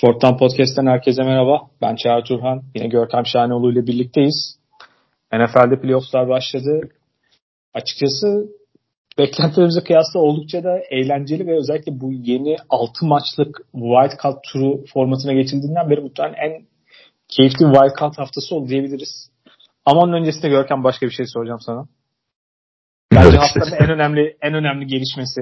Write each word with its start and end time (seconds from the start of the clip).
Forttan 0.00 0.36
Podcast'ten 0.36 0.86
herkese 0.86 1.22
merhaba. 1.22 1.60
Ben 1.82 1.96
Çağrı 1.96 2.24
Turhan. 2.24 2.62
Yine 2.74 2.88
Görkem 2.88 3.26
Şahinoğlu 3.26 3.72
ile 3.72 3.86
birlikteyiz. 3.86 4.58
NFL'de 5.32 5.80
playofflar 5.80 6.28
başladı. 6.28 6.80
Açıkçası 7.74 8.48
beklentilerimize 9.18 9.84
kıyasla 9.84 10.20
oldukça 10.20 10.64
da 10.64 10.78
eğlenceli 10.90 11.46
ve 11.46 11.56
özellikle 11.56 12.00
bu 12.00 12.12
yeni 12.12 12.56
6 12.70 13.06
maçlık 13.06 13.56
Wild 13.72 14.22
Card 14.22 14.36
turu 14.52 14.84
formatına 14.92 15.32
geçildiğinden 15.32 15.90
beri 15.90 16.00
muhtemelen 16.00 16.34
en 16.34 16.66
keyifli 17.28 17.64
Wild 17.64 18.00
Card 18.00 18.14
haftası 18.16 18.54
oldu 18.54 18.68
diyebiliriz. 18.68 19.30
Ama 19.84 20.00
onun 20.00 20.12
öncesinde 20.12 20.48
Görkem 20.48 20.84
başka 20.84 21.06
bir 21.06 21.12
şey 21.12 21.26
soracağım 21.26 21.60
sana. 21.60 21.86
Bence 23.14 23.36
haftanın 23.36 23.84
en 23.84 23.90
önemli 23.90 24.36
en 24.42 24.54
önemli 24.54 24.86
gelişmesi. 24.86 25.40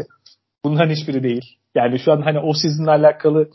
Bunların 0.65 0.95
hiçbiri 0.95 1.23
değil. 1.23 1.45
Yani 1.75 1.99
şu 1.99 2.13
an 2.13 2.21
hani 2.23 2.39
o 2.39 2.53
season'la 2.53 2.91
alakalı 2.91 3.51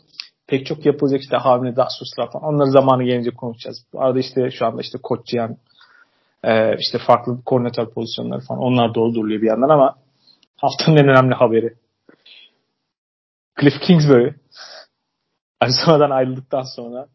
pek 0.46 0.66
çok 0.66 0.86
yapılacak 0.86 1.20
işte 1.20 1.36
Harvey 1.36 1.76
Dassus'lar 1.76 2.32
falan. 2.32 2.54
Onları 2.54 2.70
zamanı 2.70 3.04
gelince 3.04 3.30
konuşacağız. 3.30 3.86
Arada 3.96 4.18
işte 4.18 4.50
şu 4.50 4.66
anda 4.66 4.80
işte 4.80 4.98
Koç 5.02 5.26
Cihan 5.26 5.56
e, 6.44 6.76
işte 6.78 6.98
farklı 7.06 7.44
koordinatör 7.44 7.90
pozisyonları 7.90 8.40
falan 8.40 8.62
onlar 8.62 8.94
dolduruluyor 8.94 9.42
bir 9.42 9.46
yandan 9.46 9.68
ama 9.68 9.94
haftanın 10.56 10.96
en 10.96 11.08
önemli 11.08 11.34
haberi. 11.34 11.74
Cliff 13.60 13.80
Kingsbury 13.80 14.34
Arizona'dan 15.60 16.10
ayrıldıktan 16.10 16.62
sonra 16.76 17.06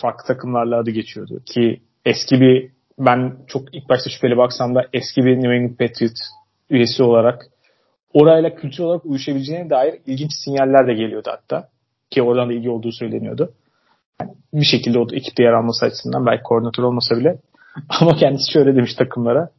farklı 0.00 0.26
takımlarla 0.26 0.78
adı 0.78 0.90
geçiyordu 0.90 1.42
ki 1.46 1.82
eski 2.04 2.40
bir 2.40 2.72
ben 2.98 3.36
çok 3.46 3.74
ilk 3.74 3.88
başta 3.88 4.10
şüpheli 4.10 4.36
baksam 4.36 4.74
da 4.74 4.88
eski 4.92 5.24
bir 5.24 5.36
New 5.36 5.54
England 5.54 5.76
Patriots 5.76 6.20
üyesi 6.70 7.02
olarak 7.02 7.46
orayla 8.12 8.54
kültür 8.54 8.84
olarak 8.84 9.06
uyuşabileceğine 9.06 9.70
dair 9.70 10.00
ilginç 10.06 10.30
sinyaller 10.44 10.86
de 10.86 10.94
geliyordu 10.94 11.30
hatta. 11.32 11.68
Ki 12.10 12.22
oradan 12.22 12.48
da 12.48 12.52
ilgi 12.52 12.70
olduğu 12.70 12.92
söyleniyordu. 12.92 13.52
Yani 14.20 14.30
bir 14.52 14.64
şekilde 14.64 14.98
o 14.98 15.06
ekipte 15.12 15.42
yer 15.42 15.52
alması 15.52 15.86
açısından 15.86 16.26
belki 16.26 16.42
koordinatör 16.42 16.82
olmasa 16.82 17.16
bile. 17.16 17.38
Ama 17.88 18.16
kendisi 18.16 18.52
şöyle 18.52 18.76
demiş 18.76 18.94
takımlara. 18.94 19.50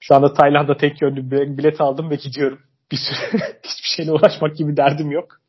Şu 0.00 0.14
anda 0.14 0.32
Tayland'da 0.32 0.76
tek 0.76 1.02
yönlü 1.02 1.30
bilet 1.58 1.80
aldım 1.80 2.10
ve 2.10 2.14
gidiyorum. 2.14 2.58
Bir 2.92 2.96
süre 2.96 3.38
hiçbir 3.64 3.96
şeyle 3.96 4.12
uğraşmak 4.12 4.56
gibi 4.56 4.76
derdim 4.76 5.10
yok. 5.10 5.40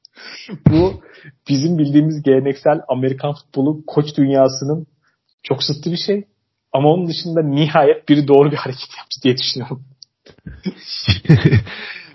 Bu 0.70 1.02
bizim 1.50 1.78
bildiğimiz 1.78 2.24
geleneksel 2.24 2.82
Amerikan 2.88 3.34
futbolu 3.34 3.86
koç 3.88 4.18
dünyasının 4.18 4.88
çok 5.44 5.64
sıttı 5.64 5.92
bir 5.92 5.98
şey. 5.98 6.24
Ama 6.74 6.90
onun 6.90 7.08
dışında 7.08 7.42
nihayet 7.42 8.10
biri 8.10 8.28
doğru 8.28 8.52
bir 8.52 8.58
hareket 8.58 8.90
yaptı 8.98 9.22
diye 9.24 9.38
düşünüyorum. 9.38 9.84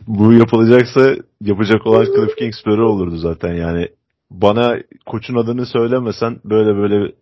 Bu 0.07 0.33
yapılacaksa 0.33 1.15
yapacak 1.41 1.87
olan 1.87 2.05
Cliff 2.05 2.37
Kingsbury 2.37 2.83
olurdu 2.83 3.17
zaten 3.17 3.55
yani. 3.55 3.89
Bana 4.31 4.77
koçun 5.07 5.35
adını 5.37 5.67
söylemesen 5.67 6.41
böyle 6.45 6.77
böyle 6.77 7.13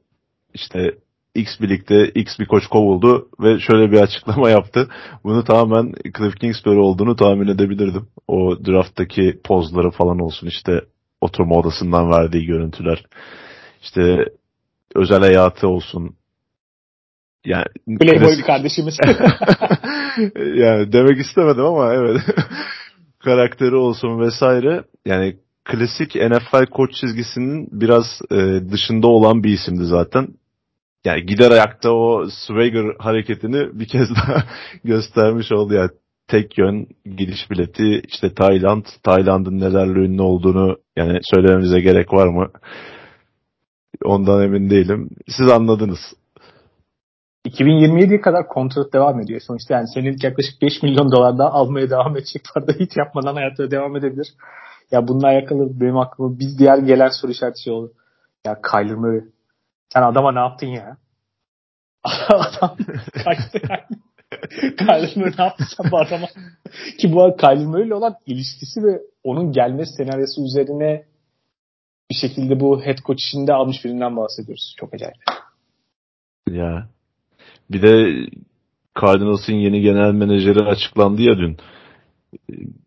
işte 0.54 0.94
X 1.34 1.60
birlikte 1.60 2.08
X 2.08 2.38
bir 2.38 2.46
koç 2.46 2.66
kovuldu 2.66 3.28
ve 3.40 3.60
şöyle 3.60 3.92
bir 3.92 4.00
açıklama 4.00 4.50
yaptı. 4.50 4.88
Bunu 5.24 5.44
tamamen 5.44 5.92
Cliff 6.18 6.36
Kingsbury 6.36 6.78
olduğunu 6.78 7.16
tahmin 7.16 7.48
edebilirdim. 7.48 8.06
O 8.28 8.64
drafttaki 8.66 9.40
pozları 9.44 9.90
falan 9.90 10.18
olsun 10.18 10.46
işte 10.46 10.80
oturma 11.20 11.56
odasından 11.56 12.10
verdiği 12.10 12.46
görüntüler. 12.46 13.04
İşte 13.82 14.24
özel 14.94 15.20
hayatı 15.20 15.68
olsun. 15.68 16.16
Yani 17.44 17.64
Playboy 18.00 18.18
klasik... 18.18 18.46
kardeşimiz. 18.46 18.98
yani 20.36 20.92
demek 20.92 21.18
istemedim 21.18 21.64
ama 21.64 21.94
evet. 21.94 22.20
Karakteri 23.24 23.76
olsun 23.76 24.20
vesaire. 24.20 24.84
Yani 25.06 25.36
klasik 25.64 26.14
NFL 26.14 26.66
koç 26.66 26.94
çizgisinin 26.94 27.68
biraz 27.72 28.20
e, 28.30 28.36
dışında 28.72 29.06
olan 29.06 29.44
bir 29.44 29.52
isimdi 29.52 29.84
zaten. 29.84 30.28
Yani 31.04 31.26
gider 31.26 31.50
ayakta 31.50 31.90
o 31.90 32.26
swagger 32.30 32.84
hareketini 32.98 33.80
bir 33.80 33.88
kez 33.88 34.08
daha 34.16 34.44
göstermiş 34.84 35.52
oldu. 35.52 35.74
Yani 35.74 35.90
tek 36.28 36.58
yön 36.58 36.86
gidiş 37.04 37.50
bileti 37.50 38.02
işte 38.08 38.34
Tayland. 38.34 38.84
Tayland'ın 39.02 39.60
nelerle 39.60 39.98
ünlü 39.98 40.22
olduğunu 40.22 40.76
yani 40.96 41.18
söylememize 41.34 41.80
gerek 41.80 42.12
var 42.12 42.26
mı? 42.26 42.50
Ondan 44.04 44.42
emin 44.42 44.70
değilim. 44.70 45.10
Siz 45.28 45.50
anladınız. 45.50 46.00
2027'ye 47.46 48.20
kadar 48.20 48.48
kontrat 48.48 48.92
devam 48.92 49.20
ediyor. 49.20 49.40
Sonuçta 49.40 49.74
yani 49.74 49.88
senin 49.94 50.16
yaklaşık 50.22 50.62
5 50.62 50.82
milyon 50.82 51.12
dolar 51.12 51.38
daha 51.38 51.50
almaya 51.50 51.90
devam 51.90 52.16
edecek 52.16 52.42
parada 52.54 52.72
hiç 52.72 52.96
yapmadan 52.96 53.34
hayatına 53.34 53.70
devam 53.70 53.96
edebilir. 53.96 54.34
Ya 54.90 55.08
bununla 55.08 55.26
alakalı 55.26 55.80
benim 55.80 55.98
aklıma 55.98 56.38
biz 56.38 56.58
diğer 56.58 56.78
gelen 56.78 57.08
soru 57.08 57.32
işareti 57.32 57.62
şey 57.62 57.72
oldu. 57.72 57.92
Ya 58.46 58.60
Kyler 58.70 58.94
Murray 58.94 59.24
sen 59.92 60.02
adama 60.02 60.32
ne 60.32 60.38
yaptın 60.38 60.66
ya? 60.66 60.96
Adam 62.28 62.76
kaçtı 63.24 63.58
yani. 63.70 64.00
Kyler 64.76 65.12
Murray 65.16 65.32
ne 65.38 65.44
yaptın 65.44 65.66
sen 65.76 65.90
bu 65.90 65.98
adama? 65.98 66.26
Ki 66.98 67.12
bu 67.12 67.36
Kyler 67.36 67.66
Murray 67.66 67.86
ile 67.86 67.94
olan 67.94 68.16
ilişkisi 68.26 68.82
ve 68.82 69.00
onun 69.24 69.52
gelme 69.52 69.86
senaryosu 69.86 70.44
üzerine 70.44 71.04
bir 72.10 72.14
şekilde 72.14 72.60
bu 72.60 72.82
head 72.82 72.98
coach 72.98 73.20
işinde 73.20 73.52
almış 73.52 73.84
birinden 73.84 74.16
bahsediyoruz. 74.16 74.74
Çok 74.78 74.94
acayip. 74.94 75.16
Ya 76.50 76.88
bir 77.70 77.82
de 77.82 78.26
Cardinals'ın 79.00 79.52
yeni 79.52 79.80
genel 79.80 80.12
menajeri 80.12 80.64
açıklandı 80.64 81.22
ya 81.22 81.38
dün. 81.38 81.56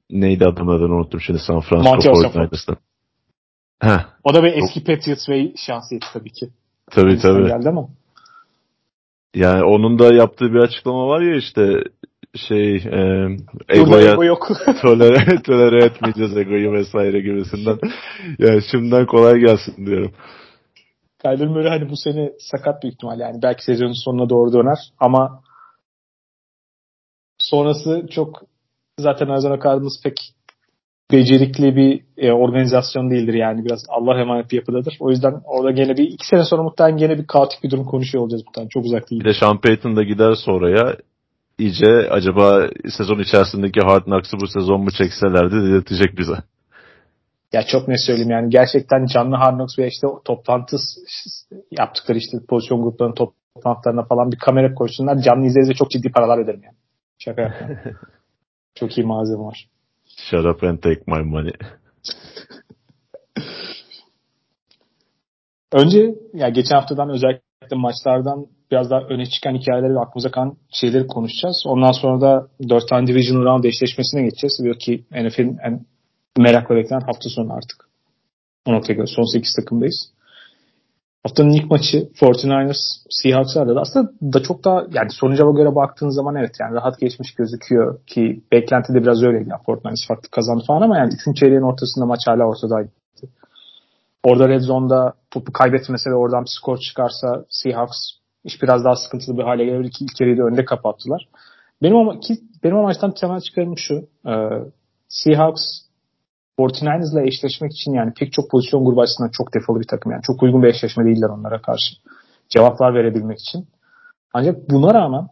Neydi 0.10 0.46
adamın 0.46 0.78
adını 0.78 0.96
unuttum 0.96 1.22
şimdi 1.22 1.40
San 1.40 1.60
Francisco 1.60 2.12
49ers'tan. 2.12 2.78
O 4.24 4.34
da 4.34 4.44
bir 4.44 4.54
eski 4.54 4.84
Patriots 4.84 5.30
ve 5.30 5.52
şahsiyeti 5.68 6.08
tabii 6.14 6.32
ki. 6.32 6.50
Tabii 6.92 7.18
tabii. 7.18 7.48
Geldi 7.48 7.70
ama. 7.70 7.90
Yani 9.36 9.64
onun 9.64 10.00
da 10.00 10.14
yaptığı 10.14 10.54
bir 10.54 10.60
açıklama 10.60 11.08
var 11.08 11.22
ya 11.22 11.36
işte 11.36 11.84
şey 12.36 12.76
e, 12.76 13.28
egoya 13.70 14.12
ego 14.12 14.24
yok. 14.24 14.48
tolere, 14.82 15.42
tolere 15.42 15.86
etmeyeceğiz 15.86 16.38
egoyu 16.38 16.72
vesaire 16.72 17.20
gibisinden. 17.20 17.80
Yani 18.40 18.62
şimdiden 18.72 19.06
kolay 19.06 19.40
gelsin 19.40 19.86
diyorum. 19.86 20.12
Kyler 21.22 21.48
Murray 21.48 21.80
hani 21.80 21.90
bu 21.90 21.98
sene 21.98 22.32
sakat 22.40 22.84
bir 22.84 22.88
ihtimal 22.88 23.20
yani. 23.20 23.42
Belki 23.42 23.64
sezonun 23.64 24.04
sonuna 24.06 24.30
doğru 24.30 24.54
döner 24.54 24.78
ama 25.00 25.42
sonrası 27.40 28.08
çok 28.12 28.44
zaten 29.00 29.28
Arizona 29.28 29.60
Cardinals 29.64 30.04
pek 30.04 30.16
becerikli 31.12 31.76
bir 31.76 32.04
e, 32.18 32.32
organizasyon 32.32 33.12
değildir 33.12 33.34
yani. 33.34 33.66
Biraz 33.66 33.86
Allah 33.90 34.22
emanet 34.22 34.52
bir 34.52 34.56
yapıdadır. 34.56 34.98
O 35.00 35.10
yüzden 35.10 35.42
orada 35.46 35.72
gene 35.72 35.98
bir 35.98 36.04
iki 36.04 36.28
sene 36.28 36.44
sonra 36.44 36.64
muhtemelen 36.64 36.98
gene 36.98 37.18
bir 37.18 37.28
kaotik 37.28 37.64
bir 37.64 37.70
durum 37.70 37.86
konuşuyor 37.86 38.24
olacağız 38.24 38.44
muhtemelen. 38.46 38.70
Çok 38.70 38.86
uzak 38.86 39.12
değil. 39.12 39.22
Bir 39.22 39.26
de 39.26 39.34
Sean 39.34 39.62
Payton 39.62 39.96
da 39.96 40.04
gider 40.04 40.34
sonraya 40.36 40.98
iyice 41.60 42.10
acaba 42.10 42.68
sezon 42.90 43.20
içerisindeki 43.20 43.82
Hard 43.82 44.04
Knocks'ı 44.04 44.38
bu 44.42 44.48
sezon 44.48 44.82
mu 44.82 44.92
çekselerdi 44.92 45.56
dedirtecek 45.56 46.18
bize. 46.18 46.36
Ya 47.54 47.64
çok 47.64 47.88
ne 47.88 47.98
söyleyeyim 47.98 48.30
yani 48.30 48.50
gerçekten 48.50 49.06
canlı 49.06 49.36
Hard 49.36 49.56
Knocks 49.56 49.80
ve 49.80 49.88
işte 49.88 50.08
toplantı 50.26 50.78
yaptıkları 51.72 52.18
işte 52.18 52.38
pozisyon 52.50 52.82
gruplarının 52.82 53.16
toplantılarına 53.16 54.04
falan 54.04 54.32
bir 54.32 54.38
kamera 54.38 54.74
koysunlar. 54.74 55.18
Canlı 55.18 55.46
izleyince 55.46 55.74
çok 55.74 55.92
ciddi 55.92 56.12
paralar 56.12 56.44
öderim 56.44 56.64
yani. 56.64 56.76
Şaka 57.20 57.54
çok 58.76 58.98
iyi 58.98 59.08
malzeme 59.08 59.44
var. 59.44 59.68
Shut 60.06 60.46
up 60.46 60.64
and 60.64 60.78
take 60.78 61.02
my 61.08 61.24
money. 61.24 61.54
Önce 65.74 66.16
ya 66.34 66.50
geçen 66.50 66.76
haftadan 66.76 67.10
özellikle 67.10 67.76
maçlardan 67.76 68.48
biraz 68.72 68.90
daha 68.90 69.02
öne 69.02 69.26
çıkan 69.26 69.56
hikayeleri 69.56 69.94
ve 69.94 70.00
aklımıza 70.00 70.32
kalan 70.32 70.58
şeyleri 70.72 71.08
konuşacağız. 71.08 71.64
Ondan 71.68 71.92
sonra 71.92 72.22
da 72.22 72.48
4 72.70 72.90
tane 72.90 73.08
Division 73.08 73.46
Round 73.46 73.64
eşleşmesine 73.64 74.22
geçeceğiz. 74.22 74.60
Diyor 74.64 74.80
ki 74.80 75.06
NFL'in 75.12 75.58
en 75.64 75.86
merakla 76.42 76.76
beklenen 76.76 77.02
hafta 77.02 77.30
sonu 77.30 77.54
artık. 77.54 77.90
O 78.66 78.74
noktaya 78.74 78.94
göre 78.94 79.08
son 79.08 79.34
8 79.34 79.54
takımdayız. 79.54 80.12
Haftanın 81.24 81.50
ilk 81.50 81.72
maçı 81.72 81.98
49ers 81.98 82.78
Seahawks'larla 83.10 83.76
da 83.76 83.82
aslında 83.82 84.12
da 84.34 84.44
çok 84.44 84.64
daha 84.64 84.86
yani 84.92 85.10
sonuca 85.12 85.52
göre 85.52 85.76
baktığın 85.76 86.10
zaman 86.10 86.36
evet 86.36 86.56
yani 86.60 86.74
rahat 86.74 87.00
geçmiş 87.00 87.36
gözüküyor 87.36 88.00
ki 88.06 88.44
beklenti 88.52 88.94
de 88.94 89.02
biraz 89.02 89.24
öyleydi. 89.24 89.50
Yani 89.50 89.62
49ers 89.62 90.08
farklı 90.08 90.30
kazandı 90.30 90.64
falan 90.68 90.82
ama 90.82 90.98
yani 90.98 91.14
3. 91.28 91.38
çeyreğin 91.40 91.62
ortasında 91.62 92.06
maç 92.06 92.20
hala 92.28 92.44
ortadaydı. 92.44 92.90
Orada 94.24 94.50
Red 94.50 94.62
Zone'da 94.62 95.14
topu 95.32 95.54
kaybetmese 95.54 96.10
ve 96.10 96.16
oradan 96.16 96.44
bir 96.44 96.52
skor 96.60 96.78
çıkarsa 96.78 97.46
Seahawks 97.50 97.98
iş 98.44 98.62
biraz 98.62 98.84
daha 98.84 98.96
sıkıntılı 98.96 99.38
bir 99.38 99.44
hale 99.44 99.66
gelebilir 99.66 99.92
ki 99.92 100.06
ilk 100.06 100.22
yarıyı 100.22 100.38
da 100.38 100.44
önde 100.44 100.66
kapattılar. 100.66 101.28
Benim 101.82 101.96
ama 101.96 102.20
ki 102.20 102.38
benim 102.64 102.78
o 102.78 102.84
maçtan 102.84 103.12
temel 103.12 103.42
çıkarım 103.42 103.78
şu. 103.78 104.08
E, 104.28 104.34
Seahawks 105.10 105.62
49ers 106.60 107.14
ile 107.14 107.28
eşleşmek 107.28 107.72
için 107.72 107.94
yani 107.94 108.14
pek 108.14 108.34
çok 108.34 108.52
pozisyon 108.52 108.86
grubu 108.86 109.02
açısından 109.02 109.32
çok 109.34 109.54
defolu 109.54 109.80
bir 109.80 109.88
takım. 109.88 110.12
Yani 110.12 110.22
çok 110.28 110.44
uygun 110.44 110.64
bir 110.64 110.68
eşleşme 110.68 111.06
değiller 111.06 111.30
onlara 111.30 111.62
karşı. 111.62 111.96
Cevaplar 112.50 112.94
verebilmek 112.94 113.40
için. 113.40 113.68
Ancak 114.34 114.70
buna 114.70 114.94
rağmen 114.94 115.28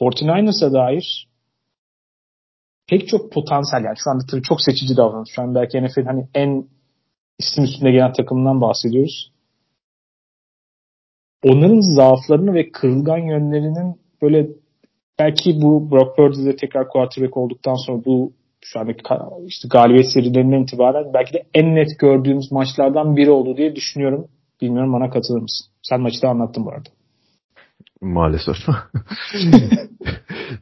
49ers'a 0.00 0.72
dair 0.72 1.28
pek 2.88 3.08
çok 3.08 3.32
potansiyel 3.32 3.84
yani 3.84 3.96
şu 4.04 4.10
anda 4.10 4.24
tabii 4.30 4.42
çok 4.42 4.62
seçici 4.62 4.96
davranış. 4.96 5.30
Şu 5.34 5.42
an 5.42 5.54
belki 5.54 5.84
NFL'in 5.84 6.06
hani 6.06 6.28
en 6.34 6.68
isim 7.38 7.64
üstünde 7.64 7.90
gelen 7.90 8.12
takımından 8.12 8.60
bahsediyoruz. 8.60 9.32
Onların 11.42 11.80
zaaflarını 11.96 12.54
ve 12.54 12.70
kırılgan 12.70 13.18
yönlerinin 13.18 14.00
böyle 14.22 14.48
belki 15.18 15.60
bu 15.62 15.90
Brock 15.90 16.16
Purdy'de 16.16 16.56
tekrar 16.56 16.88
quarterback 16.88 17.36
olduktan 17.36 17.74
sonra 17.86 18.04
bu 18.04 18.32
şu 18.64 18.80
andaki 18.80 19.02
işte 19.46 19.68
galibiyet 19.68 20.12
serilerinden 20.12 20.62
itibaren 20.62 21.14
belki 21.14 21.32
de 21.32 21.42
en 21.54 21.74
net 21.74 21.98
gördüğümüz 21.98 22.52
maçlardan 22.52 23.16
biri 23.16 23.30
oldu 23.30 23.56
diye 23.56 23.76
düşünüyorum. 23.76 24.28
Bilmiyorum 24.60 24.92
bana 24.92 25.10
katılır 25.10 25.40
mısın? 25.40 25.66
Sen 25.82 26.00
maçı 26.00 26.22
da 26.22 26.28
anlattın 26.28 26.64
bu 26.64 26.70
arada. 26.70 26.88
Maalesef. 28.00 28.56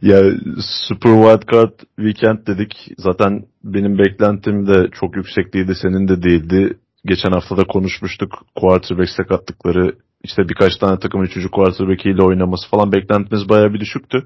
ya 0.03 0.23
Super 0.61 1.11
Wild 1.11 1.53
Card 1.53 1.79
Weekend 1.97 2.47
dedik. 2.47 2.93
Zaten 2.99 3.45
benim 3.65 3.99
beklentim 3.99 4.67
de 4.67 4.89
çok 4.93 5.17
yüksekliydi. 5.17 5.75
Senin 5.83 6.09
de 6.09 6.23
değildi. 6.23 6.79
Geçen 7.05 7.31
hafta 7.31 7.57
da 7.57 7.65
konuşmuştuk. 7.65 8.47
Quarterback 8.55 9.11
sakatlıkları 9.11 9.93
işte 10.25 10.49
birkaç 10.49 10.77
tane 10.77 10.99
takım 10.99 11.23
üçüncü 11.23 11.51
quarterback 11.51 12.07
ile 12.07 12.23
oynaması 12.23 12.71
falan 12.71 12.93
beklentimiz 12.93 13.49
bayağı 13.49 13.75
bir 13.75 13.81
düşüktü. 13.81 14.25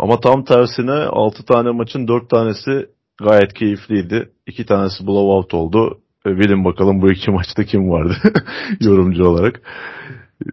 Ama 0.00 0.20
tam 0.20 0.44
tersine 0.44 0.92
6 0.92 1.44
tane 1.44 1.70
maçın 1.70 2.08
4 2.08 2.30
tanesi 2.30 2.86
gayet 3.22 3.54
keyifliydi. 3.54 4.30
2 4.46 4.66
tanesi 4.66 5.06
blowout 5.06 5.54
oldu. 5.54 6.00
E, 6.26 6.38
bilin 6.38 6.64
bakalım 6.64 7.02
bu 7.02 7.10
iki 7.10 7.30
maçta 7.30 7.64
kim 7.64 7.90
vardı 7.90 8.16
yorumcu 8.80 9.24
olarak. 9.24 9.60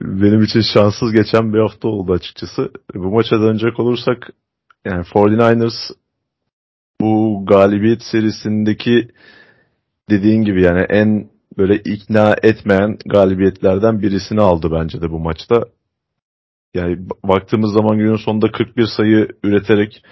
Benim 0.01 0.43
için 0.43 0.61
şanssız 0.73 1.11
geçen 1.11 1.53
bir 1.53 1.59
hafta 1.59 1.87
oldu 1.87 2.13
açıkçası. 2.13 2.71
Bu 2.95 3.11
maça 3.11 3.41
dönecek 3.41 3.79
olursak 3.79 4.29
yani 4.85 5.03
49ers 5.03 5.93
bu 7.01 7.43
galibiyet 7.45 8.03
serisindeki 8.03 9.07
dediğin 10.09 10.41
gibi 10.43 10.61
yani 10.61 10.85
en 10.89 11.29
böyle 11.57 11.75
ikna 11.75 12.35
etmeyen 12.43 12.97
galibiyetlerden 13.05 14.01
birisini 14.01 14.41
aldı 14.41 14.69
bence 14.71 15.01
de 15.01 15.11
bu 15.11 15.19
maçta. 15.19 15.63
Yani 16.77 16.97
baktığımız 17.23 17.73
zaman 17.73 17.97
günün 17.97 18.15
sonunda 18.15 18.51
41 18.51 18.85
sayı 18.97 19.27
üreterek 19.43 20.03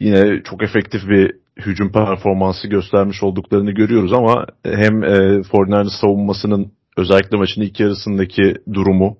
yine 0.00 0.42
çok 0.42 0.62
efektif 0.62 1.08
bir 1.08 1.32
hücum 1.56 1.92
performansı 1.92 2.68
göstermiş 2.68 3.22
olduklarını 3.22 3.70
görüyoruz 3.70 4.12
ama 4.12 4.46
hem 4.64 5.04
e, 5.04 5.40
49ers 5.40 6.00
savunmasının 6.00 6.72
özellikle 6.96 7.38
maçın 7.38 7.62
ilk 7.62 7.80
yarısındaki 7.80 8.54
durumu 8.72 9.16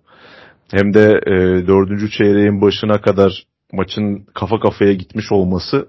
hem 0.71 0.95
de 0.95 1.21
e, 1.27 1.33
dördüncü 1.67 2.11
çeyreğin 2.11 2.61
başına 2.61 3.01
kadar 3.01 3.45
maçın 3.73 4.27
kafa 4.35 4.61
kafaya 4.61 4.93
gitmiş 4.93 5.33
olması 5.33 5.89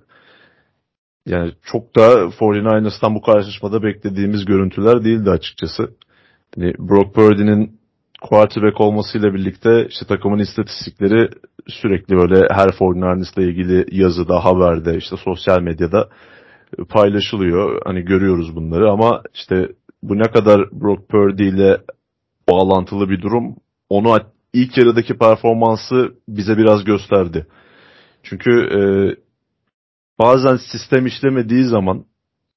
yani 1.25 1.51
çok 1.63 1.95
da 1.95 2.13
49ers'tan 2.13 3.15
bu 3.15 3.21
karşılaşmada 3.21 3.83
beklediğimiz 3.83 4.45
görüntüler 4.45 5.03
değildi 5.03 5.29
açıkçası. 5.29 5.89
Yani 6.57 6.73
Brock 6.79 7.15
Purdy'nin 7.15 7.79
quarterback 8.23 8.81
olmasıyla 8.81 9.33
birlikte 9.33 9.87
işte 9.89 10.05
takımın 10.05 10.39
istatistikleri 10.39 11.29
sürekli 11.67 12.17
böyle 12.17 12.47
her 12.51 12.67
49ers'la 12.67 13.41
ilgili 13.41 13.85
yazıda, 14.01 14.45
haberde, 14.45 14.97
işte 14.97 15.15
sosyal 15.17 15.61
medyada 15.61 16.09
paylaşılıyor. 16.89 17.81
Hani 17.85 18.01
görüyoruz 18.01 18.55
bunları 18.55 18.91
ama 18.91 19.21
işte 19.33 19.67
bu 20.03 20.17
ne 20.17 20.31
kadar 20.31 20.71
Brock 20.71 21.09
Purdy 21.09 21.49
ile 21.49 21.77
bağlantılı 22.49 23.09
bir 23.09 23.21
durum 23.21 23.55
onu 23.89 24.19
ilk 24.53 24.77
yarıdaki 24.77 25.17
performansı 25.17 26.13
bize 26.27 26.57
biraz 26.57 26.83
gösterdi. 26.83 27.47
Çünkü 28.23 28.51
e, 28.51 28.81
bazen 30.19 30.59
sistem 30.71 31.05
işlemediği 31.05 31.63
zaman 31.63 32.05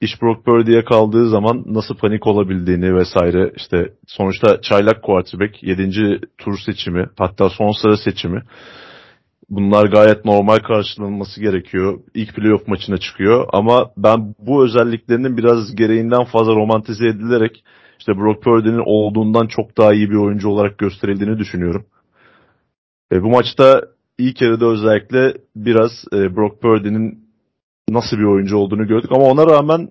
iş 0.01 0.23
Brock 0.23 0.45
Purdy'ye 0.45 0.85
kaldığı 0.85 1.29
zaman 1.29 1.65
nasıl 1.67 1.97
panik 1.97 2.27
olabildiğini 2.27 2.95
vesaire 2.95 3.53
işte 3.57 3.93
sonuçta 4.07 4.61
çaylak 4.61 5.03
quarterback 5.03 5.63
7. 5.63 6.21
tur 6.39 6.59
seçimi 6.67 7.07
hatta 7.19 7.51
son 7.51 7.73
sıra 7.83 7.97
seçimi 7.97 8.43
bunlar 9.51 9.87
gayet 9.87 10.25
normal 10.25 10.59
karşılanması 10.59 11.41
gerekiyor. 11.41 12.01
İlk 12.15 12.35
playoff 12.35 12.69
maçına 12.69 12.97
çıkıyor 12.97 13.49
ama 13.53 13.91
ben 13.97 14.35
bu 14.39 14.65
özelliklerinin 14.65 15.37
biraz 15.37 15.75
gereğinden 15.75 16.25
fazla 16.25 16.55
romantize 16.55 17.09
edilerek 17.09 17.65
işte 17.99 18.17
Brock 18.17 18.43
Purdy'nin 18.43 18.83
olduğundan 18.87 19.47
çok 19.47 19.79
daha 19.79 19.95
iyi 19.95 20.11
bir 20.11 20.17
oyuncu 20.17 20.49
olarak 20.49 20.79
gösterildiğini 20.79 21.39
düşünüyorum. 21.39 21.87
E, 23.13 23.23
bu 23.23 23.29
maçta 23.29 23.83
ilk 24.19 24.43
yarıda 24.43 24.67
özellikle 24.67 25.35
biraz 25.57 25.91
e, 26.13 26.37
Brock 26.37 26.63
Purdy'nin 26.63 27.26
nasıl 27.89 28.17
bir 28.19 28.25
oyuncu 28.25 28.57
olduğunu 28.57 28.87
gördük 28.87 29.11
ama 29.13 29.25
ona 29.25 29.47
rağmen 29.47 29.89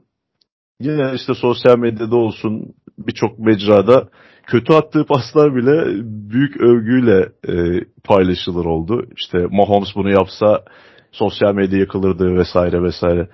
yine 0.82 1.12
işte 1.16 1.34
sosyal 1.34 1.78
medyada 1.78 2.16
olsun 2.16 2.74
birçok 2.98 3.40
mecrada 3.40 4.10
kötü 4.48 4.74
attığı 4.74 5.06
paslar 5.06 5.56
bile 5.56 5.86
büyük 6.30 6.62
övgüyle 6.62 7.30
e, 7.48 7.84
paylaşılır 8.04 8.66
oldu. 8.66 9.06
İşte 9.18 9.38
Mahomes 9.52 9.90
bunu 9.96 10.10
yapsa 10.10 10.64
sosyal 11.12 11.54
medya 11.54 11.80
yakılırdı 11.80 12.36
vesaire 12.36 12.84
vesaire. 12.84 13.30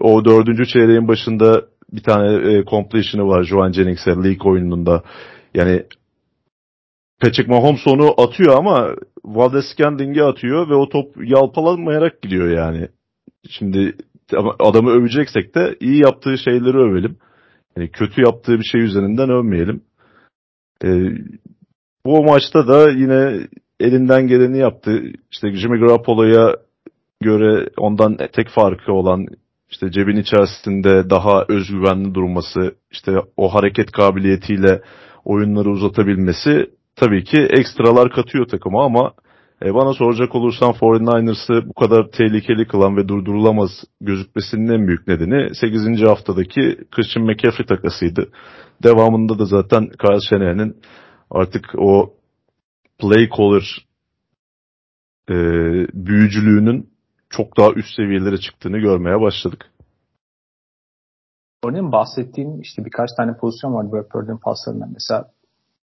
O 0.00 0.24
dördüncü 0.24 0.66
çeyreğin 0.66 1.08
başında 1.08 1.62
bir 1.92 2.02
tane 2.02 2.52
e, 2.52 2.64
completion'ı 2.64 3.26
var 3.28 3.44
Joan 3.44 3.72
Jennings'e 3.72 4.10
League 4.10 4.52
oyununda. 4.52 5.02
Yani 5.54 5.82
Patrick 7.20 7.52
Mahomes 7.52 7.86
onu 7.86 8.20
atıyor 8.20 8.58
ama 8.58 8.94
Valdez 9.24 9.64
Scandling'e 9.72 10.24
atıyor 10.24 10.68
ve 10.70 10.74
o 10.74 10.88
top 10.88 11.16
yalpalanmayarak 11.24 12.22
gidiyor 12.22 12.48
yani. 12.48 12.88
Şimdi 13.50 13.96
adamı 14.58 14.90
öveceksek 14.90 15.54
de 15.54 15.76
iyi 15.80 16.02
yaptığı 16.02 16.38
şeyleri 16.38 16.76
övelim. 16.76 17.16
Yani 17.76 17.90
kötü 17.90 18.22
yaptığı 18.22 18.58
bir 18.58 18.64
şey 18.64 18.80
üzerinden 18.80 19.30
övmeyelim. 19.30 19.82
Ee, 20.84 21.10
bu 22.06 22.24
maçta 22.24 22.68
da 22.68 22.90
yine 22.90 23.48
elinden 23.80 24.26
geleni 24.26 24.58
yaptı. 24.58 25.02
İşte 25.32 25.52
Jimmy 25.52 25.78
Garoppolo'ya 25.80 26.56
göre 27.20 27.68
ondan 27.76 28.16
tek 28.32 28.48
farkı 28.48 28.92
olan 28.92 29.26
işte 29.70 29.90
cebin 29.90 30.16
içerisinde 30.16 31.10
daha 31.10 31.44
özgüvenli 31.48 32.14
durması, 32.14 32.74
işte 32.90 33.12
o 33.36 33.54
hareket 33.54 33.90
kabiliyetiyle 33.92 34.82
oyunları 35.24 35.70
uzatabilmesi 35.70 36.70
tabii 36.96 37.24
ki 37.24 37.38
ekstralar 37.38 38.10
katıyor 38.10 38.48
takıma 38.48 38.84
ama 38.84 39.12
e, 39.64 39.74
bana 39.74 39.92
soracak 39.94 40.34
olursan 40.34 40.70
49ers'ı 40.70 41.68
bu 41.68 41.74
kadar 41.74 42.10
tehlikeli 42.10 42.66
kılan 42.66 42.96
ve 42.96 43.08
durdurulamaz 43.08 43.70
gözükmesinin 44.00 44.68
en 44.68 44.86
büyük 44.86 45.08
nedeni 45.08 45.54
8. 45.54 46.02
haftadaki 46.02 46.78
Christian 46.90 47.26
McCaffrey 47.26 47.66
takasıydı. 47.66 48.28
Devamında 48.82 49.38
da 49.38 49.44
zaten 49.44 49.88
Kyle 49.88 50.20
Shanahan'ın 50.30 50.76
artık 51.30 51.64
o 51.78 52.14
play 52.98 53.28
caller 53.36 53.86
e, 55.30 55.34
büyücülüğünün 55.94 56.90
çok 57.30 57.56
daha 57.56 57.72
üst 57.72 57.94
seviyelere 57.96 58.38
çıktığını 58.38 58.78
görmeye 58.78 59.20
başladık. 59.20 59.70
Örneğin 61.64 61.92
bahsettiğim 61.92 62.60
işte 62.60 62.84
birkaç 62.84 63.10
tane 63.16 63.36
pozisyon 63.36 63.74
var 63.74 63.92
Brock 63.92 64.10
Purdy'nin 64.10 64.38
paslarından. 64.38 64.90
Mesela 64.92 65.30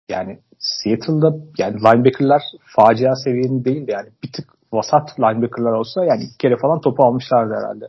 yani 0.09 0.39
Seattle'da 0.59 1.37
yani 1.59 1.77
linebacker'lar 1.77 2.43
facia 2.77 3.15
seviyenin 3.15 3.65
değil 3.65 3.85
yani 3.89 4.09
bir 4.23 4.33
tık 4.33 4.49
vasat 4.73 5.21
linebacker'lar 5.21 5.73
olsa 5.73 6.05
yani 6.05 6.23
iki 6.25 6.39
kere 6.39 6.57
falan 6.57 6.81
topu 6.81 7.05
almışlardı 7.05 7.55
herhalde. 7.55 7.89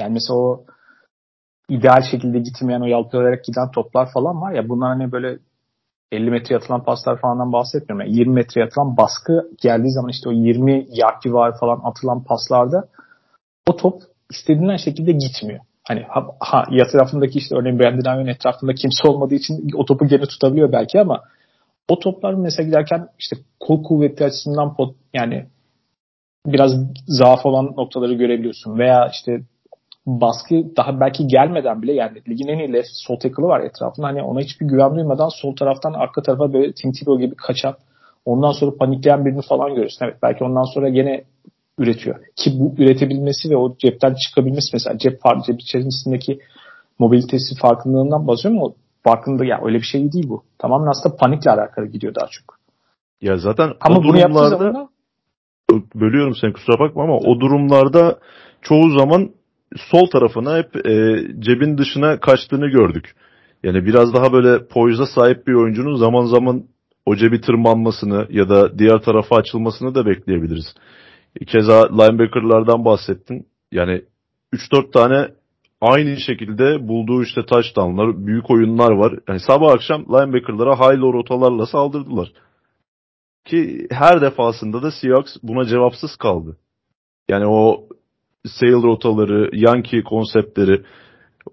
Yani 0.00 0.12
mesela 0.12 0.38
o 0.38 0.64
ideal 1.68 2.02
şekilde 2.10 2.38
gitmeyen 2.38 2.80
o 2.80 2.86
yalpalayarak 2.86 3.44
giden 3.44 3.70
toplar 3.70 4.12
falan 4.14 4.40
var 4.40 4.52
ya 4.52 4.68
bunlar 4.68 4.88
hani 4.88 5.12
böyle 5.12 5.38
50 6.12 6.30
metre 6.30 6.56
atılan 6.56 6.84
paslar 6.84 7.20
falandan 7.20 7.52
bahsetmiyorum. 7.52 8.06
Yani 8.06 8.18
20 8.18 8.34
metre 8.34 8.64
atılan 8.64 8.96
baskı 8.96 9.50
geldiği 9.62 9.90
zaman 9.90 10.10
işte 10.10 10.28
o 10.28 10.32
20 10.32 10.86
yard 10.90 11.26
var 11.26 11.58
falan 11.60 11.80
atılan 11.84 12.24
paslarda 12.24 12.88
o 13.70 13.76
top 13.76 14.02
istediğinden 14.30 14.76
şekilde 14.76 15.12
gitmiyor. 15.12 15.60
Hani 15.88 16.02
ha, 16.08 16.26
ha 16.40 16.64
ya 16.70 16.86
tarafındaki 16.86 17.38
işte 17.38 17.56
örneğin 17.56 17.78
Brandon 17.78 18.10
Ayon'un 18.10 18.26
etrafında 18.26 18.74
kimse 18.74 19.08
olmadığı 19.08 19.34
için 19.34 19.70
o 19.76 19.84
topu 19.84 20.06
gene 20.06 20.22
tutabiliyor 20.22 20.72
belki 20.72 21.00
ama 21.00 21.20
o 21.88 21.98
toplar 21.98 22.34
mesela 22.34 22.66
giderken 22.66 23.08
işte 23.18 23.36
kol 23.60 23.82
kuvveti 23.82 24.24
açısından 24.24 24.76
pot, 24.76 24.96
yani 25.14 25.46
biraz 26.46 26.72
zaaf 27.06 27.46
olan 27.46 27.66
noktaları 27.66 28.14
görebiliyorsun. 28.14 28.78
Veya 28.78 29.08
işte 29.12 29.40
baskı 30.06 30.76
daha 30.76 31.00
belki 31.00 31.26
gelmeden 31.26 31.82
bile 31.82 31.92
yani 31.92 32.22
ligin 32.28 32.48
en 32.48 32.58
iyi 32.58 32.82
sol 32.84 33.16
tackle'ı 33.16 33.46
var 33.46 33.60
etrafında. 33.60 34.06
Hani 34.06 34.22
ona 34.22 34.40
hiçbir 34.40 34.66
güven 34.66 34.94
duymadan 34.94 35.28
sol 35.28 35.56
taraftan 35.56 35.92
arka 35.92 36.22
tarafa 36.22 36.52
böyle 36.52 36.72
Tim 36.72 36.92
Tebow 36.92 37.26
gibi 37.26 37.34
kaçan 37.34 37.74
ondan 38.24 38.52
sonra 38.52 38.76
panikleyen 38.76 39.24
birini 39.24 39.42
falan 39.42 39.74
görürsün. 39.74 40.04
Evet 40.04 40.16
belki 40.22 40.44
ondan 40.44 40.74
sonra 40.74 40.88
gene 40.88 41.24
üretiyor. 41.78 42.16
Ki 42.36 42.50
bu 42.54 42.74
üretebilmesi 42.78 43.50
ve 43.50 43.56
o 43.56 43.76
cepten 43.78 44.14
çıkabilmesi 44.14 44.70
mesela 44.72 44.98
cep, 44.98 45.20
cep 45.46 45.60
içerisindeki 45.60 46.38
mobilitesi 46.98 47.54
farkındalığından 47.54 48.26
bahsediyorum 48.26 48.62
ama 48.62 48.74
farkında 49.04 49.44
ya 49.44 49.60
öyle 49.64 49.76
bir 49.78 49.86
şey 49.92 50.12
değil 50.12 50.28
bu. 50.28 50.44
Tamamen 50.58 50.90
aslında 50.90 51.16
panikle 51.16 51.50
alakalı 51.50 51.86
gidiyor 51.86 52.14
daha 52.14 52.26
çok. 52.26 52.58
Ya 53.20 53.36
zaten 53.36 53.72
ama 53.80 53.98
o 53.98 54.02
bunu 54.02 54.16
durumlarda 54.16 54.48
zaman... 54.48 54.88
bölüyorum 55.94 56.34
seni 56.40 56.52
kusura 56.52 56.78
bakma 56.78 57.02
ama 57.02 57.16
o 57.16 57.40
durumlarda 57.40 58.18
çoğu 58.62 58.98
zaman 58.98 59.30
sol 59.76 60.06
tarafına 60.06 60.58
hep 60.58 60.86
e, 60.86 61.16
cebin 61.38 61.78
dışına 61.78 62.20
kaçtığını 62.20 62.68
gördük. 62.68 63.14
Yani 63.62 63.86
biraz 63.86 64.14
daha 64.14 64.32
böyle 64.32 64.66
poiza 64.66 65.06
sahip 65.06 65.46
bir 65.46 65.54
oyuncunun 65.54 65.96
zaman 65.96 66.24
zaman 66.24 66.64
o 67.06 67.16
cebi 67.16 67.40
tırmanmasını 67.40 68.26
ya 68.30 68.48
da 68.48 68.78
diğer 68.78 68.98
tarafa 68.98 69.36
açılmasını 69.36 69.94
da 69.94 70.06
bekleyebiliriz. 70.06 70.74
Keza 71.46 71.88
linebackerlardan 71.88 72.84
bahsettin. 72.84 73.46
Yani 73.72 74.04
3-4 74.52 74.90
tane 74.90 75.28
aynı 75.82 76.16
şekilde 76.20 76.88
bulduğu 76.88 77.22
işte 77.22 77.46
touchdownlar, 77.46 78.26
büyük 78.26 78.50
oyunlar 78.50 78.90
var. 78.90 79.18
Yani 79.28 79.40
sabah 79.40 79.72
akşam 79.72 80.02
linebackerlara 80.02 80.76
high 80.76 81.00
low 81.00 81.18
rotalarla 81.18 81.66
saldırdılar. 81.66 82.32
Ki 83.44 83.86
her 83.90 84.20
defasında 84.20 84.82
da 84.82 84.90
Seahawks 84.90 85.36
buna 85.42 85.64
cevapsız 85.64 86.16
kaldı. 86.16 86.56
Yani 87.28 87.46
o 87.46 87.88
sail 88.46 88.82
rotaları, 88.82 89.50
Yankee 89.52 90.02
konseptleri 90.02 90.82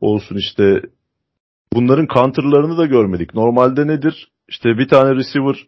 olsun 0.01 0.35
işte 0.35 0.81
bunların 1.73 2.07
counterlarını 2.13 2.77
da 2.77 2.85
görmedik. 2.85 3.33
Normalde 3.33 3.87
nedir? 3.87 4.31
İşte 4.49 4.77
bir 4.77 4.87
tane 4.87 5.15
receiver 5.15 5.67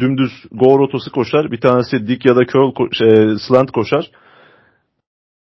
dümdüz 0.00 0.30
go 0.52 0.78
rotası 0.78 1.10
koşar. 1.10 1.50
Bir 1.52 1.60
tanesi 1.60 2.06
dik 2.06 2.26
ya 2.26 2.36
da 2.36 2.46
curl 2.46 2.74
ko- 2.74 2.94
şey, 2.94 3.38
slant 3.48 3.70
koşar. 3.70 4.10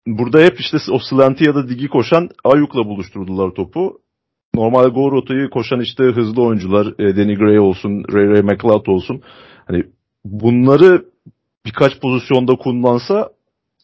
Burada 0.07 0.39
hep 0.39 0.59
işte 0.59 0.77
o 0.91 0.99
slant'i 0.99 1.45
ya 1.45 1.55
da 1.55 1.69
digi 1.69 1.87
koşan 1.87 2.29
Ayuk'la 2.43 2.85
buluşturdular 2.85 3.51
topu. 3.51 3.99
Normal 4.55 4.87
go 4.89 5.11
rotayı 5.11 5.49
koşan 5.49 5.79
işte 5.79 6.03
hızlı 6.03 6.43
oyuncular, 6.43 6.85
e, 6.99 7.17
Danny 7.17 7.35
Gray 7.35 7.59
olsun, 7.59 8.03
Ray 8.13 8.27
Ray 8.27 8.41
McLeod 8.41 8.85
olsun. 8.87 9.21
Hani 9.65 9.83
bunları 10.25 11.05
birkaç 11.65 11.99
pozisyonda 11.99 12.55
kullansa 12.55 13.29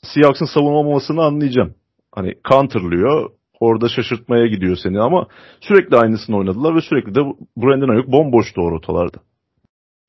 Seahawks'ın 0.03 0.45
savunamamasını 0.45 1.23
anlayacağım. 1.23 1.75
Hani 2.11 2.33
counterlıyor, 2.49 3.31
orada 3.59 3.89
şaşırtmaya 3.89 4.47
gidiyor 4.47 4.77
seni 4.83 4.99
ama 4.99 5.27
sürekli 5.61 5.97
aynısını 5.97 6.37
oynadılar 6.37 6.75
ve 6.75 6.81
sürekli 6.81 7.15
de 7.15 7.19
Brandon 7.57 7.89
Ayuk 7.89 8.07
bomboştu 8.07 8.61
o 8.61 8.71
rotalarda. 8.71 9.17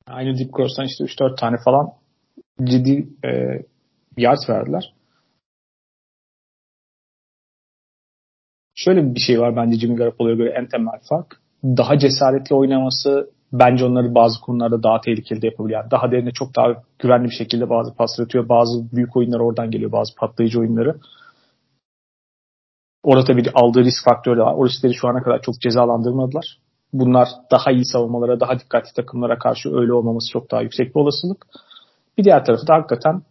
Aynı 0.07 0.37
Deep 0.37 0.53
Course'dan 0.53 0.85
işte 0.85 1.23
3-4 1.23 1.39
tane 1.39 1.55
falan 1.65 1.87
ciddi 2.63 3.07
e, 3.25 3.29
yards 4.17 4.49
verdiler. 4.49 4.93
Şöyle 8.83 9.15
bir 9.15 9.19
şey 9.19 9.39
var 9.39 9.55
bence 9.55 9.79
Jimmy 9.79 9.95
Garoppolo'ya 9.95 10.35
göre 10.35 10.53
en 10.57 10.67
temel 10.67 10.99
fark. 11.09 11.41
Daha 11.63 11.97
cesaretli 11.97 12.55
oynaması 12.55 13.29
bence 13.53 13.85
onları 13.85 14.15
bazı 14.15 14.41
konularda 14.41 14.83
daha 14.83 15.01
tehlikeli 15.01 15.41
de 15.41 15.45
yapabiliyor. 15.45 15.81
Yani 15.81 15.91
daha 15.91 16.11
derine 16.11 16.31
çok 16.31 16.55
daha 16.55 16.83
güvenli 16.99 17.25
bir 17.25 17.35
şekilde 17.35 17.69
bazı 17.69 17.95
paslar 17.95 18.25
atıyor. 18.25 18.49
Bazı 18.49 18.95
büyük 18.95 19.17
oyunlar 19.17 19.39
oradan 19.39 19.71
geliyor. 19.71 19.91
Bazı 19.91 20.15
patlayıcı 20.15 20.59
oyunları. 20.59 20.95
Orada 23.03 23.25
tabii 23.25 23.43
aldığı 23.53 23.83
risk 23.83 24.05
faktörü 24.05 24.37
de 24.37 24.41
var. 24.41 24.53
O 24.57 24.65
riskleri 24.65 24.93
şu 24.93 25.07
ana 25.07 25.23
kadar 25.23 25.41
çok 25.41 25.61
cezalandırmadılar. 25.61 26.57
Bunlar 26.93 27.27
daha 27.51 27.71
iyi 27.71 27.85
savunmalara, 27.85 28.39
daha 28.39 28.59
dikkatli 28.59 28.93
takımlara 28.95 29.37
karşı 29.37 29.75
öyle 29.75 29.93
olmaması 29.93 30.31
çok 30.31 30.51
daha 30.51 30.61
yüksek 30.61 30.95
bir 30.95 30.99
olasılık. 30.99 31.47
Bir 32.17 32.23
diğer 32.23 32.45
tarafı 32.45 32.67
da 32.67 32.73
hakikaten 32.73 33.21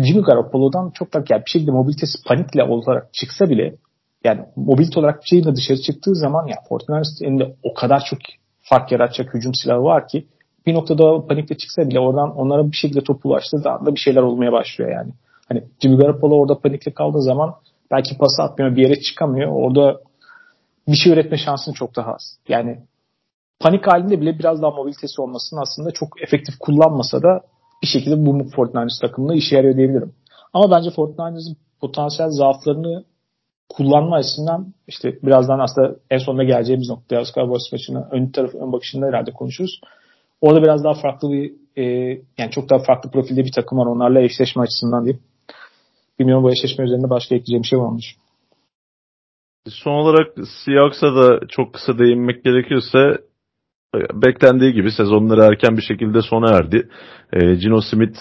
Jimmy 0.00 0.22
Garoppolo'dan 0.22 0.90
çok 0.90 1.14
da 1.14 1.24
yani 1.28 1.42
bir 1.46 1.50
şekilde 1.50 1.70
mobilitesi 1.70 2.18
panikle 2.26 2.62
olarak 2.62 3.14
çıksa 3.14 3.50
bile 3.50 3.76
yani 4.24 4.40
mobilite 4.56 5.00
olarak 5.00 5.22
bir 5.22 5.26
şeyle 5.26 5.56
dışarı 5.56 5.80
çıktığı 5.80 6.14
zaman 6.14 6.46
ya 6.46 6.56
Fortnite'ın 6.68 7.26
elinde 7.26 7.56
o 7.62 7.74
kadar 7.74 8.04
çok 8.10 8.18
fark 8.60 8.92
yaratacak 8.92 9.34
hücum 9.34 9.54
silahı 9.54 9.82
var 9.82 10.08
ki 10.08 10.26
bir 10.66 10.74
noktada 10.74 11.26
panikle 11.26 11.56
çıksa 11.56 11.82
bile 11.88 12.00
oradan 12.00 12.36
onlara 12.36 12.70
bir 12.70 12.76
şekilde 12.76 13.00
topu 13.00 13.28
ulaştığı 13.28 13.70
anda 13.70 13.94
bir 13.94 14.00
şeyler 14.00 14.22
olmaya 14.22 14.52
başlıyor 14.52 14.90
yani. 14.90 15.12
Hani 15.48 15.64
Jimmy 15.82 15.96
Garoppolo 15.96 16.34
orada 16.34 16.58
panikle 16.58 16.92
kaldığı 16.92 17.22
zaman 17.22 17.54
belki 17.90 18.18
pası 18.18 18.42
atmıyor, 18.42 18.76
bir 18.76 18.82
yere 18.82 19.00
çıkamıyor. 19.00 19.52
Orada 19.52 20.00
bir 20.88 20.96
şey 20.96 21.12
üretme 21.12 21.36
şansın 21.36 21.72
çok 21.72 21.96
daha 21.96 22.12
az. 22.12 22.38
Yani 22.48 22.78
panik 23.60 23.86
halinde 23.86 24.20
bile 24.20 24.38
biraz 24.38 24.62
daha 24.62 24.70
mobilitesi 24.70 25.22
olmasının 25.22 25.60
aslında 25.60 25.90
çok 25.90 26.22
efektif 26.22 26.58
kullanmasa 26.60 27.22
da 27.22 27.40
bir 27.82 27.86
şekilde 27.86 28.26
bu 28.26 28.48
Fortnite 28.56 29.00
takımında 29.00 29.34
işe 29.34 29.56
yarıyor 29.56 29.76
diyebilirim. 29.76 30.12
Ama 30.52 30.70
bence 30.70 30.90
Fortnite'ın 30.90 31.56
potansiyel 31.80 32.30
zaaflarını 32.30 33.04
kullanma 33.68 34.16
açısından 34.16 34.74
işte 34.88 35.18
birazdan 35.22 35.58
aslında 35.58 35.96
en 36.10 36.18
sonunda 36.18 36.44
geleceğimiz 36.44 36.88
nokta 36.88 37.16
Dallas 37.16 37.34
Cowboys 37.34 37.72
maçına 37.72 38.08
ön 38.10 38.26
tarafı 38.26 38.58
ön 38.58 38.72
bakışında 38.72 39.06
herhalde 39.06 39.32
konuşuruz. 39.32 39.80
Orada 40.40 40.62
biraz 40.62 40.84
daha 40.84 40.94
farklı 40.94 41.32
bir 41.32 41.52
e, 41.76 41.82
yani 42.38 42.50
çok 42.50 42.70
daha 42.70 42.78
farklı 42.78 43.10
profilde 43.10 43.44
bir 43.44 43.52
takım 43.52 43.78
var 43.78 43.86
onlarla 43.86 44.20
eşleşme 44.20 44.62
açısından 44.62 45.04
diyeyim. 45.04 45.22
Bilmiyorum 46.18 46.44
bu 46.44 46.50
eşleşme 46.50 46.84
üzerinde 46.84 47.10
başka 47.10 47.34
ekleyeceğim 47.34 47.62
bir 47.62 47.68
şey 47.68 47.78
var 47.78 47.88
mıdır? 47.88 48.16
Son 49.68 49.92
olarak 49.92 50.26
Seahawks'a 50.64 51.14
da 51.14 51.40
çok 51.48 51.74
kısa 51.74 51.98
değinmek 51.98 52.44
gerekirse 52.44 52.98
e, 53.94 53.98
beklendiği 54.22 54.72
gibi 54.72 54.92
sezonları 54.92 55.42
erken 55.42 55.76
bir 55.76 55.82
şekilde 55.82 56.22
sona 56.22 56.56
erdi. 56.56 56.88
E, 57.32 57.54
Gino 57.54 57.80
Smith 57.80 58.18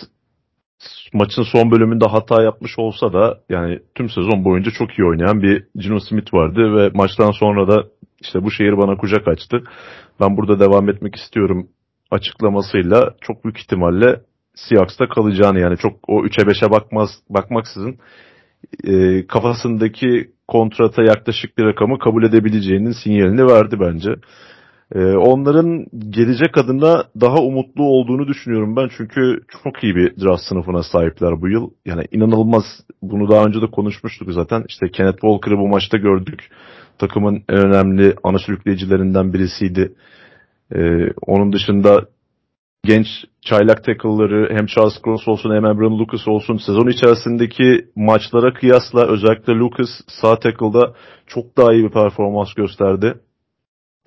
maçın 1.13 1.43
son 1.43 1.71
bölümünde 1.71 2.05
hata 2.05 2.43
yapmış 2.43 2.79
olsa 2.79 3.13
da 3.13 3.39
yani 3.49 3.79
tüm 3.95 4.09
sezon 4.09 4.45
boyunca 4.45 4.71
çok 4.71 4.99
iyi 4.99 5.05
oynayan 5.05 5.41
bir 5.41 5.63
Gino 5.75 5.99
Smith 5.99 6.33
vardı 6.33 6.75
ve 6.75 6.91
maçtan 6.93 7.31
sonra 7.31 7.67
da 7.67 7.83
işte 8.21 8.43
bu 8.43 8.51
şehir 8.51 8.77
bana 8.77 8.97
kucak 8.97 9.27
açtı. 9.27 9.63
Ben 10.19 10.37
burada 10.37 10.59
devam 10.59 10.89
etmek 10.89 11.15
istiyorum 11.15 11.67
açıklamasıyla 12.11 13.15
çok 13.21 13.43
büyük 13.43 13.59
ihtimalle 13.59 14.21
Seahawks'ta 14.55 15.09
kalacağını 15.09 15.59
yani 15.59 15.77
çok 15.77 16.09
o 16.09 16.25
3'e 16.25 16.43
5'e 16.43 16.71
bakmaz 16.71 17.09
bakmaksızın 17.29 17.97
e, 18.83 19.27
kafasındaki 19.27 20.31
kontrata 20.47 21.03
yaklaşık 21.03 21.57
bir 21.57 21.63
rakamı 21.63 21.99
kabul 21.99 22.23
edebileceğinin 22.23 22.93
sinyalini 23.03 23.45
verdi 23.45 23.79
bence. 23.79 24.09
E, 24.95 24.99
onların 24.99 25.85
gelecek 26.09 26.57
adına 26.57 27.03
daha 27.21 27.37
umutlu 27.41 27.83
olduğunu 27.83 28.27
düşünüyorum 28.27 28.75
ben 28.75 28.89
çünkü 28.97 29.39
çok 29.63 29.83
iyi 29.83 29.95
bir 29.95 30.21
draft 30.21 30.43
sınıfına 30.43 30.83
sahipler 30.83 31.41
bu 31.41 31.49
yıl. 31.49 31.69
Yani 31.85 32.03
inanılmaz 32.11 32.63
bunu 33.01 33.29
daha 33.31 33.45
önce 33.45 33.61
de 33.61 33.67
konuşmuştuk 33.67 34.31
zaten. 34.31 34.65
İşte 34.69 34.89
Kenneth 34.91 35.21
Walker'ı 35.21 35.57
bu 35.57 35.67
maçta 35.67 35.97
gördük. 35.97 36.49
Takımın 36.99 37.43
en 37.49 37.57
önemli 37.57 38.15
ana 38.23 38.39
sürükleyicilerinden 38.39 39.33
birisiydi. 39.33 39.93
Ee, 40.75 41.09
onun 41.27 41.53
dışında 41.53 42.05
genç 42.83 43.07
çaylak 43.41 43.83
tackle'ları 43.83 44.57
hem 44.57 44.65
Charles 44.65 45.01
Cross 45.05 45.27
olsun 45.27 45.55
hem 45.55 45.65
Abraham 45.65 45.99
Lucas 45.99 46.27
olsun 46.27 46.57
sezon 46.57 46.87
içerisindeki 46.87 47.87
maçlara 47.95 48.53
kıyasla 48.53 49.07
özellikle 49.07 49.53
Lucas 49.53 49.89
sağ 50.21 50.39
tackle'da 50.39 50.93
çok 51.27 51.57
daha 51.57 51.73
iyi 51.73 51.83
bir 51.83 51.91
performans 51.91 52.53
gösterdi. 52.53 53.13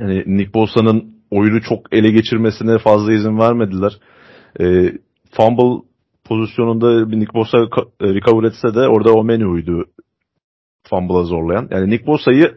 Yani 0.00 0.24
Nick 0.26 0.54
Bosa'nın 0.54 1.14
oyunu 1.30 1.60
çok 1.62 1.94
ele 1.94 2.10
geçirmesine 2.10 2.78
fazla 2.78 3.12
izin 3.12 3.38
vermediler. 3.38 3.92
E, 4.60 4.92
fumble 5.30 5.86
pozisyonunda 6.24 7.06
Nick 7.06 7.34
Bosa 7.34 7.58
e, 8.00 8.14
recover 8.14 8.48
etse 8.48 8.74
de 8.74 8.88
orada 8.88 9.12
o 9.12 9.24
menüydü 9.24 9.84
fumble'a 10.90 11.22
zorlayan. 11.22 11.68
Yani 11.70 11.90
Nick 11.90 12.06
Bosa'yı 12.06 12.54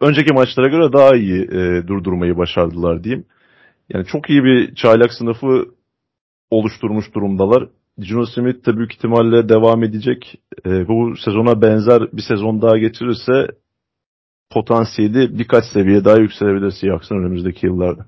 önceki 0.00 0.34
maçlara 0.34 0.68
göre 0.68 0.92
daha 0.92 1.16
iyi 1.16 1.42
e, 1.42 1.86
durdurmayı 1.86 2.36
başardılar 2.36 3.04
diyeyim. 3.04 3.24
Yani 3.88 4.04
çok 4.04 4.30
iyi 4.30 4.44
bir 4.44 4.74
çaylak 4.74 5.12
sınıfı 5.12 5.64
oluşturmuş 6.50 7.14
durumdalar. 7.14 7.68
Gino 7.98 8.26
Smith 8.26 8.66
de 8.66 8.76
büyük 8.76 8.94
ihtimalle 8.94 9.48
devam 9.48 9.82
edecek. 9.82 10.40
E, 10.66 10.88
bu 10.88 11.16
sezona 11.16 11.62
benzer 11.62 12.02
bir 12.12 12.22
sezon 12.22 12.62
daha 12.62 12.78
getirirse 12.78 13.46
potansiyeli 14.54 15.38
birkaç 15.38 15.64
seviye 15.64 16.04
daha 16.04 16.16
yükselebilir 16.16 16.70
Seahawks'ın 16.80 17.14
önümüzdeki 17.14 17.66
yıllarda. 17.66 18.06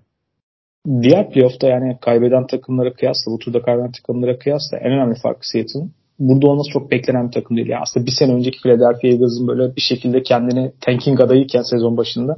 Diğer 1.03 1.31
playoff'ta 1.31 1.67
yani 1.69 1.99
kaybeden 2.01 2.47
takımlara 2.47 2.93
kıyasla, 2.93 3.33
bu 3.33 3.39
turda 3.39 3.63
kaybeden 3.63 3.93
takımlara 3.93 4.39
kıyasla 4.39 4.79
en 4.79 4.93
önemli 4.93 5.15
fark 5.23 5.39
Seattle'ın 5.47 5.93
burada 6.19 6.47
olması 6.47 6.71
çok 6.73 6.91
beklenen 6.91 7.27
bir 7.27 7.33
takım 7.33 7.57
değil. 7.57 7.69
Yani 7.69 7.83
aslında 7.83 8.07
bir 8.07 8.13
sene 8.19 8.35
önceki 8.35 8.59
Philadelphia 8.63 9.09
Eagles'ın 9.09 9.49
böyle 9.49 9.77
bir 9.77 9.81
şekilde 9.81 10.23
kendini 10.23 10.73
tanking 10.81 11.21
adayıyken 11.21 11.63
sezon 11.63 11.97
başında 11.97 12.37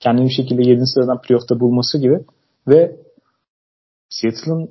kendini 0.00 0.28
bir 0.28 0.34
şekilde 0.34 0.62
7. 0.62 0.86
sıradan 0.86 1.20
playoff'ta 1.20 1.60
bulması 1.60 1.98
gibi 1.98 2.18
ve 2.68 2.96
Seattle'ın 4.08 4.70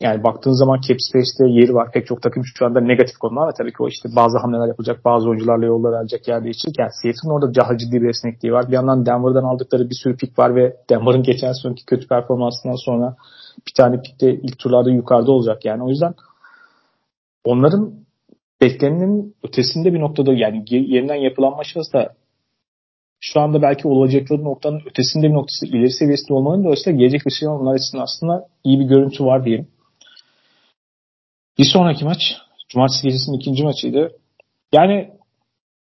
yani 0.00 0.24
baktığın 0.24 0.52
zaman 0.52 0.80
cap 0.80 0.96
space'te 1.00 1.44
yeri 1.48 1.74
var. 1.74 1.92
Pek 1.92 2.06
çok 2.06 2.22
takım 2.22 2.42
şu 2.44 2.66
anda 2.66 2.80
negatif 2.80 3.18
konular 3.18 3.46
var. 3.46 3.54
Tabii 3.58 3.72
ki 3.72 3.82
o 3.82 3.88
işte 3.88 4.08
bazı 4.16 4.38
hamleler 4.38 4.68
yapacak, 4.68 5.04
bazı 5.04 5.28
oyuncularla 5.28 5.66
yollar 5.66 5.92
alacak 5.92 6.28
yer 6.28 6.44
değişecek. 6.44 6.78
Yani 6.78 6.90
Seattle'ın 7.02 7.34
orada 7.34 7.54
daha 7.54 7.78
ciddi 7.78 8.02
bir 8.02 8.08
esnekliği 8.08 8.52
var. 8.52 8.68
Bir 8.68 8.72
yandan 8.72 9.06
Denver'dan 9.06 9.44
aldıkları 9.44 9.90
bir 9.90 9.94
sürü 10.02 10.16
pik 10.16 10.38
var 10.38 10.56
ve 10.56 10.76
Denver'ın 10.90 11.22
geçen 11.22 11.52
sonraki 11.52 11.86
kötü 11.86 12.08
performansından 12.08 12.84
sonra 12.84 13.16
bir 13.66 13.72
tane 13.76 14.02
pik 14.02 14.20
de 14.20 14.34
ilk 14.34 14.58
turlarda 14.58 14.90
yukarıda 14.90 15.32
olacak. 15.32 15.64
Yani 15.64 15.82
o 15.82 15.88
yüzden 15.88 16.14
onların 17.44 17.94
beklenenin 18.60 19.34
ötesinde 19.42 19.94
bir 19.94 20.00
noktada 20.00 20.32
yani 20.32 20.64
yeniden 20.68 21.14
yapılanması 21.14 21.92
da 21.92 22.14
şu 23.20 23.40
anda 23.40 23.62
belki 23.62 23.88
olacakları 23.88 24.44
noktanın 24.44 24.80
ötesinde 24.90 25.28
bir 25.28 25.34
noktası 25.34 25.66
ileri 25.66 25.90
seviyesinde 25.90 26.34
olmanın 26.34 26.64
da 26.64 26.68
ötesinde 26.68 26.96
gelecek 26.96 27.20
bir 27.26 27.30
şey 27.30 27.48
onlar 27.48 27.74
için 27.74 27.98
aslında 27.98 28.46
iyi 28.64 28.80
bir 28.80 28.84
görüntü 28.84 29.24
var 29.24 29.44
diyelim. 29.44 29.68
Bir 31.60 31.70
sonraki 31.72 32.04
maç 32.04 32.18
Cumartesi 32.68 33.02
gecesinin 33.02 33.36
ikinci 33.36 33.64
maçıydı. 33.64 34.12
Yani 34.72 35.10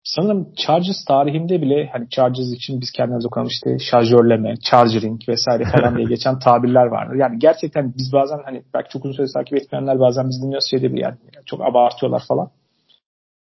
sanırım 0.04 0.54
Chargers 0.54 1.04
tarihinde 1.09 1.62
bile 1.62 1.88
hani 1.92 2.09
Chargers 2.09 2.52
için 2.52 2.81
biz 2.81 2.90
kendimiz 2.92 3.26
okalım 3.26 3.49
işte 3.49 3.78
şarjörleme, 3.78 4.54
chargering 4.57 5.28
vesaire 5.28 5.64
falan 5.64 5.97
diye 5.97 6.07
geçen 6.09 6.38
tabirler 6.38 6.87
vardır. 6.87 7.14
Yani 7.14 7.38
gerçekten 7.38 7.95
biz 7.99 8.12
bazen 8.12 8.38
hani 8.45 8.62
belki 8.75 8.88
çok 8.88 9.04
uzun 9.04 9.16
süre 9.16 9.26
takip 9.35 9.59
etmeyenler 9.59 10.00
bazen 10.00 10.28
biz 10.28 10.42
dinliyoruz 10.42 10.71
şey 10.71 10.83
de 10.83 10.92
bir 10.92 11.00
yani 11.00 11.16
çok 11.47 11.61
abartıyorlar 11.61 12.23
falan. 12.28 12.50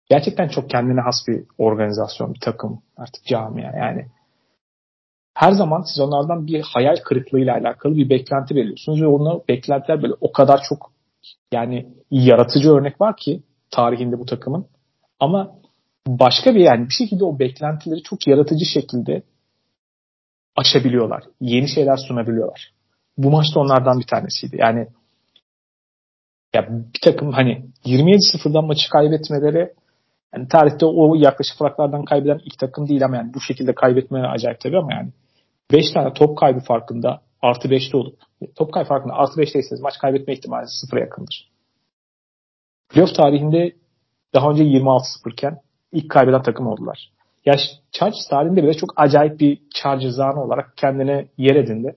Gerçekten 0.09 0.47
çok 0.47 0.69
kendine 0.69 1.01
has 1.01 1.27
bir 1.27 1.43
organizasyon, 1.57 2.33
bir 2.33 2.39
takım, 2.39 2.81
artık 2.97 3.25
camia 3.25 3.77
yani. 3.77 4.05
Her 5.33 5.51
zaman 5.51 5.81
siz 5.81 5.99
onlardan 5.99 6.47
bir 6.47 6.61
hayal 6.61 6.95
kırıklığıyla 6.95 7.53
alakalı 7.55 7.95
bir 7.95 8.09
beklenti 8.09 8.55
veriyorsunuz 8.55 9.01
ve 9.01 9.07
onlar 9.07 9.37
beklentiler 9.49 10.03
böyle 10.03 10.13
o 10.21 10.31
kadar 10.31 10.61
çok 10.69 10.90
yani 11.51 11.87
yaratıcı 12.11 12.71
örnek 12.71 13.01
var 13.01 13.17
ki 13.17 13.43
tarihinde 13.71 14.19
bu 14.19 14.25
takımın. 14.25 14.67
Ama 15.19 15.55
başka 16.07 16.55
bir 16.55 16.59
yani 16.59 16.85
bir 16.85 16.93
şekilde 16.93 17.25
o 17.25 17.39
beklentileri 17.39 18.03
çok 18.03 18.27
yaratıcı 18.27 18.65
şekilde 18.65 19.23
aşabiliyorlar. 20.55 21.23
Yeni 21.41 21.69
şeyler 21.69 21.97
sunabiliyorlar. 21.97 22.71
Bu 23.17 23.31
maçta 23.31 23.59
onlardan 23.59 23.99
bir 23.99 24.07
tanesiydi. 24.07 24.57
Yani 24.59 24.87
ya 26.55 26.67
bir 26.69 27.01
takım 27.01 27.31
hani 27.31 27.65
27-0'dan 27.85 28.65
maçı 28.65 28.89
kaybetmeleri 28.89 29.73
yani 30.35 30.47
tarihte 30.47 30.85
o 30.85 31.15
yaklaşık 31.15 31.57
farklardan 31.57 32.05
kaybeden 32.05 32.39
ilk 32.45 32.59
takım 32.59 32.87
değil 32.87 33.05
ama 33.05 33.15
yani 33.15 33.33
bu 33.33 33.41
şekilde 33.41 33.75
kaybetmeleri 33.75 34.27
acayip 34.27 34.59
tabii 34.59 34.77
ama 34.77 34.93
yani 34.93 35.09
5 35.71 35.91
tane 35.91 36.13
top 36.13 36.37
kaybı 36.37 36.59
farkında 36.59 37.21
artı 37.41 37.67
5'te 37.67 37.97
olup 37.97 38.19
top 38.55 38.73
kaybı 38.73 38.89
farkında 38.89 39.13
artı 39.13 39.41
5'teyseniz 39.41 39.81
maç 39.81 39.93
kaybetme 40.01 40.33
ihtimali 40.33 40.67
sıfıra 40.67 40.99
yakındır. 40.99 41.51
Playoff 42.89 43.15
tarihinde 43.15 43.75
daha 44.33 44.49
önce 44.49 44.63
26-0 44.63 45.31
iken 45.31 45.61
ilk 45.91 46.11
kaybeden 46.11 46.41
takım 46.41 46.67
oldular. 46.67 47.11
Ya 47.45 47.55
Chargers 47.91 48.27
tarihinde 48.29 48.63
bile 48.63 48.73
çok 48.73 48.93
acayip 48.95 49.39
bir 49.39 49.61
Chargers 49.73 50.19
anı 50.19 50.43
olarak 50.43 50.77
kendine 50.77 51.27
yer 51.37 51.55
edindi. 51.55 51.95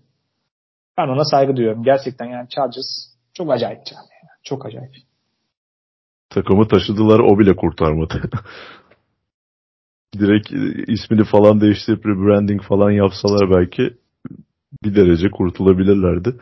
Ben 0.99 1.09
ona 1.09 1.25
saygı 1.25 1.57
duyuyorum. 1.57 1.83
Gerçekten 1.83 2.27
yani 2.27 2.49
Chargers 2.49 2.87
çok 3.35 3.51
acayip 3.51 3.87
canım. 3.87 4.05
Yani. 4.13 4.31
Çok 4.43 4.67
acayip. 4.67 4.95
Takımı 6.31 6.69
taşıdılar 6.69 7.19
o 7.19 7.39
bile 7.39 7.57
kurtarmadı. 7.57 8.15
Direkt 10.19 10.53
ismini 10.89 11.25
falan 11.25 11.61
değiştirip 11.61 12.07
rebranding 12.07 12.63
falan 12.63 12.91
yapsalar 12.91 13.51
belki 13.51 13.97
bir 14.83 14.95
derece 14.95 15.31
kurtulabilirlerdi. 15.31 16.35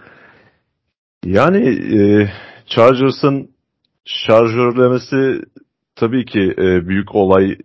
Yani 1.25 1.69
e, 1.99 2.31
Chargers'ın 2.67 3.51
şarjörlemesi 4.05 5.45
tabii 5.97 6.25
ki 6.25 6.55
e, 6.59 6.89
büyük 6.89 7.15
olay 7.15 7.59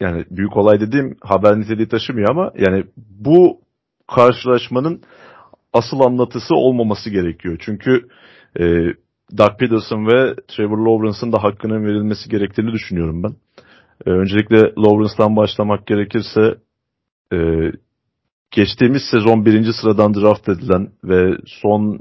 yani 0.00 0.24
büyük 0.30 0.56
olay 0.56 0.80
dediğim 0.80 1.16
haber 1.20 1.60
niteliği 1.60 1.88
taşımıyor 1.88 2.30
ama 2.30 2.52
yani 2.58 2.84
bu 2.96 3.60
karşılaşmanın 4.06 5.02
asıl 5.72 6.00
anlatısı 6.00 6.54
olmaması 6.54 7.10
gerekiyor. 7.10 7.56
Çünkü 7.60 8.08
e, 8.60 8.64
Doug 9.38 9.58
Peterson 9.58 10.06
ve 10.06 10.34
Trevor 10.48 10.78
Lawrence'ın 10.78 11.32
da 11.32 11.42
hakkının 11.42 11.84
verilmesi 11.84 12.30
gerektiğini 12.30 12.72
düşünüyorum 12.72 13.22
ben. 13.22 13.34
E, 14.06 14.10
öncelikle 14.10 14.56
Lawrence'dan 14.56 15.36
başlamak 15.36 15.86
gerekirse 15.86 16.54
e, 17.32 17.38
geçtiğimiz 18.54 19.02
sezon 19.10 19.46
birinci 19.46 19.72
sıradan 19.72 20.14
draft 20.14 20.48
edilen 20.48 20.88
ve 21.04 21.36
son 21.46 22.00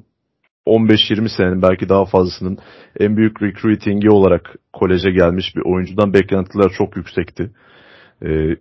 15-20 0.67 1.37
senenin 1.37 1.61
belki 1.61 1.89
daha 1.89 2.05
fazlasının 2.05 2.57
en 2.99 3.17
büyük 3.17 3.41
recruiting'i 3.41 4.09
olarak 4.09 4.55
koleje 4.73 5.11
gelmiş 5.11 5.55
bir 5.55 5.61
oyuncudan 5.61 6.13
beklentiler 6.13 6.69
çok 6.77 6.97
yüksekti. 6.97 7.51
Ee, 8.25 8.55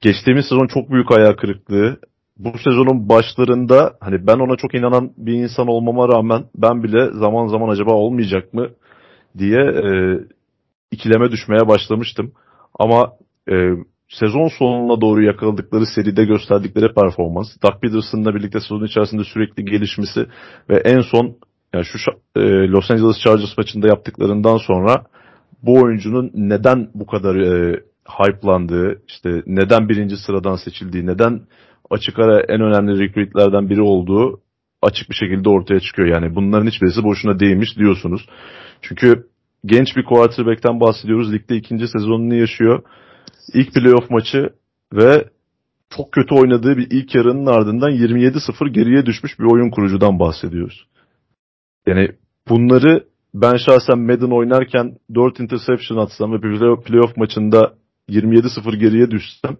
geçtiğimiz 0.00 0.46
sezon 0.46 0.66
çok 0.66 0.90
büyük 0.90 1.12
ayağı 1.12 1.36
kırıklığı. 1.36 2.00
Bu 2.38 2.58
sezonun 2.58 3.08
başlarında 3.08 3.92
hani 4.00 4.26
ben 4.26 4.38
ona 4.38 4.56
çok 4.56 4.74
inanan 4.74 5.12
bir 5.16 5.32
insan 5.32 5.66
olmama 5.66 6.08
rağmen 6.08 6.44
ben 6.56 6.82
bile 6.82 7.12
zaman 7.12 7.46
zaman 7.46 7.68
acaba 7.68 7.92
olmayacak 7.92 8.54
mı 8.54 8.68
diye 9.38 9.60
e, 9.60 10.18
ikileme 10.90 11.30
düşmeye 11.30 11.68
başlamıştım. 11.68 12.32
Ama 12.78 13.12
e, 13.50 13.54
sezon 14.10 14.48
sonuna 14.58 15.00
doğru 15.00 15.22
yakaladıkları 15.22 15.86
seride 15.86 16.24
gösterdikleri 16.24 16.94
performans, 16.94 17.46
Doug 17.62 17.80
Peterson'la 17.82 18.34
birlikte 18.34 18.60
sezon 18.60 18.84
içerisinde 18.84 19.24
sürekli 19.24 19.64
gelişmesi 19.64 20.26
ve 20.70 20.76
en 20.76 21.00
son 21.00 21.36
yani 21.74 21.84
şu 21.84 21.98
e, 22.36 22.68
Los 22.68 22.90
Angeles 22.90 23.20
Chargers 23.24 23.58
maçında 23.58 23.88
yaptıklarından 23.88 24.56
sonra 24.56 25.04
bu 25.62 25.82
oyuncunun 25.82 26.30
neden 26.34 26.88
bu 26.94 27.06
kadar 27.06 27.36
e, 27.36 27.80
hype'landığı, 28.08 29.02
işte 29.08 29.42
neden 29.46 29.88
birinci 29.88 30.16
sıradan 30.16 30.56
seçildiği, 30.56 31.06
neden 31.06 31.40
açık 31.90 32.18
ara 32.18 32.40
en 32.40 32.60
önemli 32.60 32.98
recruitlerden 32.98 33.70
biri 33.70 33.82
olduğu 33.82 34.40
açık 34.82 35.10
bir 35.10 35.14
şekilde 35.14 35.48
ortaya 35.48 35.80
çıkıyor. 35.80 36.08
Yani 36.08 36.34
bunların 36.34 36.66
hiçbirisi 36.66 37.04
boşuna 37.04 37.40
değilmiş 37.40 37.76
diyorsunuz. 37.76 38.26
Çünkü 38.82 39.26
genç 39.66 39.96
bir 39.96 40.04
quarterback'ten 40.04 40.80
bahsediyoruz. 40.80 41.32
Ligde 41.32 41.56
ikinci 41.56 41.88
sezonunu 41.88 42.34
yaşıyor 42.34 42.82
ilk 43.54 43.74
playoff 43.74 44.10
maçı 44.10 44.50
ve 44.92 45.24
çok 45.96 46.12
kötü 46.12 46.34
oynadığı 46.34 46.76
bir 46.76 46.90
ilk 46.90 47.14
yarının 47.14 47.46
ardından 47.46 47.90
27-0 47.90 48.68
geriye 48.68 49.06
düşmüş 49.06 49.38
bir 49.38 49.44
oyun 49.44 49.70
kurucudan 49.70 50.18
bahsediyoruz. 50.18 50.86
Yani 51.86 52.08
bunları 52.48 53.04
ben 53.34 53.56
şahsen 53.56 53.98
Madden 53.98 54.36
oynarken 54.36 54.98
4 55.14 55.40
interception 55.40 55.98
atsam 55.98 56.32
ve 56.32 56.40
playoff 56.84 57.16
maçında 57.16 57.74
27-0 58.08 58.76
geriye 58.76 59.10
düşsem 59.10 59.56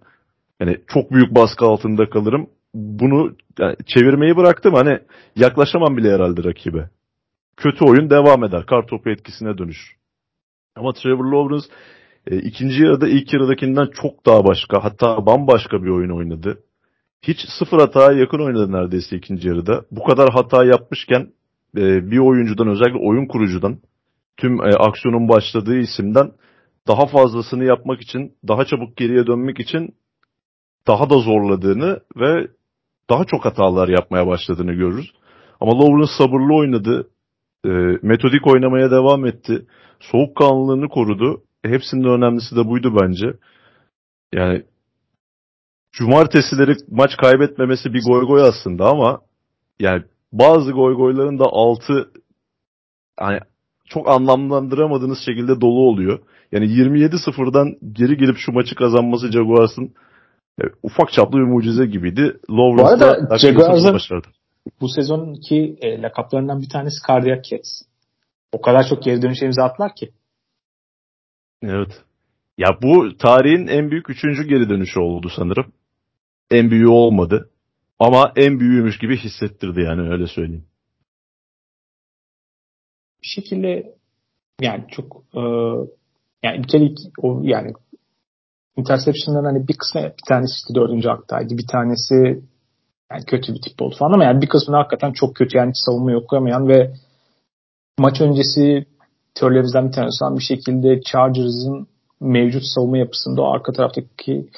yani 0.59 0.77
çok 0.87 1.11
büyük 1.11 1.35
baskı 1.35 1.65
altında 1.65 2.09
kalırım. 2.09 2.49
Bunu 2.73 3.35
yani 3.59 3.75
çevirmeyi 3.85 4.37
bıraktım 4.37 4.73
hani 4.73 4.99
yaklaşamam 5.35 5.97
bile 5.97 6.13
herhalde 6.13 6.43
rakibe. 6.43 6.89
Kötü 7.57 7.85
oyun 7.85 8.09
devam 8.09 8.43
eder. 8.43 8.65
Kartopu 8.65 9.09
etkisine 9.09 9.57
dönüş. 9.57 9.95
Ama 10.75 10.93
Trevor 10.93 11.25
Lawrence 11.25 11.65
e, 12.27 12.37
ikinci 12.37 12.83
yarıda 12.83 13.07
ilk 13.07 13.33
yarıdakinden 13.33 13.89
çok 14.01 14.25
daha 14.25 14.45
başka 14.45 14.83
hatta 14.83 15.25
bambaşka 15.25 15.83
bir 15.83 15.89
oyun 15.89 16.09
oynadı. 16.09 16.63
Hiç 17.21 17.37
sıfır 17.59 17.79
hataya 17.79 18.19
yakın 18.19 18.39
oynadı 18.39 18.71
neredeyse 18.71 19.15
ikinci 19.15 19.47
yarıda. 19.47 19.85
Bu 19.91 20.03
kadar 20.03 20.29
hata 20.33 20.65
yapmışken 20.65 21.27
e, 21.77 22.11
bir 22.11 22.17
oyuncudan 22.17 22.67
özellikle 22.67 23.07
oyun 23.07 23.25
kurucudan 23.27 23.77
tüm 24.37 24.61
e, 24.61 24.75
aksiyonun 24.75 25.29
başladığı 25.29 25.77
isimden 25.77 26.31
daha 26.87 27.05
fazlasını 27.05 27.63
yapmak 27.63 28.01
için, 28.01 28.33
daha 28.47 28.65
çabuk 28.65 28.97
geriye 28.97 29.27
dönmek 29.27 29.59
için 29.59 29.95
daha 30.87 31.09
da 31.09 31.19
zorladığını 31.19 31.99
ve 32.15 32.47
daha 33.09 33.25
çok 33.25 33.45
hatalar 33.45 33.87
yapmaya 33.87 34.27
başladığını 34.27 34.73
görürüz. 34.73 35.11
Ama 35.59 35.79
Lawrence 35.79 36.11
sabırlı 36.17 36.55
oynadı. 36.55 37.09
E, 37.65 37.69
metodik 38.01 38.47
oynamaya 38.47 38.91
devam 38.91 39.25
etti. 39.25 39.65
Soğukkanlılığını 39.99 40.89
korudu 40.89 41.43
hepsinin 41.65 42.03
önemlisi 42.03 42.55
de 42.55 42.67
buydu 42.67 42.97
bence. 43.01 43.33
Yani 44.33 44.63
cumartesileri 45.91 46.75
maç 46.89 47.17
kaybetmemesi 47.17 47.93
bir 47.93 48.03
goy 48.03 48.27
goy 48.27 48.41
aslında 48.41 48.85
ama 48.85 49.21
yani 49.79 50.03
bazı 50.31 50.71
goy 50.71 50.95
goyların 50.95 51.39
da 51.39 51.45
altı 51.45 52.11
yani 53.21 53.39
çok 53.85 54.09
anlamlandıramadığınız 54.09 55.19
şekilde 55.25 55.61
dolu 55.61 55.79
oluyor. 55.79 56.19
Yani 56.51 56.65
27-0'dan 56.65 57.75
geri 57.93 58.17
gelip 58.17 58.37
şu 58.37 58.51
maçı 58.51 58.75
kazanması 58.75 59.31
Jaguars'ın 59.31 59.93
yani 60.61 60.71
ufak 60.83 61.11
çaplı 61.11 61.37
bir 61.37 61.53
mucize 61.53 61.85
gibiydi. 61.85 62.21
Lawrence 62.49 62.83
bu 62.83 62.87
arada 62.87 63.37
Jaguars'ın 63.37 64.21
bu 64.81 64.89
sezonki 64.89 65.77
e, 65.81 66.01
lakaplarından 66.01 66.61
bir 66.61 66.69
tanesi 66.69 66.95
Cardiac 67.07 67.49
Cats. 67.49 67.81
O 68.51 68.61
kadar 68.61 68.87
çok 68.89 69.03
geri 69.03 69.21
dönüş 69.21 69.41
imza 69.41 69.63
atlar 69.63 69.95
ki. 69.95 70.11
Evet. 71.63 72.01
Ya 72.57 72.67
bu 72.83 73.17
tarihin 73.17 73.67
en 73.67 73.91
büyük 73.91 74.09
üçüncü 74.09 74.43
geri 74.43 74.69
dönüşü 74.69 74.99
oldu 74.99 75.29
sanırım. 75.35 75.73
En 76.51 76.71
büyüğü 76.71 76.87
olmadı. 76.87 77.49
Ama 77.99 78.33
en 78.35 78.59
büyüğümüş 78.59 78.97
gibi 78.97 79.17
hissettirdi 79.17 79.81
yani 79.81 80.09
öyle 80.09 80.27
söyleyeyim. 80.27 80.65
Bir 83.23 83.27
şekilde 83.27 83.95
yani 84.61 84.85
çok 84.91 85.23
e, 85.35 85.41
yani 86.43 86.65
ilk 86.73 86.97
o 87.19 87.41
yani 87.43 87.73
interception'ların 88.77 89.45
hani 89.45 89.67
bir 89.67 89.77
kısmı 89.77 90.01
bir 90.01 90.27
tanesi 90.27 90.53
işte 90.55 90.75
dördüncü 90.75 91.09
aktaydı. 91.09 91.57
Bir 91.57 91.67
tanesi 91.67 92.43
yani 93.11 93.25
kötü 93.27 93.53
bir 93.53 93.61
tip 93.61 93.81
oldu 93.81 93.95
falan 93.99 94.13
ama 94.13 94.23
yani 94.23 94.41
bir 94.41 94.49
kısmı 94.49 94.75
hakikaten 94.75 95.11
çok 95.11 95.35
kötü 95.35 95.57
yani 95.57 95.69
hiç 95.69 95.77
savunma 95.85 96.17
okuyamayan 96.17 96.67
ve 96.67 96.93
maç 97.99 98.21
öncesi 98.21 98.85
teorilerimizden 99.35 99.87
bir 99.87 99.93
tanesi 99.93 100.23
olan 100.23 100.37
bir 100.37 100.43
şekilde 100.43 101.01
Chargers'ın 101.01 101.87
mevcut 102.19 102.63
savunma 102.65 102.97
yapısında 102.97 103.41
o 103.41 103.53
arka 103.53 103.71
taraftaki 103.71 104.49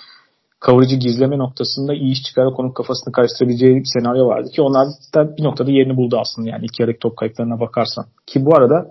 kavurucu 0.60 0.96
gizleme 0.96 1.38
noktasında 1.38 1.94
iyi 1.94 2.12
iş 2.12 2.24
çıkararak 2.24 2.60
onun 2.60 2.70
kafasını 2.70 3.12
karıştırabileceği 3.12 3.76
bir 3.76 3.90
senaryo 3.94 4.28
vardı 4.28 4.50
ki 4.56 4.62
onlar 4.62 4.88
da 5.16 5.38
bir 5.38 5.44
noktada 5.44 5.72
yerini 5.72 5.98
buldu 5.98 6.18
aslında 6.20 6.50
yani 6.50 6.66
iki 6.66 6.82
yarık 6.82 7.02
top 7.02 7.18
kayıplarına 7.18 7.60
bakarsan. 7.60 8.06
Ki 8.28 8.46
bu 8.46 8.56
arada 8.56 8.90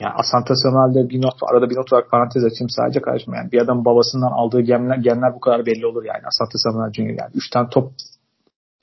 yani 0.00 0.14
Asante 0.14 0.54
Samuel'de 0.54 1.08
bir 1.08 1.22
not 1.22 1.34
arada 1.50 1.70
bir 1.70 1.76
not 1.76 1.92
olarak 1.92 2.10
parantez 2.10 2.44
açayım 2.44 2.70
sadece 2.70 3.00
kardeşim 3.00 3.34
yani 3.34 3.52
bir 3.52 3.60
adam 3.60 3.84
babasından 3.84 4.32
aldığı 4.32 4.60
genler, 4.60 4.96
genler 4.96 5.34
bu 5.34 5.40
kadar 5.40 5.66
belli 5.66 5.86
olur 5.86 6.04
yani 6.04 6.22
Asante 6.26 6.58
Samuel 6.58 6.92
Junior 6.92 7.14
yani 7.18 7.30
3 7.34 7.50
tane 7.50 7.68
top 7.68 7.92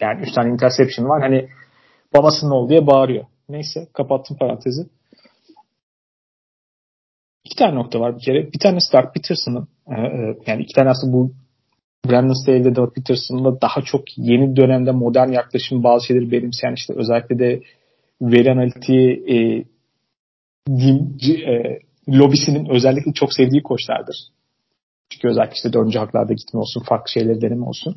yani 0.01 0.21
3 0.21 0.31
tane 0.31 0.49
interception 0.49 1.09
var 1.09 1.21
hani 1.21 1.49
babasının 2.13 2.51
ol 2.51 2.69
diye 2.69 2.87
bağırıyor. 2.87 3.25
Neyse 3.49 3.87
kapattım 3.93 4.37
parantezi. 4.37 4.89
İki 7.53 7.59
tane 7.59 7.75
nokta 7.75 7.99
var 7.99 8.15
bir 8.15 8.21
kere. 8.21 8.53
Bir 8.53 8.59
tanesi 8.59 8.93
Dark 8.93 9.13
Peterson'ın 9.13 9.67
e, 9.87 10.01
e, 10.01 10.37
yani 10.47 10.63
iki 10.63 10.73
tane 10.75 10.89
aslında 10.89 11.13
bu 11.13 11.31
Brandon 12.09 12.43
Staley'de 12.43 12.75
Dark 12.75 12.95
Peterson'la 12.95 13.61
daha 13.61 13.81
çok 13.81 14.01
yeni 14.17 14.55
dönemde 14.55 14.91
modern 14.91 15.31
yaklaşım 15.31 15.83
bazı 15.83 16.05
şeyleri 16.05 16.31
benimseyen 16.31 16.73
işte 16.73 16.93
özellikle 16.97 17.39
de 17.39 17.61
veri 18.21 18.51
analitiği 18.51 19.11
e, 19.11 19.35
diyeyim, 20.77 21.17
e, 21.47 21.79
lobisinin 22.17 22.69
özellikle 22.69 23.13
çok 23.13 23.33
sevdiği 23.33 23.63
koçlardır. 23.63 24.15
Çünkü 25.09 25.27
özellikle 25.27 25.55
işte 25.55 25.73
dördüncü 25.73 25.99
haklarda 25.99 26.33
gitme 26.33 26.59
olsun, 26.59 26.83
farklı 26.89 27.11
şeyleri 27.11 27.41
deneme 27.41 27.65
olsun. 27.65 27.95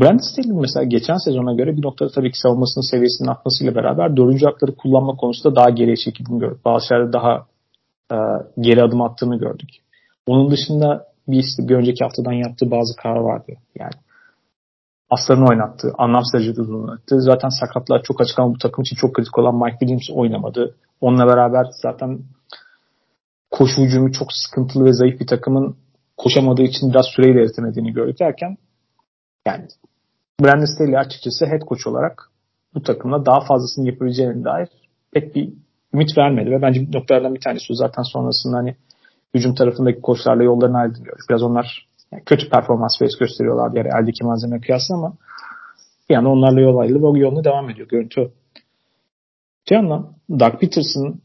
Brandon 0.00 0.32
Staley 0.32 0.60
mesela 0.60 0.84
geçen 0.84 1.16
sezona 1.16 1.54
göre 1.54 1.76
bir 1.76 1.82
noktada 1.82 2.10
tabii 2.14 2.30
ki 2.30 2.38
savunmasının 2.38 2.90
seviyesinin 2.90 3.28
artmasıyla 3.28 3.74
beraber 3.74 4.16
dördüncü 4.16 4.46
hakları 4.46 4.76
kullanma 4.76 5.16
konusunda 5.16 5.56
daha 5.56 5.70
geriye 5.70 5.96
çekildiğini 5.96 6.40
gördük. 6.40 6.64
Bazı 6.64 6.86
şeylerde 6.86 7.12
daha 7.12 7.51
geri 8.60 8.82
adım 8.82 9.02
attığını 9.02 9.38
gördük. 9.38 9.70
Onun 10.26 10.50
dışında 10.50 11.06
bir, 11.28 11.44
bir 11.58 11.74
önceki 11.74 12.04
haftadan 12.04 12.32
yaptığı 12.32 12.70
bazı 12.70 12.96
karar 12.96 13.20
vardı. 13.20 13.52
Yani 13.78 13.92
aslarını 15.10 15.48
oynattı. 15.48 15.92
Anlamsız 15.98 16.32
derecede 16.32 16.62
oynattı. 16.62 17.20
Zaten 17.20 17.48
sakatlar 17.48 18.02
çok 18.02 18.20
açık 18.20 18.38
ama 18.38 18.54
bu 18.54 18.58
takım 18.58 18.82
için 18.82 18.96
çok 18.96 19.14
kritik 19.14 19.38
olan 19.38 19.54
Mike 19.54 19.78
Williams 19.78 20.10
oynamadı. 20.10 20.76
Onunla 21.00 21.26
beraber 21.26 21.66
zaten 21.82 22.20
koşu 23.50 23.82
hücumu 23.82 24.12
çok 24.12 24.32
sıkıntılı 24.32 24.84
ve 24.84 24.92
zayıf 24.92 25.20
bir 25.20 25.26
takımın 25.26 25.76
koşamadığı 26.16 26.62
için 26.62 26.90
biraz 26.90 27.06
süreyle 27.06 27.40
eritemediğini 27.40 27.92
gördük 27.92 28.20
derken 28.20 28.56
yani 29.46 29.68
Brandon 30.40 30.74
Staley 30.74 30.98
açıkçası 30.98 31.46
head 31.46 31.60
coach 31.68 31.86
olarak 31.86 32.30
bu 32.74 32.82
takımla 32.82 33.26
daha 33.26 33.40
fazlasını 33.40 33.86
yapabileceğine 33.86 34.44
dair 34.44 34.68
pek 35.12 35.34
bir 35.34 35.52
ümit 35.94 36.18
vermedi 36.18 36.50
ve 36.50 36.62
bence 36.62 36.86
noktalardan 36.92 37.34
bir 37.34 37.40
tanesi 37.40 37.72
o. 37.72 37.74
Zaten 37.74 38.02
sonrasında 38.02 38.56
hani 38.56 38.76
hücum 39.34 39.54
tarafındaki 39.54 40.00
koçlarla 40.00 40.42
yollarını 40.42 40.78
ayrıldığını 40.78 41.06
Biraz 41.30 41.42
onlar 41.42 41.88
yani 42.12 42.22
kötü 42.26 42.48
performans 42.48 42.98
face 42.98 43.18
gösteriyorlar 43.20 43.72
diğer 43.72 43.84
eldeki 43.84 44.24
malzeme 44.24 44.60
kıyasla 44.60 44.94
ama 44.94 45.12
bir 46.08 46.14
yana 46.14 46.32
onlarla 46.32 46.60
yol 46.60 46.78
ayrılıp 46.78 47.04
o 47.04 47.16
yolunu 47.16 47.44
devam 47.44 47.70
ediyor. 47.70 47.88
Görüntü 47.88 48.30
bir 49.70 49.74
yandan 49.74 50.12
Doug 50.30 50.60
Peterson 50.60 51.20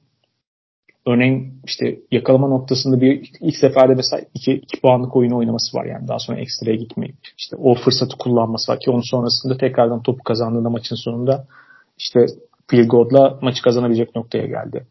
örneğin 1.07 1.61
işte 1.65 1.99
yakalama 2.11 2.47
noktasında 2.47 3.01
bir 3.01 3.31
ilk 3.41 3.57
seferde 3.57 3.93
mesela 3.93 4.23
iki, 4.33 4.53
iki 4.53 4.81
puanlık 4.81 5.15
oyunu 5.15 5.37
oynaması 5.37 5.77
var. 5.77 5.85
Yani 5.85 6.07
daha 6.07 6.19
sonra 6.19 6.39
ekstraya 6.39 6.75
gitmeyip 6.75 7.15
işte 7.37 7.55
o 7.55 7.75
fırsatı 7.75 8.17
kullanması 8.17 8.71
var 8.71 8.79
ki 8.79 8.91
onun 8.91 9.11
sonrasında 9.11 9.57
tekrardan 9.57 10.03
topu 10.03 10.23
kazandığında 10.23 10.69
maçın 10.69 10.95
sonunda 10.95 11.47
işte 11.97 12.25
field 12.69 12.87
goal'la 12.87 13.39
maçı 13.41 13.63
kazanabilecek 13.63 14.15
noktaya 14.15 14.45
geldi. 14.45 14.87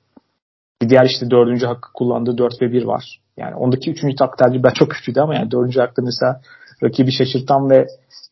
Bir 0.82 0.88
diğer 0.88 1.04
işte 1.04 1.30
dördüncü 1.30 1.66
hakkı 1.66 1.92
kullandığı 1.94 2.38
4 2.38 2.62
ve 2.62 2.72
1 2.72 2.84
var. 2.84 3.20
Yani 3.36 3.54
ondaki 3.54 3.90
üçüncü 3.90 4.16
tercih 4.38 4.62
ben 4.62 4.72
çok 4.72 4.90
kötüydü 4.90 5.20
ama 5.20 5.34
yani 5.34 5.50
dördüncü 5.50 5.80
hakta 5.80 6.02
mesela 6.02 6.40
rakibi 6.82 7.12
şaşırtan 7.12 7.70
ve 7.70 7.86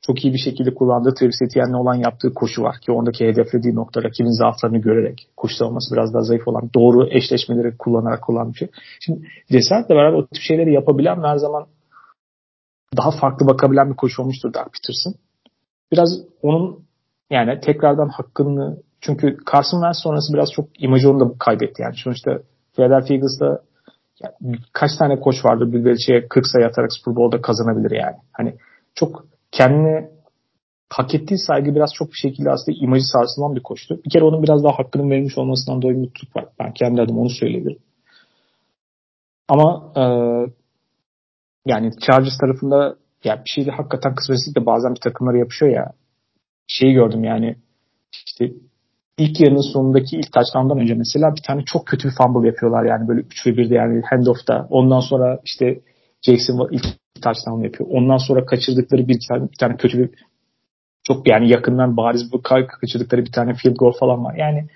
çok 0.07 0.25
iyi 0.25 0.35
bir 0.35 0.39
şekilde 0.39 0.75
kullandığı 0.75 1.15
Travis 1.15 1.43
Etienne'le 1.43 1.77
olan 1.77 1.95
yaptığı 1.95 2.35
koşu 2.35 2.63
var 2.63 2.77
ki 2.81 2.93
ondaki 2.93 3.27
hedeflediği 3.27 3.75
nokta 3.75 4.03
rakibin 4.03 4.39
zaaflarını 4.39 4.79
görerek 4.79 5.29
koşu 5.37 5.57
savunması 5.57 5.95
biraz 5.95 6.15
daha 6.15 6.23
zayıf 6.23 6.49
olan 6.49 6.71
doğru 6.75 7.09
eşleşmeleri 7.11 7.77
kullanarak 7.77 8.23
kullanmış. 8.23 8.59
Şey. 8.59 8.69
Şimdi 9.01 9.27
cesaretle 9.53 9.95
beraber 9.95 10.19
o 10.19 10.27
tip 10.27 10.43
şeyleri 10.43 10.73
yapabilen 10.73 11.23
ve 11.23 11.27
her 11.27 11.37
zaman 11.37 11.67
daha 12.97 13.11
farklı 13.11 13.47
bakabilen 13.47 13.91
bir 13.91 13.97
koşu 13.97 14.23
olmuştur 14.23 14.55
Doug 14.55 14.65
Peterson. 14.65 15.15
Biraz 15.93 16.09
onun 16.43 16.85
yani 17.31 17.61
tekrardan 17.61 18.09
hakkını 18.09 18.77
çünkü 19.07 19.37
Carson 19.53 19.79
Wentz 19.79 20.03
sonrası 20.03 20.35
biraz 20.35 20.53
çok 20.53 20.83
imajı 20.83 21.11
onu 21.11 21.21
da 21.21 21.39
kaybetti. 21.39 21.83
Yani 21.83 21.95
sonuçta 21.97 22.39
Philadelphia 22.73 23.15
Eagles'da 23.15 23.63
yani 24.23 24.57
kaç 24.73 24.91
tane 24.99 25.21
koç 25.21 25.45
vardır 25.45 25.73
bir 25.73 25.85
Belichick'e 25.85 26.29
40 26.29 26.47
sayı 26.47 26.67
atarak 26.67 26.93
Super 26.93 27.17
Bowl'da 27.17 27.43
kazanabilir 27.43 27.91
yani. 27.91 28.17
Hani 28.33 28.57
çok 28.95 29.25
kendine 29.53 30.11
hak 30.91 31.15
ettiği 31.15 31.39
saygı 31.39 31.75
biraz 31.75 31.91
çok 31.95 32.09
bir 32.09 32.17
şekilde 32.17 32.51
aslında 32.51 32.79
imajı 32.81 33.05
sarsılan 33.05 33.57
bir 33.57 33.63
koçtu. 33.63 34.01
Bir 34.05 34.11
kere 34.11 34.25
onun 34.25 34.43
biraz 34.43 34.65
daha 34.65 34.79
hakkının 34.79 35.11
verilmiş 35.11 35.39
olmasından 35.39 35.83
dolayı 35.83 35.99
mutluluk 35.99 36.37
var. 36.37 36.45
Ben 36.59 36.73
kendi 36.73 37.03
adım 37.03 37.19
onu 37.19 37.31
söyleyebilirim. 37.31 37.83
Ama 39.49 39.93
e, 39.97 40.03
yani 41.67 41.91
Chargers 42.01 42.39
tarafında 42.39 42.97
ya 43.25 43.43
bir 43.45 43.51
şeyde 43.51 43.71
hakikaten 43.71 44.15
kısmetsizlik 44.15 44.57
de 44.57 44.67
bazen 44.67 44.95
bir 44.95 45.01
takımlara 45.01 45.39
yapışıyor 45.39 45.73
ya. 45.73 45.93
Şeyi 46.67 46.95
gördüm 46.95 47.25
yani 47.25 47.57
işte 48.27 48.51
ilk 49.19 49.41
yarının 49.41 49.73
sonundaki 49.73 50.17
ilk 50.17 50.33
touchdown'dan 50.33 50.79
önce 50.79 50.95
mesela 50.95 51.35
bir 51.37 51.43
tane 51.43 51.65
çok 51.65 51.87
kötü 51.87 52.09
bir 52.09 52.15
fumble 52.15 52.47
yapıyorlar 52.47 52.85
yani 52.85 53.09
böyle 53.09 53.21
3 53.21 53.47
ve 53.47 53.51
1'de 53.51 53.75
yani 53.75 54.03
handoff'ta. 54.11 54.67
Ondan 54.71 55.01
sonra 55.01 55.41
işte 55.45 55.81
Jackson 56.23 56.69
ilk 56.73 56.85
touchdown 57.23 57.63
yapıyor. 57.65 57.91
Ondan 57.93 58.17
sonra 58.17 58.47
kaçırdıkları 58.47 59.09
bir 59.09 59.19
tane, 59.29 59.51
bir 59.51 59.57
tane 59.57 59.77
kötü 59.77 59.99
bir 59.99 60.11
çok 61.03 61.29
yani 61.29 61.49
yakından 61.49 61.97
bariz 61.97 62.33
bu 62.33 62.43
kaçırdıkları 62.81 63.25
bir 63.25 63.33
tane 63.33 63.55
field 63.55 63.77
goal 63.77 63.93
falan 63.93 64.25
var. 64.25 64.35
Yani 64.35 64.67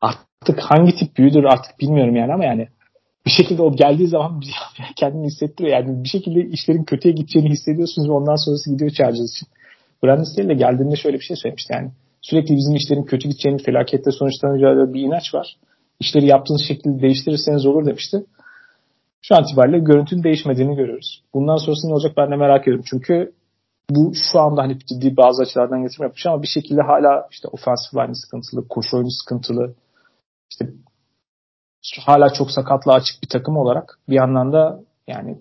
artık 0.00 0.60
hangi 0.60 0.96
tip 0.96 1.16
büyüdür 1.16 1.44
artık 1.44 1.80
bilmiyorum 1.80 2.16
yani 2.16 2.32
ama 2.32 2.44
yani 2.44 2.68
bir 3.26 3.30
şekilde 3.30 3.62
o 3.62 3.76
geldiği 3.76 4.08
zaman 4.08 4.42
kendini 4.96 5.26
hissettiriyor. 5.26 5.78
Yani 5.78 6.04
bir 6.04 6.08
şekilde 6.08 6.40
işlerin 6.40 6.84
kötüye 6.84 7.14
gideceğini 7.14 7.50
hissediyorsunuz 7.50 8.08
ve 8.08 8.12
ondan 8.12 8.36
sonrası 8.36 8.70
gidiyor 8.70 8.90
Chargers 8.90 9.30
için. 9.36 9.48
Brandon 10.04 10.24
Staley 10.24 10.48
de 10.48 10.54
geldiğinde 10.54 10.96
şöyle 10.96 11.18
bir 11.18 11.24
şey 11.24 11.36
söylemişti 11.36 11.72
yani. 11.72 11.90
Sürekli 12.22 12.56
bizim 12.56 12.74
işlerin 12.74 13.02
kötü 13.02 13.28
gideceğini, 13.28 13.62
felakette 13.62 14.10
sonuçlanacağı 14.10 14.94
bir 14.94 15.00
inanç 15.00 15.34
var. 15.34 15.56
İşleri 16.00 16.26
yaptığınız 16.26 16.62
şekilde 16.68 17.02
değiştirirseniz 17.02 17.66
olur 17.66 17.86
demişti. 17.86 18.24
Şu 19.22 19.36
an 19.36 19.44
itibariyle 19.44 19.78
görüntünün 19.78 20.22
değişmediğini 20.22 20.76
görüyoruz. 20.76 21.22
Bundan 21.34 21.56
sonrası 21.56 21.88
ne 21.88 21.92
olacak 21.92 22.12
ben 22.16 22.30
de 22.30 22.36
merak 22.36 22.62
ediyorum. 22.62 22.84
Çünkü 22.90 23.32
bu 23.90 24.12
şu 24.32 24.40
anda 24.40 24.62
hani 24.62 24.78
ciddi 24.78 25.16
bazı 25.16 25.42
açılardan 25.42 25.76
yatırım 25.76 26.04
yapmış 26.04 26.26
ama 26.26 26.42
bir 26.42 26.48
şekilde 26.48 26.82
hala 26.82 27.28
işte 27.30 27.48
ofensif 27.48 27.94
line 27.94 28.14
sıkıntılı, 28.14 28.68
koşu 28.68 28.96
oyunu 28.96 29.10
sıkıntılı. 29.10 29.74
İşte 30.50 30.66
hala 32.06 32.32
çok 32.32 32.50
sakatla 32.50 32.92
açık 32.92 33.22
bir 33.22 33.28
takım 33.28 33.56
olarak 33.56 33.98
bir 34.08 34.14
yandan 34.14 34.52
da 34.52 34.80
yani 35.06 35.38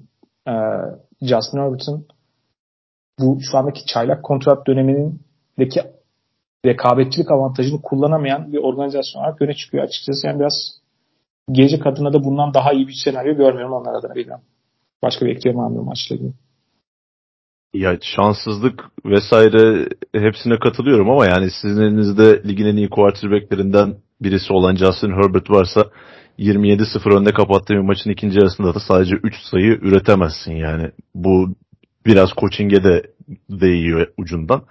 e, 0.47 0.53
Justin 1.21 1.57
Herbert'ın 1.57 2.07
bu 3.19 3.37
şu 3.41 3.57
andaki 3.57 3.85
çaylak 3.85 4.23
kontrat 4.23 4.67
dönemindeki 4.67 5.81
rekabetçilik 6.65 7.31
avantajını 7.31 7.81
kullanamayan 7.81 8.53
bir 8.53 8.57
organizasyon 8.57 9.21
olarak 9.21 9.41
öne 9.41 9.53
çıkıyor 9.53 9.83
açıkçası. 9.83 10.27
Yani 10.27 10.39
biraz 10.39 10.53
gelecek 11.51 11.87
adına 11.87 12.13
da 12.13 12.23
bundan 12.23 12.53
daha 12.53 12.73
iyi 12.73 12.87
bir 12.87 12.93
senaryo 13.03 13.35
görmüyorum 13.35 13.73
onlar 13.73 13.93
adına 13.93 14.15
bilmem. 14.15 14.41
Başka 15.01 15.25
bir 15.25 15.35
ekleyemem 15.35 15.63
anlıyorum 15.63 15.87
maçla 15.87 16.15
ilgili. 16.15 16.33
Ya 17.73 17.97
şanssızlık 18.01 18.85
vesaire 19.05 19.89
hepsine 20.15 20.59
katılıyorum 20.59 21.09
ama 21.09 21.25
yani 21.25 21.49
sizin 21.61 21.81
elinizde 21.81 22.43
ligin 22.47 22.65
en 22.65 22.75
iyi 22.75 22.89
quarterbacklerinden 22.89 23.95
birisi 24.21 24.53
olan 24.53 24.75
Justin 24.75 25.11
Herbert 25.11 25.49
varsa 25.49 25.85
27-0 26.39 27.19
önde 27.19 27.33
kapattığı 27.33 27.73
bir 27.73 27.79
maçın 27.79 28.09
ikinci 28.09 28.39
yarısında 28.39 28.75
da 28.75 28.79
sadece 28.79 29.15
3 29.15 29.35
sayı 29.51 29.71
üretemezsin 29.71 30.55
yani. 30.55 30.91
Bu 31.15 31.55
biraz 32.05 32.29
coaching'e 32.29 32.83
de 32.83 33.03
değiyor 33.49 34.07
ucundan. 34.17 34.61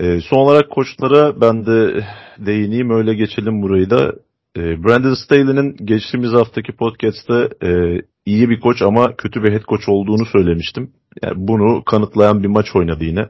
Ee, 0.00 0.20
son 0.20 0.36
olarak 0.36 0.70
koçlara 0.70 1.40
ben 1.40 1.66
de 1.66 2.04
değineyim 2.38 2.90
öyle 2.90 3.14
geçelim 3.14 3.62
burayı 3.62 3.90
da. 3.90 4.12
Ee, 4.56 4.84
Brandon 4.84 5.14
Staley'nin 5.14 5.76
geçtiğimiz 5.84 6.32
haftaki 6.32 6.72
podcast'te 6.72 7.48
e, 7.62 8.00
iyi 8.26 8.50
bir 8.50 8.60
koç 8.60 8.82
ama 8.82 9.16
kötü 9.16 9.42
bir 9.42 9.52
head 9.52 9.64
coach 9.64 9.88
olduğunu 9.88 10.26
söylemiştim. 10.26 10.90
Yani 11.22 11.34
bunu 11.36 11.84
kanıtlayan 11.84 12.42
bir 12.42 12.48
maç 12.48 12.76
oynadı 12.76 13.04
yine. 13.04 13.26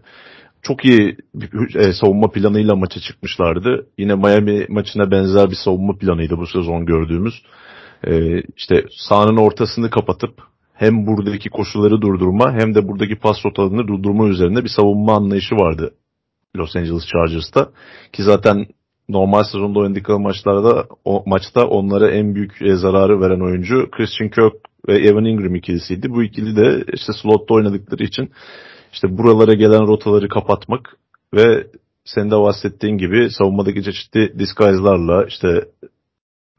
Çok 0.62 0.85
iyi 0.85 1.16
bir 1.35 1.75
e, 1.75 1.92
savunma 1.92 2.31
planıyla 2.31 2.77
maça 2.77 3.01
çıkmışlardı. 3.01 3.87
Yine 3.99 4.14
Miami 4.14 4.66
maçına 4.68 5.11
benzer 5.11 5.51
bir 5.51 5.57
savunma 5.64 5.99
planıydı 5.99 6.38
bu 6.38 6.47
sezon 6.47 6.87
gördüğümüz. 6.87 7.35
E, 8.05 8.40
işte 8.57 8.85
sahanın 9.09 9.37
ortasını 9.37 9.90
kapatıp 9.90 10.35
hem 10.75 11.07
buradaki 11.07 11.51
koşulları 11.51 12.01
durdurma 12.03 12.53
hem 12.53 12.75
de 12.75 12.88
buradaki 12.88 13.16
pas 13.16 13.37
rotalarını 13.44 13.88
durdurma 13.88 14.29
üzerine 14.29 14.64
bir 14.64 14.71
savunma 14.77 15.16
anlayışı 15.16 15.55
vardı 15.55 15.94
Los 16.57 16.77
Angeles 16.77 17.07
Chargers'ta. 17.07 17.71
Ki 18.13 18.23
zaten 18.23 18.67
normal 19.09 19.45
sezonda 19.45 19.79
oynadıkları 19.79 20.19
maçlarda 20.19 20.87
o 21.05 21.23
maçta 21.27 21.67
onlara 21.67 22.11
en 22.11 22.35
büyük 22.35 22.63
e, 22.63 22.77
zararı 22.77 23.21
veren 23.21 23.41
oyuncu 23.41 23.91
Christian 23.91 24.31
Kirk 24.31 24.55
ve 24.89 24.99
Evan 24.99 25.25
Ingram 25.25 25.55
ikilisiydi. 25.55 26.11
Bu 26.11 26.23
ikili 26.23 26.57
de 26.57 26.85
işte 26.93 27.13
slotta 27.23 27.55
oynadıkları 27.55 28.05
için 28.05 28.31
işte 28.93 29.19
buralara 29.19 29.55
gelen 29.55 29.87
rotaları 29.87 30.29
kapatmak 30.29 30.97
ve 31.35 31.67
senin 32.05 32.31
de 32.31 32.37
bahsettiğin 32.37 32.99
gibi 32.99 33.31
savunmadaki 33.31 33.85
çeşitli 33.85 34.39
disguise'larla 34.39 35.25
işte 35.25 35.49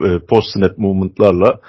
e, 0.04 0.19
post 0.30 0.47
snap 0.54 0.78
movement'larla 0.78 1.60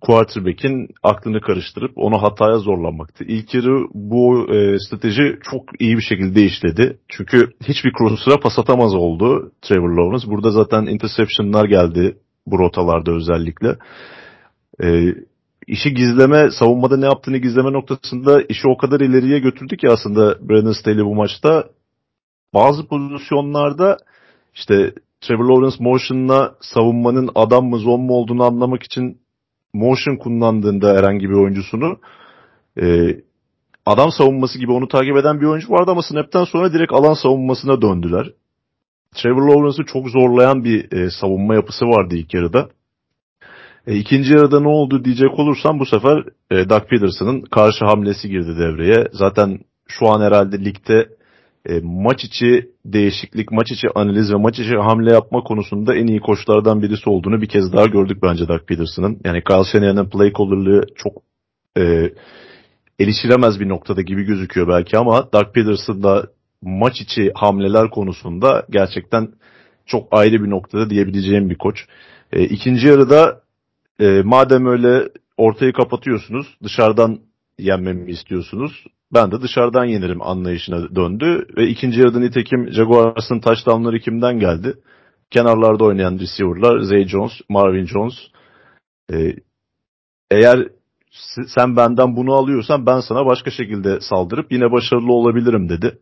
quarterback'in 0.00 0.88
aklını 1.02 1.40
karıştırıp 1.40 1.92
onu 1.96 2.22
hataya 2.22 2.58
zorlamaktı. 2.58 3.24
İlk 3.24 3.54
yarı 3.54 3.86
bu 3.94 4.54
e, 4.54 4.78
strateji 4.78 5.38
çok 5.50 5.62
iyi 5.80 5.96
bir 5.96 6.02
şekilde 6.02 6.42
işledi. 6.42 6.98
Çünkü 7.08 7.52
hiçbir 7.68 7.92
cross'a 7.98 8.40
pas 8.40 8.58
atamaz 8.58 8.94
oldu 8.94 9.52
Trevor 9.62 9.90
Lawrence. 9.90 10.26
Burada 10.30 10.50
zaten 10.50 10.86
interception'lar 10.86 11.64
geldi 11.64 12.18
bu 12.46 12.58
rotalarda 12.58 13.12
özellikle. 13.12 13.76
E, 14.82 15.14
işi 15.66 15.94
gizleme, 15.94 16.50
savunmada 16.50 16.96
ne 16.96 17.04
yaptığını 17.04 17.36
gizleme 17.36 17.72
noktasında 17.72 18.42
işi 18.42 18.68
o 18.68 18.76
kadar 18.76 19.00
ileriye 19.00 19.38
götürdü 19.38 19.76
ki 19.76 19.90
aslında 19.90 20.48
Brandon 20.48 20.72
Staley 20.72 21.04
bu 21.04 21.14
maçta. 21.14 21.68
Bazı 22.54 22.86
pozisyonlarda 22.86 23.96
işte 24.54 24.94
Trevor 25.20 25.44
Lawrence 25.44 25.76
motion'la 25.80 26.54
savunmanın 26.60 27.30
adam 27.34 27.64
mı 27.64 27.78
zon 27.78 28.00
mu 28.00 28.12
olduğunu 28.12 28.44
anlamak 28.44 28.82
için 28.82 29.20
motion 29.72 30.16
kullandığında 30.16 30.94
herhangi 30.94 31.30
bir 31.30 31.34
oyuncusunu 31.34 31.98
e, 32.82 33.16
adam 33.86 34.10
savunması 34.12 34.58
gibi 34.58 34.72
onu 34.72 34.88
takip 34.88 35.16
eden 35.16 35.40
bir 35.40 35.46
oyuncu 35.46 35.72
vardı 35.72 35.90
ama 35.90 36.02
snap'ten 36.02 36.44
sonra 36.44 36.72
direkt 36.72 36.92
alan 36.92 37.14
savunmasına 37.14 37.82
döndüler. 37.82 38.30
Trevor 39.14 39.42
Lawrence'ı 39.42 39.86
çok 39.86 40.08
zorlayan 40.08 40.64
bir 40.64 40.92
e, 40.92 41.10
savunma 41.10 41.54
yapısı 41.54 41.84
vardı 41.84 42.14
ilk 42.14 42.34
yarıda. 42.34 42.68
E, 43.86 43.96
ikinci 43.96 44.32
yarıda 44.32 44.60
ne 44.60 44.68
oldu 44.68 45.04
diyecek 45.04 45.38
olursam 45.38 45.78
bu 45.78 45.86
sefer 45.86 46.24
e, 46.50 46.68
Doug 46.68 46.88
Peterson'ın 46.88 47.40
karşı 47.40 47.84
hamlesi 47.84 48.28
girdi 48.28 48.58
devreye. 48.58 49.08
Zaten 49.12 49.58
şu 49.88 50.08
an 50.08 50.20
herhalde 50.20 50.64
ligde 50.64 51.08
e, 51.68 51.80
maç 51.82 52.24
içi 52.24 52.70
değişiklik, 52.84 53.52
maç 53.52 53.72
içi 53.72 53.88
analiz 53.94 54.32
ve 54.32 54.36
maç 54.36 54.58
içi 54.58 54.76
hamle 54.76 55.12
yapma 55.12 55.42
konusunda 55.42 55.94
en 55.94 56.06
iyi 56.06 56.20
koçlardan 56.20 56.82
birisi 56.82 57.10
olduğunu 57.10 57.42
bir 57.42 57.48
kez 57.48 57.72
daha 57.72 57.86
gördük 57.86 58.18
bence 58.22 58.48
Doug 58.48 58.66
Peterson'ın. 58.66 59.20
Yani 59.24 59.44
Kyle 59.44 59.64
Shanahan'ın 59.64 60.10
play 60.10 60.32
caller'lığı 60.32 60.86
çok 60.96 61.22
e, 61.78 62.10
erişilemez 63.00 63.60
bir 63.60 63.68
noktada 63.68 64.02
gibi 64.02 64.22
gözüküyor 64.22 64.68
belki 64.68 64.98
ama 64.98 65.32
Doug 65.32 65.54
Peterson 65.54 66.02
da 66.02 66.26
maç 66.62 67.00
içi 67.00 67.32
hamleler 67.34 67.90
konusunda 67.90 68.66
gerçekten 68.70 69.28
çok 69.86 70.08
ayrı 70.10 70.44
bir 70.44 70.50
noktada 70.50 70.90
diyebileceğim 70.90 71.50
bir 71.50 71.58
koç. 71.58 71.86
E, 72.32 72.44
ikinci 72.44 72.86
yarıda 72.86 73.40
e, 74.00 74.22
madem 74.24 74.66
öyle 74.66 75.08
ortayı 75.36 75.72
kapatıyorsunuz, 75.72 76.46
dışarıdan 76.62 77.20
yenmemi 77.58 78.10
istiyorsunuz. 78.10 78.84
Ben 79.14 79.30
de 79.32 79.40
dışarıdan 79.40 79.84
yenirim 79.84 80.22
anlayışına 80.22 80.94
döndü. 80.94 81.46
Ve 81.56 81.68
ikinci 81.68 82.00
yarıda 82.00 82.18
nitekim 82.18 82.72
Jaguars'ın 82.72 83.40
touchdownları 83.40 84.00
kimden 84.00 84.38
geldi? 84.38 84.74
Kenarlarda 85.30 85.84
oynayan 85.84 86.18
receiver'lar 86.18 86.80
Zay 86.80 87.08
Jones, 87.08 87.32
Marvin 87.48 87.86
Jones. 87.86 88.14
Ee, 89.12 89.36
eğer 90.30 90.68
sen 91.46 91.76
benden 91.76 92.16
bunu 92.16 92.34
alıyorsan 92.34 92.86
ben 92.86 93.00
sana 93.00 93.26
başka 93.26 93.50
şekilde 93.50 94.00
saldırıp 94.00 94.52
yine 94.52 94.72
başarılı 94.72 95.12
olabilirim 95.12 95.68
dedi. 95.68 95.98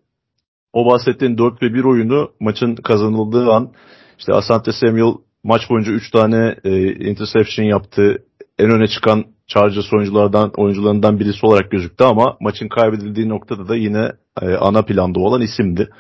O 0.73 0.87
bahsettiğin 0.87 1.39
4 1.39 1.63
ve 1.63 1.75
1 1.75 1.85
oyunu 1.85 2.31
maçın 2.41 2.75
kazanıldığı 2.75 3.53
an 3.53 3.73
işte 4.19 4.33
Asante 4.33 4.73
Samuel 4.73 5.15
maç 5.45 5.71
boyunca 5.71 5.93
3 5.93 6.11
tane 6.11 6.57
e, 6.65 6.93
interception 6.93 7.67
yaptı. 7.67 8.25
En 8.59 8.71
öne 8.71 8.89
çıkan 8.89 9.25
Chargers 9.49 9.93
oyunculardan 9.93 10.51
oyuncularından 10.57 11.21
birisi 11.21 11.47
olarak 11.47 11.71
gözüktü 11.71 12.05
ama 12.05 12.37
maçın 12.41 12.69
kaybedildiği 12.69 13.29
noktada 13.29 13.69
da 13.69 13.77
yine 13.77 14.13
e, 14.43 14.55
ana 14.55 14.83
planda 14.83 15.21
olan 15.21 15.43
isimdi. 15.43 15.91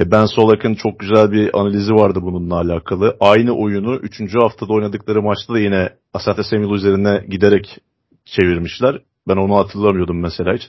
E, 0.00 0.10
ben 0.10 0.26
Solak'ın 0.26 0.74
çok 0.74 0.98
güzel 0.98 1.32
bir 1.32 1.60
analizi 1.60 1.94
vardı 1.94 2.18
bununla 2.22 2.56
alakalı. 2.56 3.16
Aynı 3.20 3.52
oyunu 3.52 3.96
3. 3.96 4.34
haftada 4.34 4.72
oynadıkları 4.72 5.22
maçta 5.22 5.54
da 5.54 5.58
yine 5.58 5.88
Asante 6.14 6.42
Samuel 6.42 6.74
üzerine 6.74 7.24
giderek 7.28 7.78
çevirmişler. 8.24 9.00
Ben 9.28 9.36
onu 9.36 9.56
hatırlamıyordum 9.56 10.20
mesela 10.20 10.54
hiç. 10.54 10.62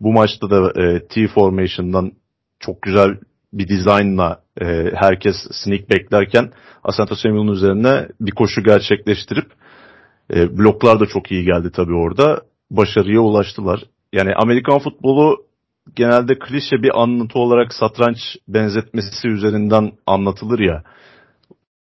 Bu 0.00 0.12
maçta 0.12 0.50
da 0.50 0.82
e, 0.82 1.06
T 1.06 1.28
formation'dan 1.28 2.12
çok 2.60 2.82
güzel 2.82 3.18
bir 3.52 3.68
dizaynla 3.68 4.40
e, 4.60 4.64
herkes 4.94 5.36
sneak 5.52 5.90
beklerken 5.90 6.52
Asante 6.84 7.14
Samuel'ın 7.14 7.52
üzerine 7.52 8.08
bir 8.20 8.30
koşu 8.30 8.62
gerçekleştirip 8.62 9.52
e, 10.34 10.58
bloklar 10.58 11.00
da 11.00 11.06
çok 11.06 11.32
iyi 11.32 11.44
geldi 11.44 11.70
tabii 11.72 11.94
orada. 11.94 12.42
Başarıya 12.70 13.20
ulaştılar. 13.20 13.84
Yani 14.12 14.34
Amerikan 14.34 14.78
futbolu 14.78 15.36
genelde 15.96 16.38
klişe 16.38 16.82
bir 16.82 17.02
anlatı 17.02 17.38
olarak 17.38 17.74
satranç 17.74 18.18
benzetmesi 18.48 19.28
üzerinden 19.28 19.92
anlatılır 20.06 20.58
ya. 20.58 20.82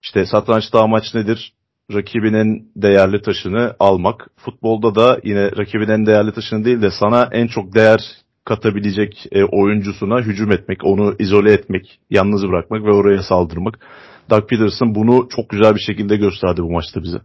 İşte 0.04 0.26
satrançta 0.26 0.82
amaç 0.82 1.16
nedir? 1.16 1.54
Rakibinin 1.94 2.72
değerli 2.76 3.22
taşını 3.22 3.76
almak. 3.80 4.30
Futbolda 4.38 4.96
da 4.96 5.20
yine 5.24 5.52
rakibinin 5.58 6.06
değerli 6.06 6.34
taşını 6.34 6.66
değil 6.66 6.82
de 6.82 6.92
sana 7.00 7.30
en 7.32 7.48
çok 7.48 7.76
değer 7.76 8.00
katabilecek 8.46 9.26
e, 9.32 9.44
oyuncusuna 9.44 10.22
hücum 10.22 10.52
etmek, 10.52 10.86
onu 10.86 11.16
izole 11.20 11.54
etmek, 11.54 12.00
yalnız 12.10 12.48
bırakmak 12.48 12.84
ve 12.84 12.92
oraya 12.92 13.24
saldırmak. 13.24 13.80
Doug 14.30 14.50
Peterson 14.50 14.96
bunu 14.96 15.28
çok 15.36 15.50
güzel 15.50 15.76
bir 15.76 15.80
şekilde 15.80 16.18
gösterdi 16.18 16.62
bu 16.64 16.72
maçta 16.72 17.04
bize. 17.04 17.18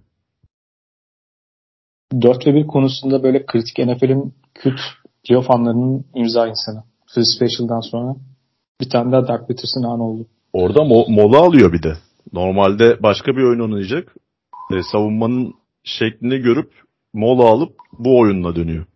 4 2.22 2.46
ve 2.46 2.54
1 2.54 2.66
konusunda 2.66 3.22
böyle 3.22 3.46
kritik 3.46 3.78
NFL'in 3.78 4.34
kült 4.54 4.80
playoff 5.24 5.50
anlarının 5.50 6.04
imza 6.14 6.48
insanı. 6.48 6.84
Phil 7.14 7.22
Special'dan 7.22 7.80
sonra 7.80 8.16
bir 8.80 8.90
tane 8.90 9.12
daha 9.12 9.28
Doug 9.28 9.48
Peterson 9.48 9.82
an 9.82 10.00
oldu. 10.00 10.26
Orada 10.52 10.78
mo- 10.78 11.14
mola 11.14 11.38
alıyor 11.38 11.72
bir 11.72 11.82
de. 11.82 11.96
Normalde 12.32 13.02
başka 13.02 13.36
bir 13.36 13.42
oyun 13.42 13.60
oynayacak. 13.60 14.14
E, 14.72 14.82
savunmanın 14.92 15.54
şeklini 15.84 16.38
görüp 16.38 16.72
mola 17.12 17.48
alıp 17.48 17.76
bu 17.98 18.18
oyunla 18.18 18.56
dönüyor. 18.56 18.86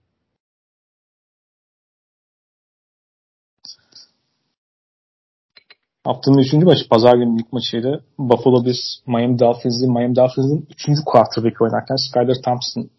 Haftanın 6.05 6.39
üçüncü 6.39 6.67
maçı 6.67 6.89
pazar 6.89 7.15
günü 7.15 7.41
ilk 7.41 7.53
maçıydı. 7.53 8.05
Buffalo 8.19 8.65
Bills 8.65 9.07
Miami 9.07 9.39
Dolphins'in 9.39 9.93
Miami 9.93 10.17
Dolphins'in 10.17 10.67
üçüncü 10.71 11.01
quarterback 11.05 11.63
oynarken 11.63 11.97
Skyler 11.97 12.43
Thompson 12.45 12.91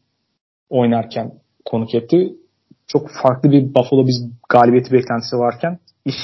oynarken 0.69 1.31
konuk 1.65 1.95
etti. 1.95 2.33
Çok 2.87 3.09
farklı 3.23 3.51
bir 3.51 3.75
Buffalo 3.75 4.07
Bills 4.07 4.31
galibiyeti 4.49 4.93
beklentisi 4.93 5.37
varken 5.37 5.79
iş 6.05 6.15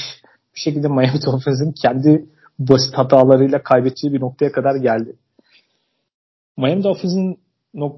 bir 0.54 0.60
şekilde 0.60 0.88
Miami 0.88 1.20
Dolphins'in 1.26 1.72
kendi 1.82 2.26
basit 2.58 2.94
hatalarıyla 2.94 3.62
kaybedeceği 3.62 4.12
bir 4.12 4.20
noktaya 4.20 4.52
kadar 4.52 4.74
geldi. 4.76 5.16
Miami 6.56 6.82
Dolphins'in 6.82 7.38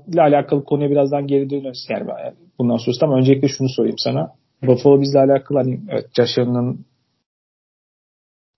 ile 0.07 0.23
alakalı 0.23 0.65
konuya 0.65 0.91
birazdan 0.91 1.27
geri 1.27 1.51
döneriz 1.51 1.87
yani 1.91 2.07
bundan 2.59 2.77
sonra 2.77 2.97
ama 3.03 3.17
öncelikle 3.17 3.49
şunu 3.49 3.69
sorayım 3.69 3.99
sana. 3.99 4.35
Buffalo 4.63 5.01
bizle 5.01 5.19
alakalı 5.19 5.59
hani 5.59 5.81
evet 5.89 6.39
Allen'ın 6.39 6.85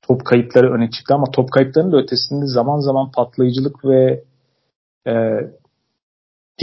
top 0.02 0.24
kayıpları 0.24 0.72
öne 0.72 0.90
çıktı 0.90 1.14
ama 1.14 1.24
top 1.32 1.50
kayıplarının 1.50 2.02
ötesinde 2.02 2.46
zaman 2.46 2.80
zaman 2.80 3.10
patlayıcılık 3.10 3.84
ve 3.84 4.24
e, 5.06 5.12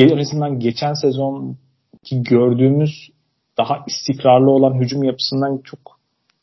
en 0.04 0.18
azından 0.18 0.60
geçen 0.60 0.94
sezon 0.94 1.58
ki 2.04 2.24
gördüğümüz 2.24 3.10
daha 3.58 3.84
istikrarlı 3.88 4.52
olan 4.52 4.74
hücum 4.74 5.04
yapısından 5.04 5.58
çok 5.64 5.80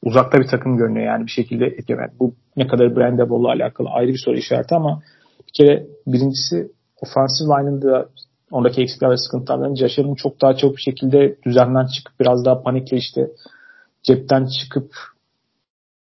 uzakta 0.03 0.39
bir 0.41 0.47
takım 0.47 0.77
görünüyor 0.77 1.07
yani 1.07 1.27
bir 1.27 1.31
şekilde 1.31 1.67
etkilenen. 1.67 2.11
Bu 2.21 2.35
ne 2.57 2.67
kadar 2.67 2.97
Brandable'la 2.97 3.49
alakalı 3.49 3.89
ayrı 3.89 4.13
bir 4.13 4.23
soru 4.25 4.37
işareti 4.37 4.75
ama 4.75 5.03
bir 5.49 5.53
kere 5.53 5.87
birincisi 6.07 6.73
offensive 7.01 7.49
line'ın 7.49 7.83
da 7.83 8.09
oradaki 8.51 8.83
eksikler 8.83 9.11
ve 9.11 9.17
sıkıntılardan 9.17 9.75
Josh 9.75 9.99
çok 10.17 10.43
daha 10.43 10.57
çok 10.57 10.77
bir 10.77 10.83
şekilde 10.83 11.37
düzenden 11.47 11.87
çıkıp 11.87 12.21
biraz 12.21 12.45
daha 12.45 12.63
panikle 12.63 12.97
işte 12.97 13.31
cepten 14.03 14.47
çıkıp 14.47 14.93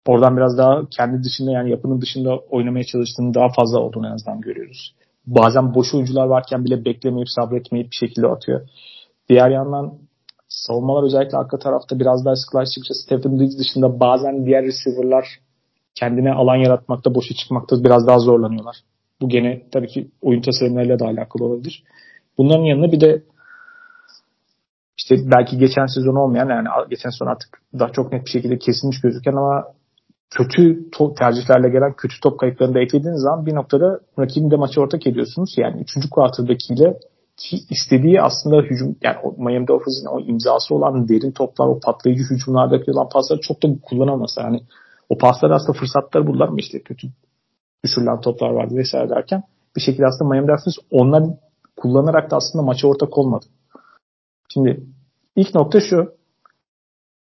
oradan 0.07 0.37
biraz 0.37 0.57
daha 0.57 0.85
kendi 0.97 1.23
dışında 1.23 1.51
yani 1.51 1.71
yapının 1.71 2.01
dışında 2.01 2.37
oynamaya 2.37 2.83
çalıştığını 2.83 3.33
daha 3.33 3.49
fazla 3.49 3.79
olduğunu 3.79 4.07
en 4.07 4.11
azından 4.11 4.41
görüyoruz. 4.41 4.95
Bazen 5.25 5.73
boş 5.73 5.93
oyuncular 5.93 6.25
varken 6.25 6.65
bile 6.65 6.85
beklemeyip 6.85 7.29
sabretmeyip 7.29 7.91
bir 7.91 8.07
şekilde 8.07 8.27
atıyor. 8.27 8.61
Diğer 9.29 9.49
yandan 9.49 9.93
savunmalar 10.47 11.03
özellikle 11.03 11.37
arka 11.37 11.59
tarafta 11.59 11.99
biraz 11.99 12.25
daha 12.25 12.35
sıklaştıkça 12.35 12.93
Stephen 12.93 13.39
Diggs 13.39 13.57
dışında 13.59 13.99
bazen 13.99 14.45
diğer 14.45 14.63
receiver'lar 14.63 15.25
kendine 15.95 16.31
alan 16.31 16.55
yaratmakta, 16.55 17.15
boşa 17.15 17.35
çıkmakta 17.35 17.83
biraz 17.83 18.07
daha 18.07 18.19
zorlanıyorlar. 18.19 18.75
Bu 19.21 19.29
gene 19.29 19.61
tabii 19.71 19.87
ki 19.87 20.11
oyun 20.21 20.41
tasarımlarıyla 20.41 20.99
da 20.99 21.05
alakalı 21.05 21.45
olabilir. 21.45 21.83
Bunların 22.37 22.63
yanında 22.63 22.91
bir 22.91 23.01
de 23.01 23.23
işte 24.97 25.15
belki 25.31 25.57
geçen 25.57 25.85
sezon 25.85 26.15
olmayan 26.15 26.49
yani 26.49 26.67
geçen 26.89 27.09
sezon 27.09 27.27
artık 27.27 27.61
daha 27.79 27.91
çok 27.91 28.11
net 28.11 28.25
bir 28.25 28.29
şekilde 28.29 28.57
kesilmiş 28.57 29.01
gözüken 29.01 29.31
ama 29.31 29.65
kötü 30.31 30.89
tercihlerle 31.17 31.69
gelen 31.69 31.93
kötü 31.93 32.19
top 32.23 32.39
kayıplarını 32.39 32.75
da 32.75 32.79
eklediğiniz 32.79 33.21
zaman 33.21 33.45
bir 33.45 33.55
noktada 33.55 33.99
rakibin 34.19 34.51
de 34.51 34.55
maçı 34.55 34.81
ortak 34.81 35.07
ediyorsunuz. 35.07 35.53
Yani 35.57 35.81
3. 35.81 36.09
quarterback'iyle 36.11 36.99
ki 37.37 37.57
istediği 37.69 38.21
aslında 38.21 38.61
hücum 38.61 38.95
yani 39.03 39.17
Miami 39.37 39.67
Dolphins'in 39.67 40.05
o 40.05 40.19
imzası 40.19 40.75
olan 40.75 41.07
derin 41.07 41.31
toplar, 41.31 41.67
o 41.67 41.79
patlayıcı 41.79 42.23
hücumlardaki 42.23 42.91
olan 42.91 43.09
pasları 43.09 43.39
çok 43.39 43.63
da 43.63 43.67
kullanamasa. 43.81 44.41
Yani 44.41 44.61
o 45.09 45.17
pasları 45.17 45.55
aslında 45.55 45.79
fırsatlar 45.79 46.27
buldular 46.27 46.47
mı 46.47 46.59
işte 46.59 46.79
kötü 46.79 47.07
düşürülen 47.85 48.21
toplar 48.21 48.49
vardı 48.49 48.75
vesaire 48.75 49.09
derken 49.09 49.43
bir 49.75 49.81
şekilde 49.81 50.05
aslında 50.05 50.29
Miami 50.29 50.47
Dolphins 50.47 50.77
onlar 50.91 51.23
kullanarak 51.77 52.31
da 52.31 52.35
aslında 52.35 52.65
maça 52.65 52.87
ortak 52.87 53.17
olmadı. 53.17 53.45
Şimdi 54.53 54.83
ilk 55.35 55.55
nokta 55.55 55.79
şu. 55.79 56.13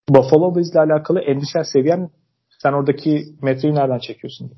Buffalo 0.09 0.55
Bills 0.55 0.71
ile 0.71 0.79
alakalı 0.79 1.19
endişe 1.19 1.63
seviyen 1.63 2.09
sen 2.57 2.73
oradaki 2.73 3.25
metreyi 3.41 3.75
nereden 3.75 3.99
çekiyorsun? 3.99 4.51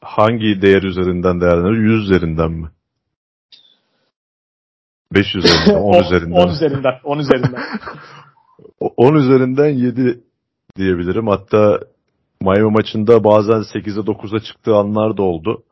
Hangi 0.00 0.62
değer 0.62 0.82
üzerinden 0.82 1.40
değerlendir? 1.40 1.78
100 1.78 2.04
üzerinden 2.04 2.50
mi? 2.50 2.68
500 5.12 5.44
üzerinden, 5.44 5.82
10 5.82 6.02
üzerinden. 6.04 6.36
10 6.36 6.48
üzerinden, 6.48 6.94
10 7.04 7.18
üzerinden. 7.18 7.62
10 8.80 9.14
üzerinden 9.14 9.68
7 9.68 10.20
diyebilirim. 10.76 11.26
Hatta 11.26 11.80
Miami 12.40 12.70
maçında 12.70 13.24
bazen 13.24 13.60
8'e 13.60 14.00
9'a 14.00 14.40
çıktığı 14.40 14.76
anlar 14.76 15.16
da 15.16 15.22
oldu. 15.22 15.62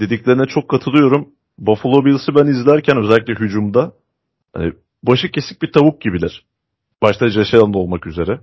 Dediklerine 0.00 0.46
çok 0.46 0.68
katılıyorum. 0.68 1.28
Buffalo 1.58 2.04
Bills'i 2.04 2.34
ben 2.34 2.46
izlerken 2.46 2.96
özellikle 2.96 3.34
hücumda 3.34 3.92
hani 4.52 4.72
başı 5.02 5.30
kesik 5.30 5.62
bir 5.62 5.72
tavuk 5.72 6.00
gibiler. 6.00 6.44
Başta 7.02 7.28
Josh 7.28 7.54
Allen 7.54 7.72
olmak 7.72 8.06
üzere. 8.06 8.40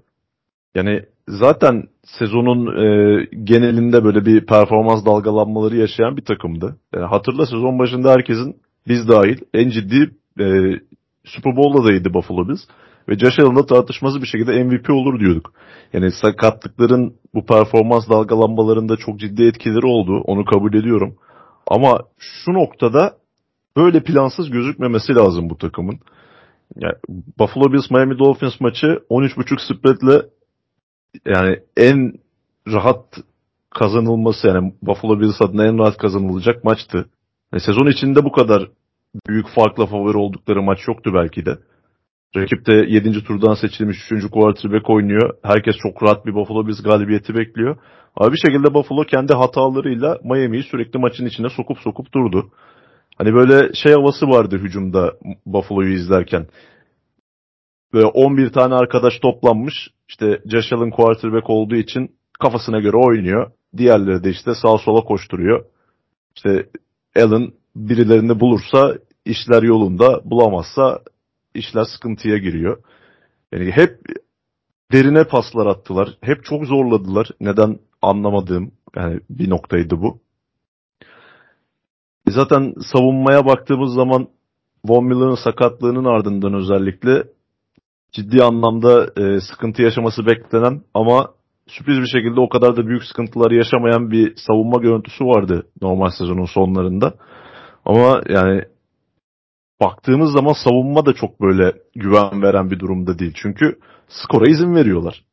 Yani 0.77 1.01
zaten 1.27 1.83
sezonun 2.03 2.61
e, 2.77 3.25
genelinde 3.43 4.03
böyle 4.03 4.25
bir 4.25 4.45
performans 4.45 5.05
dalgalanmaları 5.05 5.75
yaşayan 5.75 6.17
bir 6.17 6.25
takımdı. 6.25 6.77
Yani 6.95 7.05
hatırla 7.05 7.45
sezon 7.45 7.79
başında 7.79 8.11
herkesin 8.11 8.55
biz 8.87 9.07
dahil 9.07 9.37
en 9.53 9.69
ciddi 9.69 10.09
e, 10.39 10.45
Super 11.23 11.55
Bowl'daydı 11.55 12.13
Buffalo 12.13 12.49
Bills. 12.49 12.61
Ve 13.09 13.17
Josh 13.17 13.39
Allen'da 13.39 13.65
tartışması 13.65 14.21
bir 14.21 14.27
şekilde 14.27 14.63
MVP 14.63 14.89
olur 14.89 15.19
diyorduk. 15.19 15.53
Yani 15.93 16.11
sakatlıkların 16.11 17.13
bu 17.33 17.45
performans 17.45 18.09
dalgalanmalarında 18.09 18.97
çok 18.97 19.19
ciddi 19.19 19.43
etkileri 19.43 19.85
oldu. 19.85 20.21
Onu 20.25 20.45
kabul 20.45 20.73
ediyorum. 20.73 21.15
Ama 21.67 21.99
şu 22.17 22.53
noktada 22.53 23.17
böyle 23.77 24.03
plansız 24.03 24.49
gözükmemesi 24.49 25.15
lazım 25.15 25.49
bu 25.49 25.57
takımın. 25.57 25.99
Yani 26.75 26.95
Buffalo 27.39 27.73
Bills 27.73 27.91
Miami 27.91 28.19
Dolphins 28.19 28.59
maçı 28.59 28.87
13.5 29.09 29.75
spreadle 29.75 30.21
yani 31.25 31.59
en 31.77 32.13
rahat 32.67 33.05
kazanılması 33.69 34.47
yani 34.47 34.73
Buffalo 34.81 35.19
Bills 35.19 35.41
adına 35.41 35.65
en 35.65 35.77
rahat 35.77 35.97
kazanılacak 35.97 36.63
maçtı. 36.63 37.09
Yani 37.53 37.61
sezon 37.61 37.87
içinde 37.87 38.25
bu 38.25 38.31
kadar 38.31 38.69
büyük 39.27 39.47
farkla 39.47 39.85
favori 39.85 40.17
oldukları 40.17 40.61
maç 40.61 40.79
yoktu 40.87 41.11
belki 41.13 41.45
de. 41.45 41.57
Rakip 42.35 42.65
de 42.65 42.73
7. 42.73 43.23
turdan 43.23 43.53
seçilmiş 43.53 43.97
3. 44.11 44.29
quarterback 44.31 44.89
oynuyor. 44.89 45.37
Herkes 45.43 45.75
çok 45.77 46.03
rahat 46.03 46.25
bir 46.25 46.33
Buffalo 46.33 46.67
Bills 46.67 46.83
galibiyeti 46.83 47.35
bekliyor. 47.35 47.77
Ama 48.15 48.31
bir 48.31 48.37
şekilde 48.37 48.73
Buffalo 48.73 49.03
kendi 49.03 49.33
hatalarıyla 49.33 50.17
Miami'yi 50.23 50.63
sürekli 50.63 50.99
maçın 50.99 51.25
içine 51.25 51.49
sokup 51.49 51.77
sokup 51.79 52.13
durdu. 52.13 52.51
Hani 53.17 53.33
böyle 53.33 53.73
şey 53.73 53.93
havası 53.93 54.25
vardı 54.25 54.57
hücumda 54.57 55.13
Buffalo'yu 55.45 55.93
izlerken. 55.93 56.47
Böyle 57.93 58.05
11 58.05 58.49
tane 58.49 58.75
arkadaş 58.75 59.19
toplanmış. 59.19 59.73
İşte 60.09 60.41
Allen 60.71 60.89
quarterback 60.89 61.49
olduğu 61.49 61.75
için 61.75 62.15
kafasına 62.39 62.79
göre 62.79 62.97
oynuyor. 62.97 63.51
Diğerleri 63.77 64.23
de 64.23 64.29
işte 64.29 64.55
sağa 64.55 64.77
sola 64.77 65.01
koşturuyor. 65.01 65.65
İşte 66.35 66.69
Allen 67.15 67.51
birilerini 67.75 68.39
bulursa 68.39 68.97
işler 69.25 69.63
yolunda, 69.63 70.21
bulamazsa 70.25 70.99
işler 71.53 71.83
sıkıntıya 71.83 72.37
giriyor. 72.37 72.83
Yani 73.51 73.71
hep 73.71 73.99
derine 74.91 75.23
paslar 75.23 75.65
attılar. 75.65 76.17
Hep 76.21 76.45
çok 76.45 76.65
zorladılar. 76.65 77.27
Neden 77.41 77.79
anlamadığım 78.01 78.71
yani 78.95 79.19
bir 79.29 79.49
noktaydı 79.49 80.01
bu. 80.01 80.19
E 82.27 82.31
zaten 82.31 82.73
savunmaya 82.91 83.45
baktığımız 83.45 83.93
zaman 83.93 84.27
Von 84.85 85.05
Miller'ın 85.05 85.43
sakatlığının 85.43 86.05
ardından 86.05 86.53
özellikle 86.53 87.23
ciddi 88.17 88.43
anlamda 88.43 89.07
e, 89.17 89.41
sıkıntı 89.41 89.81
yaşaması 89.81 90.25
beklenen 90.25 90.81
ama 90.93 91.29
sürpriz 91.67 91.97
bir 91.97 92.07
şekilde 92.07 92.39
o 92.39 92.49
kadar 92.49 92.77
da 92.77 92.87
büyük 92.87 93.03
sıkıntılar 93.03 93.51
yaşamayan 93.51 94.11
bir 94.11 94.35
savunma 94.35 94.77
görüntüsü 94.77 95.25
vardı 95.25 95.67
normal 95.81 96.09
sezonun 96.09 96.45
sonlarında. 96.45 97.13
Ama 97.85 98.21
yani 98.29 98.61
baktığımız 99.81 100.31
zaman 100.31 100.53
savunma 100.63 101.05
da 101.05 101.13
çok 101.13 101.41
böyle 101.41 101.73
güven 101.95 102.41
veren 102.41 102.71
bir 102.71 102.79
durumda 102.79 103.19
değil. 103.19 103.33
Çünkü 103.35 103.79
skora 104.07 104.49
izin 104.49 104.75
veriyorlar. 104.75 105.23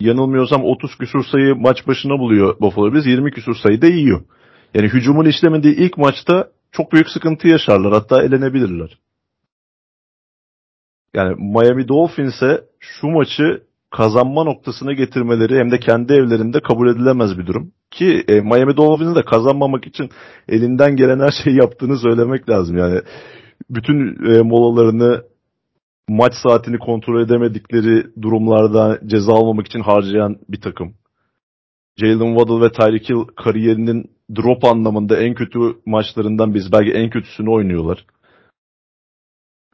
Yanılmıyorsam 0.00 0.64
30 0.64 0.98
küsur 0.98 1.24
sayı 1.24 1.54
maç 1.56 1.86
başına 1.86 2.18
buluyor 2.18 2.60
Buffalo 2.60 2.92
Bills. 2.92 3.06
20 3.06 3.30
küsur 3.30 3.54
sayı 3.54 3.82
da 3.82 3.86
yiyor. 3.86 4.20
Yani 4.74 4.88
hücumun 4.88 5.24
işlemediği 5.24 5.76
ilk 5.76 5.98
maçta 5.98 6.48
çok 6.72 6.92
büyük 6.92 7.08
sıkıntı 7.08 7.48
yaşarlar. 7.48 7.92
Hatta 7.92 8.22
elenebilirler. 8.22 8.98
Yani 11.14 11.34
Miami 11.38 11.88
Dolphins'e 11.88 12.64
şu 12.80 13.06
maçı 13.06 13.62
kazanma 13.90 14.44
noktasına 14.44 14.92
getirmeleri 14.92 15.58
hem 15.58 15.70
de 15.70 15.78
kendi 15.80 16.12
evlerinde 16.12 16.60
kabul 16.60 16.88
edilemez 16.88 17.38
bir 17.38 17.46
durum. 17.46 17.72
Ki 17.90 18.24
e, 18.28 18.40
Miami 18.40 18.76
Dolphins'in 18.76 19.14
de 19.14 19.22
kazanmamak 19.22 19.86
için 19.86 20.10
elinden 20.48 20.96
gelen 20.96 21.20
her 21.20 21.32
şeyi 21.44 21.56
yaptığını 21.56 21.98
söylemek 21.98 22.48
lazım. 22.48 22.76
Yani 22.76 23.00
bütün 23.70 24.24
e, 24.34 24.42
molalarını 24.42 25.22
maç 26.08 26.32
saatini 26.42 26.78
kontrol 26.78 27.22
edemedikleri 27.22 28.06
durumlarda 28.22 29.00
ceza 29.06 29.32
almamak 29.32 29.66
için 29.66 29.80
harcayan 29.80 30.36
bir 30.48 30.60
takım. 30.60 30.94
Jalen 31.96 32.36
Waddle 32.38 32.64
ve 32.64 32.72
Tyreek 32.72 33.10
Hill 33.10 33.24
kariyerinin 33.36 34.10
drop 34.36 34.64
anlamında 34.64 35.16
en 35.16 35.34
kötü 35.34 35.58
maçlarından 35.86 36.54
biz 36.54 36.72
belki 36.72 36.92
en 36.92 37.10
kötüsünü 37.10 37.50
oynuyorlar. 37.50 38.06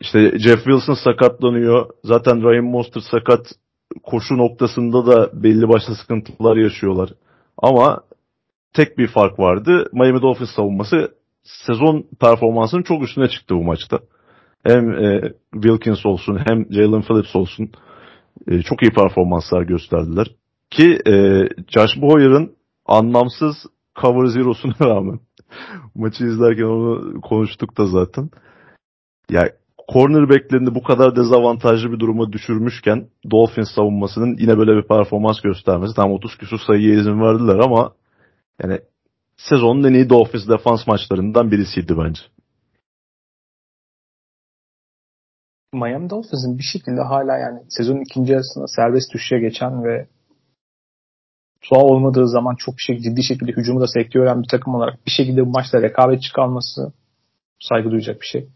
İşte 0.00 0.38
Jeff 0.38 0.64
Wilson 0.64 0.94
sakatlanıyor. 0.94 1.90
Zaten 2.04 2.42
Ryan 2.42 2.64
Mostert 2.64 3.04
sakat 3.04 3.46
koşu 4.02 4.38
noktasında 4.38 5.06
da 5.06 5.42
belli 5.42 5.68
başlı 5.68 5.94
sıkıntılar 5.94 6.56
yaşıyorlar. 6.56 7.10
Ama 7.58 8.00
tek 8.74 8.98
bir 8.98 9.08
fark 9.08 9.38
vardı. 9.38 9.90
Miami 9.92 10.22
Dolphins 10.22 10.50
savunması 10.50 11.14
sezon 11.42 12.06
performansının 12.20 12.82
çok 12.82 13.02
üstüne 13.02 13.28
çıktı 13.28 13.54
bu 13.54 13.64
maçta. 13.64 13.98
Hem 14.64 14.90
e, 14.90 15.32
Wilkins 15.52 16.06
olsun 16.06 16.38
hem 16.46 16.72
Jalen 16.72 17.02
Phillips 17.02 17.36
olsun 17.36 17.70
e, 18.48 18.62
çok 18.62 18.82
iyi 18.82 18.90
performanslar 18.90 19.62
gösterdiler. 19.62 20.26
Ki 20.70 20.98
e, 21.06 21.12
Josh 21.68 22.00
Boyer'ın 22.00 22.56
anlamsız 22.86 23.56
cover 24.00 24.26
zero'suna 24.26 24.74
rağmen 24.80 25.20
maçı 25.94 26.24
izlerken 26.24 26.64
onu 26.64 27.20
konuştuk 27.20 27.78
da 27.78 27.86
zaten. 27.86 28.30
Ya 29.30 29.50
cornerback'lerini 29.92 30.74
bu 30.74 30.82
kadar 30.82 31.16
dezavantajlı 31.16 31.92
bir 31.92 32.00
duruma 32.00 32.32
düşürmüşken 32.32 33.08
Dolphins 33.30 33.68
savunmasının 33.74 34.36
yine 34.38 34.58
böyle 34.58 34.76
bir 34.76 34.88
performans 34.88 35.40
göstermesi. 35.40 35.94
Tam 35.94 36.12
30 36.12 36.38
küsur 36.38 36.58
sayıya 36.66 37.00
izin 37.00 37.20
verdiler 37.20 37.58
ama 37.58 37.92
yani 38.62 38.80
sezonun 39.36 39.84
en 39.84 39.94
iyi 39.94 40.10
Dolphins 40.10 40.48
defans 40.48 40.86
maçlarından 40.86 41.50
birisiydi 41.50 41.98
bence. 41.98 42.20
Miami 45.74 46.10
Dolphins'in 46.10 46.58
bir 46.58 46.62
şekilde 46.62 47.00
hala 47.00 47.38
yani 47.38 47.60
sezonun 47.68 48.00
ikinci 48.00 48.32
yarısında 48.32 48.66
serbest 48.66 49.14
düşüşe 49.14 49.38
geçen 49.38 49.84
ve 49.84 50.08
Tua 51.60 51.78
olmadığı 51.78 52.28
zaman 52.28 52.54
çok 52.58 52.74
şey, 52.80 52.98
ciddi 52.98 53.22
şekilde 53.22 53.52
hücumu 53.52 53.80
da 53.80 53.86
sektörel 53.86 54.42
bir 54.42 54.48
takım 54.48 54.74
olarak 54.74 55.06
bir 55.06 55.10
şekilde 55.10 55.46
bu 55.46 55.50
maçta 55.50 55.82
rekabet 55.82 56.22
çıkarması 56.22 56.92
saygı 57.60 57.90
duyacak 57.90 58.20
bir 58.20 58.26
şey. 58.26 58.48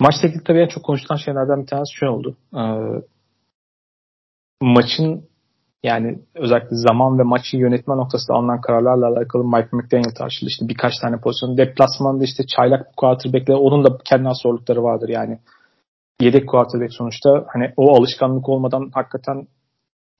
Maçla 0.00 0.28
ilgili 0.28 0.44
tabii 0.44 0.60
en 0.60 0.68
çok 0.68 0.84
konuşulan 0.84 1.16
şeylerden 1.16 1.62
bir 1.62 1.66
tanesi 1.66 1.94
şu 1.94 2.06
oldu. 2.06 2.36
Ee, 2.54 2.62
maçın 4.62 5.28
yani 5.82 6.18
özellikle 6.34 6.76
zaman 6.76 7.18
ve 7.18 7.22
maçı 7.22 7.56
yönetme 7.56 7.96
noktasında 7.96 8.36
alınan 8.36 8.60
kararlarla 8.60 9.06
alakalı 9.06 9.44
Mike 9.44 9.68
McDaniel 9.72 10.14
tartışıldı. 10.14 10.50
İşte 10.50 10.68
birkaç 10.68 10.98
tane 10.98 11.20
pozisyon. 11.20 11.56
Deplasmanda 11.56 12.24
işte 12.24 12.46
çaylak 12.56 12.96
quarterback'le 12.96 13.50
onun 13.50 13.84
da 13.84 13.98
kendine 14.04 14.32
zorlukları 14.42 14.82
vardır 14.82 15.08
yani. 15.08 15.38
Yedek 16.20 16.48
quarterback 16.48 16.92
sonuçta 16.92 17.44
hani 17.48 17.72
o 17.76 17.96
alışkanlık 17.96 18.48
olmadan 18.48 18.90
hakikaten 18.94 19.46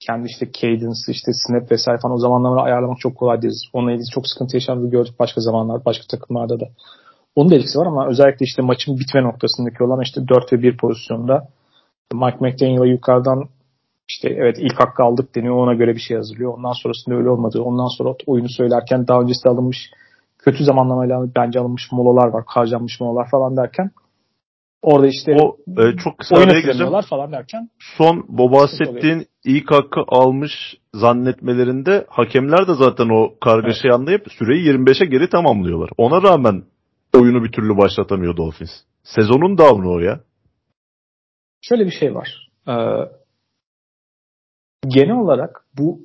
kendi 0.01 0.27
işte 0.29 0.53
cadence, 0.53 1.13
işte 1.13 1.33
snap 1.33 1.71
vesaire 1.71 2.01
falan 2.01 2.15
o 2.15 2.19
zamanları 2.19 2.61
ayarlamak 2.61 2.99
çok 2.99 3.17
kolay 3.17 3.43
değil. 3.43 3.53
Onunla 3.73 3.93
ilgili 3.93 4.11
çok 4.15 4.29
sıkıntı 4.29 4.57
yaşandığını 4.57 4.91
gördük 4.91 5.15
başka 5.19 5.41
zamanlar, 5.41 5.85
başka 5.85 6.05
takımlarda 6.11 6.61
da. 6.61 6.69
Onun 7.37 7.51
da 7.51 7.55
etkisi 7.55 7.79
var 7.79 7.87
ama 7.87 8.09
özellikle 8.09 8.45
işte 8.45 8.63
maçın 8.63 8.99
bitme 8.99 9.23
noktasındaki 9.23 9.85
olan 9.85 10.01
işte 10.03 10.29
4 10.29 10.53
ve 10.53 10.63
1 10.63 10.77
pozisyonda 10.77 11.49
Mike 12.13 12.39
McDaniel'a 12.41 12.87
yukarıdan 12.87 13.45
işte 14.09 14.29
evet 14.29 14.57
ilk 14.59 14.81
hakkı 14.81 15.03
aldık 15.03 15.35
deniyor 15.35 15.57
ona 15.57 15.75
göre 15.75 15.95
bir 15.95 16.01
şey 16.01 16.17
hazırlıyor. 16.17 16.55
Ondan 16.59 16.73
sonrasında 16.83 17.15
öyle 17.15 17.29
olmadı. 17.29 17.61
Ondan 17.61 17.99
sonra 17.99 18.15
oyunu 18.27 18.49
söylerken 18.49 19.09
daha 19.09 19.21
öncesinde 19.21 19.49
alınmış 19.49 19.79
kötü 20.39 20.65
zamanlamayla 20.65 21.27
bence 21.37 21.61
alınmış 21.61 21.93
molalar 21.93 22.29
var. 22.29 22.45
Harcanmış 22.47 23.01
molalar 23.01 23.31
falan 23.31 23.57
derken 23.57 23.91
Orada 24.83 25.07
işte 25.07 25.37
o 25.41 25.57
e, 25.83 25.97
çok 25.97 26.19
kısa 26.19 26.37
oyunu 26.37 26.53
gireceğim. 26.53 26.93
falan 27.11 27.33
derken 27.33 27.69
son 27.97 28.25
bu 28.29 28.53
bahsettiğin 28.53 29.27
ilk 29.45 29.71
hakkı 29.71 30.01
almış 30.09 30.53
zannetmelerinde 30.95 32.07
hakemler 32.09 32.69
de 32.69 32.75
zaten 32.75 33.09
o 33.09 33.39
kargaşayı 33.41 33.93
evet. 33.93 34.01
anlayıp 34.01 34.27
süreyi 34.39 34.69
25'e 34.69 35.07
geri 35.07 35.29
tamamlıyorlar. 35.29 35.91
Ona 35.97 36.23
rağmen 36.23 36.63
oyunu 37.17 37.45
bir 37.45 37.53
türlü 37.53 37.77
başlatamıyor 37.79 38.37
Dolphins. 38.37 38.71
Sezonun 39.03 39.59
down'u 39.59 39.95
o 39.95 39.99
ya. 39.99 40.21
Şöyle 41.61 41.87
bir 41.87 41.91
şey 41.91 42.15
var. 42.15 42.51
Ee, 42.69 42.73
genel 44.89 45.17
olarak 45.17 45.65
bu 45.79 46.01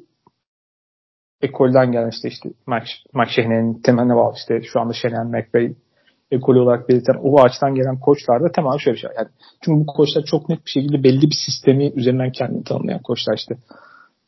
ekolden 1.42 1.92
gelen 1.92 2.10
işte 2.10 2.28
işte 2.28 2.50
Mike, 2.68 2.92
Mike 3.14 3.32
Shanahan'ın 3.32 3.82
temeline 3.82 4.16
bağlı 4.16 4.36
işte 4.36 4.62
şu 4.74 4.80
anda 4.80 4.94
Shanahan 4.94 5.28
McVay 5.28 5.76
ekolü 6.32 6.60
olarak 6.60 6.90
belirten 6.90 7.20
o 7.22 7.42
açıdan 7.42 7.76
gelen 7.76 8.00
koçlarda 8.00 8.52
tamamen 8.52 8.78
şöyle 8.78 8.96
bir 8.96 9.02
şey. 9.02 9.10
Yani, 9.18 9.28
çünkü 9.62 9.80
bu 9.80 9.86
koçlar 9.86 10.24
çok 10.24 10.50
net 10.50 10.66
bir 10.66 10.72
şekilde 10.72 11.04
belli 11.04 11.22
bir 11.22 11.38
sistemi 11.46 11.92
üzerinden 11.96 12.32
kendini 12.32 12.64
tanımlayan 12.64 13.02
koçlar 13.02 13.38
işte. 13.38 13.56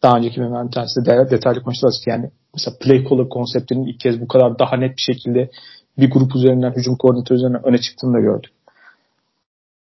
Daha 0.04 0.18
önceki 0.18 0.42
bir 0.42 0.72
tanesi 0.72 1.06
de 1.06 1.30
detaylı 1.32 1.64
konuştular. 1.64 1.94
Yani 2.06 2.30
mesela 2.54 2.78
play 2.82 3.04
caller 3.10 3.30
konseptinin 3.30 3.88
ilk 3.88 4.00
kez 4.00 4.22
bu 4.22 4.28
kadar 4.28 4.60
daha 4.60 4.78
net 4.78 4.98
bir 4.98 5.14
şekilde 5.14 5.50
bir 5.98 6.12
grup 6.12 6.36
üzerinden, 6.36 6.72
hücum 6.72 6.96
koordinatörü 6.96 7.38
üzerinden 7.38 7.66
öne 7.66 7.78
çıktığını 7.78 8.14
da 8.14 8.20
gördük. 8.20 8.52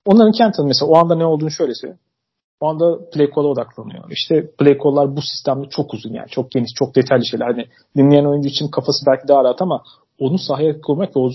Onların 0.06 0.32
kendi 0.32 0.62
mesela 0.64 0.90
o 0.90 0.96
anda 0.96 1.14
ne 1.14 1.26
olduğunu 1.26 1.50
şöyle 1.50 1.74
söyleyeyim. 1.74 2.00
O 2.60 2.66
anda 2.68 3.10
play 3.10 3.30
call'a 3.36 3.46
odaklanıyor. 3.46 4.10
İşte 4.10 4.50
play 4.58 4.78
call'lar 4.78 5.16
bu 5.16 5.22
sistemde 5.22 5.68
çok 5.68 5.94
uzun 5.94 6.12
yani. 6.12 6.28
Çok 6.28 6.50
geniş, 6.50 6.70
çok 6.74 6.96
detaylı 6.96 7.26
şeyler. 7.26 7.46
Hani 7.46 7.66
dinleyen 7.96 8.24
oyuncu 8.24 8.48
için 8.48 8.68
kafası 8.68 9.06
belki 9.06 9.28
daha 9.28 9.44
rahat 9.44 9.62
ama 9.62 9.82
onu 10.18 10.38
sahaya 10.38 10.80
kurmak 10.80 11.16
ve 11.16 11.20
o 11.20 11.30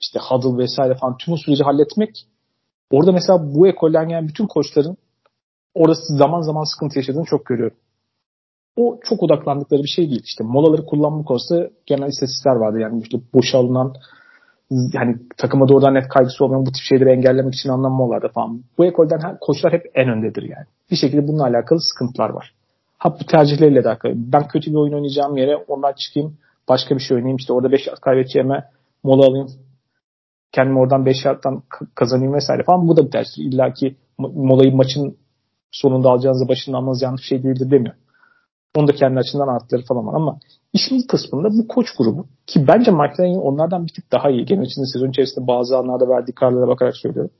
işte 0.00 0.20
huddle 0.22 0.62
vesaire 0.62 0.94
falan 0.94 1.16
tüm 1.16 1.34
o 1.34 1.36
süreci 1.36 1.62
halletmek 1.62 2.26
orada 2.90 3.12
mesela 3.12 3.54
bu 3.54 3.68
ekolden 3.68 4.08
gelen 4.08 4.28
bütün 4.28 4.46
koçların 4.46 4.96
orası 5.74 6.16
zaman 6.16 6.40
zaman 6.40 6.64
sıkıntı 6.74 6.98
yaşadığını 6.98 7.24
çok 7.24 7.46
görüyorum. 7.46 7.76
O 8.76 8.98
çok 9.04 9.22
odaklandıkları 9.22 9.82
bir 9.82 9.88
şey 9.88 10.10
değil. 10.10 10.22
İşte 10.24 10.44
molaları 10.44 10.86
kullanma 10.86 11.24
konusunda 11.24 11.70
genel 11.86 12.08
istatistikler 12.08 12.56
vardı. 12.56 12.78
Yani 12.78 13.02
işte 13.02 13.18
boşa 13.34 13.58
alınan 13.58 13.94
yani 14.70 15.16
takıma 15.36 15.68
doğrudan 15.68 15.94
net 15.94 16.08
kaygısı 16.08 16.44
olmayan 16.44 16.66
bu 16.66 16.72
tip 16.72 16.82
şeyleri 16.88 17.10
engellemek 17.10 17.54
için 17.54 17.68
alınan 17.68 17.92
molalarda 17.92 18.28
falan. 18.28 18.62
Bu 18.78 18.86
ekolden 18.86 19.20
her, 19.20 19.38
koçlar 19.40 19.72
hep 19.72 19.82
en 19.94 20.08
öndedir 20.08 20.42
yani. 20.42 20.66
Bir 20.90 20.96
şekilde 20.96 21.28
bununla 21.28 21.44
alakalı 21.44 21.80
sıkıntılar 21.80 22.30
var. 22.30 22.54
Ha 22.98 23.16
bu 23.20 23.26
tercihleriyle 23.26 23.84
de 23.84 23.88
alakalı. 23.88 24.12
Ben 24.16 24.48
kötü 24.48 24.70
bir 24.70 24.76
oyun 24.76 24.92
oynayacağım 24.92 25.36
yere 25.36 25.56
ondan 25.56 25.92
çıkayım 25.92 26.36
başka 26.68 26.94
bir 26.94 27.00
şey 27.00 27.14
oynayayım. 27.14 27.36
İşte 27.36 27.52
orada 27.52 27.72
5 27.72 27.88
kaybedeceğime 28.00 28.64
mola 29.02 29.26
alayım 29.26 29.48
kendimi 30.52 30.78
oradan 30.78 31.06
5 31.06 31.24
yardtan 31.24 31.62
kazanayım 31.94 32.34
vesaire 32.34 32.62
falan. 32.62 32.88
Bu 32.88 32.96
da 32.96 33.06
bir 33.06 33.10
tercih. 33.10 33.38
İlla 33.38 33.72
ki 33.72 33.96
molayı 34.18 34.76
maçın 34.76 35.16
sonunda 35.70 36.10
alacağınızda 36.10 36.48
başında 36.48 36.76
almanız 36.76 37.02
yanlış 37.02 37.28
şey 37.28 37.42
değildir 37.42 37.70
demiyor. 37.70 37.94
Onu 38.76 38.88
da 38.88 38.92
kendi 38.92 39.18
açısından 39.18 39.48
artları 39.48 39.82
falan 39.82 40.06
var 40.06 40.14
ama 40.14 40.38
işin 40.72 41.06
kısmında 41.08 41.48
bu 41.48 41.68
koç 41.68 41.86
grubu 41.98 42.26
ki 42.46 42.68
bence 42.68 42.90
Lanning 42.90 43.44
onlardan 43.44 43.86
bir 43.86 43.92
tık 43.92 44.12
daha 44.12 44.30
iyi. 44.30 44.44
Genel 44.44 44.62
içinde 44.62 44.86
sezon 44.86 45.10
içerisinde 45.10 45.46
bazı 45.46 45.78
anlarda 45.78 46.08
verdiği 46.08 46.32
kararlara 46.32 46.68
bakarak 46.68 46.96
söylüyorum. 46.96 47.30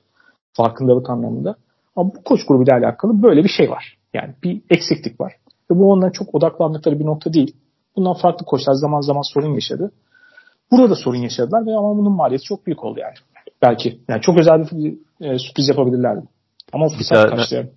Farkındalık 0.53 1.11
anlamında. 1.11 1.57
Ama 1.97 2.11
bu 2.15 2.25
koç 2.25 2.47
grubuyla 2.47 2.77
alakalı 2.77 3.23
böyle 3.23 3.45
bir 3.45 3.49
şey 3.49 3.71
var. 3.71 3.97
Yani 4.15 4.35
bir 4.43 4.63
eksiklik 4.71 5.21
var. 5.21 5.33
Ve 5.71 5.79
bu 5.79 5.91
onların 5.91 6.13
çok 6.13 6.35
odaklandıkları 6.35 6.99
bir 6.99 7.07
nokta 7.07 7.33
değil. 7.33 7.57
Bundan 7.97 8.15
farklı 8.15 8.47
koçlar 8.47 8.73
zaman 8.73 9.01
zaman 9.01 9.23
sorun 9.33 9.55
yaşadı. 9.55 9.93
Burada 10.71 10.91
da 10.91 10.95
sorun 10.95 11.19
yaşadılar 11.19 11.67
ve 11.67 11.77
ama 11.77 11.97
bunun 11.97 12.13
maliyeti 12.13 12.45
çok 12.45 12.67
büyük 12.67 12.85
oldu 12.85 13.01
yani. 13.01 13.15
Belki. 13.63 14.01
Yani 14.09 14.21
çok 14.21 14.39
özel 14.39 14.65
bir 14.73 14.99
e, 15.21 15.39
sürpriz 15.39 15.69
yapabilirlerdi. 15.69 16.27
Ama 16.73 16.89
fırsat 16.89 17.31
kaçtı 17.31 17.73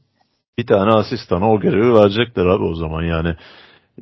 Bir 0.57 0.67
tane 0.67 0.91
asistana 0.91 1.51
o 1.51 1.59
görevi 1.59 1.93
verecekler 1.93 2.45
abi 2.45 2.63
o 2.63 2.75
zaman 2.75 3.03
yani. 3.03 3.35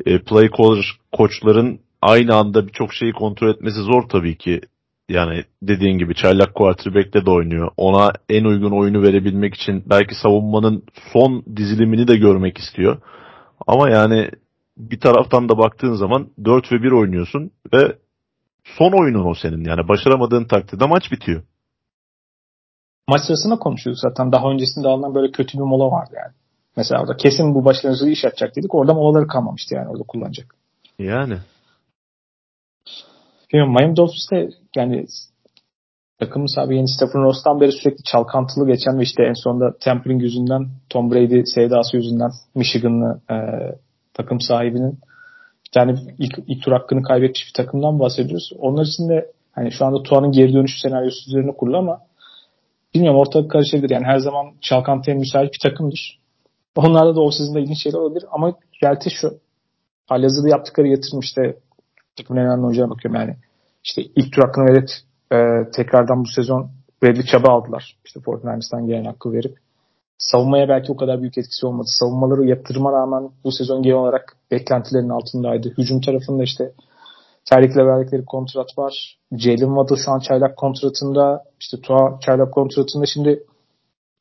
E, 0.06 0.20
play 0.20 0.49
caller 0.58 0.86
koçların 1.12 1.80
aynı 2.02 2.36
anda 2.36 2.68
birçok 2.68 2.93
şeyi 2.93 3.14
kontrol 3.14 3.49
etmesi 3.49 3.80
zor 3.80 4.10
tabii 4.10 4.38
ki. 4.38 4.62
Yani 5.10 5.43
dediğin 5.62 5.97
gibi 5.97 6.16
çaylak 6.16 6.56
quarterback'te 6.56 7.26
de 7.26 7.32
oynuyor. 7.32 7.72
Ona 7.78 8.12
en 8.30 8.43
uygun 8.43 8.72
oyunu 8.72 9.02
verebilmek 9.02 9.54
için 9.54 9.84
belki 9.86 10.16
savunmanın 10.16 10.84
son 11.14 11.43
dizilimini 11.56 12.08
de 12.08 12.18
görmek 12.18 12.58
istiyor. 12.58 12.97
Ama 13.68 13.89
yani 13.89 14.30
bir 14.78 14.99
taraftan 14.99 15.49
da 15.49 15.58
baktığın 15.58 15.93
zaman 15.93 16.30
4 16.45 16.72
ve 16.72 16.84
1 16.84 16.91
oynuyorsun 16.91 17.52
ve 17.74 17.97
son 18.64 18.91
oyunun 18.91 19.26
o 19.26 19.34
senin. 19.34 19.64
Yani 19.64 19.88
başaramadığın 19.88 20.45
takdirde 20.45 20.86
maç 20.86 21.12
bitiyor. 21.12 21.41
Maç 23.08 23.22
sırasında 23.22 23.56
konuşuyorduk 23.56 23.99
zaten. 23.99 24.32
Daha 24.32 24.49
öncesinde 24.52 24.88
alınan 24.88 25.16
böyle 25.16 25.32
kötü 25.32 25.58
bir 25.58 25.64
mola 25.64 25.91
vardı 25.91 26.12
yani. 26.16 26.34
Mesela 26.78 27.02
orada 27.02 27.18
kesin 27.18 27.56
bu 27.56 27.66
başlarınızı 27.66 28.10
iş 28.10 28.24
yapacak 28.24 28.56
dedik. 28.56 28.76
Orada 28.76 28.93
molaları 28.93 29.28
kalmamıştı 29.28 29.76
yani 29.76 29.89
orada 29.89 30.04
kullanacak. 30.04 30.56
Yani. 30.99 31.38
Bilmiyorum 33.54 33.74
Miami 33.74 33.95
Dolphins'te 33.95 34.49
yani 34.76 35.06
takım 36.20 36.47
sahibi 36.47 36.76
yeni 36.76 36.88
Stephen 36.88 37.24
Ross'tan 37.24 37.62
beri 37.62 37.72
sürekli 37.72 38.04
çalkantılı 38.04 38.68
geçen 38.68 38.99
ve 38.99 39.04
işte 39.04 39.24
en 39.24 39.43
sonunda 39.43 39.78
tampering 39.78 40.22
yüzünden 40.22 40.68
Tom 40.89 41.12
Brady 41.12 41.43
sevdası 41.45 41.97
yüzünden 41.97 42.32
Michigan'lı 42.56 43.22
e, 43.32 43.36
takım 44.14 44.41
sahibinin 44.41 44.99
bir 45.66 45.72
tane 45.74 45.95
ilk, 46.20 46.39
ilk 46.47 46.64
tur 46.64 46.72
hakkını 46.72 47.04
kaybetmiş 47.04 47.47
bir 47.47 47.64
takımdan 47.64 47.99
bahsediyoruz. 47.99 48.52
Onlar 48.60 48.86
için 48.86 49.10
de 49.10 49.32
hani 49.52 49.72
şu 49.72 49.86
anda 49.86 50.04
Tuan'ın 50.04 50.32
geri 50.32 50.54
dönüşü 50.54 50.80
senaryosu 50.80 51.30
üzerine 51.30 51.52
kurulu 51.52 51.78
ama 51.78 51.99
bilmiyorum 52.93 53.19
ortalık 53.19 53.51
karışabilir. 53.51 53.89
Yani 53.89 54.05
her 54.05 54.17
zaman 54.17 54.45
çalkantıya 54.61 55.17
müsait 55.17 55.53
bir 55.53 55.69
takımdır. 55.69 56.19
Onlarda 56.75 57.15
da 57.15 57.21
o 57.21 57.31
sizin 57.31 57.55
de 57.55 57.61
ilginç 57.61 57.83
şeyler 57.83 57.97
olabilir 57.97 58.25
ama 58.31 58.53
realite 58.83 59.09
şu. 59.09 59.39
Halihazırda 60.07 60.49
yaptıkları 60.49 60.87
yatırım 60.87 61.19
işte 61.19 61.57
takımın 62.15 62.41
önemli 62.41 62.65
hocaya 62.65 62.89
bakıyorum 62.89 63.21
yani. 63.21 63.35
İşte 63.83 64.01
ilk 64.01 64.33
tur 64.33 64.41
hakkını 64.41 64.65
verip 64.65 64.89
e, 65.31 65.69
tekrardan 65.71 66.23
bu 66.23 66.27
sezon 66.27 66.71
Bradley 67.03 67.23
Chubb'ı 67.23 67.51
aldılar. 67.51 67.97
İşte 68.05 68.19
Fortnite'dan 68.19 68.87
gelen 68.87 69.05
hakkı 69.05 69.33
verip 69.33 69.57
savunmaya 70.21 70.69
belki 70.69 70.91
o 70.91 70.95
kadar 70.95 71.21
büyük 71.21 71.37
etkisi 71.37 71.65
olmadı. 71.65 71.87
Savunmaları 71.99 72.45
yatırıma 72.45 72.91
rağmen 72.91 73.29
bu 73.43 73.51
sezon 73.51 73.83
genel 73.83 73.97
olarak 73.97 74.37
beklentilerin 74.51 75.09
altındaydı. 75.09 75.73
Hücum 75.77 76.01
tarafında 76.01 76.43
işte 76.43 76.71
Tyreek'le 77.45 77.77
verdikleri 77.77 78.25
kontrat 78.25 78.77
var. 78.77 79.17
Jalen 79.37 79.75
Waddle 79.75 79.95
şu 80.05 80.11
an 80.11 80.19
çaylak 80.19 80.57
kontratında. 80.57 81.43
İşte 81.59 81.77
Tua 81.81 82.19
çaylak 82.25 82.53
kontratında. 82.53 83.05
Şimdi 83.05 83.43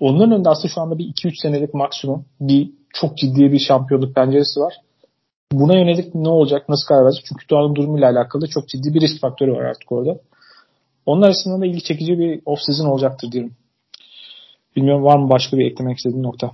onların 0.01 0.33
önünde 0.33 0.49
aslında 0.49 0.69
şu 0.75 0.81
anda 0.81 0.99
bir 0.99 1.05
2-3 1.05 1.33
senelik 1.43 1.75
maksimum 1.75 2.25
bir 2.41 2.71
çok 2.95 3.17
ciddi 3.17 3.53
bir 3.53 3.59
şampiyonluk 3.59 4.15
penceresi 4.15 4.61
var. 4.61 4.75
Buna 5.53 5.79
yönelik 5.79 6.15
ne 6.15 6.29
olacak, 6.29 6.69
nasıl 6.69 6.87
karar 6.87 7.05
verecek? 7.05 7.25
Çünkü 7.29 7.47
Tua'nın 7.47 7.75
durumuyla 7.75 8.11
alakalı 8.11 8.49
çok 8.49 8.69
ciddi 8.69 8.95
bir 8.95 9.01
risk 9.01 9.21
faktörü 9.21 9.53
var 9.53 9.65
artık 9.65 9.93
orada. 9.93 10.19
Onun 11.07 11.23
arasında 11.23 11.61
da 11.61 11.67
ilgi 11.67 11.83
çekici 11.83 12.19
bir 12.19 12.41
off-season 12.41 12.87
olacaktır 12.87 13.33
diyorum. 13.33 13.53
Bilmiyorum 14.77 15.05
var 15.05 15.19
mı 15.19 15.31
başka 15.31 15.59
bir 15.59 15.71
eklemek 15.71 15.97
istediğin 15.97 16.23
nokta? 16.23 16.51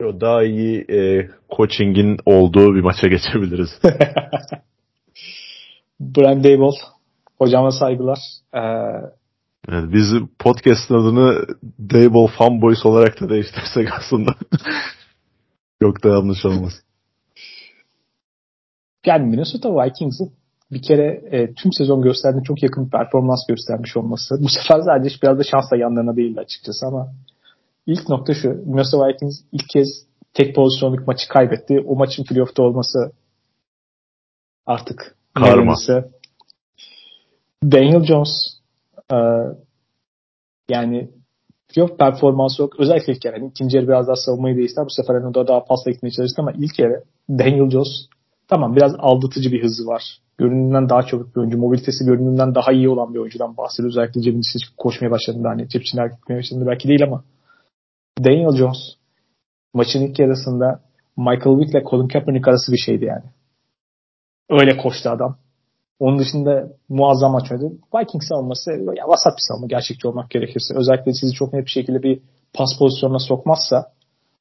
Daha 0.00 0.44
iyi 0.44 0.84
e, 0.90 1.28
coaching'in 1.56 2.16
olduğu 2.26 2.74
bir 2.74 2.80
maça 2.80 3.08
geçebiliriz. 3.08 3.70
Brian 6.00 6.44
Dable. 6.44 6.76
Hocama 7.38 7.70
saygılar. 7.70 8.18
Ee, 8.54 8.60
evet, 9.68 9.92
biz 9.92 10.06
podcast 10.38 10.90
adını 10.90 11.46
Dable 11.78 12.32
Fanboys 12.38 12.86
olarak 12.86 13.20
da 13.20 13.28
değiştirsek 13.28 13.88
aslında. 13.92 14.30
Yok 15.80 16.04
da 16.04 16.08
yanlış 16.08 16.44
olmaz. 16.44 16.72
Yani 19.06 19.26
Minnesota 19.26 19.68
Vikings'in 19.70 20.32
bir 20.72 20.82
kere 20.82 21.22
e, 21.30 21.54
tüm 21.54 21.72
sezon 21.72 22.02
gösterdiği 22.02 22.42
çok 22.44 22.62
yakın 22.62 22.86
bir 22.86 22.90
performans 22.90 23.46
göstermiş 23.48 23.96
olması. 23.96 24.34
Bu 24.40 24.48
sefer 24.48 24.82
sadece 24.82 25.16
biraz 25.22 25.38
da 25.38 25.42
şansla 25.42 25.76
yanlarına 25.76 26.16
değildi 26.16 26.40
açıkçası 26.40 26.86
ama 26.86 27.12
ilk 27.86 28.08
nokta 28.08 28.34
şu. 28.34 28.48
Minnesota 28.48 29.08
Vikings 29.08 29.40
ilk 29.52 29.68
kez 29.68 29.88
tek 30.34 30.54
pozisyonluk 30.54 31.06
maçı 31.06 31.28
kaybetti. 31.28 31.80
O 31.86 31.96
maçın 31.96 32.24
playoff'ta 32.24 32.62
olması 32.62 33.12
artık 34.66 35.17
karma. 35.40 35.72
Daniel 37.64 38.04
Jones 38.04 38.30
e, 39.12 39.16
yani 40.68 41.10
playoff 41.68 41.98
performansı 41.98 42.62
yok. 42.62 42.80
Özellikle 42.80 43.12
ilk 43.12 43.24
yarı. 43.24 43.36
Yani 43.36 43.50
ikinci 43.50 43.76
yarı 43.76 43.88
biraz 43.88 44.06
daha 44.06 44.16
savunmayı 44.16 44.56
değişti. 44.56 44.80
Bu 44.84 44.90
sefer 44.90 45.14
hani 45.14 45.34
daha 45.34 45.64
pasla 45.64 45.90
gitmeye 45.90 46.10
çalıştı 46.10 46.42
ama 46.42 46.52
ilk 46.52 46.78
yarı 46.78 47.04
Daniel 47.30 47.70
Jones 47.70 48.08
tamam 48.48 48.76
biraz 48.76 48.94
aldatıcı 48.98 49.52
bir 49.52 49.62
hızı 49.62 49.86
var. 49.86 50.02
Görünümden 50.38 50.88
daha 50.88 51.02
çabuk 51.02 51.36
bir 51.36 51.40
oyuncu. 51.40 51.58
Mobilitesi 51.58 52.04
görünümden 52.04 52.54
daha 52.54 52.72
iyi 52.72 52.88
olan 52.88 53.14
bir 53.14 53.18
oyuncudan 53.18 53.56
bahsediyor. 53.56 53.90
Özellikle 53.90 54.20
cebin 54.20 54.42
koşmaya 54.76 55.10
başladığında 55.10 55.48
hani 55.48 55.68
cep 55.68 55.82
içinden 55.82 56.10
gitmeye 56.10 56.38
başladığında 56.38 56.66
belki 56.66 56.88
değil 56.88 57.04
ama 57.04 57.24
Daniel 58.24 58.56
Jones 58.56 58.78
maçın 59.74 60.00
ilk 60.00 60.18
yarısında 60.18 60.80
Michael 61.16 61.58
Vick 61.58 61.70
ile 61.70 61.84
Colin 61.90 62.08
Kaepernick 62.08 62.48
arası 62.48 62.72
bir 62.72 62.78
şeydi 62.78 63.04
yani. 63.04 63.24
Öyle 64.50 64.76
koştu 64.76 65.10
adam. 65.10 65.36
Onun 65.98 66.18
dışında 66.18 66.68
muazzam 66.88 67.32
maç 67.32 67.52
oynadı. 67.52 67.72
Vikings 67.94 68.28
savunması 68.28 68.70
ya 68.70 69.08
vasat 69.08 69.36
bir 69.36 69.42
savunma 69.48 69.66
gerçekçi 69.66 70.08
olmak 70.08 70.30
gerekirse. 70.30 70.74
Özellikle 70.76 71.12
sizi 71.12 71.32
çok 71.32 71.52
net 71.52 71.64
bir 71.64 71.70
şekilde 71.70 72.02
bir 72.02 72.20
pas 72.54 72.78
pozisyonuna 72.78 73.18
sokmazsa 73.18 73.92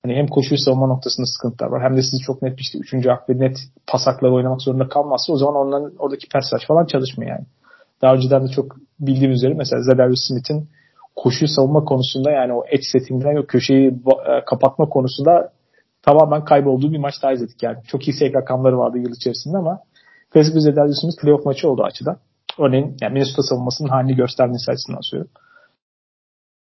hani 0.04 0.16
hem 0.16 0.28
koşuyu 0.28 0.60
savunma 0.60 0.88
noktasında 0.88 1.26
sıkıntılar 1.26 1.70
var 1.70 1.84
hem 1.84 1.98
de 1.98 2.02
sizi 2.02 2.20
çok 2.20 2.42
net 2.42 2.58
bir 2.58 2.62
işte 2.62 2.80
üçüncü 2.80 3.10
hak 3.10 3.30
ve 3.30 3.40
net 3.40 3.58
pas 3.88 4.08
hakları 4.08 4.34
oynamak 4.34 4.62
zorunda 4.62 4.88
kalmazsa 4.88 5.34
o 5.34 5.38
zaman 5.38 5.56
onların 5.56 5.96
oradaki 6.00 6.28
persaj 6.30 6.68
falan 6.68 6.86
çalışmıyor 6.86 7.32
yani. 7.32 7.46
Daha 8.02 8.14
önceden 8.14 8.48
de 8.48 8.52
çok 8.52 8.76
bildiğim 9.00 9.32
üzere 9.32 9.54
mesela 9.54 9.82
Zedarius 9.82 10.28
Smith'in 10.28 10.70
koşuyu 11.16 11.50
savunma 11.50 11.84
konusunda 11.84 12.32
yani 12.32 12.54
o 12.54 12.64
edge 12.68 12.84
setting'den 12.92 13.32
yok 13.32 13.48
köşeyi 13.48 13.88
e, 13.88 14.46
kapatma 14.46 14.90
konusunda 14.90 15.52
tamamen 16.02 16.44
kaybolduğu 16.44 16.92
bir 16.92 16.98
maç 16.98 17.14
daha 17.24 17.34
izledik 17.34 17.64
yani. 17.64 17.78
Çok 17.88 18.08
iyi 18.08 18.14
sek 18.14 18.36
rakamları 18.36 18.78
vardı 18.78 18.98
yıl 18.98 19.12
içerisinde 19.16 19.58
ama 19.58 19.80
klasik 20.34 20.56
bir 20.56 20.94
Smith 21.02 21.22
playoff 21.22 21.46
maçı 21.46 21.70
oldu 21.70 21.84
açıdan. 21.84 22.18
Örneğin 22.60 22.98
yani 23.02 23.14
Minnesota 23.14 23.42
savunmasının 23.42 23.90
halini 23.90 24.16
göstermesi 24.16 24.72
açısından 24.72 25.02
söylüyorum. 25.02 25.32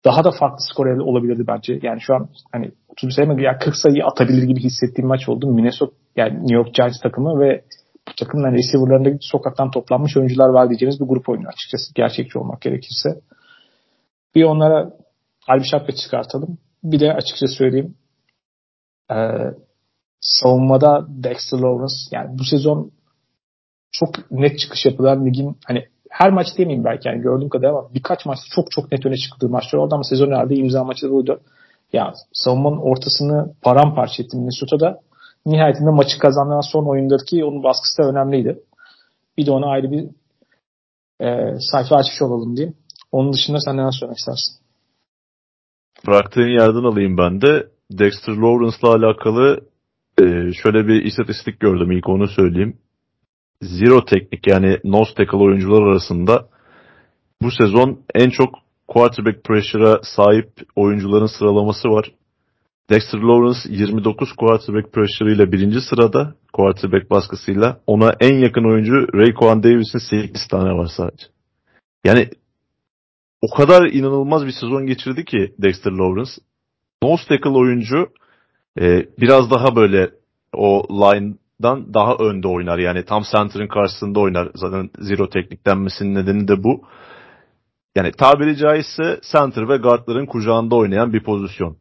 Daha 0.06 0.24
da 0.24 0.32
farklı 0.32 0.58
skor 0.72 0.86
olabilirdi 0.86 1.44
bence. 1.48 1.80
Yani 1.82 2.02
şu 2.02 2.16
an 2.16 2.30
hani 2.52 2.72
30 2.90 3.16
sayı 3.16 3.40
ya 3.40 3.58
40 3.58 3.76
sayı 3.76 4.06
atabilir 4.06 4.44
gibi 4.44 4.60
hissettiğim 4.60 5.08
maç 5.08 5.30
oldu. 5.30 5.52
Minnesota 5.52 5.96
yani 6.16 6.34
New 6.34 6.56
York 6.56 6.74
Giants 6.74 7.02
takımı 7.02 7.40
ve 7.40 7.64
bu 8.08 8.12
takımın 8.20 8.44
hani 8.44 8.58
receiver'larında 8.58 9.18
sokaktan 9.22 9.72
toplanmış 9.72 10.18
oyuncular 10.18 10.50
var 10.50 10.70
diyeceğimiz 10.70 11.00
bir 11.00 11.06
grup 11.06 11.30
oynuyor 11.30 11.54
açıkçası. 11.54 11.94
Gerçekçi 11.96 12.40
olmak 12.40 12.62
gerekirse. 12.62 13.10
Bir 14.36 14.44
onlara 14.44 14.94
halbi 15.40 15.64
şapka 15.64 15.96
çıkartalım. 15.96 16.58
Bir 16.84 17.00
de 17.00 17.14
açıkça 17.14 17.48
söyleyeyim 17.48 17.96
e, 19.12 19.18
savunmada 20.20 21.06
Dexter 21.10 21.58
Lawrence 21.58 21.96
yani 22.12 22.40
bu 22.40 22.44
sezon 22.44 22.92
çok 24.00 24.32
net 24.32 24.60
çıkış 24.60 24.86
yapılan 24.86 25.26
ligin 25.26 25.58
hani 25.66 25.86
her 26.10 26.32
maç 26.32 26.48
demeyeyim 26.58 26.86
belki 26.86 27.08
yani 27.08 27.22
gördüğüm 27.22 27.50
kadar 27.50 27.70
ama 27.70 27.94
birkaç 27.94 28.26
maç 28.26 28.40
çok 28.56 28.72
çok 28.72 28.92
net 28.92 29.06
öne 29.06 29.18
çıktığı 29.18 29.50
maçlar 29.50 29.80
oldu 29.80 29.96
ama 29.96 30.04
sezon 30.04 30.28
herhalde 30.28 30.56
imza 30.56 30.84
maçı 30.84 31.08
da 31.08 31.12
buydu. 31.12 31.40
Ya 31.94 32.14
savunmanın 32.34 32.78
ortasını 32.78 33.54
paramparça 33.62 34.24
etti 34.24 34.38
Minnesota'da. 34.38 35.00
Nihayetinde 35.46 35.90
maçı 35.90 36.20
kazanan 36.20 36.72
son 36.72 36.86
oyundaki 36.86 37.46
onun 37.46 37.64
baskısı 37.64 38.04
da 38.04 38.10
önemliydi. 38.10 38.60
Bir 39.38 39.46
de 39.46 39.52
ona 39.52 39.66
ayrı 39.66 39.92
bir 39.92 40.06
e, 41.22 41.58
sayfa 41.60 41.96
açmış 41.96 42.22
olalım 42.22 42.58
diyeyim. 42.58 42.76
Onun 43.12 43.34
dışında 43.34 43.58
sen 43.60 43.78
neler 43.78 43.92
söylemek 43.92 44.18
istersin? 44.18 44.56
Bıraktığın 46.08 46.60
yerden 46.60 46.84
alayım 46.92 47.18
ben 47.18 47.42
de. 47.42 47.68
Dexter 47.92 48.34
Lawrence'la 48.34 48.90
alakalı 48.96 49.62
e, 50.20 50.24
şöyle 50.54 50.88
bir 50.88 51.04
istatistik 51.04 51.60
gördüm 51.60 51.92
ilk 51.92 52.10
onu 52.10 52.28
söyleyeyim. 52.28 52.78
Zero 53.62 54.06
teknik 54.06 54.48
yani 54.48 54.80
nose 54.84 55.14
tackle 55.14 55.38
oyuncular 55.38 55.82
arasında 55.82 56.48
bu 57.42 57.52
sezon 57.52 58.00
en 58.16 58.30
çok 58.30 58.50
quarterback 58.88 59.44
pressure'a 59.44 60.00
sahip 60.04 60.50
oyuncuların 60.76 61.26
sıralaması 61.40 61.88
var. 61.88 62.12
Dexter 62.90 63.20
Lawrence 63.20 63.60
29 63.70 64.34
quarterback 64.34 64.94
pressure 64.94 65.34
ile 65.34 65.52
birinci 65.52 65.82
sırada 65.82 66.36
quarterback 66.54 67.12
baskısıyla. 67.12 67.80
Ona 67.88 68.16
en 68.20 68.36
yakın 68.36 68.64
oyuncu 68.64 68.94
Rayquan 69.14 69.64
Davis'in 69.64 70.00
8 70.00 70.48
tane 70.48 70.78
var 70.78 70.90
sadece. 70.98 71.26
Yani 72.04 72.30
o 73.42 73.56
kadar 73.56 73.86
inanılmaz 73.86 74.46
bir 74.46 74.52
sezon 74.52 74.86
geçirdi 74.86 75.26
ki 75.26 75.54
Dexter 75.62 75.92
Lawrence. 75.92 76.32
Nose 77.04 77.24
tackle 77.28 77.50
oyuncu 77.50 78.08
e, 78.80 79.06
biraz 79.22 79.52
daha 79.52 79.76
böyle 79.76 80.12
o 80.54 80.86
line'dan 81.62 81.94
daha 81.94 82.16
önde 82.16 82.48
oynar. 82.48 82.78
Yani 82.78 83.06
tam 83.06 83.24
center'ın 83.32 83.68
karşısında 83.68 84.20
oynar. 84.20 84.52
Zaten 84.56 84.90
zero 85.00 85.30
teknik 85.30 85.66
denmesinin 85.66 86.16
nedeni 86.16 86.48
de 86.48 86.64
bu. 86.64 86.82
Yani 87.96 88.12
tabiri 88.12 88.58
caizse 88.58 89.20
center 89.32 89.70
ve 89.70 89.78
guardların 89.78 90.26
kucağında 90.26 90.76
oynayan 90.76 91.14
bir 91.14 91.24
pozisyon. 91.24 91.78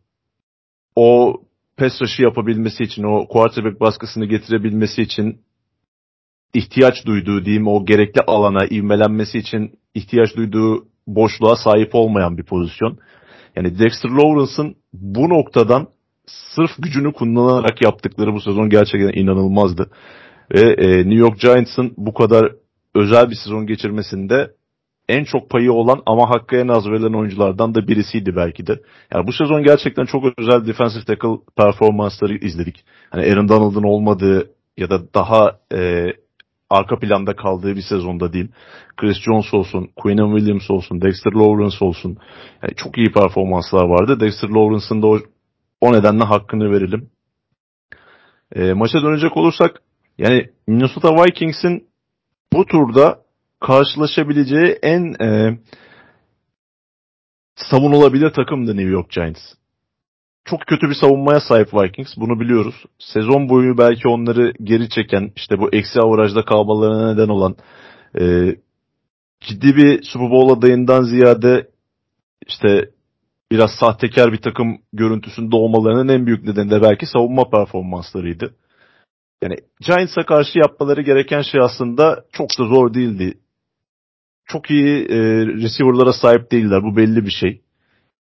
O 0.97 1.41
pass 1.77 2.03
rush'ı 2.03 2.22
yapabilmesi 2.22 2.85
için, 2.85 3.03
o 3.03 3.29
quarterback 3.29 3.81
baskısını 3.81 4.25
getirebilmesi 4.25 5.03
için 5.03 5.41
ihtiyaç 6.55 7.07
duyduğu 7.07 7.45
diyeyim 7.45 7.68
o 7.68 7.85
gerekli 7.85 8.20
alana 8.20 8.66
ivmelenmesi 8.66 9.39
için 9.39 9.79
ihtiyaç 9.95 10.37
duyduğu 10.37 10.87
boşluğa 11.07 11.57
sahip 11.57 11.95
olmayan 11.95 12.39
bir 12.39 12.45
pozisyon. 12.45 12.99
Yani 13.57 13.79
Dexter 13.79 14.11
Lawrence'ın 14.11 14.77
bu 14.93 15.29
noktadan 15.29 15.89
sırf 16.27 16.70
gücünü 16.79 17.12
kullanarak 17.12 17.83
yaptıkları 17.83 18.35
bu 18.35 18.41
sezon 18.41 18.68
gerçekten 18.68 19.20
inanılmazdı. 19.20 19.91
Ve 20.55 20.61
e, 20.61 20.89
New 20.97 21.14
York 21.14 21.41
Giants'ın 21.41 21.95
bu 21.97 22.14
kadar 22.14 22.53
özel 22.95 23.31
bir 23.31 23.35
sezon 23.45 23.66
geçirmesinde 23.66 24.51
en 25.09 25.25
çok 25.25 25.51
payı 25.51 25.72
olan 25.72 26.03
ama 26.07 26.31
hakkı 26.31 26.57
en 26.57 26.68
az 26.68 26.87
verilen 26.87 27.12
oyunculardan 27.12 27.75
da 27.75 27.89
birisiydi 27.89 28.37
belki 28.37 28.66
de. 28.66 28.81
Yani 29.14 29.27
bu 29.27 29.33
sezon 29.33 29.62
gerçekten 29.62 30.05
çok 30.05 30.25
özel 30.39 30.66
defensive 30.66 31.05
tackle 31.05 31.39
performansları 31.57 32.35
izledik. 32.35 32.85
Hani 33.11 33.33
Aaron 33.33 33.49
Donald'ın 33.49 33.83
olmadığı 33.83 34.51
ya 34.77 34.91
da 34.91 35.14
daha 35.14 35.59
e, 35.75 36.07
arka 36.70 36.99
planda 36.99 37.37
kaldığı 37.37 37.77
bir 37.77 37.83
sezonda 37.83 38.33
değil. 38.33 38.49
Chris 38.97 39.16
Jones 39.20 39.55
olsun, 39.55 39.91
Quinnen 39.97 40.37
Williams 40.37 40.70
olsun, 40.70 41.01
Dexter 41.03 41.33
Lawrence 41.33 41.85
olsun. 41.85 42.16
Yani 42.62 42.75
çok 42.77 42.99
iyi 42.99 43.12
performanslar 43.12 43.85
vardı. 43.85 44.20
Dexter 44.20 44.49
Lawrence'ın 44.49 45.03
da 45.03 45.07
o, 45.07 45.18
o 45.85 45.93
nedenle 45.93 46.24
hakkını 46.24 46.70
verelim. 46.70 47.11
E, 48.55 48.72
maça 48.72 49.03
dönecek 49.03 49.37
olursak 49.37 49.82
yani 50.18 50.51
Minnesota 50.66 51.24
Vikings'in 51.24 51.89
bu 52.53 52.66
turda 52.66 53.18
karşılaşabileceği 53.61 54.78
en 54.82 55.24
e, 55.24 55.59
savunulabilir 57.57 58.30
takımdı 58.30 58.76
New 58.76 58.93
York 58.93 59.11
Giants. 59.11 59.41
Çok 60.45 60.61
kötü 60.61 60.89
bir 60.89 60.95
savunmaya 60.95 61.41
sahip 61.41 61.74
Vikings. 61.74 62.16
Bunu 62.16 62.41
biliyoruz. 62.41 62.74
Sezon 62.99 63.49
boyu 63.49 63.78
belki 63.78 64.09
onları 64.09 64.53
geri 64.62 64.89
çeken 64.89 65.32
işte 65.37 65.59
bu 65.59 65.74
eksi 65.74 66.01
avarajda 66.01 66.45
kalmalarına 66.45 67.12
neden 67.12 67.28
olan 67.28 67.57
e, 68.20 68.57
ciddi 69.41 69.76
bir 69.76 70.03
Super 70.03 70.30
Bowl 70.30 70.59
adayından 70.59 71.03
ziyade 71.03 71.70
işte 72.47 72.91
biraz 73.55 73.70
sahtekar 73.70 74.32
bir 74.32 74.40
takım 74.40 74.78
görüntüsünde 74.92 75.57
olmalarının 75.57 76.09
en 76.09 76.26
büyük 76.26 76.44
nedeni 76.44 76.70
de 76.70 76.82
belki 76.82 77.07
savunma 77.07 77.50
performanslarıydı. 77.50 78.55
Yani 79.42 79.57
Giants'a 79.86 80.22
karşı 80.26 80.59
yapmaları 80.59 81.02
gereken 81.02 81.42
şey 81.42 81.61
aslında 81.61 82.24
çok 82.32 82.48
da 82.59 82.64
zor 82.64 82.94
değildi 82.94 83.34
çok 84.46 84.70
iyi 84.70 85.05
e, 85.05 85.16
receiver'lara 85.46 86.12
sahip 86.12 86.52
değiller. 86.52 86.82
Bu 86.82 86.96
belli 86.96 87.26
bir 87.26 87.30
şey. 87.30 87.61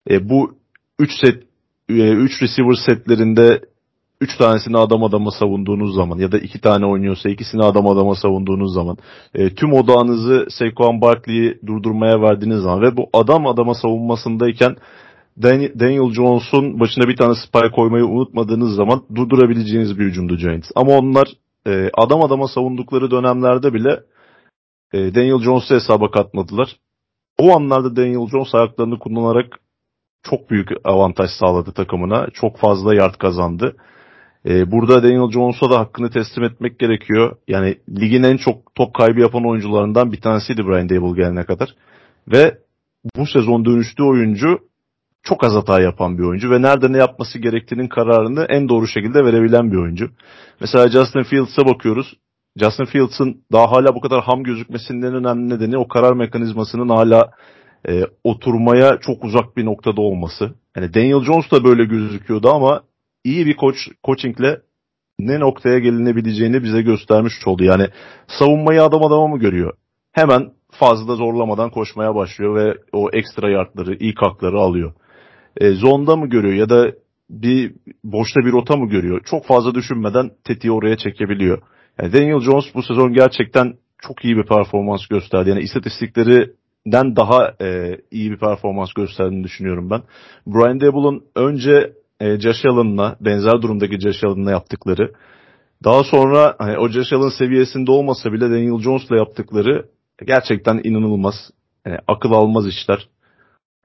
E, 0.09 0.29
bu 0.29 0.51
3 0.99 1.11
set 1.21 1.43
3 1.89 1.99
e, 1.99 2.11
üç 2.11 2.41
receiver 2.41 2.75
setlerinde 2.85 3.61
3 4.21 4.37
tanesini 4.37 4.77
adam 4.77 5.03
adama 5.03 5.31
savunduğunuz 5.31 5.95
zaman 5.95 6.17
ya 6.17 6.31
da 6.31 6.39
2 6.39 6.61
tane 6.61 6.85
oynuyorsa 6.85 7.29
ikisini 7.29 7.63
adam 7.63 7.87
adama 7.87 8.15
savunduğunuz 8.15 8.73
zaman 8.73 8.97
e, 9.33 9.55
tüm 9.55 9.73
odağınızı 9.73 10.45
Saquon 10.49 11.01
Barkley'i 11.01 11.59
durdurmaya 11.65 12.21
verdiğiniz 12.21 12.61
zaman 12.61 12.81
ve 12.81 12.97
bu 12.97 13.09
adam 13.13 13.47
adama 13.47 13.73
savunmasındayken 13.73 14.75
Daniel 15.43 16.13
Jones'un 16.13 16.79
başına 16.79 17.07
bir 17.07 17.15
tane 17.15 17.35
spy 17.35 17.75
koymayı 17.75 18.05
unutmadığınız 18.05 18.75
zaman 18.75 19.03
durdurabileceğiniz 19.15 19.99
bir 19.99 20.05
hücumdu 20.05 20.37
Giants. 20.37 20.71
Ama 20.75 20.91
onlar 20.91 21.27
e, 21.67 21.89
adam 21.93 22.21
adama 22.21 22.47
savundukları 22.47 23.11
dönemlerde 23.11 23.73
bile 23.73 23.99
e, 24.93 25.15
Daniel 25.15 25.39
Jones'u 25.39 25.75
hesaba 25.75 26.11
katmadılar. 26.11 26.77
O 27.37 27.55
anlarda 27.55 27.95
Daniel 27.95 28.27
Jones 28.27 28.55
ayaklarını 28.55 28.99
kullanarak 28.99 29.59
çok 30.23 30.49
büyük 30.49 30.69
avantaj 30.83 31.29
sağladı 31.39 31.71
takımına. 31.71 32.27
Çok 32.33 32.57
fazla 32.57 32.95
yard 32.95 33.15
kazandı. 33.15 33.75
E, 34.45 34.71
burada 34.71 35.03
Daniel 35.03 35.31
Jones'a 35.31 35.69
da 35.69 35.79
hakkını 35.79 36.09
teslim 36.09 36.43
etmek 36.43 36.79
gerekiyor. 36.79 37.37
Yani 37.47 37.77
ligin 37.89 38.23
en 38.23 38.37
çok 38.37 38.75
top 38.75 38.93
kaybı 38.93 39.19
yapan 39.19 39.49
oyuncularından 39.49 40.11
bir 40.11 40.21
tanesiydi 40.21 40.67
Brian 40.67 40.89
Dable 40.89 41.21
gelene 41.21 41.43
kadar. 41.43 41.75
Ve 42.27 42.57
bu 43.15 43.25
sezon 43.25 43.65
dönüştüğü 43.65 44.03
oyuncu 44.03 44.59
çok 45.29 45.43
az 45.43 45.53
hata 45.53 45.81
yapan 45.81 46.17
bir 46.17 46.23
oyuncu 46.23 46.51
ve 46.51 46.61
nerede 46.61 46.93
ne 46.93 46.97
yapması 46.97 47.39
gerektiğinin 47.39 47.87
kararını 47.87 48.45
en 48.49 48.69
doğru 48.69 48.87
şekilde 48.87 49.25
verebilen 49.25 49.71
bir 49.71 49.77
oyuncu. 49.77 50.09
Mesela 50.61 50.89
Justin 50.89 51.23
Fields'a 51.23 51.65
bakıyoruz. 51.65 52.13
Justin 52.59 52.85
Fields'ın 52.85 53.43
daha 53.51 53.71
hala 53.71 53.95
bu 53.95 54.01
kadar 54.01 54.23
ham 54.23 54.43
gözükmesinin 54.43 55.01
en 55.01 55.13
önemli 55.13 55.49
nedeni 55.49 55.77
o 55.77 55.87
karar 55.87 56.13
mekanizmasının 56.13 56.89
hala 56.89 57.31
e, 57.89 58.03
oturmaya 58.23 58.97
çok 59.01 59.23
uzak 59.23 59.57
bir 59.57 59.65
noktada 59.65 60.01
olması. 60.01 60.53
Yani 60.75 60.93
Daniel 60.93 61.23
Jones 61.23 61.51
da 61.51 61.63
böyle 61.63 61.85
gözüküyordu 61.85 62.49
ama 62.49 62.81
iyi 63.23 63.45
bir 63.45 63.55
koç 63.55 63.75
coachingle 64.03 64.61
ne 65.19 65.39
noktaya 65.39 65.79
gelinebileceğini 65.79 66.63
bize 66.63 66.81
göstermiş 66.81 67.33
oldu. 67.45 67.63
Yani 67.63 67.87
savunmayı 68.27 68.83
adam 68.83 69.03
adama 69.03 69.27
mı 69.27 69.39
görüyor? 69.39 69.73
Hemen 70.11 70.51
fazla 70.71 71.15
zorlamadan 71.15 71.69
koşmaya 71.69 72.15
başlıyor 72.15 72.55
ve 72.55 72.77
o 72.91 73.09
ekstra 73.13 73.49
yardları, 73.49 73.93
ilk 73.93 74.21
hakları 74.21 74.59
alıyor. 74.59 74.93
E, 75.57 75.71
zonda 75.71 76.15
mı 76.15 76.29
görüyor 76.29 76.53
ya 76.53 76.69
da 76.69 76.91
bir 77.29 77.73
boşta 78.03 78.39
bir 78.39 78.51
rota 78.51 78.75
mı 78.75 78.89
görüyor? 78.89 79.21
Çok 79.25 79.45
fazla 79.45 79.75
düşünmeden 79.75 80.31
tetiği 80.43 80.71
oraya 80.71 80.97
çekebiliyor. 80.97 81.61
Yani 82.01 82.13
Daniel 82.13 82.39
Jones 82.39 82.65
bu 82.75 82.83
sezon 82.83 83.13
gerçekten 83.13 83.73
çok 83.97 84.25
iyi 84.25 84.37
bir 84.37 84.45
performans 84.45 85.07
gösterdi. 85.07 85.49
Yani 85.49 85.61
istatistiklerinden 85.61 87.15
daha 87.15 87.53
e, 87.61 87.97
iyi 88.11 88.31
bir 88.31 88.37
performans 88.37 88.93
gösterdiğini 88.93 89.43
düşünüyorum 89.43 89.89
ben. 89.89 90.01
Brian 90.47 90.79
Dable'ın 90.79 91.23
önce 91.35 91.93
e, 92.19 92.39
Josh 92.39 92.65
Allen'la 92.65 93.17
benzer 93.21 93.61
durumdaki 93.61 93.99
Josh 93.99 94.23
Allen'la 94.23 94.51
yaptıkları 94.51 95.11
daha 95.83 96.03
sonra 96.03 96.55
hani 96.59 96.77
o 96.77 96.89
Josh 96.89 97.13
Allen 97.13 97.29
seviyesinde 97.29 97.91
olmasa 97.91 98.33
bile 98.33 98.49
Daniel 98.49 98.79
Jones'la 98.79 99.15
yaptıkları 99.15 99.85
gerçekten 100.27 100.81
inanılmaz. 100.83 101.35
Yani 101.85 101.97
akıl 102.07 102.31
almaz 102.31 102.67
işler. 102.67 103.07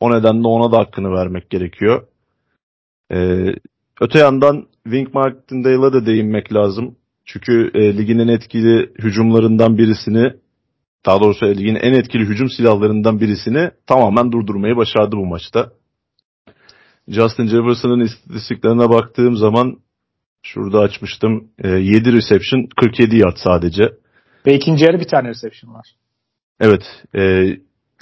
O 0.03 0.11
nedenle 0.11 0.49
ona 0.49 0.73
da 0.73 0.79
hakkını 0.79 1.11
vermek 1.13 1.51
gerekiyor. 1.51 2.07
Ee, 3.13 3.47
öte 4.01 4.19
yandan 4.19 4.67
Wink 4.85 5.15
Martindale'a 5.15 5.93
da 5.93 6.07
değinmek 6.07 6.55
lazım. 6.55 6.97
Çünkü 7.25 7.71
e, 7.75 7.99
ligin 7.99 8.19
en 8.19 8.29
etkili 8.29 8.93
hücumlarından 8.99 9.79
birisini 9.79 10.33
daha 11.07 11.21
doğrusu 11.21 11.47
ligin 11.47 11.75
en 11.75 11.93
etkili 11.93 12.25
hücum 12.25 12.51
silahlarından 12.51 13.21
birisini 13.21 13.71
tamamen 13.87 14.33
durdurmayı 14.33 14.77
başardı 14.77 15.17
bu 15.17 15.27
maçta. 15.27 15.73
Justin 17.09 17.47
Jefferson'ın 17.47 18.01
istatistiklerine 18.01 18.89
baktığım 18.89 19.37
zaman 19.37 19.77
şurada 20.43 20.81
açmıştım. 20.81 21.49
E, 21.59 21.69
7 21.69 22.13
reception 22.13 22.69
47 22.81 23.17
yard 23.17 23.37
sadece. 23.37 23.85
Ve 24.47 24.55
ikinci 24.55 24.85
yarı 24.85 25.01
bir 25.01 25.09
tane 25.09 25.29
reception 25.29 25.75
var. 25.75 25.87
Evet. 26.61 26.83
E, 27.15 27.45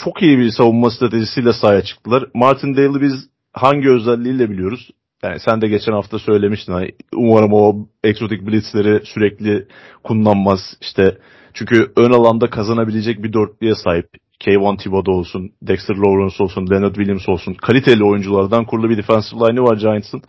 çok 0.05 0.23
iyi 0.23 0.39
bir 0.39 0.51
savunma 0.51 0.91
stratejisiyle 0.91 1.53
sahaya 1.53 1.83
çıktılar. 1.83 2.25
Martin 2.35 2.77
Dale'ı 2.77 3.01
biz 3.01 3.29
hangi 3.53 3.91
özelliğiyle 3.91 4.51
biliyoruz? 4.51 4.91
Yani 5.23 5.41
sen 5.41 5.61
de 5.61 5.69
geçen 5.69 5.93
hafta 5.93 6.19
söylemiştin. 6.19 6.73
Hani 6.73 6.91
umarım 7.15 7.53
o 7.53 7.87
eksotik 8.05 8.47
blitzleri 8.47 9.07
sürekli 9.07 9.67
kullanmaz. 10.05 10.61
İşte 10.81 11.19
çünkü 11.55 11.93
ön 11.97 12.11
alanda 12.11 12.51
kazanabilecek 12.51 13.23
bir 13.23 13.33
dörtlüye 13.33 13.75
sahip. 13.75 14.07
Kayvon 14.45 14.77
Thibodeau 14.77 15.19
olsun, 15.19 15.53
Dexter 15.63 15.97
Lawrence 15.97 16.45
olsun, 16.45 16.71
Leonard 16.71 16.95
Williams 16.95 17.29
olsun. 17.29 17.55
Kaliteli 17.55 18.05
oyunculardan 18.05 18.65
kurulu 18.65 18.91
bir 18.91 18.97
defensive 18.97 19.41
line'ı 19.41 19.63
var 19.63 19.77
Giants'ın. 19.77 20.23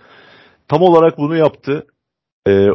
Tam 0.67 0.81
olarak 0.81 1.17
bunu 1.17 1.35
yaptı. 1.35 1.85
Ee, 2.47 2.67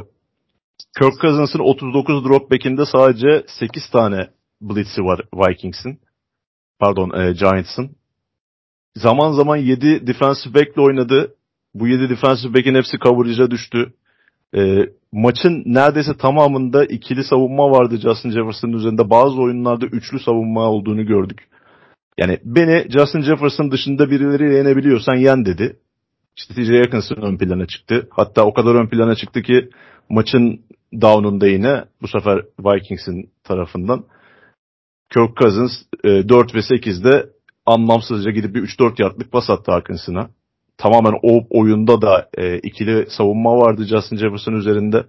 Kirk 0.98 1.20
Cousins'ın 1.20 1.58
39 1.58 2.24
drop 2.24 2.50
back'inde 2.50 2.84
sadece 2.84 3.44
8 3.46 3.90
tane 3.90 4.28
blitz'i 4.60 5.02
var 5.02 5.20
Vikings'in. 5.34 6.00
Pardon 6.78 7.20
e, 7.20 7.32
Giants'ın. 7.32 7.96
Zaman 8.96 9.32
zaman 9.32 9.56
7 9.56 10.06
defensive 10.06 10.54
back'le 10.54 10.78
oynadı. 10.78 11.34
Bu 11.74 11.88
7 11.88 12.10
defensive 12.10 12.54
back'in 12.54 12.74
hepsi 12.74 12.98
coverage'a 12.98 13.50
düştü. 13.50 13.92
E, 14.56 14.88
maçın 15.12 15.62
neredeyse 15.66 16.16
tamamında 16.16 16.84
ikili 16.84 17.24
savunma 17.24 17.70
vardı 17.70 17.96
Justin 17.96 18.30
Jefferson'ın 18.30 18.72
üzerinde. 18.72 19.10
Bazı 19.10 19.42
oyunlarda 19.42 19.86
üçlü 19.86 20.20
savunma 20.20 20.70
olduğunu 20.70 21.06
gördük. 21.06 21.48
Yani 22.18 22.38
beni 22.44 22.90
Justin 22.90 23.20
Jefferson 23.20 23.70
dışında 23.70 24.10
birileri 24.10 24.54
yenebiliyorsan 24.54 25.14
yen 25.14 25.44
dedi. 25.44 25.76
İşte 26.36 26.54
TJ 26.54 26.70
Yakınson 26.70 27.16
ön 27.16 27.38
plana 27.38 27.66
çıktı. 27.66 28.08
Hatta 28.10 28.44
o 28.44 28.54
kadar 28.54 28.74
ön 28.74 28.88
plana 28.88 29.14
çıktı 29.14 29.42
ki 29.42 29.68
maçın 30.08 30.60
down'unda 31.00 31.46
yine 31.46 31.84
bu 32.02 32.08
sefer 32.08 32.42
Vikings'in 32.60 33.30
tarafından 33.44 34.04
Kirk 35.12 35.36
Cousins 35.36 35.72
e, 36.04 36.28
4 36.28 36.54
ve 36.54 36.58
8'de 36.58 37.30
anlamsızca 37.66 38.30
gidip 38.30 38.54
bir 38.54 38.62
3-4 38.62 39.02
yardlık 39.02 39.32
pas 39.32 39.50
attı 39.50 39.72
Hawkinson'a. 39.72 40.30
Tamamen 40.78 41.14
o 41.22 41.46
oyunda 41.50 42.02
da 42.02 42.28
e, 42.38 42.58
ikili 42.58 43.10
savunma 43.10 43.56
vardı 43.56 43.84
Justin 43.84 44.16
Jefferson 44.16 44.52
üzerinde. 44.52 45.06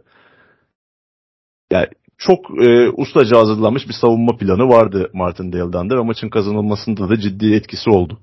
Yani 1.72 1.88
çok 2.18 2.64
e, 2.64 2.90
ustaca 2.90 3.38
hazırlanmış 3.38 3.88
bir 3.88 3.94
savunma 3.94 4.38
planı 4.38 4.70
vardı 4.70 5.10
Martin 5.14 5.54
Dale'dan 5.54 5.90
da 5.90 5.98
ve 5.98 6.02
maçın 6.02 6.30
kazanılmasında 6.30 7.10
da 7.10 7.20
ciddi 7.20 7.54
etkisi 7.54 7.90
oldu. 7.90 8.20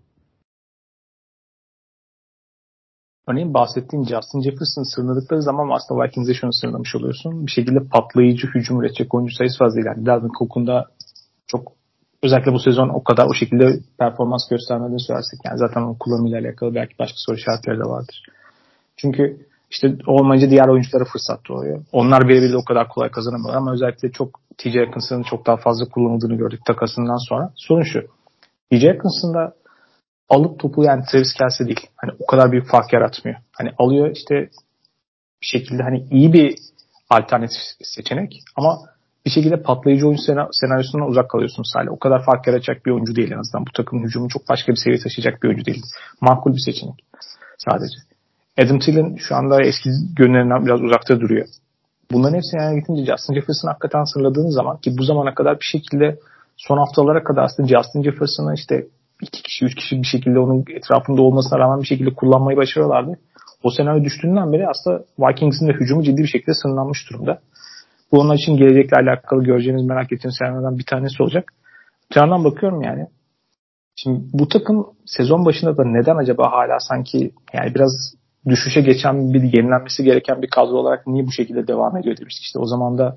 Örneğin 3.29 3.55
bahsettiğin 3.55 4.05
Justin 4.05 4.41
Jefferson 4.41 4.95
sınırladıkları 4.95 5.43
zaman 5.43 5.77
aslında 5.77 6.05
Vikings'e 6.05 6.35
şunu 6.35 6.53
sınırlamış 6.53 6.97
oluyorsun. 6.97 7.47
Bir 7.47 7.51
şekilde 7.51 7.79
patlayıcı 7.93 8.47
hücum 8.47 8.81
üretecek 8.81 9.15
oyuncu 9.15 9.35
sayısı 9.35 9.59
fazla 9.59 9.81
ilerledi. 9.81 10.07
Dalvin 10.07 10.31
Cook'un 10.39 10.67
da 10.67 10.87
çok 11.47 11.73
özellikle 12.23 12.53
bu 12.53 12.59
sezon 12.59 12.89
o 12.89 13.05
kadar 13.05 13.27
o 13.27 13.35
şekilde 13.35 13.79
performans 13.99 14.49
göstermediğini 14.49 15.01
söylersek 15.01 15.41
yani 15.45 15.59
zaten 15.59 15.83
onun 15.83 15.95
kullanımıyla 15.95 16.41
alakalı 16.41 16.75
belki 16.75 16.99
başka 16.99 17.15
soru 17.17 17.37
işaretleri 17.37 17.79
de 17.79 17.85
vardır. 17.85 18.23
Çünkü 18.97 19.47
işte 19.71 19.97
olmayınca 20.07 20.51
diğer 20.51 20.69
oyunculara 20.69 21.05
fırsat 21.05 21.41
doğuyor. 21.49 21.85
Onlar 21.93 22.29
birebir 22.29 22.53
de 22.53 22.57
o 22.57 22.65
kadar 22.65 22.89
kolay 22.89 23.11
kazanamıyorlar 23.11 23.57
ama 23.57 23.73
özellikle 23.73 24.13
çok 24.13 24.41
TJ 24.59 24.77
Atkinson'ın 24.77 25.23
çok 25.23 25.47
daha 25.47 25.57
fazla 25.57 25.89
kullanıldığını 25.89 26.35
gördük 26.35 26.61
takasından 26.67 27.29
sonra. 27.29 27.53
Sorun 27.57 27.83
şu. 27.83 28.01
TJ 28.71 28.85
Atkinson'da 28.85 29.55
alıp 30.29 30.61
topu 30.61 30.85
yani 30.85 31.05
Travis 31.11 31.35
Kelsey 31.35 31.67
değil. 31.67 31.87
Hani 31.97 32.13
o 32.19 32.27
kadar 32.27 32.53
büyük 32.53 32.71
fark 32.71 32.93
yaratmıyor. 32.93 33.39
Hani 33.53 33.71
alıyor 33.79 34.11
işte 34.11 34.35
bir 35.43 35.47
şekilde 35.47 35.83
hani 35.83 36.07
iyi 36.11 36.33
bir 36.33 36.57
alternatif 37.11 37.63
seçenek 37.83 38.43
ama 38.57 38.79
bir 39.27 39.31
şekilde 39.31 39.63
patlayıcı 39.63 40.07
oyuncu 40.07 40.23
senaryosundan 40.53 41.09
uzak 41.09 41.31
kalıyorsunuz 41.31 41.73
hala. 41.75 41.91
O 41.91 41.99
kadar 41.99 42.25
fark 42.25 42.47
yaratacak 42.47 42.87
bir 42.87 42.91
oyuncu 42.91 43.17
değil 43.17 43.33
en 43.33 43.39
azından. 43.39 43.67
Bu 43.67 43.73
takımın 43.73 44.05
hücumu 44.05 44.29
çok 44.29 44.49
başka 44.49 44.73
bir 44.73 44.77
seviyeye 44.77 45.03
taşıyacak 45.03 45.43
bir 45.43 45.49
oyuncu 45.49 45.65
değil. 45.65 45.83
Makul 46.21 46.53
bir 46.53 46.63
seçenek 46.65 46.95
sadece. 47.59 47.97
Adam 48.59 48.79
Thielen 48.79 49.17
şu 49.17 49.37
anda 49.37 49.63
eski 49.63 49.91
gönüllerinden 50.17 50.67
biraz 50.67 50.81
uzakta 50.83 51.21
duruyor. 51.21 51.47
Bunların 52.13 52.37
hepsini 52.37 52.63
yani 52.63 52.81
gitince 52.81 53.05
Justin 53.05 53.35
Jefferson'ı 53.35 53.71
hakikaten 53.71 54.05
sırladığınız 54.05 54.55
zaman 54.55 54.77
ki 54.77 54.99
bu 54.99 55.03
zamana 55.03 55.35
kadar 55.35 55.55
bir 55.61 55.69
şekilde 55.73 56.19
son 56.57 56.79
haftalara 56.79 57.25
kadar 57.25 57.43
aslında 57.43 57.69
Justin 57.69 58.03
Jefferson'ı 58.03 58.55
işte 58.55 58.87
iki 59.23 59.43
kişi, 59.43 59.65
üç 59.65 59.75
kişi 59.75 60.03
bir 60.03 60.07
şekilde 60.07 60.39
onun 60.39 60.65
etrafında 60.77 61.23
olmasına 61.23 61.59
rağmen 61.59 61.81
bir 61.81 61.87
şekilde 61.87 62.15
kullanmayı 62.15 62.57
başarıyorlardı. 62.57 63.19
O 63.63 63.71
senaryo 63.71 64.05
düştüğünden 64.05 64.53
beri 64.53 64.69
aslında 64.69 65.05
Vikings'in 65.19 65.69
de 65.69 65.73
hücumu 65.73 66.03
ciddi 66.03 66.23
bir 66.23 66.29
şekilde 66.29 66.55
sınırlanmış 66.55 67.11
durumda. 67.11 67.41
Bu 68.15 68.21
onun 68.21 68.35
için 68.35 68.57
gelecekle 68.57 68.97
alakalı 68.97 69.45
göreceğiniz 69.45 69.85
merak 69.85 70.13
ettiğiniz 70.13 70.37
senaryolardan 70.39 70.79
bir 70.79 70.87
tanesi 70.87 71.23
olacak. 71.23 71.53
Bir 72.11 72.17
bakıyorum 72.45 72.83
yani. 72.83 73.07
Şimdi 73.97 74.21
bu 74.33 74.49
takım 74.49 74.87
sezon 75.07 75.45
başında 75.45 75.77
da 75.77 75.85
neden 75.85 76.17
acaba 76.17 76.53
hala 76.53 76.81
sanki 76.81 77.31
yani 77.53 77.75
biraz 77.75 78.15
düşüşe 78.49 78.81
geçen 78.81 79.35
bir 79.35 79.43
yenilenmesi 79.43 80.05
gereken 80.05 80.43
bir 80.43 80.51
kadro 80.51 80.73
olarak 80.73 81.07
niye 81.07 81.27
bu 81.27 81.33
şekilde 81.33 81.67
devam 81.67 81.97
ediyor 81.97 82.17
demiştik. 82.17 82.45
İşte 82.45 82.59
o 82.59 82.67
zaman 82.67 82.99
da 82.99 83.17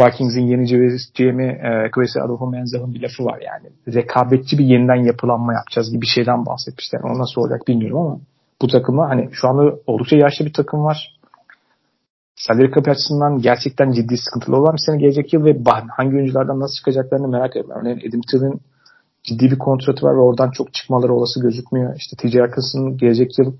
Vikings'in 0.00 0.46
yeni 0.46 0.64
GM'i 1.18 1.44
e, 1.44 1.90
Kwesi 1.90 2.20
Adolfo 2.20 2.52
bir 2.94 3.02
lafı 3.02 3.24
var 3.24 3.40
yani. 3.46 3.94
Rekabetçi 3.94 4.58
bir 4.58 4.64
yeniden 4.64 5.04
yapılanma 5.04 5.54
yapacağız 5.54 5.90
gibi 5.90 6.00
bir 6.00 6.06
şeyden 6.14 6.46
bahsetmişler. 6.46 7.00
O 7.00 7.18
nasıl 7.18 7.40
olacak 7.40 7.68
bilmiyorum 7.68 7.98
ama 7.98 8.20
bu 8.62 8.66
takıma 8.66 9.08
hani 9.08 9.28
şu 9.32 9.48
anda 9.48 9.74
oldukça 9.86 10.16
yaşlı 10.16 10.46
bir 10.46 10.52
takım 10.52 10.84
var. 10.84 11.19
Salary 12.46 12.70
cap 12.74 12.88
açısından 12.88 13.38
gerçekten 13.38 13.92
ciddi 13.92 14.16
sıkıntılı 14.16 14.56
olan 14.56 14.72
bir 14.72 14.84
sene 14.86 14.96
gelecek 14.96 15.32
yıl 15.32 15.44
ve 15.44 15.56
hangi 15.96 16.16
oyunculardan 16.16 16.60
nasıl 16.60 16.74
çıkacaklarını 16.74 17.28
merak 17.28 17.50
ediyorum. 17.50 17.72
Örneğin 17.80 17.98
Adam 18.08 18.20
Thiel'in 18.30 18.60
ciddi 19.24 19.50
bir 19.50 19.58
kontratı 19.58 20.06
var 20.06 20.14
ve 20.14 20.20
oradan 20.20 20.50
çok 20.50 20.74
çıkmaları 20.74 21.14
olası 21.14 21.40
gözükmüyor. 21.40 21.96
İşte 21.96 22.16
TJ 22.16 22.36
Atkinson'ın 22.36 22.96
gelecek 22.96 23.38
yıl 23.38 23.52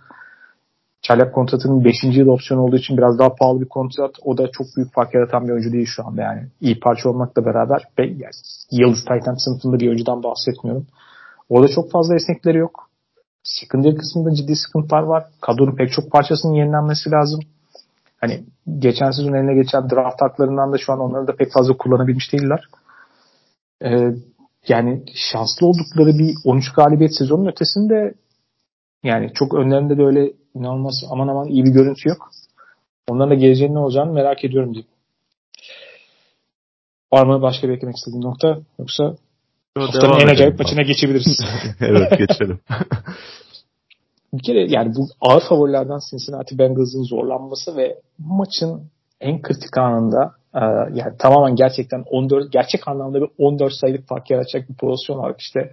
çaylak 1.02 1.34
kontratının 1.34 1.84
5. 1.84 1.94
yıl 2.02 2.28
opsiyonu 2.28 2.62
olduğu 2.62 2.76
için 2.76 2.96
biraz 2.96 3.18
daha 3.18 3.34
pahalı 3.34 3.60
bir 3.60 3.68
kontrat. 3.68 4.10
O 4.24 4.38
da 4.38 4.50
çok 4.52 4.66
büyük 4.76 4.92
fark 4.92 5.14
yaratan 5.14 5.46
bir 5.46 5.52
oyuncu 5.52 5.72
değil 5.72 5.86
şu 5.86 6.06
anda 6.06 6.22
yani. 6.22 6.48
iyi 6.60 6.80
parça 6.80 7.08
olmakla 7.08 7.44
beraber 7.44 7.82
ve 7.98 8.06
yani, 8.06 8.32
Yıldız 8.70 9.00
Titan 9.00 9.44
sınıfında 9.44 9.80
bir 9.80 9.88
oyuncudan 9.88 10.22
bahsetmiyorum. 10.22 10.86
Orada 11.48 11.68
çok 11.68 11.90
fazla 11.90 12.14
esnekleri 12.14 12.58
yok. 12.58 12.90
Secondary 13.42 13.94
kısmında 13.94 14.34
ciddi 14.34 14.56
sıkıntılar 14.56 15.02
var. 15.02 15.24
Kadronun 15.40 15.76
pek 15.76 15.92
çok 15.92 16.10
parçasının 16.10 16.52
yenilenmesi 16.52 17.10
lazım. 17.10 17.40
Hani 18.20 18.44
geçen 18.78 19.10
sezon 19.10 19.32
eline 19.32 19.54
geçen 19.54 19.90
draft 19.90 20.22
haklarından 20.22 20.72
da 20.72 20.78
şu 20.78 20.92
an 20.92 21.00
onları 21.00 21.26
da 21.26 21.36
pek 21.36 21.52
fazla 21.52 21.76
kullanabilmiş 21.76 22.32
değiller. 22.32 22.64
Ee, 23.84 24.14
yani 24.68 25.04
şanslı 25.14 25.66
oldukları 25.66 26.18
bir 26.18 26.34
13 26.44 26.72
galibiyet 26.72 27.18
sezonun 27.18 27.46
ötesinde 27.46 28.14
yani 29.02 29.32
çok 29.34 29.54
önlerinde 29.54 29.98
de 29.98 30.02
öyle 30.02 30.32
inanılmaz 30.54 30.94
aman 31.10 31.28
aman 31.28 31.48
iyi 31.48 31.64
bir 31.64 31.70
görüntü 31.70 32.08
yok. 32.08 32.30
Onların 33.08 33.30
da 33.30 33.34
geleceğinin 33.34 33.74
ne 33.74 33.78
olacağını 33.78 34.12
merak 34.12 34.44
ediyorum 34.44 34.74
diyeyim. 34.74 34.90
Var 37.12 37.26
mı 37.26 37.42
başka 37.42 37.68
bir 37.68 37.72
eklemek 37.72 37.96
istediğin 37.96 38.22
nokta? 38.22 38.58
Yoksa 38.78 39.14
haftanın 39.78 40.20
en 40.20 40.28
acayip 40.28 40.58
maçına 40.58 40.82
geçebiliriz. 40.82 41.40
evet 41.80 42.18
geçelim. 42.18 42.60
bir 44.34 44.42
kere 44.42 44.66
yani 44.68 44.94
bu 44.96 45.08
ağır 45.20 45.42
favorilerden 45.48 46.00
Cincinnati 46.10 46.58
Bengals'ın 46.58 47.02
zorlanması 47.02 47.76
ve 47.76 48.00
maçın 48.18 48.82
en 49.20 49.42
kritik 49.42 49.78
anında 49.78 50.32
e, 50.54 50.60
yani 50.94 51.16
tamamen 51.18 51.56
gerçekten 51.56 52.04
14 52.10 52.52
gerçek 52.52 52.88
anlamda 52.88 53.20
bir 53.20 53.28
14 53.38 53.72
sayılık 53.72 54.08
fark 54.08 54.30
yaratacak 54.30 54.68
bir 54.68 54.74
pozisyon 54.74 55.18
var. 55.18 55.34
İşte 55.38 55.72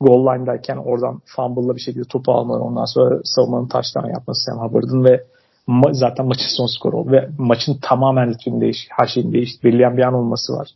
goal 0.00 0.26
line'dayken 0.26 0.76
oradan 0.76 1.20
fumble'la 1.24 1.74
bir 1.76 1.80
şekilde 1.80 2.04
topu 2.08 2.32
almaları 2.32 2.62
ondan 2.62 2.84
sonra 2.84 3.20
savunmanın 3.24 3.68
taştan 3.68 4.06
yapması 4.08 4.44
Sam 4.44 4.58
Hubbard'ın 4.68 5.04
ve 5.04 5.24
ma- 5.68 5.94
zaten 5.94 6.26
maçın 6.26 6.56
son 6.56 6.66
skoru 6.78 6.96
oldu 6.96 7.12
ve 7.12 7.28
maçın 7.38 7.78
tamamen 7.82 8.30
ritmini 8.30 8.60
değiş, 8.60 8.86
her 8.90 9.06
şeyin 9.06 9.32
değiş, 9.32 9.64
belirleyen 9.64 9.96
bir 9.96 10.02
an 10.02 10.14
olması 10.14 10.52
var. 10.52 10.68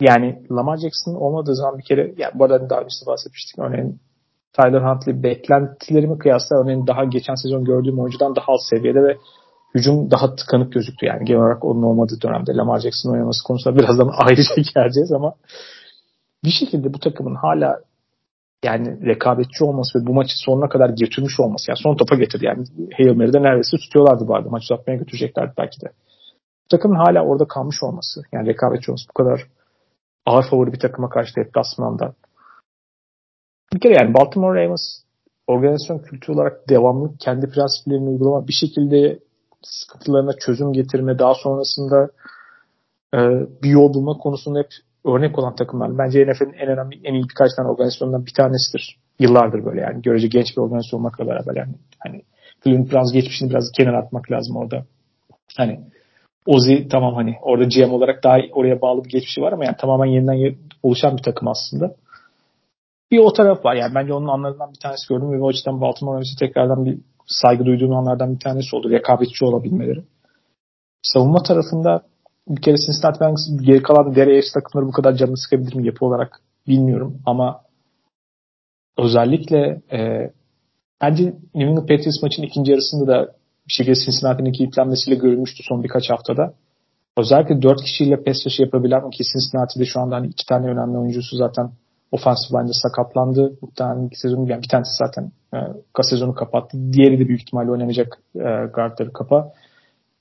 yani 0.00 0.42
Lamar 0.50 0.76
Jackson 0.76 1.14
olmadığı 1.14 1.54
zaman 1.54 1.78
bir 1.78 1.84
kere 1.84 2.14
yani 2.16 2.32
bu 2.34 2.44
arada 2.44 2.70
daha 2.70 2.80
önce 2.80 3.06
bahsetmiştik. 3.06 3.58
Örneğin 3.58 4.00
Tyler 4.52 4.80
Huntley 4.80 5.22
beklentilerimi 5.22 6.18
kıyasla 6.18 6.56
örneğin 6.56 6.86
daha 6.86 7.04
geçen 7.04 7.34
sezon 7.34 7.64
gördüğüm 7.64 7.98
oyuncudan 7.98 8.36
daha 8.36 8.52
alt 8.52 8.60
seviyede 8.70 9.02
ve 9.02 9.16
hücum 9.74 10.10
daha 10.10 10.34
tıkanık 10.34 10.72
gözüktü 10.72 11.06
yani 11.06 11.24
genel 11.24 11.40
olarak 11.40 11.64
onun 11.64 11.82
olmadığı 11.82 12.20
dönemde 12.22 12.54
Lamar 12.54 12.80
Jackson 12.80 13.12
oynaması 13.12 13.44
konusunda 13.44 13.78
birazdan 13.78 14.10
ayrıca 14.18 14.54
geleceğiz 14.74 15.12
ama 15.12 15.34
bir 16.44 16.50
şekilde 16.50 16.94
bu 16.94 16.98
takımın 16.98 17.34
hala 17.34 17.80
yani 18.64 19.06
rekabetçi 19.06 19.64
olması 19.64 19.98
ve 19.98 20.06
bu 20.06 20.14
maçı 20.14 20.32
sonuna 20.36 20.68
kadar 20.68 20.88
getirmiş 20.88 21.40
olması 21.40 21.70
yani 21.70 21.78
son 21.82 21.96
topa 21.96 22.16
getirdi 22.16 22.44
yani 22.44 22.64
Hail 22.96 23.16
Mary'de 23.16 23.42
neredeyse 23.42 23.76
tutuyorlardı 23.76 24.28
bu 24.28 24.34
arada 24.34 24.48
maçı 24.48 24.74
uzatmaya 24.74 24.96
götüreceklerdi 24.96 25.52
belki 25.58 25.80
de. 25.80 25.86
Bu 26.64 26.68
takımın 26.68 26.96
hala 26.96 27.24
orada 27.24 27.48
kalmış 27.48 27.82
olması 27.82 28.22
yani 28.32 28.48
rekabetçi 28.48 28.90
olması 28.90 29.08
bu 29.08 29.12
kadar 29.12 29.46
ağır 30.26 30.50
favori 30.50 30.72
bir 30.72 30.78
takıma 30.78 31.08
karşı 31.08 31.36
deplasmanda. 31.36 32.14
Bir 33.74 33.80
kere 33.80 33.94
yani 33.94 34.14
Baltimore 34.14 34.64
Ravens 34.64 35.02
organizasyon 35.46 35.98
kültürü 35.98 36.36
olarak 36.36 36.68
devamlı 36.68 37.16
kendi 37.18 37.46
prensiplerini 37.50 38.08
uygulama 38.08 38.48
bir 38.48 38.52
şekilde 38.52 39.18
sıkıntılarına 39.62 40.32
çözüm 40.32 40.72
getirme 40.72 41.18
daha 41.18 41.34
sonrasında 41.34 42.10
e, 43.14 43.18
bir 43.62 43.70
yol 43.70 43.94
bulma 43.94 44.18
konusunda 44.18 44.58
hep 44.58 44.68
örnek 45.04 45.38
olan 45.38 45.56
takımlar. 45.56 45.98
Bence 45.98 46.26
NFL'in 46.26 46.52
en 46.52 46.68
önemli, 46.68 47.00
en 47.04 47.14
iyi 47.14 47.22
birkaç 47.22 47.50
tane 47.56 47.68
organizasyonundan 47.68 48.26
bir 48.26 48.34
tanesidir. 48.34 48.98
Yıllardır 49.18 49.64
böyle 49.64 49.80
yani. 49.80 50.02
Görece 50.02 50.28
genç 50.28 50.56
bir 50.56 50.62
organizasyon 50.62 51.00
olmakla 51.00 51.26
beraber 51.26 51.56
yani. 51.56 51.74
Hani 51.98 52.22
Cleveland 52.64 52.90
Browns 52.90 53.12
geçmişini 53.12 53.50
biraz 53.50 53.72
kenara 53.72 53.98
atmak 53.98 54.30
lazım 54.30 54.56
orada. 54.56 54.84
Hani 55.56 55.80
Ozi 56.46 56.88
tamam 56.88 57.14
hani 57.14 57.36
orada 57.42 57.64
GM 57.64 57.92
olarak 57.92 58.24
daha 58.24 58.38
oraya 58.52 58.80
bağlı 58.80 59.04
bir 59.04 59.10
geçmişi 59.10 59.40
var 59.40 59.52
ama 59.52 59.64
yani 59.64 59.76
tamamen 59.80 60.06
yeniden 60.06 60.56
oluşan 60.82 61.16
bir 61.16 61.22
takım 61.22 61.48
aslında. 61.48 61.94
Bir 63.10 63.18
o 63.18 63.32
taraf 63.32 63.64
var 63.64 63.74
yani 63.74 63.94
bence 63.94 64.12
onun 64.14 64.28
anlarından 64.28 64.72
bir 64.72 64.78
tanesi 64.78 65.08
gördüm 65.08 65.32
ve 65.32 65.42
o 65.42 65.48
açıdan 65.48 65.80
Baltimore 65.80 66.14
Ravens'e 66.14 66.46
tekrardan 66.46 66.84
bir 66.84 66.98
saygı 67.26 67.64
duyduğum 67.64 67.96
anlardan 67.96 68.34
bir 68.34 68.40
tanesi 68.40 68.76
oldu. 68.76 68.90
Rekabetçi 68.90 69.44
olabilmeleri. 69.44 70.04
Savunma 71.02 71.42
tarafında 71.42 72.02
bir 72.48 72.62
kere 72.62 72.76
Cincinnati 72.76 73.20
Bengals 73.20 73.48
geri 73.60 73.82
kalan 73.82 74.10
AFC 74.10 74.52
takımları 74.54 74.88
bu 74.88 74.92
kadar 74.92 75.14
canını 75.14 75.36
sıkabilir 75.36 75.74
mi 75.74 75.86
yapı 75.86 76.04
olarak 76.04 76.40
bilmiyorum 76.68 77.22
ama 77.26 77.60
özellikle 78.98 79.80
e, 79.92 80.30
bence 81.00 81.24
New 81.24 81.70
England 81.70 81.88
Patriots 81.88 82.22
maçın 82.22 82.42
ikinci 82.42 82.70
yarısında 82.70 83.06
da 83.06 83.32
bir 83.68 83.72
şekilde 83.72 83.94
Cincinnati'nin 84.04 84.52
kilitlenmesiyle 84.52 85.18
görülmüştü 85.18 85.62
son 85.68 85.84
birkaç 85.84 86.10
haftada. 86.10 86.54
Özellikle 87.16 87.62
dört 87.62 87.82
kişiyle 87.82 88.22
pes 88.22 88.44
taşı 88.44 88.62
yapabilen 88.62 89.10
ki 89.10 89.22
Cincinnati'de 89.32 89.84
şu 89.84 90.00
anda 90.00 90.16
hani 90.16 90.26
iki 90.26 90.46
tane 90.46 90.66
önemli 90.66 90.98
oyuncusu 90.98 91.36
zaten 91.36 91.70
offensive 92.12 92.58
line'de 92.58 92.72
sakatlandı. 92.72 93.58
Muhtemelen 93.62 94.06
iki 94.06 94.20
sezon 94.20 94.46
yani 94.46 94.62
bir 94.62 94.68
tanesi 94.68 94.90
zaten 94.98 95.32
e, 95.54 95.58
sezonu 96.02 96.34
kapattı. 96.34 96.78
Diğeri 96.92 97.18
de 97.18 97.28
büyük 97.28 97.40
ihtimalle 97.40 97.70
oynamayacak 97.70 98.18
e, 98.34 98.48
guardları 98.74 99.12
kapa. 99.12 99.52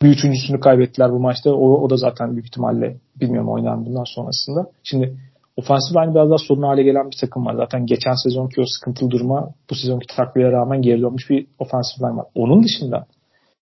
Bir 0.02 0.10
üçüncüsünü 0.10 0.60
kaybettiler 0.60 1.12
bu 1.12 1.20
maçta. 1.20 1.54
O, 1.54 1.84
o 1.84 1.90
da 1.90 1.98
zaten 1.98 2.32
büyük 2.32 2.46
ihtimalle 2.46 2.98
bilmiyorum 3.16 3.50
oynar 3.50 3.86
bundan 3.86 4.16
sonrasında. 4.16 4.72
Şimdi 4.84 5.18
ofansif 5.58 5.96
line 5.96 6.16
biraz 6.16 6.30
daha 6.30 6.38
sorun 6.38 6.64
hale 6.64 6.84
gelen 6.84 7.12
bir 7.12 7.18
takım 7.22 7.46
var. 7.46 7.56
Zaten 7.56 7.86
geçen 7.86 8.14
sezonki 8.24 8.62
o 8.62 8.64
sıkıntılı 8.66 9.12
duruma 9.12 9.50
bu 9.70 9.76
sezonki 9.76 10.16
takviye 10.16 10.52
rağmen 10.52 10.82
geri 10.82 11.02
dönmüş 11.02 11.30
bir 11.30 11.48
ofansif 11.60 12.02
line 12.02 12.18
var. 12.18 12.26
Onun 12.36 12.64
dışında 12.64 13.06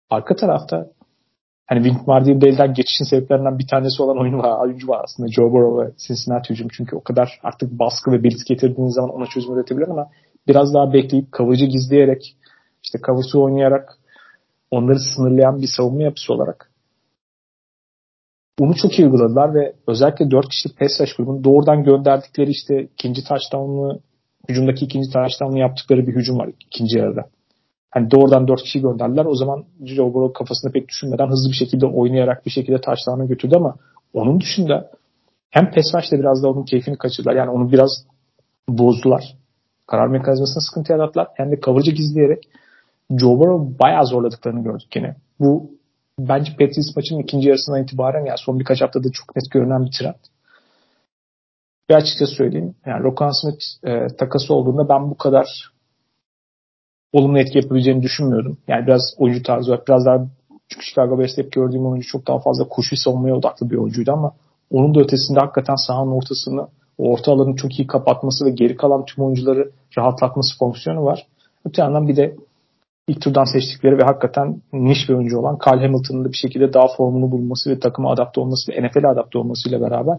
arka 0.10 0.36
tarafta 0.36 0.88
hani 1.70 1.84
Wink 1.84 2.08
Martindale'den 2.08 2.74
geçişin 2.74 3.06
sebeplerinden 3.06 3.60
bir 3.60 3.68
tanesi 3.68 4.04
olan 4.04 4.22
oyunu 4.22 4.38
var, 4.38 4.66
oyuncu 4.66 4.88
var 4.88 5.02
aslında. 5.04 5.32
Joe 5.32 5.52
Burrow 5.52 5.86
ve 5.86 5.92
Cincinnati 6.08 6.50
hücum. 6.50 6.68
Çünkü 6.72 6.96
o 6.96 7.04
kadar 7.04 7.40
artık 7.44 7.72
baskı 7.72 8.12
ve 8.12 8.24
blitz 8.24 8.44
getirdiğiniz 8.44 8.94
zaman 8.94 9.10
ona 9.10 9.26
çözüm 9.26 9.54
üretebilir 9.54 9.88
ama 9.88 10.10
biraz 10.48 10.74
daha 10.74 10.94
bekleyip 10.94 11.32
kavucu 11.32 11.66
gizleyerek 11.66 12.36
işte 12.84 13.00
kavucu 13.02 13.42
oynayarak 13.42 13.98
onları 14.72 15.00
sınırlayan 15.00 15.62
bir 15.62 15.70
savunma 15.78 16.04
yapısı 16.04 16.34
olarak 16.34 16.72
bunu 18.60 18.76
çok 18.76 19.00
iyi 19.00 19.06
uyguladılar 19.06 19.54
ve 19.54 19.74
özellikle 19.88 20.32
4 20.32 20.50
kişilik 20.50 20.80
pass 20.80 21.02
rush 21.02 21.14
grubunu 21.14 21.44
doğrudan 21.44 21.84
gönderdikleri 21.84 22.50
işte 22.50 22.84
ikinci 22.84 23.24
touchdown'lu 23.24 24.00
hücumdaki 24.50 24.86
ikinci 24.86 25.10
touchdown'lu 25.14 25.58
yaptıkları 25.58 26.08
bir 26.08 26.16
hücum 26.16 26.40
var 26.40 26.50
ikinci 26.60 26.98
yarıda. 26.98 27.30
Hani 27.92 28.12
doğrudan 28.12 28.48
4 28.48 28.64
kişi 28.64 28.82
gönderdiler. 28.82 29.26
O 29.26 29.36
zaman 29.36 29.66
Joe 29.86 30.14
Burrow 30.14 30.34
kafasında 30.34 30.72
pek 30.72 30.88
düşünmeden 30.88 31.28
hızlı 31.28 31.50
bir 31.50 31.56
şekilde 31.56 31.86
oynayarak 31.86 32.46
bir 32.46 32.52
şekilde 32.52 32.82
touchdown'a 32.82 33.26
götürdü 33.26 33.56
ama 33.56 33.76
onun 34.14 34.42
dışında 34.42 34.92
hem 35.50 35.66
rush'ta 35.66 36.20
biraz 36.20 36.44
da 36.44 36.50
onun 36.50 36.64
keyfini 36.64 36.98
kaçırdılar. 36.98 37.36
Yani 37.36 37.50
onu 37.50 37.72
biraz 37.72 38.06
bozdular. 38.70 39.24
Karar 39.88 40.08
mekanizmasına 40.08 40.62
sıkıntı 40.62 40.92
yarattılar. 40.92 41.28
Hem 41.36 41.52
de 41.52 41.60
coverage 41.62 41.92
gizleyerek 41.92 42.44
Joe 43.12 43.40
Burrow 43.40 43.80
bayağı 43.80 44.06
zorladıklarını 44.06 44.64
gördük 44.64 44.96
yine. 44.96 45.16
Bu 45.40 45.72
bence 46.20 46.52
Patriots 46.52 46.96
maçının 46.96 47.20
ikinci 47.20 47.48
yarısından 47.48 47.84
itibaren 47.84 48.26
yani 48.26 48.38
son 48.38 48.60
birkaç 48.60 48.82
haftada 48.82 49.08
çok 49.14 49.36
net 49.36 49.52
görünen 49.52 49.86
bir 49.86 49.92
trend. 49.92 50.16
Ve 51.90 51.96
açıkça 51.96 52.26
söyleyeyim 52.26 52.76
yani 52.86 53.04
Rokan 53.04 53.32
Smith 53.42 53.64
e, 53.84 54.08
takası 54.08 54.54
olduğunda 54.54 54.90
ben 54.90 55.12
bu 55.12 55.18
kadar 55.18 55.72
olumlu 57.14 57.40
etki 57.40 57.58
yapabileceğini 57.58 58.04
düşünmüyordum. 58.04 58.58
Yani 58.68 58.88
biraz 58.88 59.02
oyuncu 59.18 59.44
tarzı 59.44 59.72
var. 59.72 59.82
Biraz 59.88 60.06
daha 60.06 60.28
çünkü 60.70 60.86
Chicago 60.86 61.20
Bears'te 61.20 61.44
hep 61.44 61.52
gördüğüm 61.52 61.86
oyuncu 61.86 62.08
çok 62.08 62.28
daha 62.28 62.40
fazla 62.40 62.68
koşu 62.68 62.96
savunmaya 62.96 63.36
odaklı 63.36 63.70
bir 63.70 63.76
oyuncuydu 63.76 64.12
ama 64.12 64.32
onun 64.72 64.96
da 64.96 65.00
ötesinde 65.00 65.40
hakikaten 65.40 65.76
sahanın 65.76 66.12
ortasını 66.12 66.68
orta 66.98 67.32
alanı 67.32 67.56
çok 67.56 67.80
iyi 67.80 67.88
kapatması 67.88 68.46
ve 68.46 68.50
geri 68.50 68.76
kalan 68.76 69.06
tüm 69.06 69.24
oyuncuları 69.24 69.72
rahatlatması 69.98 70.58
fonksiyonu 70.60 71.06
var. 71.06 71.28
Öte 71.66 71.82
yandan 71.82 72.08
bir 72.08 72.16
de 72.16 72.36
ilk 73.08 73.22
turdan 73.22 73.44
seçtikleri 73.44 73.98
ve 73.98 74.04
hakikaten 74.04 74.62
niş 74.74 75.10
bir 75.10 75.14
oyuncu 75.14 75.40
olan 75.40 75.58
Carl 75.66 75.82
Hamilton'ın 75.82 76.26
da 76.26 76.32
bir 76.32 76.38
şekilde 76.38 76.74
daha 76.74 76.88
formunu 76.98 77.32
bulması 77.32 77.70
ve 77.70 77.80
takıma 77.80 78.12
adapte 78.12 78.42
olması 78.42 78.72
ve 78.72 78.88
NFL'e 78.88 79.08
adapte 79.08 79.38
olmasıyla 79.38 79.82
beraber 79.82 80.18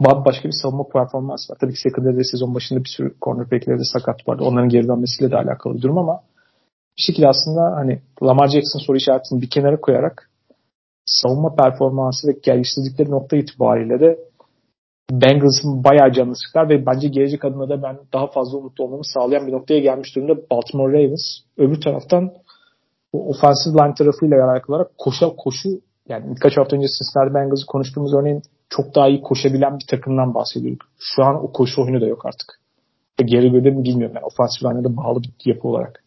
başka 0.00 0.48
bir 0.48 0.54
savunma 0.62 0.88
performansı 0.88 1.52
var. 1.52 1.58
Tabii 1.60 1.72
ki 1.72 1.80
secondary'de 1.80 2.24
sezon 2.24 2.54
başında 2.54 2.84
bir 2.84 2.88
sürü 2.88 3.14
cornerback'leri 3.22 3.78
de 3.78 3.84
sakat 3.84 4.28
vardı. 4.28 4.42
Onların 4.44 4.68
geri 4.68 4.88
dönmesiyle 4.88 5.30
de 5.30 5.36
alakalı 5.36 5.74
bir 5.74 5.82
durum 5.82 5.98
ama 5.98 6.20
bir 6.98 7.02
şekilde 7.02 7.28
aslında 7.28 7.76
hani 7.76 8.00
Lamar 8.22 8.48
Jackson 8.48 8.80
soru 8.86 8.96
işaretini 8.96 9.42
bir 9.42 9.50
kenara 9.50 9.80
koyarak 9.80 10.30
savunma 11.04 11.54
performansı 11.54 12.28
ve 12.28 12.32
geliştirdikleri 12.42 13.10
nokta 13.10 13.36
itibariyle 13.36 14.00
de 14.00 14.18
Bengals'ın 15.10 15.84
bayağı 15.84 16.12
canını 16.12 16.36
sıkar 16.36 16.68
ve 16.68 16.86
bence 16.86 17.08
gelecek 17.08 17.44
adına 17.44 17.68
da 17.68 17.82
ben 17.82 17.98
daha 18.12 18.26
fazla 18.26 18.58
umutlu 18.58 18.84
olmamı 18.84 19.04
sağlayan 19.04 19.46
bir 19.46 19.52
noktaya 19.52 19.80
gelmiş 19.80 20.16
durumda 20.16 20.34
Baltimore 20.50 20.92
Ravens. 20.92 21.38
Öbür 21.56 21.80
taraftan 21.80 22.32
bu 23.12 23.28
offensive 23.28 23.74
line 23.74 23.94
tarafıyla 23.94 24.50
alakalı 24.50 24.76
olarak 24.76 24.98
koşa 24.98 25.28
koşu 25.36 25.68
yani 26.08 26.36
birkaç 26.36 26.56
hafta 26.56 26.76
önce 26.76 26.86
Cincinnati 26.86 27.34
Bengals'ı 27.34 27.66
konuştuğumuz 27.66 28.14
örneğin 28.14 28.42
çok 28.70 28.94
daha 28.94 29.08
iyi 29.08 29.22
koşabilen 29.22 29.78
bir 29.78 29.86
takımdan 29.86 30.34
bahsediyorduk. 30.34 30.88
Şu 30.98 31.24
an 31.24 31.44
o 31.44 31.52
koşu 31.52 31.82
oyunu 31.82 32.00
da 32.00 32.06
yok 32.06 32.26
artık. 32.26 32.60
Ve 33.20 33.24
geri 33.24 33.50
mi 33.50 33.84
bilmiyorum. 33.84 34.16
Yani 34.16 34.50
line'e 34.64 34.84
de 34.84 34.96
bağlı 34.96 35.22
bir 35.22 35.32
yapı 35.44 35.68
olarak. 35.68 36.04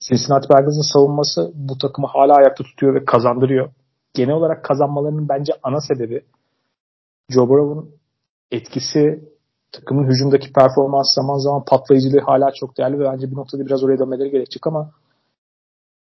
Cincinnati 0.00 0.48
Bengals'ın 0.48 0.92
savunması 0.92 1.52
bu 1.54 1.78
takımı 1.78 2.06
hala 2.06 2.34
ayakta 2.34 2.64
tutuyor 2.64 2.94
ve 2.94 3.04
kazandırıyor. 3.04 3.70
Genel 4.14 4.34
olarak 4.34 4.64
kazanmalarının 4.64 5.28
bence 5.28 5.52
ana 5.62 5.80
sebebi 5.80 6.24
Joe 7.30 7.48
Burrow'un 7.48 7.90
etkisi 8.50 9.28
takımın 9.72 10.10
hücumdaki 10.10 10.52
performans 10.52 11.14
zaman 11.14 11.38
zaman 11.38 11.64
patlayıcılığı 11.64 12.20
hala 12.20 12.50
çok 12.54 12.78
değerli 12.78 12.98
ve 12.98 13.04
bence 13.04 13.30
bir 13.30 13.36
noktada 13.36 13.66
biraz 13.66 13.84
oraya 13.84 13.98
dönmeleri 13.98 14.30
gerekecek 14.30 14.66
ama 14.66 14.90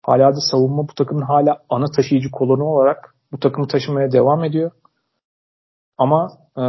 hala 0.03 0.35
da 0.35 0.41
savunma 0.51 0.87
bu 0.87 0.93
takımın 0.93 1.21
hala 1.21 1.57
ana 1.69 1.85
taşıyıcı 1.97 2.31
kolonu 2.31 2.63
olarak 2.63 3.15
bu 3.31 3.39
takımı 3.39 3.67
taşımaya 3.67 4.11
devam 4.11 4.43
ediyor. 4.43 4.71
Ama 5.97 6.31
e, 6.57 6.63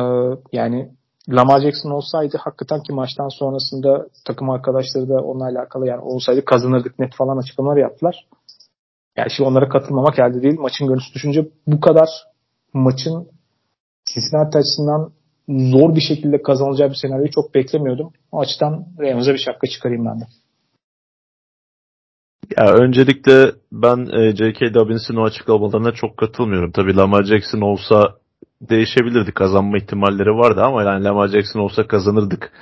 yani 0.52 0.90
Lamar 1.28 1.60
Jackson 1.60 1.90
olsaydı 1.90 2.36
hakikaten 2.40 2.82
ki 2.82 2.92
maçtan 2.92 3.28
sonrasında 3.28 4.06
takım 4.24 4.50
arkadaşları 4.50 5.08
da 5.08 5.14
onunla 5.14 5.44
alakalı 5.44 5.86
yani 5.86 6.00
olsaydı 6.00 6.44
kazanırdık 6.44 6.98
net 6.98 7.14
falan 7.14 7.36
açıklamalar 7.36 7.76
yaptılar. 7.76 8.26
Yani 9.16 9.30
şimdi 9.30 9.48
onlara 9.48 9.68
katılmamak 9.68 10.18
elde 10.18 10.42
değil. 10.42 10.58
Maçın 10.58 10.86
görüntüsü 10.86 11.14
düşünce 11.14 11.48
bu 11.66 11.80
kadar 11.80 12.08
maçın 12.72 13.28
Cincinnati 14.14 14.58
açısından 14.58 15.10
zor 15.48 15.94
bir 15.94 16.00
şekilde 16.00 16.42
kazanacağı 16.42 16.90
bir 16.90 16.94
senaryoyu 16.94 17.30
çok 17.30 17.54
beklemiyordum. 17.54 18.12
O 18.32 18.40
açıdan 18.40 18.86
Ravens'a 19.00 19.32
bir 19.32 19.38
şapka 19.38 19.66
çıkarayım 19.66 20.06
ben 20.06 20.20
de. 20.20 20.24
Ya 22.56 22.72
öncelikle 22.72 23.52
ben 23.72 24.06
e, 24.12 24.36
J.K. 24.36 24.74
Dobbins'in 24.74 25.16
o 25.16 25.24
açıklamalarına 25.24 25.92
çok 25.92 26.16
katılmıyorum. 26.16 26.72
Tabii 26.72 26.96
Lamar 26.96 27.24
Jackson 27.24 27.60
olsa 27.60 28.14
değişebilirdi. 28.62 29.32
Kazanma 29.32 29.76
ihtimalleri 29.76 30.30
vardı 30.30 30.62
ama 30.62 30.82
yani 30.82 31.04
Lamar 31.04 31.28
Jackson 31.28 31.60
olsa 31.60 31.86
kazanırdık 31.86 32.52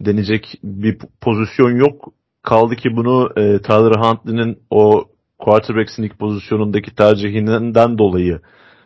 denecek 0.00 0.60
bir 0.64 0.98
pozisyon 1.20 1.76
yok. 1.76 2.12
Kaldı 2.42 2.76
ki 2.76 2.88
bunu 2.96 3.30
e, 3.36 3.62
Tyler 3.62 3.96
Huntley'nin 3.98 4.58
o 4.70 5.04
quarterback 5.38 5.90
sneak 5.90 6.18
pozisyonundaki 6.18 6.94
tercihinden 6.94 7.98
dolayı 7.98 8.40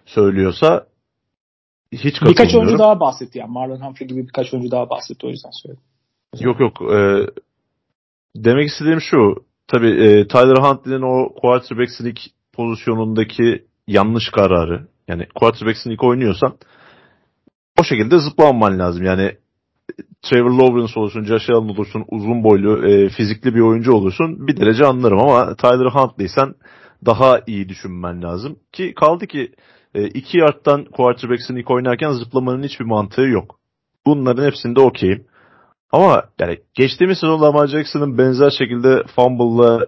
söylüyorsa 0.06 0.86
hiç 1.92 2.22
Birkaç 2.22 2.54
oyuncu 2.54 2.78
daha 2.78 3.00
bahsetti 3.00 3.38
yani. 3.38 3.50
Marlon 3.50 3.80
Humphrey 3.80 4.08
gibi 4.08 4.22
birkaç 4.22 4.54
oyuncu 4.54 4.70
daha 4.70 4.90
bahsetti 4.90 5.26
o 5.26 5.30
yüzden 5.30 5.50
söyledim. 5.62 5.84
Yok 6.40 6.60
yok. 6.60 6.92
E, 6.92 7.26
demek 8.36 8.68
istediğim 8.68 9.00
şu. 9.00 9.44
Tabii 9.68 9.90
e, 9.90 10.28
Tyler 10.28 10.56
Huntley'nin 10.56 11.02
o 11.02 11.34
quarterback 11.34 11.90
sneak 11.90 12.16
pozisyonundaki 12.52 13.64
yanlış 13.86 14.30
kararı. 14.30 14.86
Yani 15.08 15.26
quarterback 15.34 15.78
sneak 15.78 16.04
oynuyorsan 16.04 16.58
o 17.80 17.84
şekilde 17.84 18.18
zıplanman 18.18 18.78
lazım. 18.78 19.04
Yani 19.04 19.36
Trevor 20.22 20.50
Lawrence 20.50 21.00
olursun, 21.00 21.24
Josh 21.24 21.50
Allen 21.50 21.68
olursun, 21.68 22.04
uzun 22.08 22.44
boylu, 22.44 22.88
e, 22.88 23.08
fizikli 23.08 23.54
bir 23.54 23.60
oyuncu 23.60 23.92
olursun 23.92 24.46
bir 24.46 24.56
derece 24.56 24.86
anlarım 24.86 25.18
ama 25.18 25.54
Tyler 25.54 25.90
Huntley 25.90 26.28
sen 26.28 26.54
daha 27.06 27.40
iyi 27.46 27.68
düşünmen 27.68 28.22
lazım. 28.22 28.58
Ki 28.72 28.94
kaldı 28.94 29.26
ki 29.26 29.52
e, 29.94 30.04
iki 30.04 30.38
yardtan 30.38 30.84
quarterback 30.84 31.42
sneak 31.42 31.70
oynarken 31.70 32.10
zıplamanın 32.10 32.62
hiçbir 32.62 32.84
mantığı 32.84 33.22
yok. 33.22 33.58
Bunların 34.06 34.44
hepsinde 34.44 34.80
okeyim. 34.80 35.26
Ama 35.92 36.22
yani 36.40 36.58
geçtiğimiz 36.74 37.18
sezon 37.18 37.42
Lamar 37.42 37.66
Jackson'ın 37.66 38.18
benzer 38.18 38.50
şekilde 38.50 39.02
fumble'la 39.16 39.86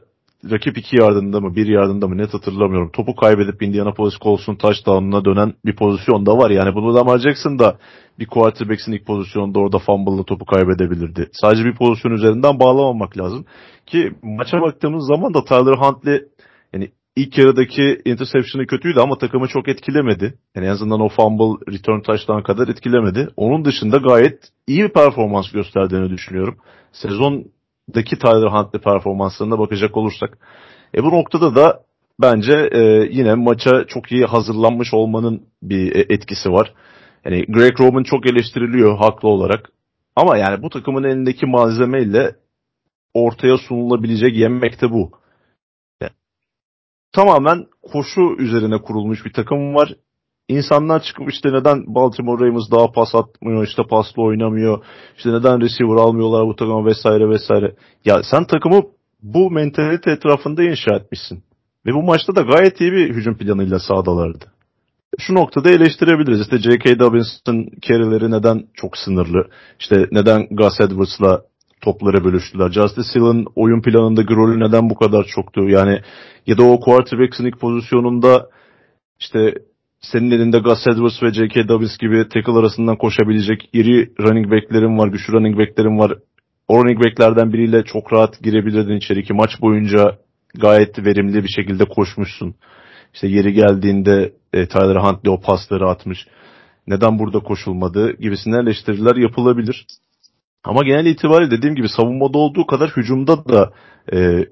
rakip 0.51 0.79
iki 0.79 0.97
yardında 0.97 1.41
mı 1.41 1.57
bir 1.57 1.67
yardında 1.67 2.09
mı 2.09 2.19
net 2.19 2.35
hatırlamıyorum. 2.35 2.91
Topu 2.93 3.17
kaybedip 3.17 3.63
Indianapolis 3.63 4.19
Colts'un 4.19 4.55
touchdown'una 4.55 5.25
dönen 5.25 5.55
bir 5.65 5.77
pozisyon 5.77 6.27
da 6.27 6.39
var. 6.39 6.51
Yani 6.51 6.75
bunu 6.75 6.95
Lamar 6.95 7.19
Jackson 7.19 7.59
da 7.59 7.79
bir 8.19 8.27
quarterback'in 8.27 8.93
ilk 8.93 9.07
pozisyonda 9.07 9.59
orada 9.59 9.79
fumble'la 9.79 10.25
topu 10.25 10.45
kaybedebilirdi. 10.45 11.29
Sadece 11.33 11.65
bir 11.65 11.75
pozisyon 11.75 12.13
üzerinden 12.13 12.61
bağlamamak 12.61 13.19
lazım. 13.19 13.45
Ki 13.87 14.13
maça 14.23 14.61
baktığımız 14.61 15.07
zaman 15.07 15.35
da 15.35 15.45
Tyler 15.45 15.77
Huntley 15.77 16.25
yani 16.73 16.91
ilk 17.17 17.39
yarıdaki 17.39 18.03
interception'ı 18.05 18.67
kötüydü 18.67 19.01
ama 19.01 19.19
takımı 19.19 19.49
çok 19.49 19.69
etkilemedi. 19.69 20.39
Yani 20.55 20.67
en 20.67 20.71
azından 20.71 21.01
o 21.01 21.09
fumble 21.09 21.73
return 21.73 22.01
touchdown 22.01 22.43
kadar 22.43 22.69
etkilemedi. 22.69 23.29
Onun 23.37 23.65
dışında 23.65 23.97
gayet 23.97 24.39
iyi 24.67 24.83
bir 24.83 24.89
performans 24.89 25.51
gösterdiğini 25.53 26.11
düşünüyorum. 26.11 26.59
Sezondaki 27.87 28.19
Tyler 28.19 28.51
Huntley 28.51 28.81
performanslarına 28.81 29.59
bakacak 29.59 29.97
olursak. 29.97 30.39
E 30.95 31.03
bu 31.03 31.11
noktada 31.11 31.55
da 31.55 31.83
bence 32.21 32.69
e, 32.73 32.81
yine 33.11 33.35
maça 33.35 33.85
çok 33.87 34.13
iyi 34.13 34.25
hazırlanmış 34.25 34.95
olmanın 34.95 35.47
bir 35.63 35.97
e, 35.97 36.01
etkisi 36.01 36.53
var. 36.53 36.75
Yani 37.25 37.45
Greg 37.47 37.81
Roman 37.81 38.03
çok 38.03 38.27
eleştiriliyor 38.27 38.99
haklı 38.99 39.29
olarak. 39.29 39.71
Ama 40.17 40.37
yani 40.37 40.63
bu 40.63 40.71
takımın 40.71 41.05
elindeki 41.05 41.47
malzemeyle 41.47 42.37
ortaya 43.15 43.59
sunulabilecek 43.59 44.37
yemek 44.37 44.83
de 44.83 44.91
bu 44.91 45.11
tamamen 47.13 47.67
koşu 47.83 48.37
üzerine 48.39 48.83
kurulmuş 48.83 49.25
bir 49.25 49.33
takım 49.33 49.75
var. 49.75 49.97
İnsanlar 50.49 51.03
çıkıp 51.03 51.31
işte 51.31 51.53
neden 51.53 51.95
Baltimore 51.95 52.47
Ravens 52.47 52.71
daha 52.71 52.93
pas 52.93 53.15
atmıyor, 53.15 53.67
işte 53.67 53.83
paslı 53.91 54.23
oynamıyor, 54.23 54.85
işte 55.17 55.33
neden 55.33 55.61
receiver 55.61 55.97
almıyorlar 55.97 56.47
bu 56.47 56.57
takıma 56.57 56.87
vesaire 56.87 57.29
vesaire. 57.29 57.75
Ya 58.05 58.23
sen 58.23 58.45
takımı 58.47 58.83
bu 59.23 59.51
mentalite 59.51 60.11
etrafında 60.11 60.63
inşa 60.63 60.97
etmişsin. 60.97 61.43
Ve 61.87 61.95
bu 61.95 62.03
maçta 62.03 62.37
da 62.37 62.41
gayet 62.41 62.81
iyi 62.81 62.93
bir 62.93 63.15
hücum 63.15 63.37
planıyla 63.39 63.79
sahadalardı. 63.79 64.45
Şu 65.19 65.35
noktada 65.35 65.71
eleştirebiliriz. 65.71 66.41
İşte 66.41 66.59
J.K. 66.59 66.99
Dobbins'ın 66.99 67.69
carry'leri 67.83 68.31
neden 68.31 68.67
çok 68.75 68.97
sınırlı? 68.97 69.49
İşte 69.81 70.07
neden 70.13 70.47
Gus 70.51 70.81
Edwards'la 70.81 71.43
topları 71.81 72.25
bölüştüler. 72.25 72.71
Justice 72.71 73.09
Hill'in 73.15 73.47
oyun 73.55 73.83
planındaki 73.83 74.35
rolü 74.35 74.61
neden 74.61 74.91
bu 74.91 74.95
kadar 74.95 75.25
çoktu? 75.25 75.69
Yani 75.69 76.01
ya 76.47 76.59
da 76.59 76.63
o 76.63 76.81
quarterback 76.81 77.35
sneak 77.35 77.61
pozisyonunda 77.61 78.51
işte 79.21 79.55
senin 80.13 80.31
elinde 80.31 80.59
Gus 80.59 80.87
Edwards 80.87 81.23
ve 81.23 81.33
J.K. 81.33 81.69
Dobbins 81.69 81.99
gibi 81.99 82.29
tackle 82.29 82.53
arasından 82.53 82.97
koşabilecek 82.97 83.71
iri 83.73 84.13
running 84.21 84.51
back'lerin 84.51 84.99
var, 84.99 85.09
güçlü 85.09 85.33
running 85.33 85.59
back'lerin 85.59 85.99
var. 85.99 86.13
O 86.69 86.85
running 86.85 87.05
back'lerden 87.05 87.53
biriyle 87.53 87.85
çok 87.85 88.13
rahat 88.13 88.43
girebilirdin 88.43 88.97
içeri 88.97 89.25
ki 89.25 89.33
maç 89.33 89.51
boyunca 89.61 90.19
gayet 90.55 90.99
verimli 90.99 91.45
bir 91.45 91.49
şekilde 91.49 91.85
koşmuşsun. 91.85 92.55
İşte 93.15 93.29
yeri 93.29 93.53
geldiğinde 93.53 94.33
e, 94.53 94.67
Tyler 94.67 94.97
Huntley 94.97 95.33
o 95.33 95.41
pasları 95.41 95.89
atmış. 95.89 96.27
Neden 96.87 97.19
burada 97.19 97.39
koşulmadı 97.39 98.13
gibisinden 98.13 98.63
eleştiriler 98.63 99.17
yapılabilir. 99.17 99.87
Ama 100.65 100.83
genel 100.83 101.07
itibariyle 101.07 101.51
dediğim 101.51 101.75
gibi 101.75 101.89
savunmada 101.89 102.39
olduğu 102.39 102.67
kadar 102.67 102.91
hücumda 102.91 103.45
da 103.45 103.73
e, 104.13 104.47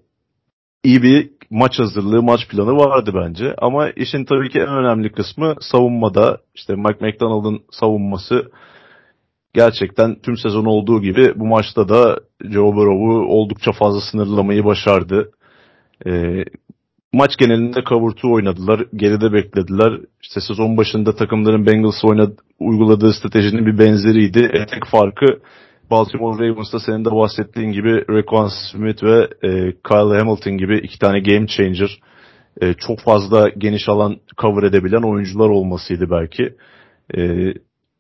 iyi 0.85 1.03
bir 1.03 1.31
maç 1.51 1.79
hazırlığı, 1.79 2.23
maç 2.23 2.49
planı 2.49 2.77
vardı 2.77 3.11
bence. 3.15 3.55
Ama 3.59 3.91
işin 3.91 4.25
tabii 4.25 4.49
ki 4.49 4.59
en 4.59 4.69
önemli 4.69 5.13
kısmı 5.13 5.55
savunmada. 5.61 6.39
İşte 6.55 6.75
Mike 6.75 7.07
McDonald'ın 7.07 7.61
savunması 7.71 8.51
gerçekten 9.55 10.15
tüm 10.23 10.37
sezon 10.37 10.65
olduğu 10.65 11.03
gibi 11.03 11.33
bu 11.37 11.47
maçta 11.47 11.89
da 11.89 12.21
Joe 12.51 12.75
Burrow'u 12.75 13.27
oldukça 13.27 13.73
fazla 13.73 14.01
sınırlamayı 14.01 14.65
başardı. 14.65 15.31
E, 16.07 16.45
maç 17.13 17.37
genelinde 17.37 17.85
kavurtu 17.85 18.33
oynadılar. 18.33 18.87
Geride 18.95 19.33
beklediler. 19.33 20.01
İşte 20.23 20.41
sezon 20.41 20.77
başında 20.77 21.15
takımların 21.15 21.67
Bengals 21.67 22.05
oynadı, 22.05 22.37
uyguladığı 22.59 23.13
stratejinin 23.13 23.67
bir 23.67 23.79
benzeriydi. 23.79 24.51
E, 24.53 24.67
tek 24.67 24.87
farkı 24.87 25.27
Baltimore 25.91 26.49
Ravens'ta 26.49 26.81
senin 26.81 27.05
de 27.05 27.11
bahsettiğin 27.11 27.73
gibi 27.73 28.05
Raquan 28.09 28.51
Smith 28.73 29.03
ve 29.03 29.29
e, 29.43 29.51
Kyle 29.73 30.19
Hamilton 30.19 30.59
gibi 30.59 30.79
iki 30.79 30.99
tane 30.99 31.21
game 31.21 31.47
changer 31.47 32.01
e, 32.61 32.75
çok 32.75 33.01
fazla 33.01 33.49
geniş 33.49 33.89
alan 33.89 34.17
cover 34.39 34.63
edebilen 34.63 35.03
oyuncular 35.03 35.49
olmasıydı 35.49 36.11
belki. 36.11 36.57
E, 37.17 37.21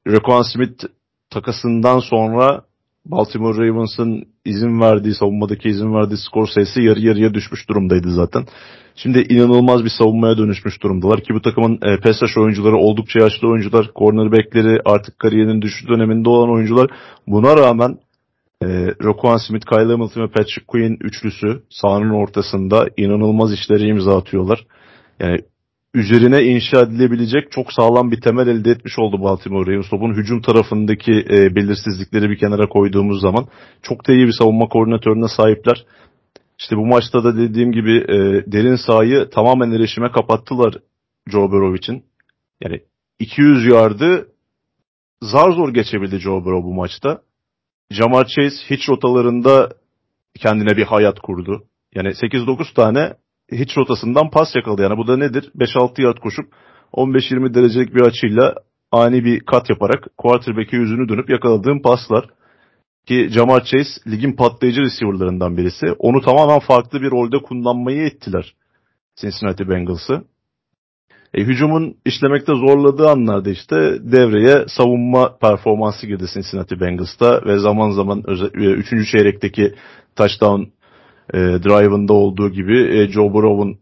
Raquan 0.07 0.43
Smith 0.43 0.85
takasından 1.30 1.99
sonra 1.99 2.64
Baltimore 3.07 3.68
Ravens'ın 3.68 4.24
izin 4.45 4.80
verdiği, 4.80 5.14
savunmadaki 5.14 5.68
izin 5.68 5.95
verdiği 5.95 6.16
skor 6.16 6.47
sayısı 6.47 6.80
yarı 6.80 7.01
yarıya 7.01 7.35
düşmüş 7.35 7.68
durumdaydı 7.68 8.11
zaten. 8.11 8.45
Şimdi 8.97 9.26
inanılmaz 9.28 9.84
bir 9.84 9.90
savunmaya 9.99 10.38
dönüşmüş 10.38 10.82
durumdalar 10.82 11.20
ki 11.20 11.34
bu 11.34 11.42
takımın 11.42 11.78
e, 11.82 12.01
pesaş 12.01 12.36
oyuncuları 12.36 12.76
oldukça 12.76 13.20
yaşlı 13.20 13.49
oyuncular, 13.49 13.90
cornerbackleri 13.97 14.80
artık 14.84 15.18
kariyerinin 15.18 15.62
düşüş 15.62 15.88
döneminde 15.88 16.28
olan 16.28 16.51
oyuncular. 16.51 16.90
Buna 17.26 17.57
rağmen 17.57 17.99
e, 18.62 18.66
Roquan 19.03 19.36
Smith, 19.36 19.66
Kyle 19.66 19.92
Hamilton 19.92 20.22
ve 20.22 20.28
Patrick 20.28 20.66
Quinn 20.66 20.97
üçlüsü 21.01 21.62
sahanın 21.70 22.11
ortasında 22.11 22.88
inanılmaz 22.97 23.53
işleri 23.53 23.86
imza 23.86 24.18
atıyorlar. 24.18 24.66
Yani 25.20 25.38
üzerine 25.95 26.42
inşa 26.42 26.80
edilebilecek 26.80 27.53
çok 27.53 27.72
sağlam 27.72 28.11
bir 28.11 28.20
temel 28.20 28.47
elde 28.47 28.70
etmiş 28.70 28.99
oldu 28.99 29.22
Baltimore 29.22 29.72
Ravens. 29.72 29.88
Topun 29.88 30.14
hücum 30.14 30.40
tarafındaki 30.42 31.12
e, 31.12 31.55
belirsizlikleri 31.57 32.30
bir 32.30 32.38
kenara 32.38 32.68
koyduğumuz 32.68 33.20
zaman 33.20 33.47
çok 33.82 34.09
da 34.09 34.12
iyi 34.12 34.26
bir 34.26 34.32
savunma 34.32 34.68
koordinatörüne 34.68 35.28
sahipler. 35.28 35.84
İşte 36.59 36.76
bu 36.76 36.86
maçta 36.86 37.24
da 37.24 37.36
dediğim 37.36 37.72
gibi 37.72 37.96
e, 37.96 38.16
derin 38.52 38.76
sahayı 38.76 39.30
tamamen 39.30 39.70
erişime 39.70 40.12
kapattılar 40.12 40.74
Joe 41.28 41.50
Burrow 41.50 41.78
için. 41.78 42.05
Yani 42.61 42.82
200 43.18 43.66
yardı 43.66 44.28
zar 45.22 45.50
zor 45.50 45.74
geçebildi 45.74 46.18
Joe 46.18 46.44
Burrow 46.44 46.64
bu 46.64 46.74
maçta. 46.74 47.22
Jamar 47.90 48.26
Chase 48.26 48.57
hiç 48.70 48.88
rotalarında 48.88 49.68
kendine 50.40 50.76
bir 50.76 50.84
hayat 50.84 51.20
kurdu. 51.20 51.64
Yani 51.94 52.09
8-9 52.09 52.74
tane 52.74 53.14
hiç 53.52 53.76
rotasından 53.76 54.30
pas 54.30 54.57
yakaladı. 54.57 54.82
Yani 54.82 54.96
bu 54.96 55.07
da 55.07 55.16
nedir? 55.16 55.50
5-6 55.57 56.02
yard 56.02 56.18
koşup 56.18 56.46
15-20 56.92 57.55
derecelik 57.55 57.94
bir 57.94 58.00
açıyla 58.00 58.55
ani 58.92 59.24
bir 59.24 59.40
kat 59.40 59.70
yaparak 59.70 60.05
quarterback'e 60.18 60.76
yüzünü 60.76 61.09
dönüp 61.09 61.30
yakaladığım 61.30 61.82
paslar. 61.82 62.28
Ki 63.07 63.28
Jamar 63.30 63.64
Chase 63.64 64.11
ligin 64.11 64.32
patlayıcı 64.32 64.80
receiver'larından 64.80 65.57
birisi. 65.57 65.86
Onu 65.98 66.20
tamamen 66.20 66.59
farklı 66.59 67.02
bir 67.02 67.11
rolde 67.11 67.38
kullanmayı 67.38 68.07
ettiler 68.07 68.55
Cincinnati 69.16 69.68
Bengals'ı. 69.68 70.24
E, 71.34 71.42
hücumun 71.42 71.96
işlemekte 72.05 72.52
zorladığı 72.52 73.11
anlarda 73.11 73.50
işte 73.50 73.76
devreye 74.12 74.64
savunma 74.68 75.38
performansı 75.38 76.07
girdi 76.07 76.24
Cincinnati 76.34 76.80
Bengals'ta 76.80 77.44
ve 77.44 77.59
zaman 77.59 77.90
zaman 77.90 78.22
3. 78.55 78.92
E, 78.92 79.05
çeyrekteki 79.12 79.74
touchdown 80.16 80.62
e, 81.34 81.38
drive'ında 81.38 82.12
olduğu 82.12 82.50
gibi 82.50 82.98
e, 82.98 83.09
Joe 83.09 83.32
Burrow'un 83.32 83.78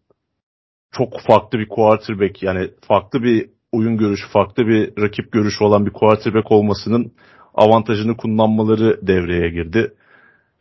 çok 0.93 1.21
farklı 1.21 1.59
bir 1.59 1.69
quarterback 1.69 2.43
yani 2.43 2.71
farklı 2.89 3.23
bir 3.23 3.51
oyun 3.73 3.97
görüşü, 3.97 4.29
farklı 4.29 4.67
bir 4.67 5.03
rakip 5.03 5.33
görüşü 5.33 5.65
olan 5.65 5.87
bir 5.87 5.91
quarterback 5.91 6.53
olmasının 6.53 7.13
avantajını 7.55 8.17
kullanmaları 8.17 9.07
devreye 9.07 9.51
girdi. 9.51 9.95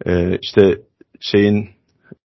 E, 0.06 0.38
işte 0.42 0.82
şeyin 1.20 1.70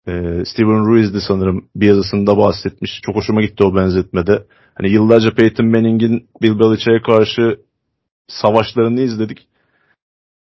e, 0.09 0.13
Steven 0.45 0.87
Ruiz'di 0.87 1.21
sanırım 1.21 1.69
bir 1.77 1.87
yazısında 1.87 2.37
bahsetmiş. 2.37 3.01
Çok 3.03 3.17
hoşuma 3.17 3.43
gitti 3.43 3.65
o 3.65 3.75
benzetmede. 3.77 4.47
Hani 4.75 4.91
yıllarca 4.91 5.35
Peyton 5.35 5.67
Manning'in 5.67 6.29
Bill 6.43 6.59
Belichick'e 6.59 7.03
karşı 7.03 7.61
savaşlarını 8.29 9.01
izledik. 9.01 9.49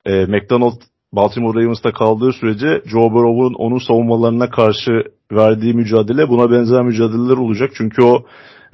E, 0.06 0.26
McDonald 0.26 0.80
Baltimore 1.12 1.62
Ravens'ta 1.62 1.92
kaldığı 1.92 2.32
sürece 2.32 2.82
Joe 2.86 3.12
Burrow'un 3.12 3.54
onun 3.54 3.78
savunmalarına 3.78 4.50
karşı 4.50 5.02
verdiği 5.32 5.74
mücadele 5.74 6.28
buna 6.28 6.50
benzer 6.50 6.82
mücadeleler 6.82 7.36
olacak. 7.36 7.70
Çünkü 7.74 8.02
o 8.02 8.26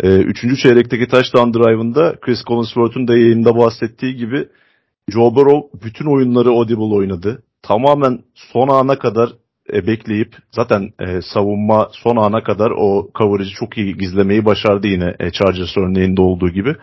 e, 0.03 0.19
üçüncü 0.19 0.57
çeyrekteki 0.57 1.09
touchdown 1.09 1.59
drive'ında 1.59 2.17
Chris 2.21 2.45
Collinsworth'un 2.45 3.09
da 3.09 3.17
yayında 3.17 3.57
bahsettiği 3.57 4.17
gibi 4.17 4.49
Joe 5.09 5.35
Burrow 5.35 5.81
bütün 5.85 6.07
oyunları 6.07 6.51
audible 6.51 6.95
oynadı. 6.95 7.43
Tamamen 7.63 8.19
son 8.35 8.69
ana 8.69 8.99
kadar 8.99 9.31
e, 9.73 9.87
bekleyip 9.87 10.37
zaten 10.53 10.91
e, 11.01 11.21
savunma 11.35 11.89
son 11.93 12.17
ana 12.17 12.43
kadar 12.43 12.71
o 12.71 13.11
coverage'ı 13.19 13.55
çok 13.55 13.79
iyi 13.79 13.97
gizlemeyi 13.97 14.45
başardı 14.45 14.87
yine 14.87 15.15
e, 15.21 15.31
Chargers 15.31 15.77
örneğinde 15.77 16.21
olduğu 16.21 16.49
gibi. 16.49 16.77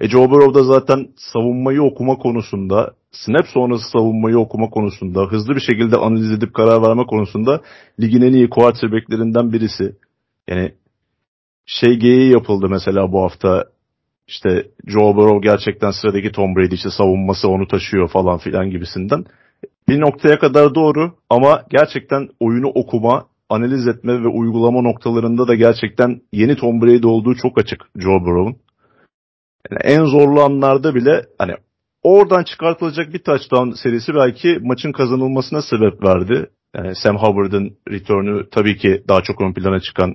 E, 0.00 0.08
Joe 0.08 0.30
Burrow 0.30 0.54
da 0.60 0.64
zaten 0.64 1.08
savunmayı 1.16 1.82
okuma 1.82 2.16
konusunda, 2.16 2.94
snap 3.12 3.46
sonrası 3.46 3.90
savunmayı 3.90 4.38
okuma 4.38 4.70
konusunda, 4.70 5.20
hızlı 5.22 5.54
bir 5.54 5.60
şekilde 5.60 5.96
analiz 5.96 6.32
edip 6.32 6.54
karar 6.54 6.82
verme 6.82 7.06
konusunda 7.06 7.60
ligin 8.00 8.22
en 8.22 8.32
iyi 8.32 8.50
quarterbacklerinden 8.50 9.52
birisi. 9.52 9.96
Yani 10.48 10.72
şey 11.66 11.94
geyiği 11.94 12.32
yapıldı 12.32 12.68
mesela 12.68 13.12
bu 13.12 13.22
hafta 13.22 13.64
işte 14.30 14.66
Joe 14.86 15.16
Burrow 15.16 15.50
gerçekten 15.50 15.90
sıradaki 15.90 16.32
Tom 16.32 16.56
Brady 16.56 16.74
işte 16.74 16.90
savunması 16.90 17.48
onu 17.48 17.68
taşıyor 17.68 18.08
falan 18.08 18.38
filan 18.38 18.70
gibisinden. 18.70 19.24
Bir 19.88 20.00
noktaya 20.00 20.38
kadar 20.38 20.74
doğru 20.74 21.12
ama 21.30 21.62
gerçekten 21.70 22.28
oyunu 22.40 22.68
okuma, 22.68 23.26
analiz 23.48 23.88
etme 23.88 24.22
ve 24.22 24.28
uygulama 24.28 24.82
noktalarında 24.82 25.48
da 25.48 25.54
gerçekten 25.54 26.20
yeni 26.32 26.56
Tom 26.56 26.82
Brady 26.82 27.06
olduğu 27.06 27.34
çok 27.34 27.58
açık 27.58 27.80
Joe 27.96 28.20
Burrow'un. 28.20 28.56
Yani 29.70 29.80
en 29.82 30.04
zorlu 30.04 30.42
anlarda 30.42 30.94
bile 30.94 31.22
hani 31.38 31.52
oradan 32.02 32.44
çıkartılacak 32.44 33.12
bir 33.12 33.18
touchdown 33.18 33.70
serisi 33.70 34.14
belki 34.14 34.58
maçın 34.62 34.92
kazanılmasına 34.92 35.62
sebep 35.62 36.04
verdi. 36.04 36.50
Yani 36.76 36.94
Sam 36.94 37.16
Hubbard'ın 37.16 37.76
return'ü 37.90 38.50
tabii 38.50 38.76
ki 38.76 39.04
daha 39.08 39.22
çok 39.22 39.40
ön 39.40 39.52
plana 39.52 39.80
çıkan, 39.80 40.14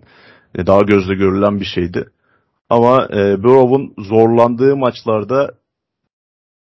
e, 0.55 0.67
daha 0.67 0.81
gözle 0.81 1.15
görülen 1.15 1.59
bir 1.59 1.65
şeydi. 1.65 2.05
Ama 2.75 3.07
e, 3.11 3.43
Burrow'un 3.43 3.93
zorlandığı 3.97 4.77
maçlarda 4.77 5.51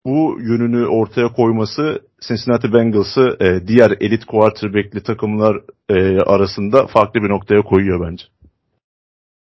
bu 0.07 0.41
yönünü 0.41 0.87
ortaya 0.87 1.33
koyması 1.33 2.01
Cincinnati 2.29 2.73
Bengals'ı 2.73 3.37
e, 3.41 3.69
diğer 3.69 3.91
elit 3.91 4.25
quarterback'li 4.25 5.03
takımlar 5.03 5.63
e, 5.89 6.21
arasında 6.21 6.87
farklı 6.87 7.23
bir 7.23 7.29
noktaya 7.29 7.63
koyuyor 7.63 8.09
bence. 8.11 8.25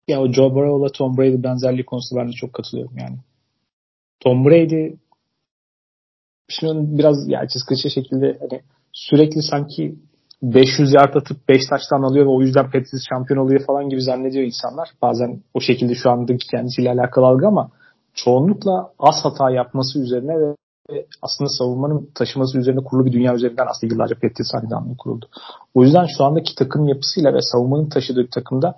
Ya 0.08 0.22
o 0.22 0.32
Joe 0.34 0.56
Burrow'la 0.56 0.92
Tom 0.92 1.18
Brady 1.18 1.44
benzerliği 1.44 1.86
konusunda 1.86 2.22
ben 2.22 2.28
de 2.28 2.34
çok 2.34 2.54
katılıyorum 2.54 2.98
yani. 2.98 3.18
Tom 4.20 4.46
Brady 4.46 4.96
şimdi 6.50 6.98
biraz 6.98 7.30
ya 7.30 7.40
açıkçası 7.40 7.90
şekilde 7.90 8.38
hani 8.40 8.62
sürekli 8.94 9.42
sanki 9.42 9.96
500 10.42 10.94
yard 10.94 11.16
atıp 11.16 11.50
5 11.50 11.62
taştan 11.70 12.02
alıyor 12.02 12.26
ve 12.26 12.30
o 12.30 12.42
yüzden 12.42 12.66
Patriots 12.66 13.06
şampiyon 13.10 13.46
oluyor 13.46 13.66
falan 13.66 13.90
gibi 13.90 14.02
zannediyor 14.02 14.46
insanlar. 14.46 14.90
Bazen 15.02 15.42
o 15.54 15.60
şekilde 15.60 15.96
şu 15.96 16.10
andaki 16.10 16.48
kendisiyle 16.48 16.92
alakalı 16.92 17.26
algı 17.26 17.48
ama 17.48 17.70
çoğunlukla 18.14 18.92
az 19.00 19.16
hata 19.24 19.52
yapması 19.52 20.00
üzerine 20.00 20.40
ve 20.40 20.56
aslında 21.22 21.50
savunmanın 21.50 22.10
taşıması 22.16 22.60
üzerine 22.60 22.84
kurulu 22.84 23.06
bir 23.06 23.12
dünya 23.12 23.34
üzerinden 23.34 23.68
aslında 23.70 23.94
yıllarca 23.94 24.16
Patriots 24.16 24.54
hanedanlığı 24.54 24.98
kuruldu. 24.98 25.26
O 25.74 25.84
yüzden 25.84 26.06
şu 26.18 26.24
andaki 26.24 26.56
takım 26.56 26.88
yapısıyla 26.88 27.34
ve 27.34 27.42
savunmanın 27.42 27.90
taşıdığı 27.90 28.28
takımda 28.28 28.76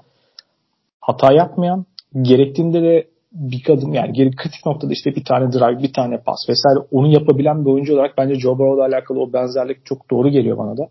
hata 1.01 1.34
yapmayan, 1.34 1.86
gerektiğinde 2.22 2.82
de 2.82 3.07
bir 3.32 3.64
kadın 3.64 3.91
yani 3.91 4.14
geri 4.14 4.36
kritik 4.36 4.66
noktada 4.66 4.93
işte 4.93 5.16
bir 5.16 5.26
tane 5.26 5.51
drive, 5.53 5.84
bir 5.84 5.93
tane 5.93 6.18
pas 6.18 6.49
vesaire 6.49 6.80
onu 6.91 7.07
yapabilen 7.07 7.66
bir 7.66 7.72
oyuncu 7.72 7.93
olarak 7.93 8.18
bence 8.18 8.36
Joe 8.36 8.59
Burrow'la 8.59 8.86
alakalı 8.86 9.20
o 9.20 9.34
benzerlik 9.34 9.86
çok 9.86 10.11
doğru 10.11 10.30
geliyor 10.30 10.57
bana 10.57 10.78
da. 10.78 10.88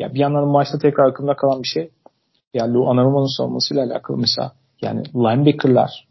Ya 0.00 0.14
bir 0.14 0.18
yandan 0.18 0.48
maçta 0.48 0.78
tekrar 0.78 1.08
aklımda 1.08 1.36
kalan 1.36 1.62
bir 1.62 1.68
şey 1.68 1.90
yani 2.54 2.74
Lou 2.74 2.90
Anarumo'nun 2.90 3.36
savunmasıyla 3.36 3.84
alakalı 3.84 4.16
mesela 4.16 4.52
yani 4.82 5.02
linebacker'lar 5.14 6.06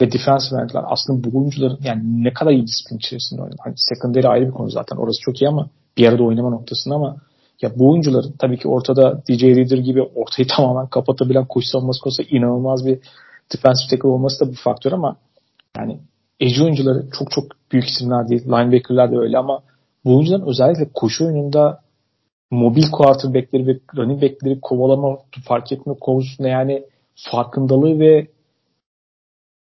ve 0.00 0.12
defensive 0.12 0.60
end'ler 0.60 0.84
aslında 0.86 1.24
bu 1.24 1.38
oyuncuların 1.38 1.78
yani 1.84 2.24
ne 2.24 2.32
kadar 2.32 2.50
iyi 2.50 2.66
disiplin 2.66 2.98
içerisinde 2.98 3.42
oynuyor. 3.42 3.58
Hani 3.64 3.74
secondary 3.76 4.26
ayrı 4.28 4.46
bir 4.46 4.52
konu 4.52 4.70
zaten. 4.70 4.96
Orası 4.96 5.20
çok 5.20 5.42
iyi 5.42 5.48
ama 5.48 5.68
bir 5.96 6.08
arada 6.08 6.22
oynama 6.22 6.50
noktasında 6.50 6.94
ama 6.94 7.16
ya 7.62 7.78
bu 7.78 7.90
oyuncuların 7.90 8.34
tabii 8.38 8.58
ki 8.58 8.68
ortada 8.68 9.22
DJ 9.28 9.42
Reader 9.42 9.78
gibi 9.78 10.02
ortayı 10.02 10.48
tamamen 10.56 10.86
kapatabilen 10.86 11.44
koşu 11.44 11.68
savunması 11.68 12.00
konusunda 12.00 12.28
inanılmaz 12.30 12.86
bir 12.86 12.98
defensive 13.54 13.90
tackle 13.90 14.08
olması 14.08 14.46
da 14.46 14.50
bir 14.50 14.56
faktör 14.56 14.92
ama 14.92 15.16
yani 15.76 15.98
edge 16.40 16.62
oyuncuları 16.62 17.06
çok 17.18 17.30
çok 17.30 17.44
büyük 17.72 17.86
isimler 17.86 18.28
değil. 18.28 18.44
Linebacker'lar 18.44 19.12
da 19.12 19.20
öyle 19.20 19.38
ama 19.38 19.62
bu 20.04 20.16
oyuncuların 20.16 20.46
özellikle 20.46 20.88
koşu 20.94 21.26
oyununda 21.26 21.80
mobil 22.50 22.90
quarterback'leri 22.92 23.66
ve 23.66 23.80
running 23.96 24.22
back'leri 24.22 24.60
kovalama, 24.60 25.18
fark 25.44 25.72
etme 25.72 25.94
konusunda 26.00 26.48
yani 26.48 26.84
farkındalığı 27.30 28.00
ve 28.00 28.26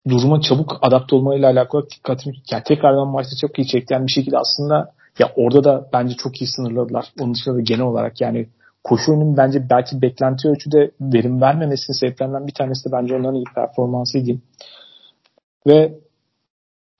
duruma 0.08 0.40
çabuk 0.40 0.78
adapte 0.82 1.16
olmayla 1.16 1.50
alakalı 1.50 1.90
dikkatimi 1.90 2.34
yani 2.50 2.62
tekrardan 2.66 3.08
maçta 3.08 3.36
çok 3.40 3.58
iyi 3.58 3.66
çektiğim 3.66 4.06
bir 4.06 4.12
şekilde 4.12 4.38
aslında 4.38 4.92
ya 5.18 5.32
orada 5.36 5.64
da 5.64 5.88
bence 5.92 6.14
çok 6.14 6.42
iyi 6.42 6.46
sınırladılar. 6.46 7.06
Onun 7.20 7.34
dışında 7.34 7.54
da 7.54 7.60
genel 7.60 7.82
olarak 7.82 8.20
yani 8.20 8.48
koşu 8.84 9.12
oyunun 9.12 9.36
bence 9.36 9.70
belki 9.70 10.02
beklenti 10.02 10.48
ölçüde 10.48 10.90
verim 11.00 11.40
vermemesinin 11.40 11.98
sebeplerinden 12.00 12.46
bir 12.46 12.54
tanesi 12.54 12.88
de 12.88 12.92
bence 12.92 13.14
onların 13.14 13.34
iyi 13.34 13.44
performansıydı. 13.54 14.40
Ve 15.66 15.98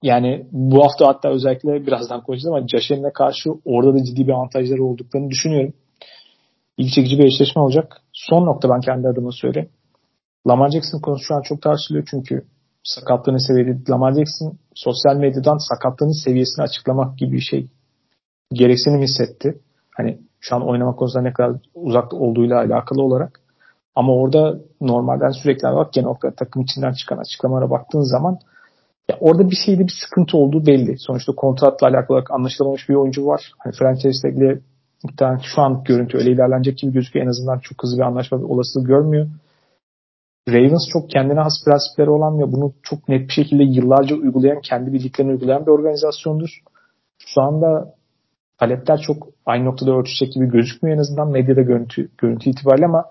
yani 0.04 0.46
bu 0.52 0.84
hafta 0.84 1.08
hatta 1.08 1.28
özellikle 1.28 1.86
birazdan 1.86 2.22
konuşacağız 2.22 2.54
ama 2.54 2.66
Allen'e 2.90 3.12
karşı 3.12 3.50
orada 3.64 3.94
da 3.94 4.04
ciddi 4.04 4.26
bir 4.26 4.32
avantajları 4.32 4.84
olduklarını 4.84 5.30
düşünüyorum. 5.30 5.72
İlgi 6.76 6.92
çekici 6.92 7.18
bir 7.18 7.24
eşleşme 7.24 7.62
olacak. 7.62 7.96
Son 8.12 8.46
nokta 8.46 8.68
ben 8.68 8.80
kendi 8.80 9.08
adıma 9.08 9.30
söyleyeyim. 9.32 9.68
Lamar 10.48 10.70
Jackson 10.70 11.00
konusu 11.00 11.24
şu 11.24 11.34
an 11.34 11.42
çok 11.42 11.62
tartışılıyor 11.62 12.08
çünkü 12.10 12.44
sakatlığının 12.82 13.46
seviyeli 13.46 13.90
Lamar 13.90 14.12
Jackson 14.12 14.58
sosyal 14.74 15.16
medyadan 15.16 15.58
sakatlığının 15.68 16.24
seviyesini 16.24 16.62
açıklamak 16.62 17.18
gibi 17.18 17.32
bir 17.32 17.40
şey 17.50 17.66
gereksinim 18.52 19.02
hissetti. 19.02 19.58
Hani 19.96 20.18
şu 20.40 20.56
an 20.56 20.68
oynamak 20.68 20.98
konusunda 20.98 21.22
ne 21.22 21.32
kadar 21.32 21.56
uzak 21.74 22.14
olduğuyla 22.14 22.58
alakalı 22.58 23.02
olarak. 23.02 23.40
Ama 23.94 24.12
orada 24.12 24.58
normalden 24.80 25.30
sürekli 25.30 25.62
bak 25.62 25.92
genel 25.92 26.08
olarak 26.08 26.36
takım 26.36 26.62
içinden 26.62 26.92
çıkan 26.92 27.18
açıklamalara 27.18 27.70
baktığın 27.70 28.12
zaman 28.12 28.38
ya 29.10 29.16
orada 29.20 29.50
bir 29.50 29.56
şeyde 29.56 29.82
bir 29.82 29.92
sıkıntı 30.04 30.36
olduğu 30.36 30.66
belli. 30.66 30.98
Sonuçta 30.98 31.32
kontratla 31.32 31.86
alakalı 31.86 32.16
olarak 32.16 32.30
anlaşılamamış 32.30 32.88
bir 32.88 32.94
oyuncu 32.94 33.26
var. 33.26 33.52
Hani 33.58 33.74
franchise 33.78 34.28
ile 34.28 34.60
muhtemelen 35.04 35.40
şu 35.42 35.62
an 35.62 35.84
görüntü 35.84 36.18
öyle 36.18 36.30
ilerlenecek 36.30 36.78
gibi 36.78 36.92
gözüküyor. 36.92 37.26
En 37.26 37.30
azından 37.30 37.58
çok 37.58 37.82
hızlı 37.82 37.96
bir 37.96 38.02
anlaşma 38.02 38.38
bir 38.38 38.44
olasılığı 38.44 38.84
görmüyor. 38.84 39.26
Ravens 40.48 40.88
çok 40.92 41.10
kendine 41.10 41.40
has 41.40 41.64
prensipleri 41.64 42.10
olan 42.10 42.38
ve 42.38 42.52
bunu 42.52 42.72
çok 42.82 43.08
net 43.08 43.28
bir 43.28 43.32
şekilde 43.32 43.62
yıllarca 43.62 44.16
uygulayan, 44.16 44.60
kendi 44.60 44.92
bildiklerini 44.92 45.32
uygulayan 45.32 45.66
bir 45.66 45.70
organizasyondur. 45.70 46.62
Şu 47.18 47.40
anda 47.42 47.94
talepler 48.58 49.00
çok 49.00 49.28
aynı 49.46 49.64
noktada 49.64 49.90
örtüşecek 49.90 50.34
gibi 50.34 50.46
gözükmüyor 50.46 50.96
en 50.96 51.00
azından 51.00 51.30
medyada 51.30 51.62
görüntü, 51.62 52.08
görüntü 52.18 52.50
itibariyle 52.50 52.86
ama 52.86 53.04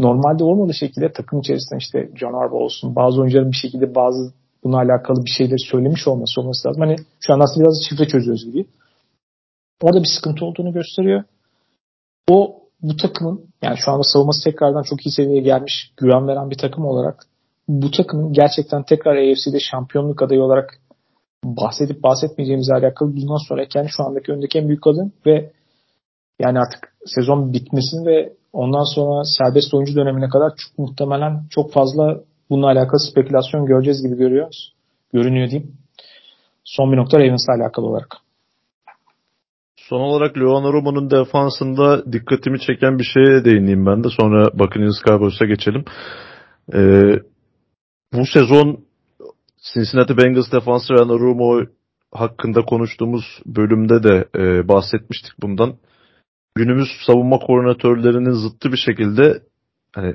normalde 0.00 0.44
olmadığı 0.44 0.74
şekilde 0.74 1.12
takım 1.12 1.40
içerisinde 1.40 1.78
işte 1.78 2.10
John 2.14 2.32
Harbaugh 2.32 2.62
olsun 2.62 2.96
bazı 2.96 3.20
oyuncuların 3.20 3.50
bir 3.50 3.56
şekilde 3.56 3.94
bazı 3.94 4.32
buna 4.64 4.76
alakalı 4.76 5.24
bir 5.24 5.30
şeyleri 5.30 5.60
söylemiş 5.70 6.08
olması 6.08 6.40
olması 6.40 6.68
lazım. 6.68 6.82
Hani 6.82 6.96
şu 7.20 7.32
an 7.32 7.40
aslında 7.40 7.64
biraz 7.64 7.82
şifre 7.88 8.08
çözüyoruz 8.08 8.44
gibi. 8.44 8.66
Orada 9.82 10.02
bir 10.02 10.08
sıkıntı 10.16 10.44
olduğunu 10.44 10.72
gösteriyor. 10.72 11.24
O 12.30 12.60
bu 12.82 12.96
takımın 12.96 13.44
yani 13.62 13.76
şu 13.84 13.90
anda 13.90 14.02
savunması 14.02 14.44
tekrardan 14.44 14.82
çok 14.82 15.06
iyi 15.06 15.10
seviyeye 15.10 15.42
gelmiş, 15.42 15.92
güven 15.96 16.28
veren 16.28 16.50
bir 16.50 16.58
takım 16.58 16.84
olarak 16.84 17.26
bu 17.68 17.90
takımın 17.90 18.32
gerçekten 18.32 18.82
tekrar 18.82 19.16
AFC'de 19.16 19.60
şampiyonluk 19.60 20.22
adayı 20.22 20.42
olarak 20.42 20.80
bahsedip 21.44 22.02
bahsetmeyeceğimizle 22.02 22.74
alakalı 22.74 23.16
bundan 23.16 23.48
sonra 23.48 23.66
yani 23.74 23.88
şu 23.96 24.02
andaki 24.02 24.32
öndeki 24.32 24.58
en 24.58 24.68
büyük 24.68 24.82
kadın 24.82 25.12
ve 25.26 25.52
yani 26.40 26.58
artık 26.58 26.96
sezon 27.06 27.52
bitmesini 27.52 28.06
ve 28.06 28.32
ondan 28.52 28.94
sonra 28.94 29.24
serbest 29.24 29.74
oyuncu 29.74 29.96
dönemine 29.96 30.28
kadar 30.28 30.52
çok 30.56 30.78
muhtemelen 30.78 31.42
çok 31.50 31.72
fazla 31.72 32.20
bununla 32.50 32.66
alakalı 32.66 33.00
spekülasyon 33.10 33.66
göreceğiz 33.66 34.02
gibi 34.02 34.16
görüyoruz. 34.16 34.74
Görünüyor 35.12 35.50
diyeyim. 35.50 35.72
Son 36.64 36.92
bir 36.92 36.96
nokta 36.96 37.18
Ravens'la 37.18 37.54
alakalı 37.54 37.86
olarak. 37.86 38.16
Son 39.76 40.00
olarak 40.00 40.38
Leon 40.38 40.72
Romo'nun 40.72 41.10
defansında 41.10 42.12
dikkatimi 42.12 42.60
çeken 42.60 42.98
bir 42.98 43.04
şeye 43.04 43.44
değineyim 43.44 43.86
ben 43.86 44.04
de. 44.04 44.08
Sonra 44.20 44.58
Buccaneers 44.58 45.02
Cowboys'a 45.06 45.44
geçelim. 45.44 45.84
Ee, 46.74 47.20
bu 48.12 48.26
sezon 48.26 48.84
Cincinnati 49.74 50.16
Bengals 50.16 50.52
defansı 50.52 50.92
Leon 50.92 51.08
Romo 51.08 51.66
hakkında 52.12 52.62
konuştuğumuz 52.62 53.24
bölümde 53.46 54.02
de 54.02 54.28
e, 54.34 54.68
bahsetmiştik 54.68 55.32
bundan. 55.42 55.76
Günümüz 56.54 56.88
savunma 57.06 57.38
koordinatörlerinin 57.38 58.30
zıttı 58.30 58.72
bir 58.72 58.76
şekilde 58.76 59.42
hani 59.94 60.14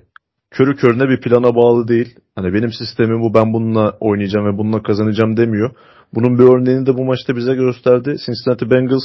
körü 0.52 0.76
körüne 0.76 1.10
bir 1.10 1.22
plana 1.22 1.56
bağlı 1.56 1.88
değil. 1.88 2.20
Hani 2.36 2.54
benim 2.54 2.72
sistemim 2.72 3.22
bu 3.22 3.34
ben 3.34 3.54
bununla 3.54 3.98
oynayacağım 4.00 4.46
ve 4.46 4.58
bununla 4.58 4.84
kazanacağım 4.84 5.38
demiyor. 5.38 5.72
Bunun 6.14 6.40
bir 6.40 6.44
örneğini 6.44 6.86
de 6.86 6.98
bu 6.98 7.06
maçta 7.06 7.36
bize 7.36 7.56
gösterdi. 7.56 8.16
Cincinnati 8.26 8.70
Bengals 8.70 9.04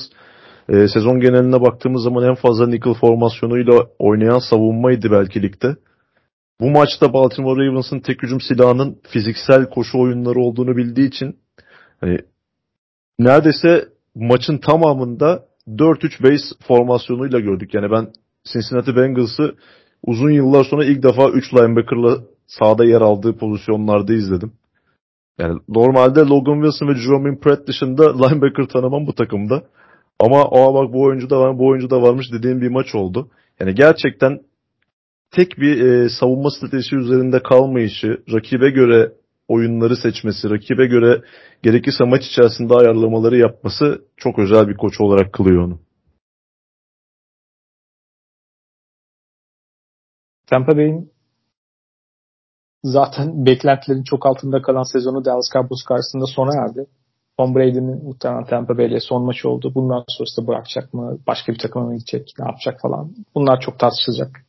e, 0.69 0.89
sezon 0.89 1.21
geneline 1.21 1.61
baktığımız 1.61 2.03
zaman 2.03 2.29
en 2.29 2.35
fazla 2.35 2.67
nickel 2.67 2.95
formasyonuyla 2.95 3.87
oynayan 3.99 4.39
savunmaydı 4.39 5.11
belki 5.11 5.43
ligde. 5.43 5.77
bu 6.61 6.71
maçta 6.71 7.13
Baltimore 7.13 7.67
Ravens'ın 7.67 8.01
tek 8.01 8.23
hücum 8.23 8.41
silahının 8.41 8.99
fiziksel 9.09 9.71
koşu 9.71 9.99
oyunları 9.99 10.41
olduğunu 10.41 10.77
bildiği 10.77 11.09
için 11.09 11.37
hani 12.01 12.19
neredeyse 13.19 13.89
maçın 14.15 14.59
tamamında 14.59 15.45
4-3 15.69 16.23
base 16.23 16.45
formasyonuyla 16.69 17.41
gördük. 17.41 17.75
Yani 17.75 17.91
ben 17.91 18.13
Cincinnati 18.53 18.97
Bengals'ı 18.97 19.55
uzun 20.03 20.31
yıllar 20.31 20.65
sonra 20.65 20.85
ilk 20.85 21.03
defa 21.03 21.29
3 21.29 21.55
linebacker'la 21.55 22.19
sahada 22.59 22.85
yer 22.85 23.01
aldığı 23.01 23.39
pozisyonlarda 23.39 24.13
izledim. 24.13 24.53
Yani 25.39 25.61
normalde 25.69 26.21
Logan 26.21 26.63
Wilson 26.63 26.89
ve 26.89 26.95
Jerome 26.95 27.39
Pratt 27.39 27.67
dışında 27.67 28.13
linebacker 28.19 28.67
tanımam 28.67 29.07
bu 29.07 29.15
takımda. 29.15 29.63
Ama 30.19 30.41
aa 30.43 30.75
bak 30.75 30.93
bu 30.93 31.03
oyuncu 31.03 31.31
da 31.31 31.41
var, 31.41 31.59
bu 31.59 31.69
oyuncu 31.69 31.91
da 31.91 32.03
varmış 32.03 32.27
dediğim 32.33 32.61
bir 32.61 32.69
maç 32.69 32.95
oldu. 32.95 33.31
Yani 33.61 33.75
gerçekten 33.75 34.41
tek 35.31 35.59
bir 35.59 35.85
e, 35.85 36.09
savunma 36.21 36.51
stratejisi 36.51 36.97
üzerinde 36.97 37.43
kalmayışı, 37.43 38.23
rakibe 38.33 38.71
göre 38.71 39.13
oyunları 39.49 39.97
seçmesi, 39.97 40.51
rakibe 40.51 40.87
göre 40.87 41.23
gerekirse 41.63 42.05
maç 42.05 42.23
içerisinde 42.27 42.75
ayarlamaları 42.75 43.37
yapması 43.37 44.05
çok 44.17 44.39
özel 44.39 44.69
bir 44.69 44.77
koç 44.77 45.01
olarak 45.01 45.33
kılıyor 45.33 45.65
onu. 45.65 45.81
Tampa 50.47 50.77
Bay'in 50.77 51.11
zaten 52.85 53.47
beklentilerin 53.47 54.03
çok 54.03 54.27
altında 54.27 54.63
kalan 54.63 54.93
sezonu 54.93 55.25
Dallas 55.25 55.51
Cowboys 55.53 55.83
karşısında 55.83 56.27
sona 56.27 56.63
erdi. 56.65 56.87
Tom 57.39 57.55
Brady'nin 57.55 58.05
muhtemelen 58.05 58.45
Tampa 58.45 58.79
Bay 58.79 58.87
ile 58.87 59.01
son 59.01 59.25
maçı 59.25 59.49
oldu. 59.49 59.73
Bundan 59.75 60.05
sonrası 60.09 60.43
da 60.43 60.47
bırakacak 60.47 60.95
mı? 60.95 61.19
Başka 61.27 61.53
bir 61.53 61.59
takıma 61.59 61.85
mı 61.85 61.95
gidecek? 61.95 62.33
Ne 62.39 62.45
yapacak 62.45 62.81
falan. 62.83 63.15
Bunlar 63.35 63.61
çok 63.61 63.79
tartışılacak. 63.79 64.45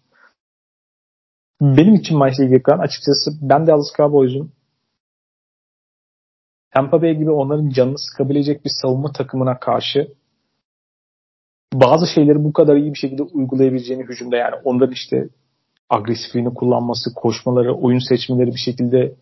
Benim 1.62 1.96
için 1.96 2.18
maçla 2.18 2.44
ilgili 2.44 2.64
kalan 2.64 2.80
açıkçası 2.80 3.32
ben 3.42 3.68
Dallas 3.68 3.94
Cowboys'un 3.98 4.52
Tampa 6.72 7.02
Bay 7.02 7.16
gibi 7.18 7.32
onların 7.32 7.70
canını 7.70 8.00
sıkabilecek 8.00 8.66
bir 8.66 8.72
savunma 8.82 9.12
takımına 9.12 9.60
karşı 9.60 10.08
bazı 11.74 12.08
şeyleri 12.08 12.44
bu 12.44 12.54
kadar 12.54 12.76
iyi 12.76 12.94
bir 12.94 13.00
şekilde 13.00 13.24
uygulayabileceğini 13.24 14.04
hücumda 14.04 14.38
yani 14.38 14.56
onların 14.64 14.94
işte 14.94 15.30
agresifliğini 15.92 16.54
kullanması, 16.54 17.14
koşmaları, 17.16 17.74
oyun 17.76 18.10
seçmeleri 18.10 18.48
bir 18.48 18.60
şekilde 18.60 19.16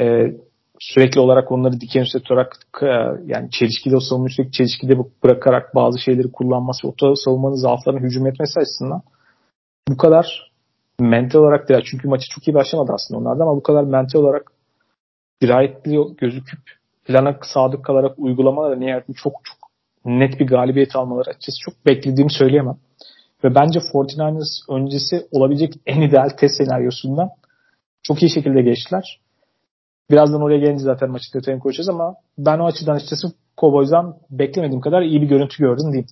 e, 0.00 0.34
sürekli 0.78 1.20
olarak 1.20 1.52
onları 1.52 1.80
diken 1.80 2.02
üstü 2.02 2.20
tutarak 2.20 2.56
e, 2.82 2.86
yani 3.26 3.50
çelişkide 3.50 3.96
o 3.96 4.00
savunma 4.00 4.28
sürekli 4.28 4.52
çelişkide 4.52 4.98
bırakarak 5.24 5.74
bazı 5.74 5.98
şeyleri 5.98 6.32
kullanması, 6.32 6.88
o 6.88 7.14
savunmanın 7.14 7.54
zaaflarına 7.54 8.00
hücum 8.00 8.26
etmesi 8.26 8.60
açısından 8.60 9.02
bu 9.88 9.96
kadar 9.96 10.52
mental 11.00 11.38
olarak 11.38 11.68
değil. 11.68 11.84
Çünkü 11.90 12.08
maçı 12.08 12.24
çok 12.30 12.48
iyi 12.48 12.54
başlamadı 12.54 12.92
aslında 12.92 13.20
onlarda 13.20 13.42
ama 13.42 13.56
bu 13.56 13.62
kadar 13.62 13.84
mental 13.84 14.20
olarak 14.20 14.52
dirayetli 15.42 15.98
gözüküp 16.18 16.60
plana 17.04 17.38
sadık 17.42 17.84
kalarak 17.84 18.18
uygulamalar 18.18 18.80
nihayetinde 18.80 19.16
çok 19.16 19.32
çok 19.44 19.70
net 20.04 20.40
bir 20.40 20.46
galibiyet 20.46 20.96
almaları 20.96 21.30
açıkçası 21.30 21.58
çok 21.60 21.86
beklediğimi 21.86 22.32
söyleyemem. 22.32 22.76
Ve 23.44 23.54
bence 23.54 23.78
49ers 23.78 24.72
öncesi 24.72 25.26
olabilecek 25.30 25.74
en 25.86 26.00
ideal 26.00 26.28
test 26.28 26.56
senaryosundan 26.56 27.28
çok 28.02 28.22
iyi 28.22 28.30
şekilde 28.30 28.62
geçtiler. 28.62 29.20
Birazdan 30.10 30.42
oraya 30.42 30.58
gelince 30.58 30.84
zaten 30.84 31.10
maçı 31.10 31.34
detayını 31.34 31.60
konuşacağız 31.60 31.88
ama 31.88 32.14
ben 32.38 32.58
o 32.58 32.66
açıdan 32.66 32.94
açıkçası 32.94 33.28
Cowboys'dan 33.58 34.16
beklemediğim 34.30 34.80
kadar 34.80 35.02
iyi 35.02 35.22
bir 35.22 35.26
görüntü 35.26 35.58
gördüm 35.58 35.92
diyeyim. 35.92 36.06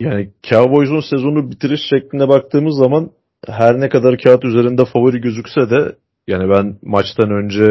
Yani 0.00 0.30
Cowboys'un 0.42 1.00
sezonu 1.00 1.50
bitiriş 1.50 1.80
şekline 1.90 2.28
baktığımız 2.28 2.76
zaman 2.76 3.10
her 3.46 3.80
ne 3.80 3.88
kadar 3.88 4.18
kağıt 4.18 4.44
üzerinde 4.44 4.84
favori 4.84 5.20
gözükse 5.20 5.70
de 5.70 5.96
yani 6.26 6.50
ben 6.50 6.78
maçtan 6.82 7.30
önce 7.30 7.66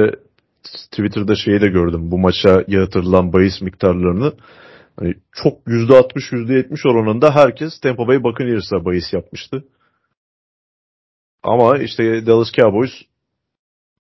Twitter'da 0.64 1.36
şeyi 1.36 1.62
de 1.62 1.68
gördüm. 1.68 2.12
Bu 2.12 2.18
maça 2.18 2.64
yatırılan 2.68 3.34
bahis 3.34 3.62
miktarlarını 3.62 4.34
hani 5.00 5.14
çok 5.32 5.68
%60 5.68 6.32
%70 6.32 6.90
oranında 6.90 7.36
herkes 7.36 7.80
Tampa 7.80 8.08
Bay 8.08 8.24
Buccaneers'a 8.24 8.86
bahis 8.86 9.14
yapmıştı. 9.14 9.64
Ama 11.44 11.78
işte 11.78 12.26
Dallas 12.26 12.52
Cowboys 12.52 12.92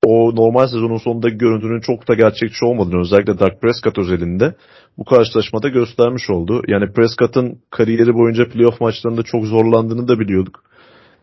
o 0.05 0.35
normal 0.35 0.67
sezonun 0.67 0.97
sonundaki 0.97 1.37
görüntünün 1.37 1.79
çok 1.79 2.07
da 2.07 2.13
gerçekçi 2.13 2.65
olmadığını 2.65 3.01
özellikle 3.01 3.39
Dak 3.39 3.61
Prescott 3.61 3.97
özelinde 3.97 4.55
bu 4.97 5.05
karşılaşmada 5.05 5.69
göstermiş 5.69 6.29
oldu. 6.29 6.61
Yani 6.67 6.93
Prescott'ın 6.93 7.61
kariyeri 7.69 8.13
boyunca 8.13 8.49
playoff 8.49 8.81
maçlarında 8.81 9.23
çok 9.23 9.45
zorlandığını 9.45 10.07
da 10.07 10.19
biliyorduk. 10.19 10.63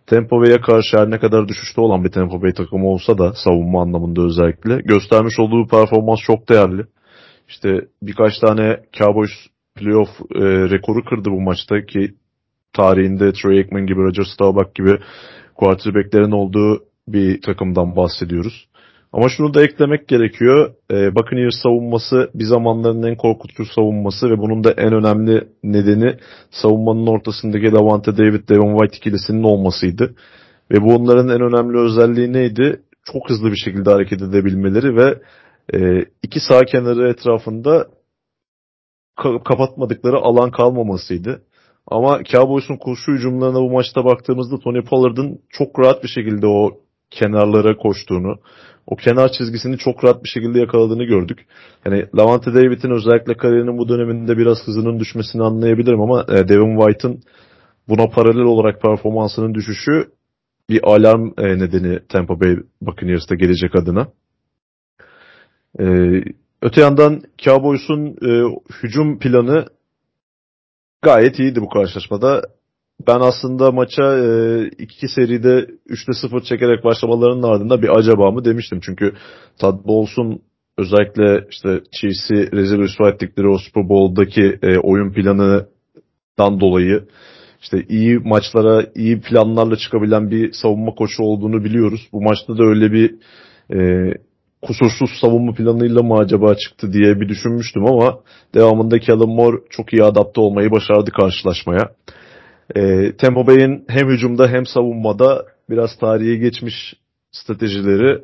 Tampa 0.07 0.37
Bay'e 0.37 0.61
karşı 0.61 0.99
her 0.99 1.11
ne 1.11 1.19
kadar 1.19 1.49
düşüşte 1.49 1.81
olan 1.81 2.05
bir 2.05 2.11
Tampa 2.11 2.43
Bay 2.43 2.53
takımı 2.53 2.89
olsa 2.89 3.19
da 3.19 3.33
savunma 3.33 3.83
anlamında 3.83 4.23
özellikle 4.23 4.81
göstermiş 4.81 5.39
olduğu 5.39 5.67
performans 5.67 6.21
çok 6.21 6.49
değerli. 6.49 6.87
İşte 7.49 7.89
birkaç 8.03 8.39
tane 8.39 8.81
Cowboys 8.99 9.31
playoff 9.79 10.09
e, 10.35 10.41
rekoru 10.71 11.05
kırdı 11.05 11.31
bu 11.31 11.41
maçta 11.41 11.87
ki 11.87 12.15
tarihinde 12.73 13.33
Troy 13.33 13.59
Aikman 13.59 13.87
gibi, 13.87 14.01
Roger 14.01 14.25
Staubach 14.35 14.75
gibi 14.75 14.99
quarterbacklerin 15.55 16.31
olduğu 16.31 16.83
bir 17.09 17.41
takımdan 17.43 17.97
bahsediyoruz. 17.97 18.69
Ama 19.13 19.29
şunu 19.29 19.55
da 19.55 19.63
eklemek 19.63 20.09
gerekiyor. 20.09 20.71
E, 20.91 21.15
Buccaneers 21.15 21.55
savunması 21.63 22.31
bir 22.35 22.45
zamanların 22.45 23.03
en 23.03 23.17
korkutucu 23.17 23.65
savunması 23.65 24.31
ve 24.31 24.39
bunun 24.39 24.65
da 24.65 24.73
en 24.73 24.93
önemli 24.93 25.49
nedeni 25.65 26.17
savunmanın 26.51 27.07
ortasındaki 27.07 27.73
Davante 27.73 28.17
David, 28.17 28.49
Devon 28.49 28.79
White 28.79 28.97
ikilisinin 28.97 29.43
olmasıydı. 29.43 30.15
Ve 30.71 30.83
bu 30.83 30.95
onların 30.95 31.29
en 31.29 31.41
önemli 31.41 31.79
özelliği 31.79 32.33
neydi? 32.33 32.81
Çok 33.13 33.31
hızlı 33.31 33.51
bir 33.51 33.57
şekilde 33.57 33.91
hareket 33.91 34.23
edebilmeleri 34.23 34.97
ve 34.97 35.19
e, 35.75 36.05
iki 36.23 36.41
sağ 36.41 36.65
kenarı 36.65 37.09
etrafında 37.09 37.87
kapatmadıkları 39.45 40.17
alan 40.17 40.51
kalmamasıydı. 40.51 41.43
Ama 41.87 42.25
Cowboys'un 42.25 42.77
koşu 42.77 43.13
hücumlarına 43.13 43.61
bu 43.61 43.71
maçta 43.71 44.05
baktığımızda 44.05 44.59
Tony 44.59 44.83
Pollard'ın 44.83 45.41
çok 45.49 45.79
rahat 45.79 46.03
bir 46.03 46.09
şekilde 46.09 46.47
o 46.47 46.71
kenarlara 47.11 47.77
koştuğunu, 47.77 48.37
o 48.87 48.97
kenar 48.97 49.33
çizgisini 49.33 49.79
çok 49.79 50.05
rahat 50.05 50.25
bir 50.25 50.29
şekilde 50.29 50.59
yakaladığını 50.59 51.05
gördük. 51.05 51.47
Yani 51.87 52.07
Lavante 52.19 52.55
David'in 52.55 52.91
özellikle 52.91 53.37
kariyerinin 53.37 53.79
bu 53.79 53.89
döneminde 53.89 54.39
biraz 54.39 54.59
hızının 54.67 55.01
düşmesini 55.01 55.43
anlayabilirim 55.43 56.01
ama 56.01 56.27
e, 56.29 56.49
Devin 56.49 56.79
White'ın 56.81 57.21
buna 57.89 58.07
paralel 58.07 58.45
olarak 58.45 58.83
performansının 58.83 59.55
düşüşü 59.55 60.11
bir 60.71 60.81
alarm 60.83 61.33
e, 61.39 61.59
nedeni 61.59 61.99
Tampa 62.09 62.41
Bay 62.41 62.57
Buccaneers'ta 62.81 63.35
gelecek 63.35 63.77
adına. 63.77 64.09
E, 65.81 65.85
öte 66.63 66.81
yandan 66.81 67.23
Cowboys'un 67.39 68.07
e, 68.07 68.59
hücum 68.83 69.19
planı 69.19 69.67
gayet 71.03 71.39
iyiydi 71.39 71.61
bu 71.61 71.69
karşılaşmada. 71.69 72.43
Ben 73.07 73.21
aslında 73.21 73.73
maça 73.73 74.19
e, 74.19 74.65
iki 74.79 75.09
seride 75.09 75.67
3'te 75.89 76.13
0 76.13 76.43
çekerek 76.43 76.85
başlamalarının 76.85 77.43
ardında 77.43 77.83
bir 77.83 77.99
acaba 77.99 78.31
mı 78.31 78.45
demiştim. 78.45 78.81
Çünkü 78.83 79.13
Todd 79.59 79.87
Bowles'un 79.87 80.43
özellikle 80.79 81.47
işte 81.51 81.81
Chiefs'i 81.93 82.53
rezil 82.53 82.79
rüsva 82.79 83.11
ettikleri 83.11 83.49
o 83.49 83.59
Super 83.59 83.89
Bowl'daki 83.89 84.59
e, 84.63 84.79
oyun 84.79 85.13
planından 85.13 86.61
dolayı 86.61 87.05
işte 87.63 87.85
iyi 87.89 88.19
maçlara 88.19 88.87
iyi 88.95 89.21
planlarla 89.21 89.77
çıkabilen 89.77 90.31
bir 90.31 90.53
savunma 90.53 90.95
koçu 90.95 91.23
olduğunu 91.23 91.65
biliyoruz. 91.65 92.09
Bu 92.13 92.23
maçta 92.23 92.59
da 92.59 92.65
öyle 92.65 92.93
bir 92.93 93.15
e, 93.75 94.13
kusursuz 94.63 95.11
savunma 95.21 95.53
planıyla 95.53 96.03
mı 96.03 96.19
acaba 96.19 96.55
çıktı 96.55 96.93
diye 96.93 97.21
bir 97.21 97.29
düşünmüştüm 97.29 97.87
ama 97.87 98.21
devamında 98.55 99.01
Callum 99.01 99.31
Moore 99.31 99.57
çok 99.71 99.93
iyi 99.93 100.05
adapte 100.05 100.41
olmayı 100.41 100.71
başardı 100.71 101.11
karşılaşmaya. 101.11 101.93
E, 102.77 103.13
Tampa 103.17 103.47
Bay'in 103.47 103.85
hem 103.89 104.09
hücumda 104.09 104.49
hem 104.49 104.67
savunmada 104.67 105.47
biraz 105.71 105.99
tarihe 105.99 106.37
geçmiş 106.37 106.95
stratejileri 107.33 108.23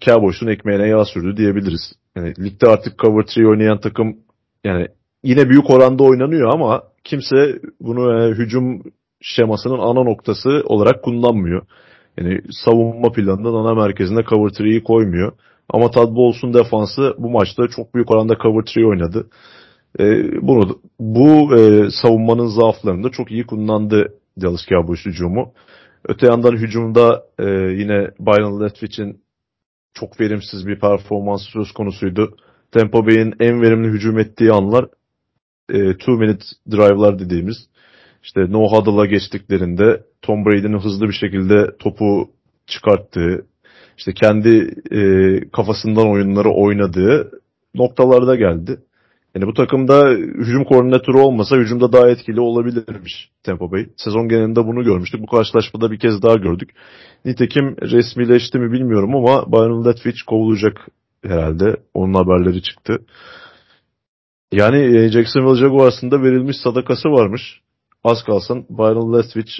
Cowboys'un 0.00 0.46
ekmeğine 0.46 0.88
yağ 0.88 1.04
sürdü 1.04 1.36
diyebiliriz. 1.36 1.92
Yani 2.16 2.34
ligde 2.38 2.68
artık 2.68 2.98
cover 2.98 3.22
3 3.22 3.38
oynayan 3.38 3.80
takım 3.80 4.16
yani 4.64 4.86
yine 5.22 5.48
büyük 5.48 5.70
oranda 5.70 6.04
oynanıyor 6.04 6.54
ama 6.54 6.82
kimse 7.04 7.60
bunu 7.80 8.22
e, 8.22 8.30
hücum 8.30 8.82
şemasının 9.20 9.78
ana 9.78 10.02
noktası 10.02 10.62
olarak 10.64 11.02
kullanmıyor. 11.02 11.66
Yani 12.18 12.40
savunma 12.50 13.12
planının 13.12 13.54
ana 13.54 13.74
merkezine 13.74 14.24
cover 14.24 14.50
3'yi 14.50 14.82
koymuyor. 14.82 15.32
Ama 15.70 15.90
Todd 15.90 16.16
Bowles'un 16.16 16.54
defansı 16.54 17.14
bu 17.18 17.30
maçta 17.30 17.68
çok 17.68 17.94
büyük 17.94 18.10
oranda 18.10 18.36
cover 18.42 18.62
3 18.62 18.78
oynadı. 18.78 19.30
E, 19.98 20.04
bunu 20.42 20.78
bu 21.00 21.56
e, 21.56 21.90
savunmanın 22.02 22.46
zaaflarını 22.46 23.04
da 23.04 23.10
çok 23.10 23.30
iyi 23.30 23.46
kullandı 23.46 24.14
Dallas 24.40 24.66
Cowboys 24.68 25.06
hücumu. 25.06 25.52
Öte 26.08 26.26
yandan 26.26 26.52
hücumda 26.52 27.24
e, 27.38 27.44
yine 27.50 28.10
Byron 28.20 28.60
Leftwich'in 28.60 29.20
çok 29.94 30.20
verimsiz 30.20 30.66
bir 30.66 30.80
performans 30.80 31.42
söz 31.52 31.72
konusuydu. 31.72 32.36
Tampa 32.72 33.06
Bay'in 33.06 33.34
en 33.40 33.62
verimli 33.62 33.88
hücum 33.88 34.18
ettiği 34.18 34.52
anlar 34.52 34.86
e, 35.72 35.78
minute 36.06 36.44
drive'lar 36.70 37.18
dediğimiz 37.18 37.56
işte 38.22 38.40
no 38.40 38.68
huddle'a 38.68 39.06
geçtiklerinde 39.06 40.02
Tom 40.22 40.44
Brady'nin 40.44 40.78
hızlı 40.78 41.08
bir 41.08 41.12
şekilde 41.12 41.76
topu 41.78 42.30
çıkarttığı, 42.66 43.46
işte 43.98 44.12
kendi 44.12 44.74
e, 44.90 45.00
kafasından 45.50 46.10
oyunları 46.10 46.50
oynadığı 46.50 47.30
noktalarda 47.74 48.36
geldi. 48.36 48.78
Yani 49.34 49.46
bu 49.46 49.54
takımda 49.54 50.10
hücum 50.10 50.64
koordinatörü 50.64 51.18
olmasa 51.18 51.56
hücumda 51.56 51.92
daha 51.92 52.08
etkili 52.08 52.40
olabilirmiş 52.40 53.30
Tempo 53.42 53.72
Bay. 53.72 53.86
Sezon 53.96 54.28
genelinde 54.28 54.66
bunu 54.66 54.84
görmüştük. 54.84 55.22
Bu 55.22 55.26
karşılaşmada 55.26 55.90
bir 55.90 55.98
kez 55.98 56.22
daha 56.22 56.34
gördük. 56.34 56.70
Nitekim 57.24 57.76
resmileşti 57.82 58.58
mi 58.58 58.72
bilmiyorum 58.72 59.16
ama 59.16 59.52
Byron 59.52 59.84
Leftwich 59.84 60.22
kovulacak 60.26 60.88
herhalde. 61.24 61.76
Onun 61.94 62.14
haberleri 62.14 62.62
çıktı. 62.62 62.98
Yani 64.52 64.96
e, 64.96 65.08
Jacksonville 65.08 65.60
Jaguars'ın 65.60 66.10
da 66.10 66.22
verilmiş 66.22 66.56
sadakası 66.64 67.08
varmış. 67.08 67.60
Az 68.04 68.22
kalsın 68.22 68.66
Byron 68.70 69.18
Leftwich 69.18 69.52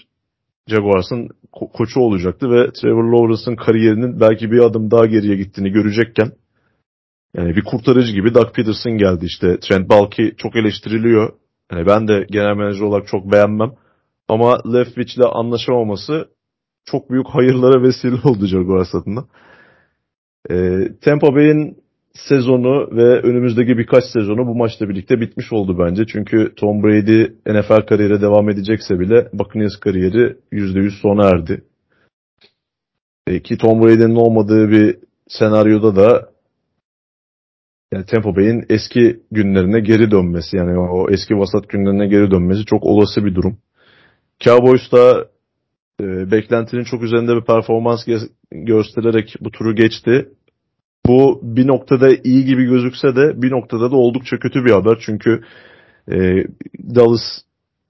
Jaguars'ın 0.67 1.29
ko- 1.53 1.73
koçu 1.73 2.01
olacaktı 2.01 2.51
ve 2.51 2.73
Trevor 2.73 3.05
Lawrence'ın 3.05 3.57
kariyerinin 3.57 4.21
belki 4.21 4.51
bir 4.51 4.59
adım 4.59 4.91
daha 4.91 5.07
geriye 5.07 5.37
gittiğini 5.37 5.71
görecekken 5.71 6.33
yani 7.37 7.57
bir 7.57 7.65
kurtarıcı 7.65 8.13
gibi 8.13 8.35
Doug 8.35 8.55
Peterson 8.55 8.93
geldi 8.99 9.25
işte. 9.25 9.61
Trent 9.61 9.89
Balky 9.89 10.31
çok 10.37 10.57
eleştiriliyor. 10.57 11.33
Yani 11.73 11.87
ben 11.87 12.09
de 12.09 12.27
genel 12.31 12.57
menajer 12.57 12.81
olarak 12.81 13.07
çok 13.07 13.33
beğenmem. 13.33 13.73
Ama 14.29 14.73
Leftwich 14.73 15.17
ile 15.17 15.25
anlaşamaması 15.25 16.29
çok 16.85 17.11
büyük 17.11 17.27
hayırlara 17.29 17.83
vesile 17.83 18.17
oldu 18.25 18.47
Jaguars 18.47 18.95
adına. 18.95 19.25
E, 20.51 20.79
Tampa 21.01 21.35
Bay'in 21.35 21.77
sezonu 22.29 22.97
ve 22.97 23.21
önümüzdeki 23.21 23.79
birkaç 23.79 24.05
sezonu 24.05 24.47
bu 24.47 24.55
maçla 24.55 24.89
birlikte 24.89 25.21
bitmiş 25.21 25.53
oldu 25.53 25.79
bence. 25.79 26.07
Çünkü 26.07 26.55
Tom 26.57 26.83
Brady 26.83 27.25
NFL 27.47 27.87
kariyere 27.87 28.21
devam 28.21 28.51
edecekse 28.51 29.01
bile 29.01 29.29
Buccaneers 29.33 29.77
kariyeri 29.77 30.37
%100 30.53 30.91
sona 31.03 31.29
erdi. 31.29 31.65
E, 33.27 33.43
ki 33.43 33.59
Tom 33.59 33.83
Brady'nin 33.83 34.15
olmadığı 34.15 34.71
bir 34.71 34.97
senaryoda 35.29 35.97
da 35.97 36.29
yani 37.93 38.05
Tampa 38.07 38.37
Bay'in 38.37 38.65
eski 38.69 39.21
günlerine 39.31 39.81
geri 39.81 40.11
dönmesi 40.11 40.57
yani 40.57 40.79
o 40.79 41.11
eski 41.11 41.35
vasat 41.35 41.69
günlerine 41.69 42.07
geri 42.07 42.31
dönmesi 42.31 42.65
çok 42.65 42.85
olası 42.85 43.25
bir 43.25 43.35
durum. 43.35 43.59
Cowboys 44.41 44.93
da 44.93 45.29
e, 46.01 46.31
beklentinin 46.31 46.85
çok 46.85 47.03
üzerinde 47.03 47.37
bir 47.37 47.45
performans 47.45 48.01
göstererek 48.53 49.35
bu 49.41 49.51
turu 49.51 49.75
geçti. 49.75 50.29
Bu 51.09 51.41
bir 51.43 51.67
noktada 51.67 52.09
iyi 52.25 52.45
gibi 52.45 52.65
gözükse 52.65 53.17
de 53.17 53.43
bir 53.43 53.51
noktada 53.51 53.91
da 53.91 53.97
oldukça 53.97 54.39
kötü 54.39 54.65
bir 54.65 54.71
haber. 54.71 54.99
Çünkü 55.01 55.43
e, 56.13 56.45
Dallas 56.95 57.21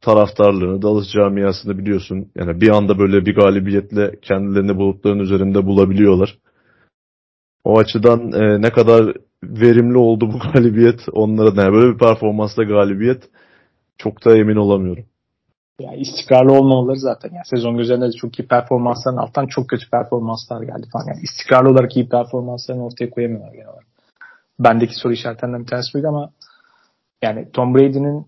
taraftarlığını, 0.00 0.82
Dallas 0.82 1.12
camiasını 1.12 1.78
biliyorsun. 1.78 2.28
Yani 2.34 2.60
bir 2.60 2.68
anda 2.68 2.98
böyle 2.98 3.26
bir 3.26 3.34
galibiyetle 3.34 4.14
kendilerini 4.22 4.76
bulutların 4.76 5.18
üzerinde 5.18 5.66
bulabiliyorlar. 5.66 6.38
O 7.64 7.78
açıdan 7.78 8.32
e, 8.32 8.62
ne 8.62 8.70
kadar 8.70 9.14
verimli 9.42 9.98
oldu 9.98 10.32
bu 10.32 10.38
galibiyet 10.52 11.00
onlara 11.12 11.56
da 11.56 11.62
yani 11.62 11.74
böyle 11.74 11.94
bir 11.94 11.98
performansla 11.98 12.64
galibiyet 12.64 13.22
çok 13.98 14.24
da 14.24 14.36
emin 14.36 14.56
olamıyorum. 14.56 15.04
Yani 15.80 15.96
istikrarlı 15.96 16.52
olmamaları 16.52 16.98
zaten. 16.98 17.30
Yani 17.32 17.46
sezon 17.46 17.78
üzerinde 17.78 18.06
de 18.06 18.12
çok 18.12 18.38
iyi 18.38 18.48
performansların 18.48 19.16
alttan 19.16 19.46
çok 19.46 19.68
kötü 19.68 19.90
performanslar 19.90 20.62
geldi 20.62 20.86
falan. 20.92 21.06
Yani 21.06 21.20
istikrarlı 21.22 21.70
olarak 21.70 21.96
iyi 21.96 22.08
performanslarını 22.08 22.84
ortaya 22.84 23.10
koyamıyorlar 23.10 23.52
genel 23.52 23.68
olarak. 23.68 23.86
Bendeki 24.58 24.94
soru 24.94 25.12
işaretlerinden 25.12 25.60
bir 25.60 25.66
tanesi 25.66 25.94
buydu 25.94 26.08
ama 26.08 26.30
yani 27.22 27.48
Tom 27.52 27.74
Brady'nin 27.74 28.26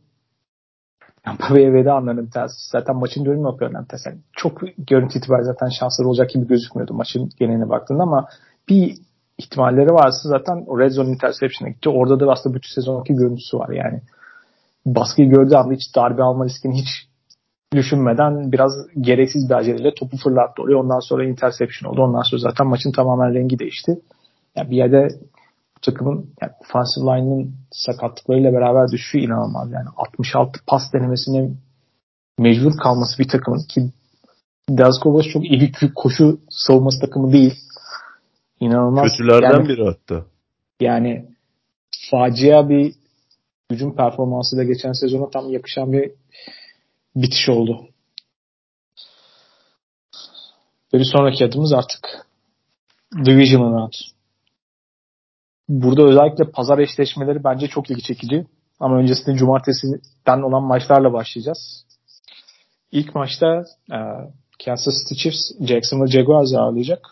Tampa 1.23 1.55
Bay'e 1.55 1.73
veda 1.73 1.95
anlarının 1.95 2.27
bir 2.27 2.31
tanesi. 2.31 2.71
Zaten 2.71 2.97
maçın 2.97 3.25
dönüm 3.25 3.43
noktalarından 3.43 3.85
tanesi. 3.85 4.09
Yani 4.09 4.19
çok 4.33 4.61
görüntü 4.79 5.19
itibariyle 5.19 5.47
zaten 5.47 5.69
şansları 5.69 6.09
olacak 6.09 6.31
gibi 6.31 6.47
gözükmüyordu 6.47 6.95
maçın 6.95 7.31
geneline 7.39 7.69
baktığında 7.69 8.03
ama 8.03 8.29
bir 8.69 8.99
ihtimalleri 9.39 9.91
varsa 9.91 10.29
zaten 10.29 10.65
o 10.67 10.79
red 10.79 10.91
zone 10.91 11.09
interception'a 11.09 11.71
gitti. 11.71 11.89
Orada 11.89 12.21
da 12.21 12.33
aslında 12.33 12.57
bütün 12.57 12.75
sezonki 12.75 13.15
görüntüsü 13.15 13.59
var 13.59 13.69
yani. 13.69 14.03
Baskıyı 14.87 15.31
gördüğü 15.31 15.55
anda 15.55 15.75
hiç 15.75 15.97
darbe 15.97 16.23
alma 16.23 16.45
riskini 16.45 16.75
hiç 16.75 17.10
düşünmeden 17.75 18.53
biraz 18.53 18.73
gereksiz 19.01 19.49
bir 19.49 19.55
aceleyle 19.55 19.95
topu 19.95 20.17
fırlattı 20.17 20.63
oraya. 20.63 20.77
Ondan 20.77 21.01
sonra 21.01 21.25
interception 21.25 21.93
oldu. 21.93 22.03
Ondan 22.03 22.23
sonra 22.23 22.41
zaten 22.41 22.67
maçın 22.67 22.93
tamamen 22.93 23.35
rengi 23.35 23.59
değişti. 23.59 24.01
Yani 24.57 24.71
bir 24.71 24.77
yerde 24.77 25.09
bu 25.77 25.81
takımın 25.81 26.31
yani 26.43 26.53
offensive 26.61 27.05
line'ın 27.05 27.55
sakatlıklarıyla 27.71 28.53
beraber 28.53 28.89
düşüşü 28.93 29.19
inanılmaz. 29.19 29.73
Yani 29.73 29.89
66 29.97 30.61
pas 30.67 30.93
denemesine 30.93 31.51
mecbur 32.39 32.77
kalması 32.77 33.19
bir 33.19 33.29
takımın 33.29 33.63
ki 33.69 33.91
Dallas 34.71 35.03
Cowboys 35.03 35.27
çok 35.33 35.45
iyi 35.45 35.61
bir 35.61 35.95
koşu 35.95 36.41
savunması 36.51 37.01
takımı 37.01 37.33
değil. 37.33 37.55
İnanılmaz. 38.61 39.11
Kötülerden 39.11 39.51
yani, 39.51 39.69
biri 39.69 39.85
hatta. 39.85 40.25
Yani 40.81 41.27
facia 42.11 42.69
bir 42.69 42.95
hücum 43.71 43.97
performansı 43.97 44.57
da 44.57 44.65
geçen 44.65 44.93
sezona 44.93 45.31
tam 45.31 45.51
yakışan 45.51 45.93
bir 45.93 46.11
bitiş 47.17 47.49
oldu. 47.49 47.89
Ve 50.95 50.99
bir 50.99 51.05
sonraki 51.05 51.45
adımız 51.45 51.73
artık 51.73 52.27
Divisional 53.25 53.73
Round. 53.73 53.93
Burada 55.69 56.03
özellikle 56.03 56.51
pazar 56.51 56.79
eşleşmeleri 56.79 57.45
bence 57.45 57.69
çok 57.69 57.91
ilgi 57.91 58.03
çekici. 58.03 58.47
Ama 58.81 58.97
öncesinde 58.97 59.37
cumartesiden 59.37 60.43
olan 60.43 60.63
maçlarla 60.63 61.13
başlayacağız. 61.13 61.87
İlk 62.93 63.15
maçta 63.15 63.65
e, 63.93 63.99
Kansas 64.65 64.95
City 64.95 65.23
Chiefs 65.23 65.69
Jacksonville 65.69 66.13
Jaguars'ı 66.13 66.59
ağırlayacak. 66.61 67.07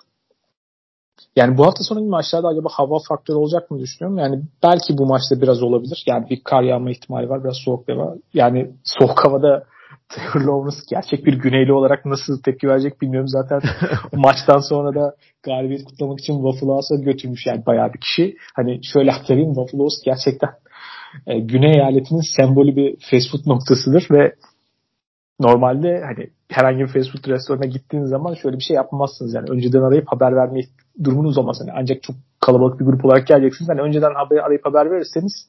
Yani 1.36 1.58
bu 1.58 1.66
hafta 1.66 1.84
sonu 1.84 2.08
maçlarda 2.08 2.48
acaba 2.48 2.68
hava 2.72 2.98
faktörü 3.08 3.36
olacak 3.36 3.70
mı 3.70 3.78
düşünüyorum. 3.78 4.18
Yani 4.18 4.42
belki 4.62 4.98
bu 4.98 5.06
maçta 5.06 5.40
biraz 5.40 5.62
olabilir. 5.62 6.04
Yani 6.06 6.30
bir 6.30 6.42
kar 6.44 6.62
yağma 6.62 6.90
ihtimali 6.90 7.28
var. 7.28 7.44
Biraz 7.44 7.56
soğuk 7.64 7.88
hava. 7.88 8.14
Yani 8.34 8.70
soğuk 8.84 9.24
havada 9.24 9.64
Taylor 10.08 10.46
Lawrence 10.46 10.76
gerçek 10.90 11.26
bir 11.26 11.34
güneyli 11.34 11.72
olarak 11.72 12.04
nasıl 12.04 12.42
tepki 12.42 12.68
verecek 12.68 13.02
bilmiyorum. 13.02 13.28
Zaten 13.28 13.60
maçtan 14.12 14.58
sonra 14.58 14.94
da 14.94 15.14
galibiyet 15.42 15.84
kutlamak 15.84 16.20
için 16.20 16.34
Waffle 16.34 16.66
House'a 16.66 16.96
götürmüş 16.96 17.46
yani 17.46 17.66
bayağı 17.66 17.92
bir 17.92 18.00
kişi. 18.00 18.36
Hani 18.54 18.80
şöyle 18.92 19.12
aktarayım 19.12 19.54
Waffle 19.54 19.78
House 19.78 20.02
gerçekten 20.04 20.50
e, 21.26 21.38
Güney 21.38 21.72
eyaletinin 21.72 22.36
sembolü 22.36 22.76
bir 22.76 22.96
fast 23.10 23.30
food 23.30 23.46
noktasıdır 23.46 24.06
ve 24.10 24.34
normalde 25.40 26.02
hani 26.04 26.30
herhangi 26.50 26.78
bir 26.78 26.88
fast 26.88 27.12
food 27.12 27.28
restoranına 27.28 27.66
gittiğiniz 27.66 28.10
zaman 28.10 28.34
şöyle 28.34 28.56
bir 28.56 28.62
şey 28.62 28.74
yapmazsınız 28.76 29.34
yani 29.34 29.46
önceden 29.50 29.82
arayıp 29.82 30.08
haber 30.08 30.36
verme 30.36 30.60
durumunuz 31.04 31.38
olmaz. 31.38 31.58
Hani 31.60 31.70
ancak 31.74 32.02
çok 32.02 32.16
kalabalık 32.40 32.80
bir 32.80 32.84
grup 32.84 33.04
olarak 33.04 33.26
geleceksiniz. 33.26 33.68
Hani 33.68 33.80
önceden 33.80 34.14
haber 34.14 34.36
arayıp 34.36 34.66
haber 34.66 34.90
verirseniz 34.90 35.48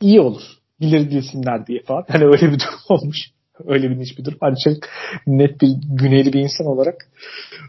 iyi 0.00 0.20
olur. 0.20 0.42
Bilir 0.80 1.10
bilsinler 1.10 1.66
diye 1.66 1.82
falan. 1.82 2.04
Hani 2.08 2.24
öyle 2.24 2.42
bir 2.52 2.58
durum 2.60 2.80
olmuş. 2.88 3.18
Öyle 3.66 3.90
bir 3.90 3.98
bir 4.18 4.24
durum. 4.24 4.38
Ancak 4.40 4.88
net 5.26 5.60
bir 5.60 5.68
güneyli 5.88 6.32
bir 6.32 6.40
insan 6.40 6.66
olarak 6.66 7.08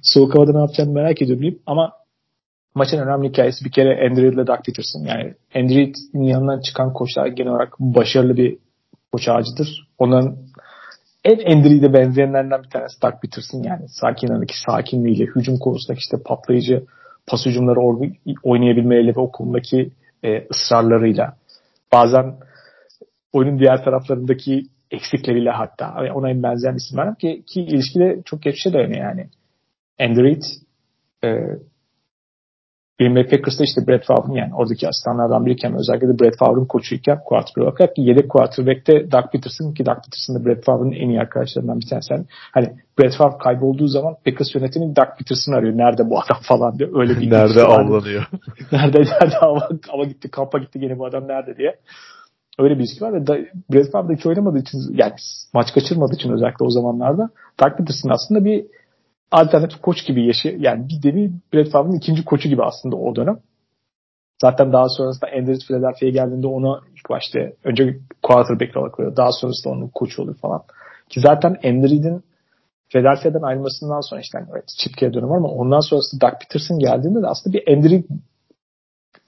soğuk 0.03 0.36
havada 0.36 0.52
ne 0.52 0.60
yapacağını 0.60 0.91
merak 0.91 1.22
ediyorum. 1.22 1.60
Ama 1.66 1.94
maçın 2.76 2.98
önemli 2.98 3.30
hikayesi 3.30 3.66
bir 3.66 3.72
kere 3.72 4.10
Andrew 4.10 4.28
ile 4.28 4.48
Doug 4.48 4.66
Peterson. 4.66 4.99
Yani 4.99 5.34
Andrew'in 5.56 6.22
yanından 6.22 6.60
çıkan 6.60 6.94
koçlar 6.94 7.28
genel 7.28 7.52
olarak 7.52 7.80
başarılı 7.80 8.38
bir 8.38 8.57
koç 9.12 9.28
ağacıdır. 9.30 9.88
Onların 9.98 10.38
en 11.24 11.57
Andrew'de 11.57 11.94
benzeyenlerden 11.94 12.64
bir 12.64 12.70
tanesi 12.70 13.02
Doug 13.02 13.14
Peterson. 13.22 13.64
Yani 13.64 13.90
sakin 13.90 14.28
aradaki 14.28 14.62
sakinliğiyle, 14.68 15.26
hücum 15.26 15.57
konusundaki 15.60 15.99
işte 15.99 16.18
patlayıcı 16.26 16.86
pas 17.28 17.45
hücumları 17.45 17.80
oynayabilmeleriyle 18.44 19.16
ve 19.16 19.20
o 19.20 19.32
konudaki 19.32 19.91
e, 20.24 20.48
ısrarlarıyla. 20.52 21.38
Bazen 21.94 22.36
oyunun 23.34 23.60
diğer 23.60 23.84
taraflarındaki 23.84 24.64
eksikleriyle 24.96 25.50
hatta 25.50 26.14
ona 26.14 26.30
en 26.30 26.44
benzeyen 26.44 26.76
isimler 26.76 27.16
ki, 27.16 27.44
ki 27.48 27.62
ilişkide 27.62 28.22
çok 28.26 28.42
geçmişe 28.42 28.74
dayanıyor 28.74 29.02
yani. 29.02 29.30
Andrew 30.00 30.40
e, 31.24 31.30
Green 33.00 33.16
Bay 33.16 33.28
Packers'ta 33.28 33.64
işte 33.64 33.88
Brett 33.88 34.06
Favre'ın 34.06 34.36
yani 34.36 34.56
oradaki 34.56 34.88
asistanlardan 34.88 35.46
biriyken 35.46 35.74
özellikle 35.74 36.08
de 36.08 36.20
Brett 36.20 36.38
Favre'ın 36.40 36.66
koçuyken 36.66 37.20
quarterback 37.26 37.80
olarak 37.80 37.98
yedek 37.98 38.30
quarterback'te 38.30 39.12
Doug 39.12 39.32
Peterson 39.32 39.74
ki 39.74 39.86
Doug 39.86 39.96
Peterson 39.96 40.36
da 40.36 40.46
Brett 40.46 40.66
Favre'ın 40.66 40.92
en 40.92 41.10
iyi 41.10 41.20
arkadaşlarından 41.20 41.80
bir 41.80 41.88
tanesi. 41.90 42.14
Yani, 42.14 42.26
hani 42.54 42.68
Brett 43.00 43.16
Favre 43.16 43.38
kaybolduğu 43.38 43.88
zaman 43.88 44.16
Packers 44.26 44.56
yönetimi 44.56 44.96
Doug 44.96 45.08
Peterson 45.18 45.54
arıyor. 45.54 45.78
Nerede 45.78 46.10
bu 46.10 46.20
adam 46.20 46.38
falan 46.48 46.80
diye. 46.80 46.90
Öyle 46.94 47.20
bir 47.20 47.32
nerede 47.32 47.64
avlanıyor. 47.64 48.24
nerede 48.72 49.00
nerede 49.00 49.36
hava, 49.36 49.70
hava 49.88 50.04
gitti 50.04 50.32
kampa 50.32 50.58
gitti 50.58 50.80
gene 50.80 51.00
bu 51.00 51.06
adam 51.06 51.28
nerede 51.28 51.58
diye. 51.58 51.76
Öyle 52.60 52.73
bir 52.73 52.80
ilişki 52.80 53.02
var 53.02 53.14
ve 53.14 53.27
da, 53.27 53.38
Brett 53.73 53.91
Favre 53.91 54.15
hiç 54.15 54.26
oynamadığı 54.26 54.60
için 54.60 54.80
yani 54.94 55.14
maç 55.53 55.73
kaçırmadığı 55.73 56.15
için 56.15 56.32
özellikle 56.32 56.65
o 56.65 56.69
zamanlarda 56.69 57.30
Doug 57.61 57.77
Peterson 57.77 58.10
aslında 58.10 58.45
bir 58.45 58.65
alternatif 59.32 59.82
koç 59.82 60.06
gibi 60.06 60.27
yaşıyor. 60.27 60.56
Yani 60.60 60.90
bir 60.90 61.03
devi 61.03 61.32
Brett 61.53 61.72
Favre'ın 61.72 61.98
ikinci 61.98 62.26
koçu 62.26 62.49
gibi 62.49 62.64
aslında 62.64 62.95
o 62.95 63.15
dönem. 63.15 63.40
Zaten 64.41 64.73
daha 64.73 64.90
sonrasında 64.90 65.32
Andrews 65.38 65.68
Philadelphia'ya 65.68 66.14
geldiğinde 66.14 66.48
ona 66.48 66.80
ilk 66.99 67.10
başta 67.10 67.40
önce 67.64 67.99
quarterback 68.23 68.77
olarak 68.77 68.94
koyuyor. 68.94 69.15
Daha 69.15 69.32
sonrasında 69.32 69.73
onun 69.73 69.88
koçu 69.88 70.22
oluyor 70.22 70.38
falan. 70.38 70.61
Ki 71.10 71.19
zaten 71.19 71.57
Andy 71.64 71.90
Reid'in 71.90 72.23
Philadelphia'dan 72.90 73.41
ayrılmasından 73.41 74.02
sonra 74.02 74.22
işte 74.22 74.38
hani 74.38 74.48
evet 74.53 74.68
Chipke'ye 74.77 75.14
dönüm 75.14 75.30
var 75.30 75.38
ama 75.38 75.48
ondan 75.48 75.80
sonrası 75.80 76.22
Doug 76.22 76.34
Peterson 76.40 76.80
geldiğinde 76.80 77.22
de 77.22 77.27
aslında 77.27 77.57
bir 77.57 77.73
Andy 77.73 77.90
Reid 77.90 78.06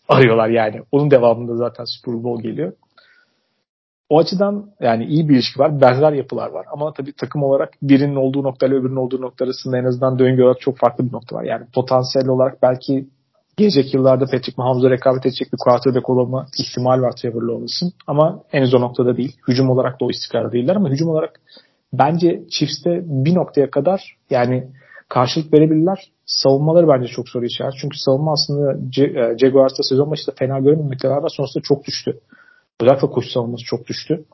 arıyorlar 0.10 0.50
yani. 0.50 0.82
Onun 0.92 1.12
devamında 1.12 1.56
zaten 1.56 1.86
Super 1.86 2.24
Bowl 2.24 2.44
geliyor. 2.44 2.74
O 4.10 4.20
açıdan 4.20 4.70
yani 4.80 5.06
iyi 5.06 5.30
bir 5.30 5.36
ilişki 5.36 5.60
var. 5.60 5.82
Benzer 5.82 6.12
yapılar 6.12 6.50
var. 6.50 6.66
Ama 6.74 6.94
tabii 6.94 7.14
takım 7.14 7.44
olarak 7.44 7.74
birinin 7.82 8.16
olduğu 8.16 8.44
nokta 8.44 8.68
ile 8.68 8.76
öbürünün 8.76 8.96
olduğu 8.96 9.22
nokta 9.22 9.46
arasında 9.46 9.78
en 9.78 9.86
azından 9.86 10.20
döngü 10.20 10.44
olarak 10.44 10.62
çok 10.62 10.78
farklı 10.78 11.08
bir 11.08 11.14
nokta 11.14 11.36
var. 11.36 11.44
Yani 11.44 11.66
potansiyel 11.76 12.28
olarak 12.28 12.62
belki 12.62 13.08
gelecek 13.58 13.94
yıllarda 13.94 14.26
Patrick 14.26 14.54
Mahomes'a 14.58 14.90
rekabet 14.90 15.26
edecek 15.26 15.54
bir 15.54 15.58
quarterback 15.58 16.10
olma 16.10 16.46
ihtimal 16.60 17.02
var 17.02 17.12
Trevor 17.12 17.42
Lawrence'ın. 17.42 17.92
Ama 18.08 18.44
henüz 18.48 18.74
o 18.74 18.82
noktada 18.82 19.18
değil. 19.18 19.38
Hücum 19.48 19.70
olarak 19.70 20.02
da 20.02 20.06
o 20.06 20.10
istikrarda 20.10 20.52
değiller 20.52 20.76
ama 20.76 20.90
hücum 20.90 21.10
olarak 21.10 21.42
bence 21.94 22.44
Chiefs'te 22.50 23.02
bir 23.06 23.36
noktaya 23.36 23.70
kadar 23.72 24.18
yani 24.30 24.68
karşılık 25.10 25.54
verebilirler. 25.54 26.12
Savunmaları 26.26 26.88
bence 26.88 27.08
çok 27.08 27.30
soru 27.30 27.46
işaret. 27.46 27.74
Çünkü 27.82 27.98
savunma 27.98 28.32
aslında 28.32 28.74
e, 29.04 29.38
Jaguars'ta 29.38 29.84
sezon 29.84 30.12
başında 30.12 30.36
fena 30.40 30.60
görünmemekle 30.60 31.10
beraber 31.10 31.30
sonrasında 31.30 31.64
çok 31.64 31.86
düştü. 31.86 32.20
Özellikle 32.82 33.08
koşu 33.08 33.30
savunması 33.30 33.64
çok 33.66 33.88
düştü. 33.88 34.26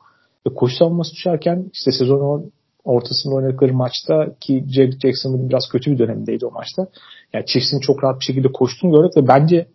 Ve 0.46 0.54
koşu 0.54 0.76
savunması 0.76 1.12
düşerken 1.12 1.70
işte 1.72 1.92
sezon 1.92 2.50
ortasında 2.84 3.34
oynadıkları 3.34 3.74
maçta 3.74 4.34
ki 4.40 4.64
Jack 4.68 4.92
Jackson'ın 5.02 5.48
biraz 5.48 5.68
kötü 5.68 5.92
bir 5.92 5.98
dönemindeydi 5.98 6.46
o 6.46 6.50
maçta. 6.50 6.86
Yani 7.32 7.46
Chiefs'in 7.46 7.80
çok 7.80 8.04
rahat 8.04 8.20
bir 8.20 8.24
şekilde 8.24 8.52
koştuğunu 8.52 8.92
gördük 8.92 9.16
ve 9.16 9.28
bence 9.28 9.66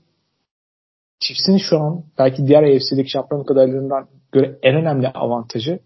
Chiefs'in 1.19 1.57
şu 1.57 1.79
an 1.79 2.03
belki 2.17 2.47
diğer 2.47 2.63
AFC'deki 2.63 3.09
şampiyonluk 3.09 3.51
adaylarından 3.51 4.07
göre 4.31 4.59
en 4.63 4.75
önemli 4.75 5.07
avantajı 5.07 5.79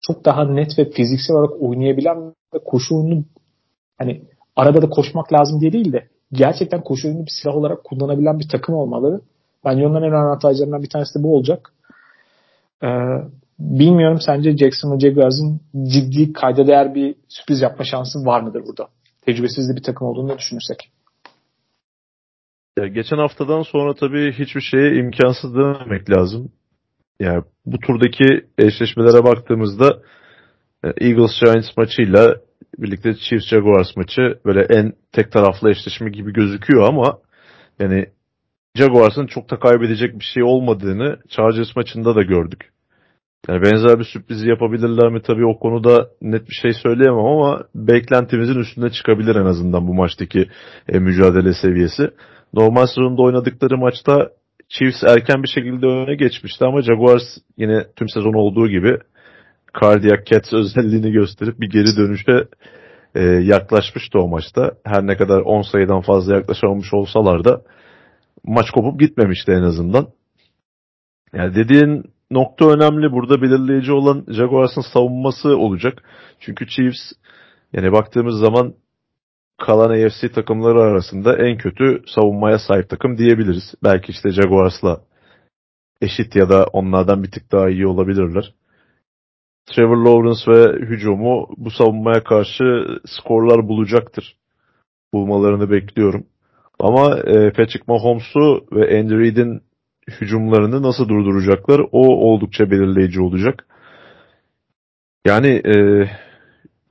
çok 0.00 0.24
daha 0.24 0.44
net 0.44 0.78
ve 0.78 0.90
fiziksel 0.90 1.36
olarak 1.36 1.62
oynayabilen 1.62 2.34
ve 2.54 2.58
koşu 2.64 2.96
oyunu 2.96 3.24
hani 3.98 4.22
arada 4.56 4.82
da 4.82 4.88
koşmak 4.88 5.32
lazım 5.32 5.60
diye 5.60 5.72
değil 5.72 5.92
de 5.92 6.08
gerçekten 6.32 6.82
koşu 6.82 7.08
oyunu 7.08 7.26
bir 7.26 7.32
silah 7.42 7.56
olarak 7.56 7.84
kullanabilen 7.84 8.38
bir 8.38 8.48
takım 8.48 8.74
olmaları. 8.74 9.20
Bence 9.64 9.86
onların 9.86 10.02
en 10.02 10.12
önemli 10.12 10.26
avantajlarından 10.26 10.82
bir 10.82 10.90
tanesi 10.90 11.18
de 11.18 11.22
bu 11.22 11.36
olacak. 11.36 11.72
Ee, 12.82 12.88
bilmiyorum 13.58 14.18
sence 14.26 14.56
Jackson 14.56 14.92
ve 14.92 15.00
Jaguars'ın 15.00 15.60
ciddi 15.92 16.32
kayda 16.32 16.66
değer 16.66 16.94
bir 16.94 17.14
sürpriz 17.28 17.60
yapma 17.60 17.84
şansı 17.84 18.18
var 18.18 18.40
mıdır 18.40 18.62
burada? 18.66 18.88
Tecrübesiz 19.22 19.76
bir 19.76 19.82
takım 19.82 20.06
olduğunu 20.08 20.38
düşünürsek. 20.38 20.90
Ya 22.78 22.86
geçen 22.86 23.18
haftadan 23.18 23.62
sonra 23.62 23.94
tabii 23.94 24.32
hiçbir 24.32 24.60
şeye 24.60 24.96
imkansız 24.96 25.54
dememek 25.54 26.10
lazım. 26.10 26.52
Yani 27.20 27.42
bu 27.66 27.78
turdaki 27.78 28.46
eşleşmelere 28.58 29.24
baktığımızda 29.24 30.02
e, 30.84 30.88
Eagles 31.06 31.40
Giants 31.40 31.76
maçıyla 31.76 32.34
birlikte 32.78 33.14
Chiefs 33.14 33.46
Jaguars 33.46 33.96
maçı 33.96 34.38
böyle 34.44 34.60
en 34.60 34.92
tek 35.12 35.32
taraflı 35.32 35.70
eşleşme 35.70 36.10
gibi 36.10 36.32
gözüküyor 36.32 36.88
ama 36.88 37.18
yani 37.78 38.06
Jaguars'ın 38.78 39.26
çok 39.26 39.50
da 39.50 39.58
kaybedecek 39.58 40.18
bir 40.18 40.24
şey 40.34 40.42
olmadığını 40.42 41.18
Chargers 41.28 41.76
maçında 41.76 42.14
da 42.14 42.22
gördük. 42.22 42.70
Yani 43.48 43.62
benzer 43.62 43.98
bir 43.98 44.04
sürprizi 44.04 44.48
yapabilirler 44.48 45.12
mi 45.12 45.22
tabii 45.22 45.46
o 45.46 45.58
konuda 45.58 46.08
net 46.22 46.48
bir 46.48 46.54
şey 46.54 46.72
söyleyemem 46.72 47.24
ama 47.24 47.64
beklentimizin 47.74 48.58
üstünde 48.58 48.90
çıkabilir 48.90 49.36
en 49.36 49.46
azından 49.46 49.88
bu 49.88 49.94
maçtaki 49.94 50.48
e, 50.88 50.98
mücadele 50.98 51.52
seviyesi. 51.62 52.10
Normal 52.54 52.86
sezonda 52.86 53.22
oynadıkları 53.22 53.78
maçta 53.78 54.30
Chiefs 54.68 55.02
erken 55.02 55.42
bir 55.42 55.48
şekilde 55.48 55.86
öne 55.86 56.14
geçmişti 56.14 56.64
ama 56.64 56.82
Jaguars 56.82 57.22
yine 57.56 57.86
tüm 57.96 58.08
sezon 58.08 58.34
olduğu 58.34 58.68
gibi 58.68 58.98
Cardiac 59.80 60.24
Cats 60.24 60.52
özelliğini 60.52 61.12
gösterip 61.12 61.60
bir 61.60 61.70
geri 61.70 61.96
dönüşe 61.96 62.48
e, 63.14 63.22
yaklaşmıştı 63.24 64.18
o 64.18 64.28
maçta. 64.28 64.72
Her 64.84 65.06
ne 65.06 65.16
kadar 65.16 65.40
10 65.40 65.62
sayıdan 65.62 66.00
fazla 66.00 66.34
yaklaşamamış 66.34 66.94
olsalar 66.94 67.44
da 67.44 67.62
maç 68.44 68.70
kopup 68.70 69.00
gitmemişti 69.00 69.52
en 69.52 69.62
azından. 69.62 70.08
Yani 71.32 71.54
dediğin 71.54 72.04
nokta 72.30 72.70
önemli. 72.70 73.12
Burada 73.12 73.42
belirleyici 73.42 73.92
olan 73.92 74.24
Jaguars'ın 74.28 74.92
savunması 74.92 75.56
olacak. 75.56 76.02
Çünkü 76.40 76.66
Chiefs 76.66 77.12
yani 77.72 77.92
baktığımız 77.92 78.38
zaman 78.40 78.74
kalan 79.58 79.90
AFC 79.90 80.32
takımları 80.32 80.82
arasında 80.82 81.36
en 81.36 81.58
kötü 81.58 82.02
savunmaya 82.14 82.58
sahip 82.58 82.88
takım 82.88 83.18
diyebiliriz. 83.18 83.74
Belki 83.84 84.12
işte 84.12 84.30
Jaguars'la 84.30 85.00
eşit 86.00 86.36
ya 86.36 86.48
da 86.48 86.64
onlardan 86.72 87.22
bir 87.22 87.30
tık 87.30 87.52
daha 87.52 87.68
iyi 87.70 87.86
olabilirler. 87.86 88.54
Trevor 89.66 89.96
Lawrence 89.96 90.52
ve 90.52 90.86
hücumu 90.86 91.48
bu 91.56 91.70
savunmaya 91.70 92.24
karşı 92.24 92.86
skorlar 93.06 93.68
bulacaktır. 93.68 94.36
Bulmalarını 95.14 95.70
bekliyorum. 95.70 96.26
Ama 96.80 97.18
e, 97.18 97.52
Patrick 97.52 97.84
Mahomes'u 97.86 98.66
ve 98.72 99.00
Andy 99.00 99.14
Reid'in 99.14 99.62
hücumlarını 100.20 100.82
nasıl 100.82 101.08
durduracaklar 101.08 101.80
o 101.92 102.06
oldukça 102.08 102.70
belirleyici 102.70 103.20
olacak. 103.20 103.66
Yani 105.26 105.48
e, 105.48 105.74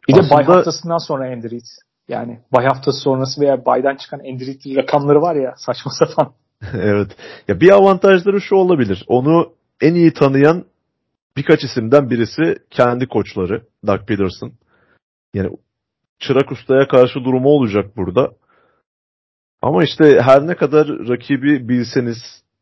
bir 0.08 0.14
de 0.14 0.22
bay 0.32 0.46
haftasından 0.46 0.98
sonra 0.98 1.34
Andy 1.34 1.50
Reid. 1.50 1.66
Yani 2.08 2.40
bay 2.54 2.66
haftası 2.66 3.00
sonrası 3.00 3.42
veya 3.42 3.66
baydan 3.66 3.96
çıkan 3.96 4.20
Andy 4.20 4.46
Reid 4.46 4.78
rakamları 4.78 5.22
var 5.22 5.36
ya 5.36 5.54
saçma 5.58 5.92
sapan. 5.92 6.34
evet. 6.74 7.12
Ya 7.48 7.60
bir 7.60 7.72
avantajları 7.72 8.42
şu 8.42 8.56
olabilir. 8.56 9.06
Onu 9.08 9.54
en 9.82 9.94
iyi 9.94 10.14
tanıyan 10.14 10.66
birkaç 11.38 11.64
isimden 11.64 12.10
birisi 12.10 12.56
kendi 12.70 13.08
koçları 13.08 13.64
Doug 13.88 14.08
Peterson. 14.08 14.52
Yani 15.34 15.50
çırak 16.20 16.52
ustaya 16.52 16.88
karşı 16.88 17.20
durumu 17.20 17.50
olacak 17.50 17.98
burada. 17.98 18.32
Ama 19.68 19.84
işte 19.84 20.20
her 20.22 20.48
ne 20.48 20.56
kadar 20.56 20.88
rakibi 20.88 21.70
bilseniz, 21.70 22.18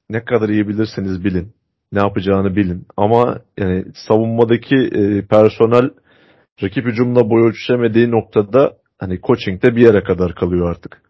ne 0.09 0.25
kadar 0.25 0.49
iyi 0.49 0.67
bilirseniz 0.67 1.23
bilin. 1.23 1.53
Ne 1.91 1.99
yapacağını 1.99 2.55
bilin. 2.55 2.87
Ama 2.97 3.39
yani 3.57 3.85
savunmadaki 4.07 4.75
e, 4.75 5.25
personel 5.25 5.89
rakip 6.63 6.85
hücumla 6.85 7.29
boy 7.29 7.47
ölçüşemediği 7.47 8.11
noktada 8.11 8.77
hani 8.99 9.21
coaching'de 9.21 9.75
bir 9.75 9.81
yere 9.81 10.03
kadar 10.03 10.35
kalıyor 10.35 10.69
artık. 10.69 11.01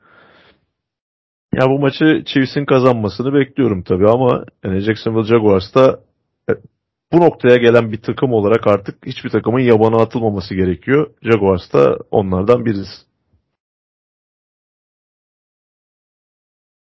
Ya 1.53 1.69
bu 1.69 1.79
maçı 1.79 2.23
Chiefs'in 2.25 2.65
kazanmasını 2.65 3.33
bekliyorum 3.33 3.83
tabii 3.83 4.09
ama 4.09 4.45
yani 4.63 4.79
Jacksonville 4.79 5.27
Jaguars'ta 5.27 5.99
e, 6.49 6.53
bu 7.13 7.21
noktaya 7.21 7.55
gelen 7.55 7.91
bir 7.91 8.01
takım 8.01 8.33
olarak 8.33 8.67
artık 8.67 9.05
hiçbir 9.05 9.29
takımın 9.29 9.59
yabana 9.59 10.01
atılmaması 10.01 10.55
gerekiyor. 10.55 11.07
Jaguars 11.21 11.73
da 11.73 11.97
onlardan 12.11 12.65
birisi. 12.65 13.14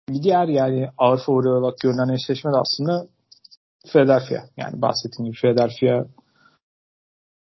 Bir 0.10 0.24
diğer 0.24 0.48
yani 0.48 0.90
ağır 0.98 1.20
favori 1.26 1.50
olarak 1.50 1.80
görünen 1.80 2.14
eşleşme 2.14 2.52
de 2.52 2.58
aslında 2.58 3.08
Philadelphia. 3.92 4.44
Yani 4.58 4.82
bahsettiğim 4.82 5.32
gibi 5.32 5.42
Philadelphia 5.42 6.06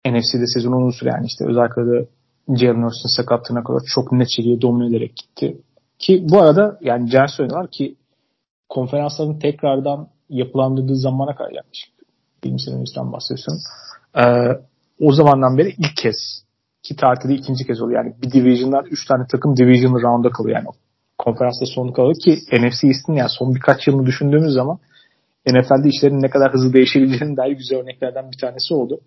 NFC'de 0.07 0.47
sezonu 0.47 0.77
uzun 0.77 0.99
süre 0.99 1.11
yani 1.11 1.27
işte 1.27 1.45
özellikle 1.49 1.83
de 1.87 2.09
Jalen 2.57 2.83
Hurst'un 2.83 3.17
sakatlığına 3.17 3.65
kadar 3.65 3.81
çok 3.95 4.13
net 4.13 4.29
şekilde 4.37 4.63
domine 4.63 4.97
ederek 4.97 5.17
gitti. 5.17 5.63
Ki 5.99 6.27
bu 6.31 6.41
arada 6.41 6.79
yani 6.81 7.11
Giants 7.11 7.41
oynuyorlar 7.41 7.71
ki 7.71 7.97
konferansların 8.69 9.39
tekrardan 9.39 10.09
yapılandırdığı 10.29 10.97
zamana 10.97 11.35
kadar 11.35 11.51
yaklaşık 11.51 11.91
20 12.45 12.61
sene 12.61 13.13
bahsediyorsun. 13.13 13.59
Ee, 14.17 14.49
o 15.01 15.13
zamandan 15.13 15.59
beri 15.59 15.69
ilk 15.69 15.97
kez 15.97 16.17
ki 16.83 16.97
tarihte 16.97 17.29
de 17.29 17.35
ikinci 17.35 17.67
kez 17.67 17.83
oluyor. 17.83 18.05
Yani 18.05 18.15
bir 18.23 18.33
division'dan 18.33 18.85
3 18.85 19.07
tane 19.07 19.27
takım 19.31 19.57
division 19.57 20.03
round'a 20.03 20.31
kalıyor. 20.31 20.57
Yani 20.57 20.69
konferansta 21.19 21.67
son 21.67 21.93
kalıyor 21.93 22.17
ki 22.25 22.39
NFC 22.53 22.87
East'in 22.87 23.13
yani 23.13 23.31
son 23.39 23.55
birkaç 23.55 23.87
yılını 23.87 24.07
düşündüğümüz 24.07 24.53
zaman 24.53 24.79
NFL'de 25.47 25.89
işlerin 25.89 26.23
ne 26.23 26.31
kadar 26.31 26.53
hızlı 26.53 26.73
değişebileceğinin 26.73 27.37
dair 27.37 27.53
güzel 27.53 27.79
örneklerden 27.79 28.31
bir 28.33 28.39
tanesi 28.39 28.75
oldu. 28.75 29.01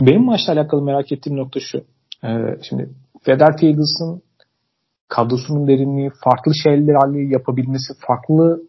Benim 0.00 0.24
maçla 0.24 0.52
alakalı 0.52 0.82
merak 0.82 1.12
ettiğim 1.12 1.38
nokta 1.38 1.60
şu. 1.60 1.84
Ee, 2.24 2.28
şimdi 2.62 2.90
Philadelphia 3.22 3.66
Eagles'ın 3.66 4.22
kadrosunun 5.08 5.68
derinliği, 5.68 6.10
farklı 6.24 6.52
şeyler 6.62 7.30
yapabilmesi, 7.30 7.92
farklı 8.06 8.62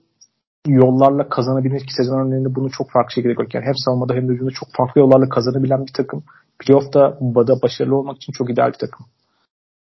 yollarla 0.67 1.29
kazanabilmek 1.29 1.81
ki 1.81 1.93
sezon 1.97 2.19
önlerinde 2.19 2.55
bunu 2.55 2.71
çok 2.71 2.91
farklı 2.91 3.11
şekilde 3.11 3.33
gördük. 3.33 3.53
Yani 3.53 3.65
hem 3.65 3.75
savunmada 3.75 4.13
hem 4.13 4.29
de 4.29 4.33
hücumda 4.33 4.51
çok 4.51 4.69
farklı 4.77 5.01
yollarla 5.01 5.29
kazanabilen 5.29 5.85
bir 5.85 5.93
takım. 5.93 6.23
Playoff'ta 6.59 7.17
Bada 7.21 7.61
başarılı 7.61 7.95
olmak 7.95 8.17
için 8.17 8.33
çok 8.33 8.49
ideal 8.49 8.67
bir 8.67 8.77
takım. 8.77 9.05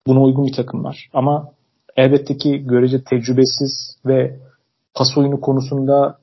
Buna 0.08 0.22
uygun 0.22 0.46
bir 0.46 0.54
takımlar. 0.54 1.10
Ama 1.14 1.52
elbette 1.96 2.38
ki 2.38 2.66
görece 2.66 3.04
tecrübesiz 3.04 3.98
ve 4.06 4.40
pas 4.94 5.18
oyunu 5.18 5.42
konusunda 5.42 6.18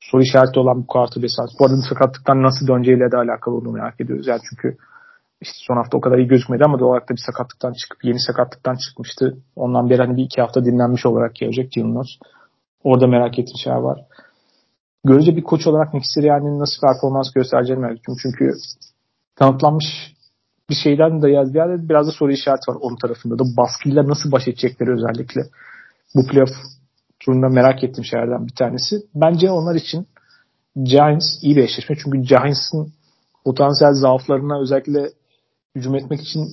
soru 0.00 0.22
işareti 0.22 0.60
olan 0.60 0.82
bir 0.82 0.86
quarterback 0.86 1.30
sahip. 1.30 1.50
Bu 1.60 1.64
arada 1.64 1.76
sakatlıktan 1.88 2.42
nasıl 2.42 2.66
döneceğiyle 2.66 3.10
de 3.12 3.16
alakalı 3.16 3.54
olduğunu 3.54 3.72
merak 3.72 4.00
ediyoruz. 4.00 4.26
Yani 4.26 4.40
çünkü 4.50 4.76
işte 5.40 5.56
son 5.66 5.76
hafta 5.76 5.98
o 5.98 6.00
kadar 6.00 6.18
iyi 6.18 6.28
gözükmedi 6.28 6.64
ama 6.64 6.78
doğal 6.78 6.88
olarak 6.88 7.10
da 7.10 7.14
bir 7.14 7.22
sakatlıktan 7.26 7.72
çıkıp 7.72 8.04
yeni 8.04 8.20
sakatlıktan 8.20 8.76
çıkmıştı. 8.76 9.36
Ondan 9.56 9.90
beri 9.90 10.02
hani 10.02 10.16
bir 10.16 10.24
iki 10.24 10.40
hafta 10.40 10.64
dinlenmiş 10.64 11.06
olarak 11.06 11.34
gelecek 11.34 11.72
Jalen 11.72 12.04
Orada 12.84 13.06
merak 13.06 13.38
ettiğim 13.38 13.58
şeyler 13.64 13.78
var. 13.78 14.00
Görece 15.04 15.36
bir 15.36 15.42
koç 15.42 15.66
olarak 15.66 15.94
Nick 15.94 16.06
Sirianni'nin 16.14 16.60
nasıl 16.60 16.80
performans 16.80 17.32
göstereceğini 17.32 17.80
merak 17.80 17.98
ediyorum. 17.98 18.20
Çünkü 18.22 18.52
kanıtlanmış 19.34 19.84
bir 20.70 20.74
şeyden 20.74 21.22
de 21.22 21.44
ziyade 21.44 21.88
biraz 21.88 22.06
da 22.06 22.10
soru 22.12 22.32
işareti 22.32 22.70
var 22.70 22.76
onun 22.80 22.96
tarafında 22.96 23.38
da. 23.38 23.44
Baskıyla 23.56 24.08
nasıl 24.08 24.32
baş 24.32 24.48
edecekleri 24.48 24.90
özellikle. 24.90 25.42
Bu 26.14 26.26
playoff 26.26 26.50
turunda 27.20 27.48
merak 27.48 27.84
ettiğim 27.84 28.04
şeylerden 28.04 28.46
bir 28.46 28.54
tanesi. 28.54 28.96
Bence 29.14 29.50
onlar 29.50 29.74
için 29.74 30.06
Giants 30.82 31.24
iyi 31.42 31.56
bir 31.56 31.62
eşleşme. 31.62 31.96
Çünkü 32.04 32.18
Giants'ın 32.18 32.92
potansiyel 33.44 33.92
zaaflarına 33.92 34.60
özellikle 34.60 35.10
hücum 35.76 35.94
etmek 35.94 36.20
için 36.20 36.48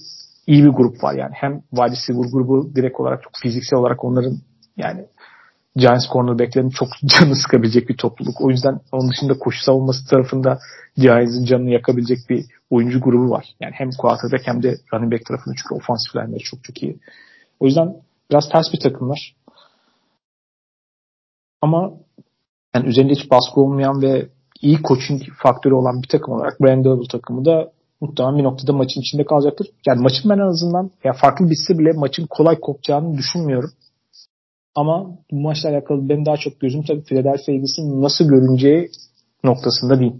iyi 0.48 0.64
bir 0.64 0.70
grup 0.70 1.04
var. 1.04 1.14
Yani 1.14 1.32
hem 1.34 1.62
wide 1.70 1.92
receiver 1.92 2.32
grubu 2.32 2.76
direkt 2.76 3.00
olarak 3.00 3.24
çok 3.24 3.32
fiziksel 3.42 3.80
olarak 3.80 4.04
onların 4.04 4.38
yani 4.78 5.06
Giants 5.76 6.08
cornerback'lerin 6.14 6.70
çok 6.70 6.90
canı 7.06 7.36
sıkabilecek 7.36 7.90
bir 7.90 7.98
topluluk. 7.98 8.42
O 8.42 8.50
yüzden 8.50 8.80
onun 8.92 9.10
dışında 9.12 9.40
koşu 9.40 9.64
savunması 9.64 10.10
tarafında 10.10 10.60
Giants'ın 10.98 11.46
canını 11.46 11.70
yakabilecek 11.70 12.18
bir 12.30 12.46
oyuncu 12.70 13.02
grubu 13.02 13.30
var. 13.30 13.46
Yani 13.60 13.74
hem 13.76 13.90
quarterback 13.92 14.48
hem 14.48 14.64
de 14.64 14.78
running 14.94 15.14
back 15.14 15.26
tarafında 15.26 15.56
çünkü 15.58 15.76
ofansif 15.76 16.16
line'leri 16.16 16.44
çok 16.44 16.64
çok 16.64 16.84
iyi. 16.84 17.00
O 17.60 17.66
yüzden 17.66 17.96
biraz 18.32 18.50
ters 18.50 18.74
bir 18.74 18.80
takımlar. 18.80 19.36
Ama 21.62 21.92
yani 22.76 22.88
üzerinde 22.88 23.14
hiç 23.14 23.32
baskı 23.32 23.62
olmayan 23.62 24.02
ve 24.02 24.30
iyi 24.62 24.82
coaching 24.84 25.22
faktörü 25.44 25.74
olan 25.74 26.04
bir 26.04 26.08
takım 26.08 26.34
olarak 26.34 26.62
Brand 26.62 26.86
takımı 27.12 27.46
da 27.46 27.72
muhtemelen 28.02 28.38
bir 28.38 28.44
noktada 28.44 28.74
maçın 28.74 29.02
içinde 29.02 29.26
kalacaktır. 29.26 29.68
Yani 29.88 30.02
maçın 30.02 30.30
ben 30.30 30.38
en 30.38 30.50
azından 30.50 30.92
ya 31.04 31.14
farklı 31.14 31.50
bitse 31.50 31.80
bile 31.80 31.92
maçın 31.92 32.28
kolay 32.30 32.60
kopacağını 32.60 33.18
düşünmüyorum. 33.18 33.70
Ama 34.76 35.18
bu 35.32 35.42
maçla 35.42 35.70
alakalı 35.70 36.10
benim 36.10 36.26
daha 36.26 36.38
çok 36.38 36.60
gözüm 36.60 36.84
tabii 36.84 37.04
Philadelphia 37.04 37.52
Eagles'ın 37.52 38.02
nasıl 38.02 38.28
görüneceği 38.28 38.90
noktasında 39.44 40.00
değil. 40.00 40.14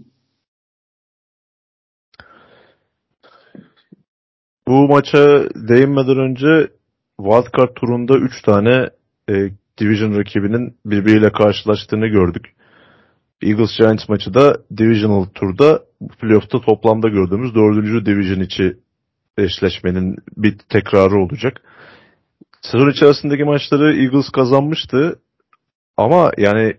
Bu 4.68 4.88
maça 4.88 5.48
değinmeden 5.54 6.18
önce 6.18 6.70
Wildcard 7.16 7.74
turunda 7.74 8.18
3 8.18 8.42
tane 8.42 8.90
e, 9.30 9.34
Division 9.78 10.18
rakibinin 10.18 10.76
birbiriyle 10.86 11.32
karşılaştığını 11.32 12.06
gördük. 12.06 12.54
Eagles 13.42 13.76
Giants 13.78 14.08
maçı 14.08 14.34
da 14.34 14.56
Divisional 14.76 15.24
turda 15.24 15.82
playoff'ta 16.20 16.60
toplamda 16.60 17.08
gördüğümüz 17.08 17.54
dördüncü 17.54 18.06
Division 18.06 18.40
içi 18.40 18.76
eşleşmenin 19.38 20.16
bir 20.36 20.58
tekrarı 20.58 21.16
olacak. 21.16 21.62
Sezon 22.62 22.90
içerisindeki 22.90 23.44
maçları 23.44 23.96
Eagles 23.96 24.28
kazanmıştı. 24.28 25.18
Ama 25.96 26.30
yani 26.38 26.74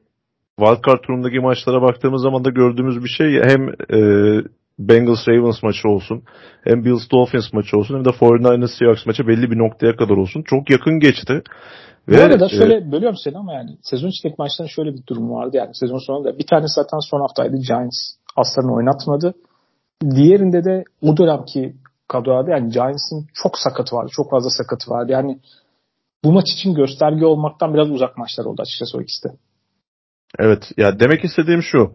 Wildcard 0.60 1.02
turundaki 1.02 1.40
maçlara 1.40 1.82
baktığımız 1.82 2.22
zaman 2.22 2.46
da 2.46 2.50
gördüğümüz 2.50 3.04
bir 3.04 3.10
şey 3.10 3.42
hem 3.44 3.70
e, 3.70 4.00
Bengals 4.80 5.28
Ravens 5.28 5.64
maçı 5.64 5.90
olsun 5.90 6.24
hem 6.64 6.86
Bills 6.86 7.12
Dolphins 7.12 7.54
maçı 7.54 7.78
olsun 7.78 7.96
hem 7.96 8.06
de 8.06 8.10
49ers 8.10 8.78
Seahawks 8.80 9.06
maçı 9.06 9.28
belli 9.28 9.52
bir 9.52 9.58
noktaya 9.58 9.96
kadar 9.96 10.18
olsun. 10.18 10.42
Çok 10.42 10.70
yakın 10.70 11.00
geçti. 11.00 11.44
Ve, 12.08 12.18
Bu 12.18 12.22
arada 12.22 12.50
şöyle 12.50 12.76
e, 12.76 12.92
bölüyorum 12.92 13.18
seni 13.24 13.38
ama 13.38 13.54
yani 13.54 13.70
sezon 13.82 14.08
içindeki 14.08 14.36
maçların 14.38 14.70
şöyle 14.70 14.94
bir 14.94 15.08
durum 15.08 15.32
vardı 15.32 15.58
yani 15.58 15.70
sezon 15.74 15.98
sonunda 15.98 16.38
bir 16.38 16.48
tanesi 16.48 16.74
zaten 16.76 17.00
son 17.10 17.22
haftaydı 17.22 17.58
Giants 17.58 17.98
aslarını 18.36 18.74
oynatmadı. 18.76 19.34
Diğerinde 20.16 20.64
de 20.64 20.84
o 21.02 21.18
dönemki 21.18 21.76
kadroda 22.08 22.52
yani 22.52 22.70
Giants'ın 22.70 23.28
çok 23.34 23.58
sakatı 23.58 23.96
vardı. 23.96 24.10
Çok 24.16 24.30
fazla 24.30 24.50
sakatı 24.50 24.92
vardı. 24.92 25.12
Yani 25.12 25.40
bu 26.24 26.32
maç 26.32 26.52
için 26.54 26.76
gösterge 26.76 27.26
olmaktan 27.26 27.74
biraz 27.74 27.92
uzak 27.92 28.18
maçlar 28.18 28.46
oldu 28.46 28.62
açıkçası 28.62 28.98
o 28.98 29.02
ikisi 29.02 29.24
de. 29.24 29.34
Evet 30.40 30.72
ya 30.78 31.00
demek 31.00 31.24
istediğim 31.24 31.64
şu. 31.64 31.92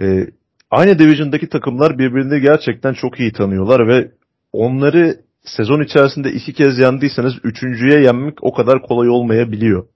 E, 0.00 0.26
aynı 0.70 0.98
division'daki 0.98 1.48
takımlar 1.48 1.98
birbirini 1.98 2.40
gerçekten 2.40 2.92
çok 2.92 3.20
iyi 3.20 3.32
tanıyorlar 3.32 3.88
ve 3.88 4.12
onları 4.52 5.20
sezon 5.44 5.82
içerisinde 5.82 6.32
iki 6.32 6.52
kez 6.52 6.78
yendiysanız 6.78 7.34
üçüncüye 7.44 8.00
yenmek 8.00 8.44
o 8.44 8.52
kadar 8.52 8.82
kolay 8.82 9.08
olmayabiliyor. 9.08 9.86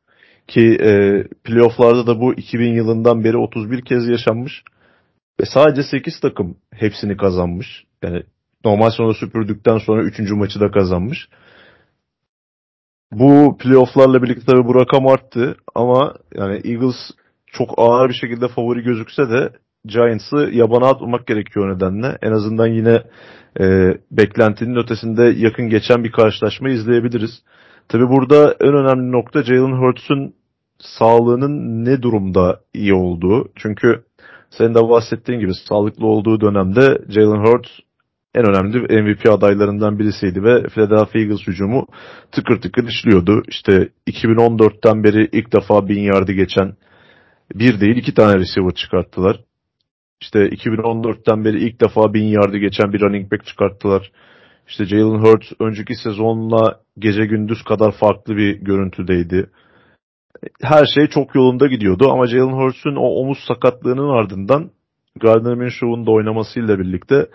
Ki 0.49 0.79
e, 0.81 1.23
playofflarda 1.45 2.07
da 2.07 2.20
bu 2.20 2.35
2000 2.35 2.74
yılından 2.74 3.24
beri 3.24 3.37
31 3.37 3.85
kez 3.85 4.09
yaşanmış. 4.09 4.62
Ve 5.41 5.47
sadece 5.47 5.83
8 5.83 6.20
takım 6.20 6.57
hepsini 6.74 7.16
kazanmış. 7.16 7.85
Yani 8.03 8.23
normal 8.65 8.91
sonra 8.91 9.15
süpürdükten 9.15 9.79
sonra 9.79 10.03
3. 10.03 10.31
maçı 10.31 10.61
da 10.61 10.70
kazanmış. 10.70 11.29
Bu 13.13 13.57
playofflarla 13.59 14.23
birlikte 14.23 14.47
tabii 14.47 14.67
bu 14.67 14.75
rakam 14.75 15.07
arttı 15.07 15.57
ama 15.75 16.15
yani 16.35 16.61
Eagles 16.65 17.11
çok 17.47 17.71
ağır 17.77 18.09
bir 18.09 18.15
şekilde 18.15 18.49
favori 18.49 18.83
gözükse 18.83 19.31
de 19.31 19.53
Giants'ı 19.85 20.51
yabana 20.53 20.87
atmamak 20.87 21.27
gerekiyor 21.27 21.77
nedenle. 21.77 22.19
En 22.23 22.33
azından 22.33 22.67
yine 22.67 23.03
e, 23.61 23.95
beklentinin 24.11 24.77
ötesinde 24.77 25.23
yakın 25.23 25.69
geçen 25.69 26.05
bir 26.05 26.13
karşılaşma 26.13 26.71
izleyebiliriz. 26.71 27.43
Tabi 27.89 28.09
burada 28.09 28.57
en 28.61 28.75
önemli 28.75 29.13
nokta 29.13 29.43
Jalen 29.43 29.83
Hurts'un 29.83 30.35
sağlığının 30.79 31.85
ne 31.85 32.03
durumda 32.03 32.61
iyi 32.75 32.95
olduğu. 32.95 33.49
Çünkü 33.57 34.05
senin 34.51 34.75
de 34.75 34.89
bahsettiğin 34.89 35.41
gibi 35.41 35.53
sağlıklı 35.69 36.07
olduğu 36.07 36.41
dönemde 36.41 36.99
Jalen 37.09 37.45
Hurts 37.45 37.71
en 38.35 38.51
önemli 38.51 39.03
MVP 39.03 39.29
adaylarından 39.31 39.99
birisiydi 39.99 40.43
ve 40.43 40.63
Philadelphia 40.63 41.19
Eagles 41.19 41.47
hücumu 41.47 41.87
tıkır 42.33 42.61
tıkır 42.61 42.89
işliyordu. 42.89 43.43
İşte 43.49 43.89
2014'ten 44.07 45.05
beri 45.05 45.29
ilk 45.33 45.53
defa 45.53 45.89
bin 45.89 46.01
yardı 46.01 46.33
geçen 46.33 46.73
bir 47.55 47.81
değil 47.81 47.97
iki 47.97 48.15
tane 48.15 48.35
receiver 48.35 48.75
çıkarttılar. 48.75 49.41
İşte 50.23 50.49
2014'ten 50.49 51.45
beri 51.45 51.59
ilk 51.65 51.81
defa 51.81 52.15
bin 52.15 52.25
yardı 52.25 52.59
geçen 52.59 52.93
bir 52.93 53.01
running 53.01 53.33
back 53.33 53.47
çıkarttılar. 53.47 54.13
İşte 54.69 54.85
Jalen 54.85 55.19
Hurts 55.19 55.53
önceki 55.61 55.95
sezonla 55.95 56.81
gece 56.99 57.27
gündüz 57.27 57.63
kadar 57.63 57.93
farklı 57.93 58.37
bir 58.37 58.57
görüntüdeydi. 58.57 59.51
Her 60.63 60.87
şey 60.95 61.07
çok 61.07 61.35
yolunda 61.35 61.67
gidiyordu 61.67 62.11
ama 62.11 62.27
Jalen 62.27 62.53
Hurts'un 62.53 62.97
o 62.97 63.07
omuz 63.07 63.39
sakatlığının 63.49 64.09
ardından 64.09 64.71
Gardner 65.21 65.55
Minshew'un 65.55 66.07
da 66.07 66.11
oynamasıyla 66.11 66.79
birlikte 66.79 67.27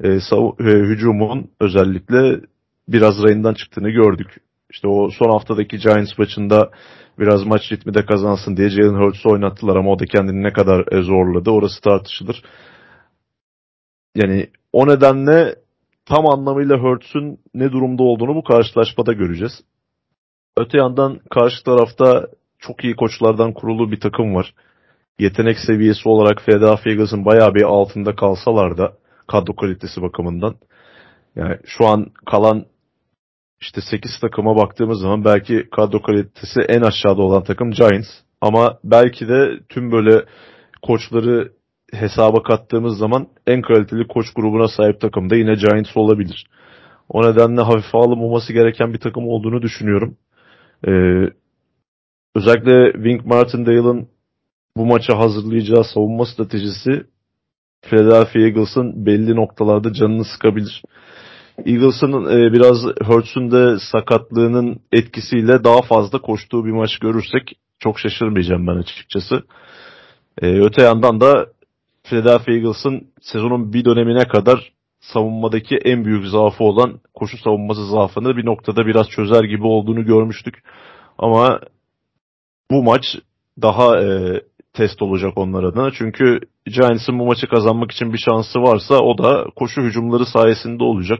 e, 0.00 0.06
sav- 0.06 0.60
e, 0.60 0.88
hücumun 0.88 1.50
özellikle 1.60 2.40
biraz 2.88 3.22
rayından 3.22 3.54
çıktığını 3.54 3.90
gördük. 3.90 4.40
İşte 4.70 4.88
o 4.88 5.10
son 5.10 5.30
haftadaki 5.30 5.78
Giants 5.78 6.18
maçında 6.18 6.70
biraz 7.18 7.46
maç 7.46 7.72
ritmi 7.72 7.94
de 7.94 8.06
kazansın 8.06 8.56
diye 8.56 8.68
Jalen 8.68 9.00
Hurts'u 9.00 9.30
oynattılar 9.30 9.76
ama 9.76 9.90
o 9.90 9.98
da 9.98 10.04
kendini 10.04 10.42
ne 10.42 10.52
kadar 10.52 10.92
e, 10.92 11.02
zorladı 11.02 11.50
orası 11.50 11.80
tartışılır. 11.80 12.42
Yani 14.14 14.50
o 14.72 14.88
nedenle 14.88 15.54
tam 16.06 16.26
anlamıyla 16.26 16.78
Hurts'un 16.78 17.38
ne 17.54 17.72
durumda 17.72 18.02
olduğunu 18.02 18.34
bu 18.34 18.44
karşılaşmada 18.44 19.12
göreceğiz. 19.12 19.52
Öte 20.56 20.78
yandan 20.78 21.20
karşı 21.30 21.64
tarafta 21.64 22.26
çok 22.58 22.84
iyi 22.84 22.96
koçlardan 22.96 23.52
kurulu 23.52 23.90
bir 23.90 24.00
takım 24.00 24.34
var. 24.34 24.54
Yetenek 25.18 25.58
seviyesi 25.58 26.08
olarak 26.08 26.42
Philadelphia 26.42 26.90
Eagles'ın 26.90 27.24
bayağı 27.24 27.54
bir 27.54 27.62
altında 27.62 28.16
kalsalar 28.16 28.78
da 28.78 28.92
kadro 29.26 29.56
kalitesi 29.56 30.02
bakımından. 30.02 30.54
Yani 31.36 31.58
şu 31.64 31.86
an 31.86 32.06
kalan 32.26 32.66
işte 33.60 33.80
8 33.80 34.10
takıma 34.20 34.56
baktığımız 34.56 35.00
zaman 35.00 35.24
belki 35.24 35.68
kadro 35.70 36.02
kalitesi 36.02 36.60
en 36.60 36.80
aşağıda 36.80 37.22
olan 37.22 37.44
takım 37.44 37.70
Giants. 37.70 38.08
Ama 38.40 38.78
belki 38.84 39.28
de 39.28 39.60
tüm 39.68 39.92
böyle 39.92 40.24
koçları 40.82 41.52
hesaba 41.92 42.42
kattığımız 42.42 42.98
zaman 42.98 43.28
en 43.46 43.62
kaliteli 43.62 44.06
koç 44.06 44.26
grubuna 44.34 44.68
sahip 44.68 45.00
takım 45.00 45.30
da 45.30 45.36
yine 45.36 45.54
Giants 45.54 45.96
olabilir. 45.96 46.46
O 47.08 47.22
nedenle 47.22 47.60
hafife 47.60 47.98
alınmaması 47.98 48.52
gereken 48.52 48.92
bir 48.92 48.98
takım 48.98 49.28
olduğunu 49.28 49.62
düşünüyorum. 49.62 50.16
Ee, 50.86 50.90
özellikle 52.34 52.92
Wink 52.92 53.26
Martindale'ın 53.26 54.08
bu 54.76 54.86
maça 54.86 55.18
hazırlayacağı 55.18 55.84
savunma 55.84 56.26
stratejisi 56.26 57.06
Philadelphia 57.88 58.40
Eagles'ın 58.40 59.06
belli 59.06 59.36
noktalarda 59.36 59.92
canını 59.92 60.24
sıkabilir. 60.24 60.82
Eagles'ın 61.58 62.12
e, 62.12 62.52
biraz 62.52 62.76
Hurts'un 63.06 63.50
de 63.50 63.78
sakatlığının 63.92 64.80
etkisiyle 64.92 65.64
daha 65.64 65.82
fazla 65.82 66.18
koştuğu 66.18 66.64
bir 66.64 66.72
maç 66.72 66.98
görürsek 66.98 67.58
çok 67.78 67.98
şaşırmayacağım 67.98 68.66
ben 68.66 68.76
açıkçası. 68.76 69.42
E, 70.42 70.46
öte 70.46 70.82
yandan 70.82 71.20
da 71.20 71.46
Philadelphia 72.02 72.52
Eagles'ın 72.52 73.08
sezonun 73.20 73.72
bir 73.72 73.84
dönemine 73.84 74.28
kadar 74.28 74.72
savunmadaki 75.00 75.76
en 75.76 76.04
büyük 76.04 76.26
zaafı 76.26 76.64
olan 76.64 77.00
koşu 77.14 77.38
savunması 77.38 77.86
zaafını 77.86 78.36
bir 78.36 78.46
noktada 78.46 78.86
biraz 78.86 79.08
çözer 79.08 79.44
gibi 79.44 79.66
olduğunu 79.66 80.04
görmüştük. 80.04 80.62
Ama 81.18 81.60
bu 82.70 82.82
maç 82.82 83.02
daha 83.62 84.02
e, 84.02 84.40
test 84.74 85.02
olacak 85.02 85.32
onlar 85.36 85.64
adına. 85.64 85.90
Çünkü 85.90 86.40
Giants'ın 86.66 87.18
bu 87.18 87.26
maçı 87.26 87.46
kazanmak 87.46 87.92
için 87.92 88.12
bir 88.12 88.18
şansı 88.18 88.62
varsa 88.62 88.98
o 88.98 89.18
da 89.18 89.44
koşu 89.56 89.82
hücumları 89.82 90.26
sayesinde 90.26 90.84
olacak. 90.84 91.18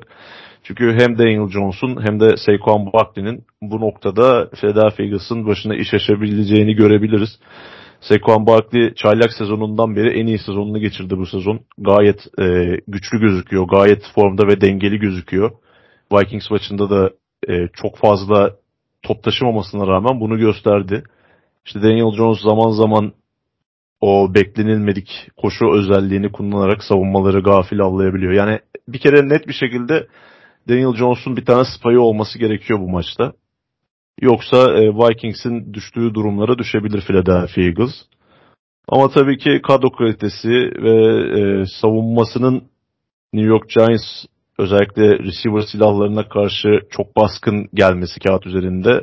Çünkü 0.62 0.96
hem 0.98 1.18
Daniel 1.18 1.48
Jones'un 1.48 2.06
hem 2.06 2.20
de 2.20 2.36
Saquon 2.36 2.92
Barkley'nin 2.92 3.44
bu 3.62 3.80
noktada 3.80 4.50
Philadelphia 4.60 5.02
Eagles'ın 5.02 5.46
başına 5.46 5.74
iş 5.74 5.94
açabileceğini 5.94 6.74
görebiliriz. 6.74 7.38
Saquon 8.00 8.46
Barkley 8.46 8.94
çaylak 8.94 9.32
sezonundan 9.32 9.96
beri 9.96 10.20
en 10.20 10.26
iyi 10.26 10.38
sezonunu 10.38 10.80
geçirdi 10.80 11.18
bu 11.18 11.26
sezon. 11.26 11.60
Gayet 11.78 12.40
e, 12.40 12.76
güçlü 12.88 13.20
gözüküyor. 13.20 13.68
Gayet 13.68 14.02
formda 14.14 14.46
ve 14.48 14.60
dengeli 14.60 14.98
gözüküyor. 14.98 15.50
Vikings 16.12 16.50
maçında 16.50 16.90
da 16.90 17.10
e, 17.48 17.68
çok 17.72 17.96
fazla 17.96 18.56
top 19.02 19.22
taşımamasına 19.22 19.86
rağmen 19.86 20.20
bunu 20.20 20.38
gösterdi. 20.38 21.04
İşte 21.66 21.82
Daniel 21.82 22.16
Jones 22.16 22.40
zaman 22.40 22.70
zaman 22.70 23.12
o 24.06 24.34
beklenilmedik 24.34 25.30
koşu 25.36 25.72
özelliğini 25.72 26.32
kullanarak 26.32 26.84
savunmaları 26.84 27.40
gafil 27.40 27.80
avlayabiliyor. 27.80 28.32
Yani 28.32 28.60
bir 28.88 28.98
kere 28.98 29.28
net 29.28 29.48
bir 29.48 29.52
şekilde 29.52 30.06
Daniel 30.68 30.96
Jones'un 30.96 31.36
bir 31.36 31.44
tane 31.44 31.64
spayı 31.64 32.00
olması 32.00 32.38
gerekiyor 32.38 32.80
bu 32.80 32.88
maçta. 32.88 33.32
Yoksa 34.20 34.56
e, 34.56 34.88
Vikings'in 34.88 35.74
düştüğü 35.74 36.14
durumlara 36.14 36.58
düşebilir 36.58 37.00
Philadelphia 37.00 37.62
Eagles. 37.62 37.94
Ama 38.88 39.08
tabii 39.08 39.38
ki 39.38 39.60
kadro 39.62 39.90
kalitesi 39.90 40.48
ve 40.82 40.94
e, 41.40 41.64
savunmasının 41.80 42.62
New 43.32 43.48
York 43.48 43.68
Giants 43.68 44.24
özellikle 44.58 45.18
receiver 45.18 45.60
silahlarına 45.72 46.28
karşı 46.28 46.80
çok 46.90 47.16
baskın 47.16 47.68
gelmesi 47.74 48.20
kağıt 48.20 48.46
üzerinde 48.46 49.00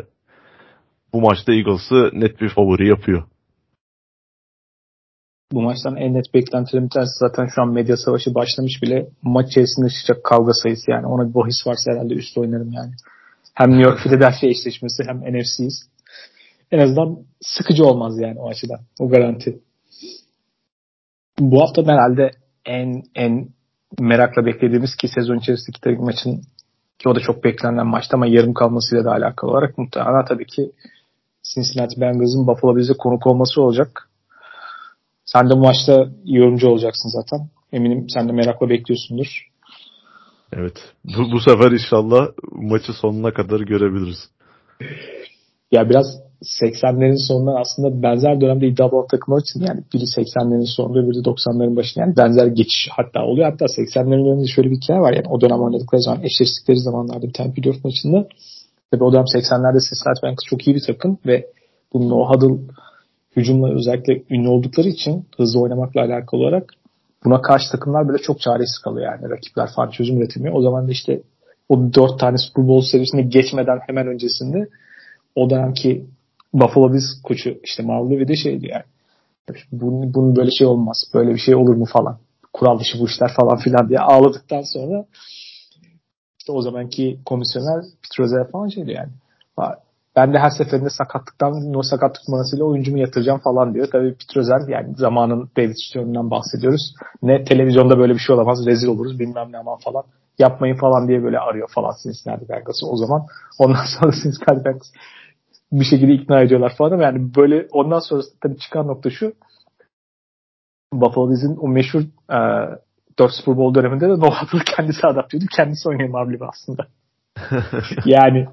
bu 1.13 1.21
maçta 1.21 1.53
Eagles'ı 1.53 2.09
net 2.13 2.41
bir 2.41 2.49
favori 2.49 2.87
yapıyor. 2.87 3.30
Bu 5.51 5.61
maçtan 5.61 5.95
en 5.95 6.13
net 6.13 6.33
beklentilerim 6.33 6.89
tanesi 6.89 7.13
zaten 7.19 7.47
şu 7.55 7.61
an 7.61 7.73
medya 7.73 7.97
savaşı 7.97 8.35
başlamış 8.35 8.83
bile 8.83 9.07
maç 9.23 9.47
içerisinde 9.49 9.89
çıkacak 9.89 10.23
kavga 10.23 10.53
sayısı 10.53 10.91
yani 10.91 11.07
ona 11.07 11.29
bir 11.29 11.33
bahis 11.33 11.67
varsa 11.67 11.91
herhalde 11.91 12.13
üst 12.13 12.37
oynarım 12.37 12.71
yani. 12.71 12.91
Hem 13.53 13.69
New 13.69 13.83
York 13.83 13.99
Philadelphia 13.99 14.47
eşleşmesi 14.47 15.03
hem 15.07 15.17
NFC'yiz. 15.17 15.89
En 16.71 16.79
azından 16.79 17.19
sıkıcı 17.41 17.85
olmaz 17.85 18.19
yani 18.19 18.39
o 18.39 18.49
açıdan. 18.49 18.79
O 18.99 19.09
garanti. 19.09 19.59
Bu 21.39 21.61
hafta 21.61 21.81
herhalde 21.81 22.31
en 22.65 23.03
en 23.15 23.47
merakla 23.99 24.45
beklediğimiz 24.45 24.95
ki 24.95 25.07
sezon 25.07 25.37
içerisindeki 25.37 26.01
maçın 26.01 26.41
ki 26.99 27.09
o 27.09 27.15
da 27.15 27.19
çok 27.19 27.43
beklenen 27.43 27.87
maçtı 27.87 28.15
ama 28.15 28.27
yarım 28.27 28.53
kalmasıyla 28.53 29.05
da 29.05 29.11
alakalı 29.11 29.51
olarak 29.51 29.77
muhtemelen 29.77 30.25
tabii 30.25 30.45
ki 30.45 30.71
Cincinnati 31.53 32.01
Bengals'ın 32.01 32.47
Buffalo 32.47 32.75
Bills'e 32.75 32.93
konuk 32.93 33.27
olması 33.27 33.61
olacak. 33.61 34.10
Sen 35.33 35.49
de 35.49 35.53
bu 35.53 35.59
maçta 35.59 36.07
yorumcu 36.25 36.67
olacaksın 36.67 37.09
zaten. 37.09 37.49
Eminim 37.71 38.05
sen 38.09 38.27
de 38.27 38.31
merakla 38.31 38.69
bekliyorsundur. 38.69 39.47
Evet. 40.53 40.77
Bu, 41.05 41.31
bu 41.31 41.39
sefer 41.39 41.71
inşallah 41.71 42.27
maçı 42.51 42.93
sonuna 42.93 43.33
kadar 43.33 43.59
görebiliriz. 43.59 44.29
Ya 45.71 45.89
biraz 45.89 46.05
80'lerin 46.41 47.27
sonundan 47.27 47.61
aslında 47.61 48.03
benzer 48.03 48.41
dönemde 48.41 48.67
iddia 48.67 48.91
bulan 48.91 49.07
takımlar 49.07 49.41
için 49.41 49.59
yani 49.67 49.81
biri 49.93 50.03
80'lerin 50.03 50.75
sonunda 50.75 51.09
biri 51.09 51.17
90'ların 51.17 51.75
başında 51.75 52.05
yani 52.05 52.17
benzer 52.17 52.47
geçiş 52.47 52.89
hatta 52.91 53.25
oluyor. 53.25 53.51
Hatta 53.51 53.65
80'lerin 53.65 54.25
döneminde 54.25 54.47
şöyle 54.47 54.71
bir 54.71 54.75
hikaye 54.75 54.99
var 54.99 55.13
yani 55.13 55.27
o 55.29 55.41
dönem 55.41 55.61
oynadıkları 55.61 56.01
zaman 56.01 56.23
eşleştikleri 56.23 56.79
zamanlarda 56.79 57.27
bir 57.27 57.33
tane 57.33 57.53
playoff 57.53 57.83
maçında 57.83 58.27
tabii 58.91 59.03
o 59.03 59.13
dönem 59.13 59.23
80'lerde 59.23 59.79
Cincinnati 59.89 60.23
Bengals 60.23 60.45
çok 60.49 60.67
iyi 60.67 60.75
bir 60.75 60.83
takım 60.87 61.17
ve 61.25 61.45
bunun 61.93 62.11
o 62.11 62.29
huddle 62.29 62.73
hücumla 63.35 63.73
özellikle 63.73 64.23
ünlü 64.29 64.47
oldukları 64.47 64.87
için 64.87 65.25
hızlı 65.37 65.61
oynamakla 65.61 66.01
alakalı 66.01 66.41
olarak 66.41 66.73
buna 67.25 67.41
karşı 67.41 67.71
takımlar 67.71 68.07
böyle 68.07 68.23
çok 68.23 68.39
çaresiz 68.39 68.77
kalıyor 68.83 69.13
yani. 69.13 69.29
Rakipler 69.29 69.69
falan 69.75 69.89
çözüm 69.89 70.17
üretemiyor. 70.17 70.55
O 70.55 70.61
zaman 70.61 70.87
da 70.87 70.91
işte 70.91 71.21
o 71.69 71.93
dört 71.93 72.19
tane 72.19 72.37
Super 72.37 72.67
Bowl 72.67 72.91
serisine 72.91 73.21
geçmeden 73.21 73.79
hemen 73.87 74.07
öncesinde 74.07 74.69
o 75.35 75.49
dönemki 75.49 76.05
Buffalo 76.53 76.93
Bills 76.93 77.21
koçu 77.23 77.57
işte 77.63 77.83
Marv 77.83 78.27
de 78.27 78.35
şeydi 78.35 78.67
yani. 78.67 78.83
Bunun, 79.71 80.13
bunun 80.13 80.35
böyle 80.35 80.51
şey 80.51 80.67
olmaz. 80.67 81.03
Böyle 81.13 81.33
bir 81.33 81.39
şey 81.39 81.55
olur 81.55 81.75
mu 81.75 81.85
falan. 81.85 82.19
Kural 82.53 82.79
dışı 82.79 82.99
bu 82.99 83.07
işler 83.07 83.31
falan 83.39 83.57
filan 83.57 83.89
diye 83.89 83.99
ağladıktan 83.99 84.61
sonra 84.61 85.05
işte 86.39 86.51
o 86.51 86.61
zamanki 86.61 87.19
komisyoner 87.25 87.83
Petrozel 88.03 88.51
falan 88.51 88.67
şeydi 88.67 88.91
yani. 88.91 89.11
Ben 90.15 90.33
de 90.33 90.39
her 90.39 90.49
seferinde 90.49 90.89
sakatlıktan 90.89 91.75
o 91.75 91.83
sakatlık 91.83 92.27
numarasıyla 92.27 92.65
oyuncumu 92.65 92.97
yatıracağım 92.97 93.39
falan 93.39 93.73
diyor. 93.73 93.87
Tabii 93.91 94.15
Petrozel 94.15 94.67
yani 94.67 94.95
zamanın 94.95 95.49
David 95.57 95.75
Stern'dan 95.75 96.31
bahsediyoruz. 96.31 96.93
Ne 97.21 97.43
televizyonda 97.43 97.99
böyle 97.99 98.13
bir 98.13 98.19
şey 98.19 98.35
olamaz 98.35 98.65
rezil 98.65 98.87
oluruz 98.87 99.19
bilmem 99.19 99.51
ne 99.51 99.57
aman 99.57 99.77
falan. 99.77 100.03
Yapmayın 100.39 100.75
falan 100.75 101.07
diye 101.07 101.23
böyle 101.23 101.39
arıyor 101.39 101.69
falan 101.75 101.93
Cincinnati 102.03 102.49
Bengals'ı 102.49 102.87
o 102.87 102.95
zaman. 102.95 103.25
Ondan 103.59 103.85
sonra 103.99 104.11
Cincinnati 104.11 104.65
Bengals 104.65 104.91
bir 105.71 105.85
şekilde 105.85 106.13
ikna 106.13 106.41
ediyorlar 106.41 106.73
falan 106.77 106.91
ama 106.91 107.03
yani 107.03 107.35
böyle 107.35 107.67
ondan 107.71 107.99
sonra 107.99 108.21
tabii 108.41 108.57
çıkan 108.57 108.87
nokta 108.87 109.09
şu 109.09 109.33
Buffalo 110.93 111.29
Bills'in 111.29 111.57
o 111.57 111.67
meşhur 111.67 112.01
e, 112.29 112.37
4 113.19 113.31
Super 113.31 113.57
Bowl 113.57 113.79
döneminde 113.79 114.09
de 114.09 114.19
Noah 114.19 114.65
kendisi 114.77 115.07
adapte 115.07 115.37
ediyordu. 115.37 115.53
Kendisi 115.55 115.89
oynuyor 115.89 116.09
Marley 116.09 116.39
aslında. 116.41 116.87
yani 118.05 118.47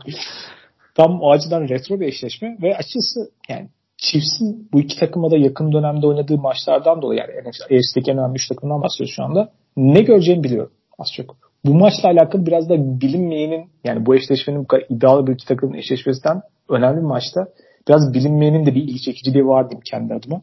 tam 0.98 1.22
o 1.22 1.30
açıdan 1.30 1.68
retro 1.68 2.00
bir 2.00 2.06
eşleşme 2.06 2.58
ve 2.62 2.76
açıkçası 2.76 3.30
yani 3.48 3.68
Chiefs'in 3.96 4.68
bu 4.72 4.80
iki 4.80 5.00
takıma 5.00 5.30
da 5.30 5.36
yakın 5.36 5.72
dönemde 5.72 6.06
oynadığı 6.06 6.38
maçlardan 6.38 7.02
dolayı 7.02 7.20
yani 7.20 7.48
AFC'deki 7.48 8.10
en 8.10 8.18
önemli 8.18 8.34
3 8.34 8.48
takımdan 8.48 8.82
bahsediyoruz 8.82 9.14
şu 9.16 9.24
anda. 9.24 9.52
Ne 9.76 10.00
göreceğimi 10.00 10.44
biliyorum 10.44 10.72
az 10.98 11.12
çok. 11.16 11.36
Bu 11.64 11.74
maçla 11.74 12.08
alakalı 12.08 12.46
biraz 12.46 12.68
da 12.68 13.00
bilinmeyenin 13.00 13.70
yani 13.84 14.06
bu 14.06 14.16
eşleşmenin 14.16 14.60
bu 14.60 14.66
kadar 14.66 14.84
iddialı 14.88 15.26
bir 15.26 15.32
iki 15.32 15.46
takımın 15.46 15.74
eşleşmesinden 15.74 16.42
önemli 16.68 16.96
bir 16.96 17.06
maçta 17.06 17.48
biraz 17.88 18.14
bilinmeyenin 18.14 18.66
de 18.66 18.74
bir 18.74 18.82
ilgi 18.82 19.02
çekiciliği 19.02 19.46
var 19.46 19.70
diyeyim 19.70 19.82
kendi 19.90 20.14
adıma. 20.14 20.42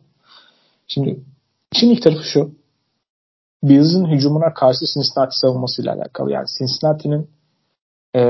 Şimdi 0.88 1.20
işin 1.74 1.90
ilk 1.90 2.02
tarafı 2.02 2.24
şu. 2.24 2.52
Bills'in 3.64 4.06
hücumuna 4.06 4.54
karşı 4.54 4.80
Cincinnati 4.94 5.40
savunmasıyla 5.42 5.94
alakalı. 5.94 6.32
Yani 6.32 6.46
Cincinnati'nin 6.60 7.30
e, 8.16 8.22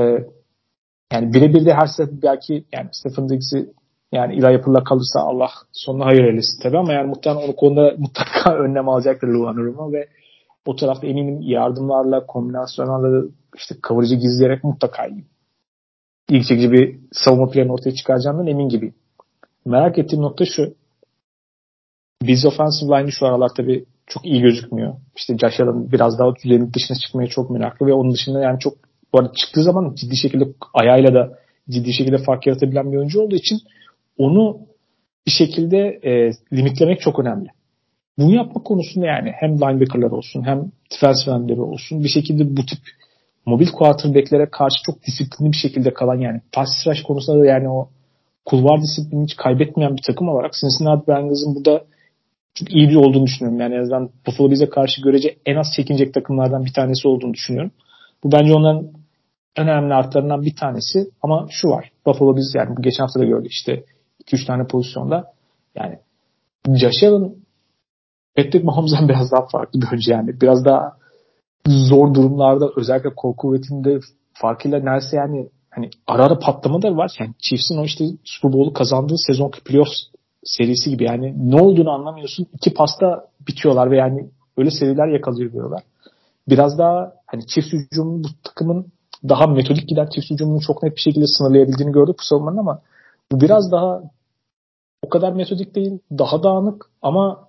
yani 1.12 1.32
birebir 1.32 1.66
de 1.66 1.74
her 1.74 1.86
sefer 1.86 2.22
belki 2.22 2.64
yani 2.72 2.88
Stephen 2.92 3.28
Diggs'i 3.28 3.72
yani 4.12 4.34
ila 4.34 4.50
yapıla 4.50 4.84
kalırsa 4.84 5.20
Allah 5.20 5.50
sonuna 5.72 6.04
hayır 6.04 6.24
eylesin 6.24 6.62
tabii 6.62 6.78
ama 6.78 6.92
yani 6.92 7.06
muhtemelen 7.06 7.48
o 7.48 7.56
konuda 7.56 7.94
mutlaka 7.98 8.54
önlem 8.54 8.88
alacaktır 8.88 9.28
Luan 9.28 9.56
Uruma 9.56 9.92
ve 9.92 10.08
o 10.66 10.76
tarafta 10.76 11.06
eminim 11.06 11.40
yardımlarla, 11.42 12.26
kombinasyonlarla 12.26 13.24
işte 13.56 13.74
kavurucu 13.82 14.14
gizleyerek 14.14 14.64
mutlaka 14.64 15.06
ilk 16.28 16.46
çekici 16.46 16.72
bir 16.72 16.98
savunma 17.12 17.50
planı 17.50 17.72
ortaya 17.72 17.94
çıkaracağından 17.94 18.46
emin 18.46 18.68
gibiyim. 18.68 18.94
Merak 19.64 19.98
ettiğim 19.98 20.22
nokta 20.22 20.44
şu. 20.44 20.74
Biz 22.22 22.46
offensive 22.46 22.98
line'i 22.98 23.12
şu 23.12 23.26
aralar 23.26 23.50
tabii 23.56 23.84
çok 24.06 24.26
iyi 24.26 24.42
gözükmüyor. 24.42 24.94
İşte 25.16 25.38
Josh 25.38 25.60
Allen 25.60 25.92
biraz 25.92 26.18
daha 26.18 26.34
düzenin 26.36 26.72
dışına 26.72 26.96
çıkmaya 26.96 27.28
çok 27.28 27.50
meraklı 27.50 27.86
ve 27.86 27.92
onun 27.92 28.12
dışında 28.12 28.40
yani 28.40 28.58
çok 28.58 28.74
bu 29.16 29.20
arada 29.20 29.32
çıktığı 29.32 29.62
zaman 29.62 29.94
ciddi 29.94 30.16
şekilde 30.16 30.44
ayağıyla 30.74 31.14
da 31.14 31.38
ciddi 31.70 31.92
şekilde 31.92 32.18
fark 32.18 32.46
yaratabilen 32.46 32.92
bir 32.92 32.96
oyuncu 32.96 33.20
olduğu 33.20 33.36
için 33.36 33.58
onu 34.18 34.58
bir 35.26 35.30
şekilde 35.30 35.78
e, 36.02 36.30
limitlemek 36.52 37.00
çok 37.00 37.18
önemli. 37.18 37.48
Bunu 38.18 38.34
yapma 38.34 38.62
konusunda 38.62 39.06
yani 39.06 39.32
hem 39.40 39.50
linebacker'lar 39.50 40.10
olsun 40.10 40.42
hem 40.46 40.72
defensive 40.92 41.34
endleri 41.34 41.60
olsun 41.60 42.04
bir 42.04 42.08
şekilde 42.08 42.56
bu 42.56 42.66
tip 42.66 42.78
mobil 43.46 43.66
quarterback'lere 43.66 44.50
karşı 44.50 44.76
çok 44.86 45.02
disiplinli 45.06 45.52
bir 45.52 45.56
şekilde 45.56 45.94
kalan 45.94 46.18
yani 46.18 46.40
pass 46.52 46.68
rush 46.86 47.02
konusunda 47.02 47.40
da 47.40 47.46
yani 47.46 47.68
o 47.68 47.88
kulvar 48.44 48.80
disiplini 48.82 49.24
hiç 49.24 49.36
kaybetmeyen 49.36 49.96
bir 49.96 50.02
takım 50.06 50.28
olarak 50.28 50.52
Cincinnati 50.52 51.08
Bengals'ın 51.08 51.54
burada 51.54 51.84
çok 52.54 52.74
iyi 52.74 52.88
bir 52.88 52.96
olduğunu 52.96 53.26
düşünüyorum. 53.26 53.60
Yani 53.60 53.74
en 53.74 53.80
azından 53.80 54.10
Buffalo 54.26 54.50
Bills'e 54.50 54.68
karşı 54.68 55.02
görece 55.02 55.36
en 55.46 55.56
az 55.56 55.66
çekinecek 55.76 56.14
takımlardan 56.14 56.64
bir 56.64 56.72
tanesi 56.72 57.08
olduğunu 57.08 57.34
düşünüyorum. 57.34 57.72
Bu 58.24 58.32
bence 58.32 58.54
onların 58.54 58.90
önemli 59.56 59.94
artlarından 59.94 60.42
bir 60.42 60.56
tanesi 60.56 61.10
ama 61.22 61.46
şu 61.50 61.68
var. 61.68 61.90
Buffalo 62.06 62.36
Bills 62.36 62.54
yani 62.54 62.74
geçen 62.80 63.04
hafta 63.04 63.20
da 63.20 63.24
gördük 63.24 63.52
işte 63.52 63.84
2-3 64.24 64.46
tane 64.46 64.66
pozisyonda 64.66 65.32
yani 65.74 65.98
Josh 66.66 67.02
Allen 67.02 67.34
Patrick 68.36 68.64
Mahomes'dan 68.64 69.08
biraz 69.08 69.32
daha 69.32 69.46
farklı 69.52 69.80
bir 69.80 69.86
oyuncu 69.86 70.12
yani. 70.12 70.40
Biraz 70.40 70.64
daha 70.64 70.96
zor 71.66 72.14
durumlarda 72.14 72.70
özellikle 72.76 73.14
kol 73.14 73.36
kuvvetinde 73.36 74.00
farkıyla 74.32 74.78
neredeyse 74.78 75.16
yani 75.16 75.48
hani 75.70 75.90
ara 76.06 76.24
ara 76.24 76.38
patlamalar 76.38 76.90
var. 76.90 77.16
Yani 77.20 77.34
Chiefs'in 77.38 77.78
o 77.78 77.84
işte 77.84 78.04
Super 78.24 78.52
Bowl'u 78.52 78.72
kazandığı 78.72 79.18
sezon 79.26 79.50
playoff 79.64 79.88
serisi 80.44 80.90
gibi 80.90 81.04
yani 81.04 81.50
ne 81.50 81.60
olduğunu 81.60 81.90
anlamıyorsun. 81.90 82.46
İki 82.52 82.74
pasta 82.74 83.28
bitiyorlar 83.48 83.90
ve 83.90 83.96
yani 83.96 84.30
öyle 84.56 84.70
seriler 84.70 85.08
yakalıyorlar. 85.08 85.82
Biraz 86.48 86.78
daha 86.78 87.12
hani 87.26 87.46
Chiefs 87.46 87.72
hücumunun 87.72 88.24
bu 88.24 88.28
takımın 88.44 88.86
daha 89.28 89.46
metodik 89.46 89.88
giden 89.88 90.06
Chiefs 90.06 90.30
hücumunu 90.30 90.60
çok 90.60 90.82
net 90.82 90.96
bir 90.96 91.00
şekilde 91.00 91.26
sınırlayabildiğini 91.26 91.92
gördük 91.92 92.16
bu 92.18 92.22
savunmanın 92.22 92.56
ama 92.56 92.82
bu 93.32 93.40
biraz 93.40 93.72
daha 93.72 94.02
o 95.02 95.08
kadar 95.08 95.32
metodik 95.32 95.74
değil. 95.74 95.98
Daha 96.18 96.42
dağınık 96.42 96.90
ama 97.02 97.48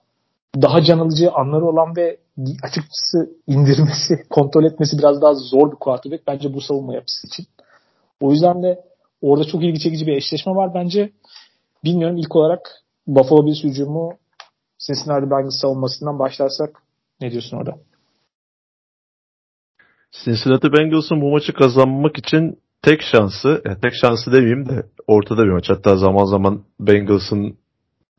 daha 0.62 0.84
can 0.84 1.00
alıcı 1.00 1.32
anları 1.32 1.66
olan 1.66 1.96
ve 1.96 2.18
açıkçası 2.64 3.32
indirmesi, 3.48 4.24
kontrol 4.30 4.64
etmesi 4.64 4.98
biraz 4.98 5.22
daha 5.22 5.34
zor 5.34 5.72
bir 5.72 5.76
quarterback 5.76 6.28
bence 6.28 6.54
bu 6.54 6.62
savunma 6.62 6.94
yapısı 6.94 7.28
için. 7.28 7.46
O 8.22 8.32
yüzden 8.32 8.64
de 8.64 8.84
orada 9.22 9.44
çok 9.44 9.64
ilgi 9.64 9.80
çekici 9.80 10.08
bir 10.08 10.18
eşleşme 10.18 10.56
var 10.56 10.74
bence. 10.74 11.12
Bilmiyorum 11.84 12.18
ilk 12.18 12.36
olarak 12.36 12.84
Buffalo 13.08 13.46
Bills 13.46 13.64
hücumu 13.64 14.14
Cincinnati 14.88 15.32
Bengals 15.32 15.62
savunmasından 15.62 16.20
başlarsak 16.20 16.84
ne 17.22 17.32
diyorsun 17.32 17.58
orada? 17.58 17.76
Cincinnati 20.12 20.74
Bengals'ın 20.74 21.22
bu 21.22 21.32
maçı 21.32 21.54
kazanmak 21.54 22.18
için 22.18 22.60
tek 22.82 23.02
şansı, 23.02 23.62
yani 23.66 23.78
tek 23.82 23.94
şansı 24.02 24.32
demeyeyim 24.32 24.70
de 24.70 24.86
ortada 25.08 25.44
bir 25.44 25.52
maç. 25.52 25.70
Hatta 25.70 25.96
zaman 25.96 26.26
zaman 26.26 26.64
Bengals'ın 26.80 27.58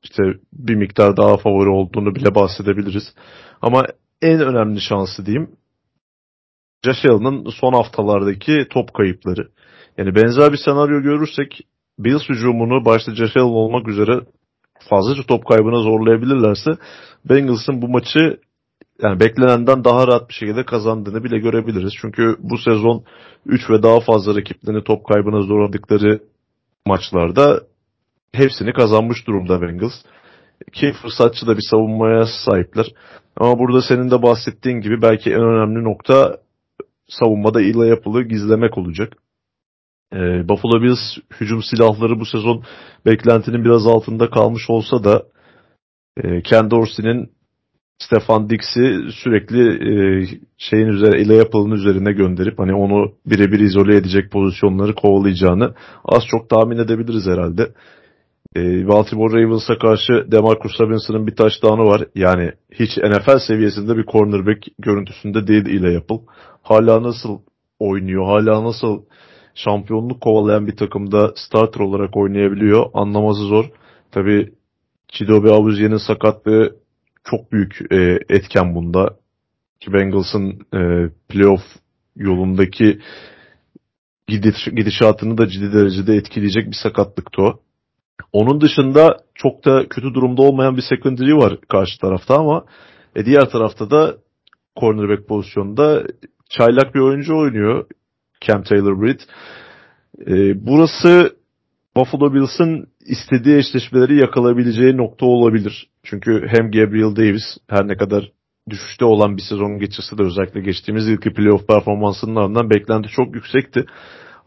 işte 0.02 0.23
bir 0.52 0.74
miktar 0.74 1.16
daha 1.16 1.36
favori 1.36 1.69
olduğunu 1.69 2.15
bile 2.15 2.35
bahsedebiliriz. 2.35 3.15
Ama 3.62 3.86
en 4.23 4.40
önemli 4.40 4.81
şansı 4.81 5.27
diyeyim 5.27 5.51
Josh 6.85 7.05
Allen'ın 7.05 7.51
son 7.51 7.73
haftalardaki 7.73 8.66
top 8.70 8.94
kayıpları. 8.94 9.48
Yani 9.98 10.15
benzer 10.15 10.52
bir 10.52 10.59
senaryo 10.65 11.02
görürsek 11.02 11.66
Bills 11.98 12.28
hücumunu 12.28 12.85
başta 12.85 13.15
Josh 13.15 13.36
Allen 13.36 13.44
olmak 13.44 13.89
üzere 13.89 14.20
fazlaca 14.90 15.23
top 15.23 15.47
kaybına 15.47 15.82
zorlayabilirlerse 15.82 16.70
Bengals'ın 17.24 17.82
bu 17.82 17.89
maçı 17.89 18.40
yani 19.02 19.20
beklenenden 19.20 19.84
daha 19.84 20.06
rahat 20.06 20.28
bir 20.28 20.34
şekilde 20.34 20.64
kazandığını 20.64 21.24
bile 21.24 21.38
görebiliriz. 21.38 21.92
Çünkü 22.00 22.36
bu 22.38 22.58
sezon 22.58 23.04
3 23.46 23.70
ve 23.70 23.82
daha 23.82 24.00
fazla 24.00 24.36
rakiplerini 24.36 24.84
top 24.84 25.06
kaybına 25.06 25.42
zorladıkları 25.42 26.20
maçlarda 26.86 27.60
hepsini 28.32 28.72
kazanmış 28.72 29.26
durumda 29.26 29.62
Bengals. 29.62 29.94
Ki 30.72 30.92
fırsatçı 31.02 31.46
da 31.46 31.56
bir 31.56 31.66
savunmaya 31.70 32.26
sahipler. 32.44 32.86
Ama 33.36 33.58
burada 33.58 33.82
senin 33.82 34.10
de 34.10 34.22
bahsettiğin 34.22 34.80
gibi 34.80 35.02
belki 35.02 35.30
en 35.30 35.42
önemli 35.42 35.84
nokta 35.84 36.38
savunmada 37.08 37.60
ila 37.60 37.86
yapılı 37.86 38.22
gizlemek 38.22 38.78
olacak. 38.78 39.12
Ee, 40.12 40.48
Buffalo 40.48 40.82
Bills 40.82 40.98
hücum 41.40 41.62
silahları 41.62 42.20
bu 42.20 42.26
sezon 42.26 42.64
beklentinin 43.06 43.64
biraz 43.64 43.86
altında 43.86 44.30
kalmış 44.30 44.70
olsa 44.70 45.04
da 45.04 45.22
e, 46.16 46.42
Ken 46.42 46.70
Dorsey'nin 46.70 47.38
Stefan 47.98 48.50
Dix'i 48.50 49.12
sürekli 49.22 49.62
e, 49.70 50.26
şeyin 50.58 50.86
üzerine 50.86 51.22
ile 51.22 51.34
yapılanın 51.34 51.74
üzerine 51.74 52.12
gönderip 52.12 52.58
hani 52.58 52.74
onu 52.74 53.12
birebir 53.26 53.60
izole 53.60 53.96
edecek 53.96 54.30
pozisyonları 54.30 54.94
kovalayacağını 54.94 55.74
az 56.04 56.22
çok 56.30 56.50
tahmin 56.50 56.78
edebiliriz 56.78 57.26
herhalde. 57.26 57.72
E, 58.56 58.88
Baltimore 58.88 59.42
Ravens'a 59.42 59.78
karşı 59.78 60.32
Demarcus 60.32 60.80
Robinson'ın 60.80 61.26
bir 61.26 61.36
touchdown'u 61.36 61.84
var. 61.86 62.04
Yani 62.14 62.52
hiç 62.74 62.96
NFL 62.96 63.38
seviyesinde 63.48 63.96
bir 63.96 64.04
cornerback 64.04 64.66
görüntüsünde 64.78 65.46
değil 65.46 65.66
ile 65.66 65.92
yapıl. 65.92 66.18
Hala 66.62 67.02
nasıl 67.02 67.38
oynuyor, 67.78 68.26
hala 68.26 68.64
nasıl 68.64 69.02
şampiyonluk 69.54 70.20
kovalayan 70.20 70.66
bir 70.66 70.76
takımda 70.76 71.32
starter 71.36 71.80
olarak 71.80 72.16
oynayabiliyor 72.16 72.86
anlaması 72.94 73.42
zor. 73.42 73.64
Tabi 74.12 74.52
Chidobe 75.08 75.50
Awuziye'nin 75.50 76.06
sakatlığı 76.06 76.76
çok 77.30 77.52
büyük 77.52 77.92
e, 77.92 78.18
etken 78.28 78.74
bunda. 78.74 79.16
Ki 79.80 79.92
Bengals'ın 79.92 80.50
e, 80.74 81.10
playoff 81.28 81.62
yolundaki 82.16 83.00
gidiş, 84.26 84.64
gidişatını 84.76 85.38
da 85.38 85.48
ciddi 85.48 85.72
derecede 85.72 86.14
etkileyecek 86.14 86.66
bir 86.66 86.76
sakatlıktı 86.82 87.42
o. 87.42 87.60
Onun 88.32 88.60
dışında 88.60 89.16
çok 89.34 89.64
da 89.64 89.88
kötü 89.88 90.14
durumda 90.14 90.42
olmayan 90.42 90.76
bir 90.76 90.82
secondary 90.82 91.32
var 91.32 91.59
karşı 91.68 92.00
tarafta 92.00 92.34
ama 92.36 92.64
e, 93.16 93.24
diğer 93.24 93.50
tarafta 93.50 93.90
da 93.90 94.16
cornerback 94.80 95.28
pozisyonunda 95.28 96.06
çaylak 96.50 96.94
bir 96.94 97.00
oyuncu 97.00 97.36
oynuyor. 97.36 97.86
Cam 98.40 98.62
Taylor-Britt. 98.62 99.20
E, 100.26 100.66
burası 100.66 101.38
Buffalo 101.98 102.34
Bills'ın 102.34 102.86
istediği 103.06 103.56
eşleşmeleri 103.56 104.20
yakalayabileceği 104.20 104.96
nokta 104.96 105.26
olabilir. 105.26 105.90
Çünkü 106.02 106.46
hem 106.48 106.70
Gabriel 106.70 107.16
Davis 107.16 107.58
her 107.68 107.88
ne 107.88 107.96
kadar 107.96 108.32
düşüşte 108.70 109.04
olan 109.04 109.36
bir 109.36 109.42
sezon 109.42 109.78
geçirse 109.78 110.18
de 110.18 110.22
özellikle 110.22 110.60
geçtiğimiz 110.60 111.08
yılki 111.08 111.32
playoff 111.32 111.68
performansının 111.68 112.36
ardından 112.36 112.70
beklenti 112.70 113.08
çok 113.08 113.34
yüksekti. 113.34 113.84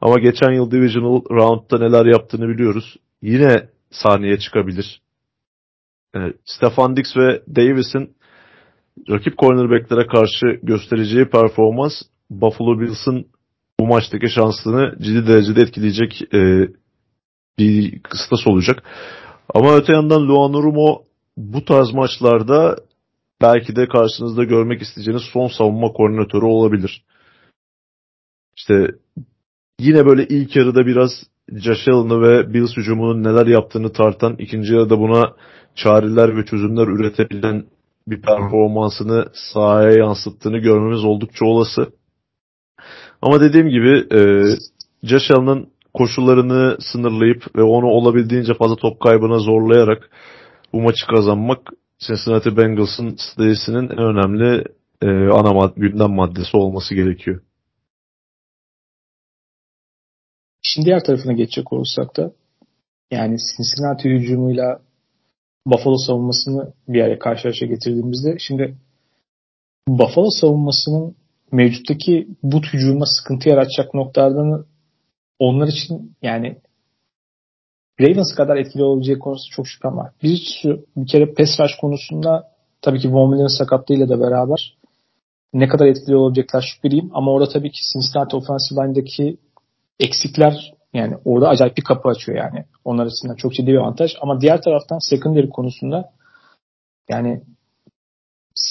Ama 0.02 0.20
geçen 0.20 0.52
yıl 0.52 0.72
Divisional 0.72 1.22
Round'da 1.32 1.78
neler 1.80 2.06
yaptığını 2.06 2.48
biliyoruz. 2.48 2.96
Yine 3.22 3.70
sahneye 3.92 4.40
çıkabilir. 4.40 5.02
Yani 6.16 6.34
Stefan 6.46 6.96
Dix 6.96 7.18
ve 7.18 7.42
Davis'in 7.56 8.16
rakip 9.10 9.38
cornerbacklere 9.38 10.08
karşı 10.08 10.46
göstereceği 10.64 11.26
performans 11.26 11.94
Buffalo 12.30 12.80
Bills'ın 12.80 13.26
bu 13.80 13.88
maçtaki 13.88 14.30
şansını 14.30 14.96
ciddi 15.02 15.28
derecede 15.28 15.62
etkileyecek 15.62 16.34
e, 16.34 16.68
bir 17.60 18.00
kıstas 18.00 18.48
olacak. 18.48 18.84
Ama 19.54 19.76
öte 19.76 19.94
yandan 19.94 20.28
Luan 20.28 20.54
Rumo 20.54 21.04
bu 21.38 21.66
tarz 21.66 21.94
maçlarda 21.94 22.76
belki 23.42 23.76
de 23.76 23.88
karşınızda 23.88 24.44
görmek 24.44 24.82
isteyeceğiniz 24.82 25.24
son 25.34 25.48
savunma 25.48 25.88
koordinatörü 25.88 26.46
olabilir. 26.46 27.04
İşte 28.58 28.88
yine 29.80 30.06
böyle 30.06 30.28
ilk 30.28 30.56
yarıda 30.56 30.86
biraz 30.86 31.12
Josh 31.52 31.88
Allen'ı 31.88 32.22
ve 32.22 32.54
Bills 32.54 32.78
hücumunun 32.78 33.24
neler 33.24 33.48
yaptığını 33.48 33.94
tartan, 33.94 34.36
ikinci 34.40 34.74
yarıda 34.74 35.00
buna 35.00 35.34
çareler 35.76 36.38
ve 36.38 36.46
çözümler 36.46 36.88
üretebilen 36.88 37.66
bir 38.08 38.22
performansını 38.22 39.26
sahaya 39.34 39.92
yansıttığını 39.92 40.58
görmemiz 40.58 41.04
oldukça 41.04 41.46
olası. 41.46 41.92
Ama 43.22 43.42
dediğim 43.42 43.70
gibi 43.70 44.08
e, 44.16 44.20
Josh 45.04 45.32
Allen'ın 45.32 45.70
koşullarını 45.94 46.78
sınırlayıp 46.80 47.56
ve 47.56 47.64
onu 47.64 47.86
olabildiğince 47.86 48.54
fazla 48.54 48.76
top 48.76 49.00
kaybına 49.00 49.40
zorlayarak 49.40 50.10
bu 50.74 50.82
maçı 50.82 51.08
kazanmak 51.08 51.60
Cincinnati 52.00 52.58
Bengals'ın 52.58 53.16
stratejisinin 53.16 53.90
en 53.90 53.98
önemli 53.98 54.64
e, 55.02 55.08
ana 55.08 55.54
mad 55.54 55.76
gündem 55.76 56.12
maddesi 56.12 56.58
olması 56.58 56.96
gerekiyor. 56.96 57.42
Şimdi 60.62 60.86
diğer 60.86 61.04
tarafına 61.04 61.34
geçecek 61.34 61.74
olursak 61.74 62.18
da 62.18 62.32
yani 63.12 63.38
Cincinnati 63.58 64.10
hücumuyla 64.10 64.82
Buffalo 65.66 65.98
savunmasını 65.98 66.74
bir 66.88 67.02
araya 67.02 67.20
karşı 67.20 67.44
karşıya 67.44 67.72
getirdiğimizde 67.72 68.38
şimdi 68.40 68.78
Buffalo 69.88 70.30
savunmasının 70.30 71.16
mevcuttaki 71.52 72.28
bu 72.44 72.62
hücuma 72.62 73.06
sıkıntı 73.06 73.50
yaratacak 73.50 73.94
noktalardan 73.94 74.66
onlar 75.42 75.68
için 75.68 76.16
yani 76.22 76.58
Ravens 78.02 78.36
kadar 78.36 78.58
etkili 78.58 78.84
olabileceği 78.84 79.20
konusunda 79.20 79.56
çok 79.56 79.68
şüphem 79.68 79.98
var. 79.98 80.12
Bir, 80.24 80.64
bir 80.98 81.08
kere 81.08 81.34
pass 81.34 81.60
rush 81.60 81.76
konusunda 81.82 82.44
tabii 82.82 83.00
ki 83.00 83.14
Von 83.14 83.32
Miller'ın 83.32 83.58
sakatlığıyla 83.58 84.10
da 84.10 84.20
beraber 84.20 84.78
ne 85.54 85.68
kadar 85.68 85.86
etkili 85.86 86.16
olabilecekler 86.16 86.62
şüpheliyim. 86.62 87.10
Ama 87.14 87.32
orada 87.32 87.50
tabii 87.50 87.72
ki 87.72 87.80
Cincinnati 87.94 88.36
offensive 88.36 88.84
line'daki 88.84 89.38
eksikler 90.00 90.74
yani 90.94 91.16
orada 91.26 91.50
acayip 91.50 91.78
bir 91.78 91.84
kapı 91.84 92.10
açıyor 92.10 92.38
yani. 92.38 92.66
Onlar 92.86 93.06
açısından 93.06 93.36
çok 93.36 93.54
ciddi 93.54 93.68
bir 93.68 93.78
avantaj. 93.78 94.12
Ama 94.22 94.42
diğer 94.42 94.62
taraftan 94.62 95.10
secondary 95.10 95.50
konusunda 95.50 96.12
yani 97.10 97.42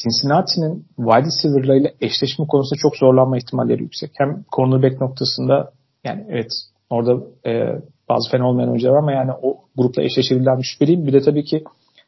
Cincinnati'nin 0.02 0.86
wide 0.96 1.26
receiver'larıyla 1.26 1.90
eşleşme 2.00 2.46
konusunda 2.46 2.80
çok 2.82 2.96
zorlanma 2.96 3.38
ihtimalleri 3.38 3.82
yüksek. 3.82 4.10
Hem 4.14 4.44
cornerback 4.56 5.00
noktasında 5.00 5.72
yani 6.04 6.26
evet 6.28 6.50
orada 6.90 7.24
e, 7.46 7.80
bazı 8.08 8.30
fena 8.30 8.48
olmayan 8.48 8.70
oyuncular 8.70 8.96
ama 8.96 9.12
yani 9.12 9.30
o 9.42 9.58
grupla 9.76 10.02
eşleşebilirler 10.02 10.62
şüpheliyim. 10.62 11.06
Bir 11.06 11.12
de 11.12 11.20
tabii 11.20 11.44
ki 11.44 11.64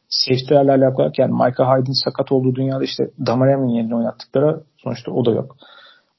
safety'lerle 0.08 0.72
alakalı 0.72 1.12
yani 1.18 1.32
Michael 1.32 1.80
Hyde'in 1.80 2.04
sakat 2.04 2.32
olduğu 2.32 2.54
dünyada 2.54 2.84
işte 2.84 3.10
Damarem'in 3.26 3.68
yerine 3.68 3.96
oynattıkları 3.96 4.62
sonuçta 4.76 5.12
o 5.12 5.24
da 5.24 5.30
yok. 5.30 5.56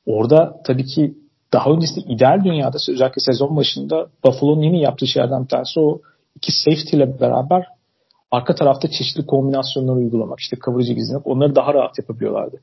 Orada 0.06 0.62
tabii 0.66 0.86
ki 0.86 1.14
daha 1.54 1.70
öncesinde 1.70 2.06
ideal 2.14 2.44
dünyada 2.44 2.78
özellikle 2.90 3.20
sezon 3.20 3.56
başında 3.56 4.08
Buffalo'nun 4.26 4.62
yeni 4.62 4.82
yaptığı 4.82 5.08
şeylerden 5.08 5.44
bir 5.44 5.50
tanesi 5.50 5.80
o 5.80 6.02
iki 6.36 6.52
safety 6.52 6.98
ile 6.98 7.20
beraber 7.20 7.68
arka 8.32 8.56
tarafta 8.56 8.88
çeşitli 8.88 9.26
kombinasyonları 9.26 9.98
uygulamak. 9.98 10.40
işte 10.40 10.58
coverage'ı 10.66 10.96
gizlemek. 10.96 11.28
Onları 11.28 11.56
daha 11.56 11.74
rahat 11.74 12.00
yapabiliyorlardı. 12.00 12.60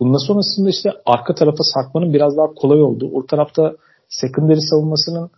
Bundan 0.00 0.26
sonrasında 0.26 0.68
işte 0.68 0.90
arka 1.06 1.34
tarafa 1.34 1.62
sarkmanın 1.74 2.12
biraz 2.12 2.36
daha 2.36 2.46
kolay 2.54 2.82
olduğu. 2.82 3.10
O 3.14 3.26
tarafta 3.26 3.72
secondary 4.08 4.60
savunmasının 4.60 5.30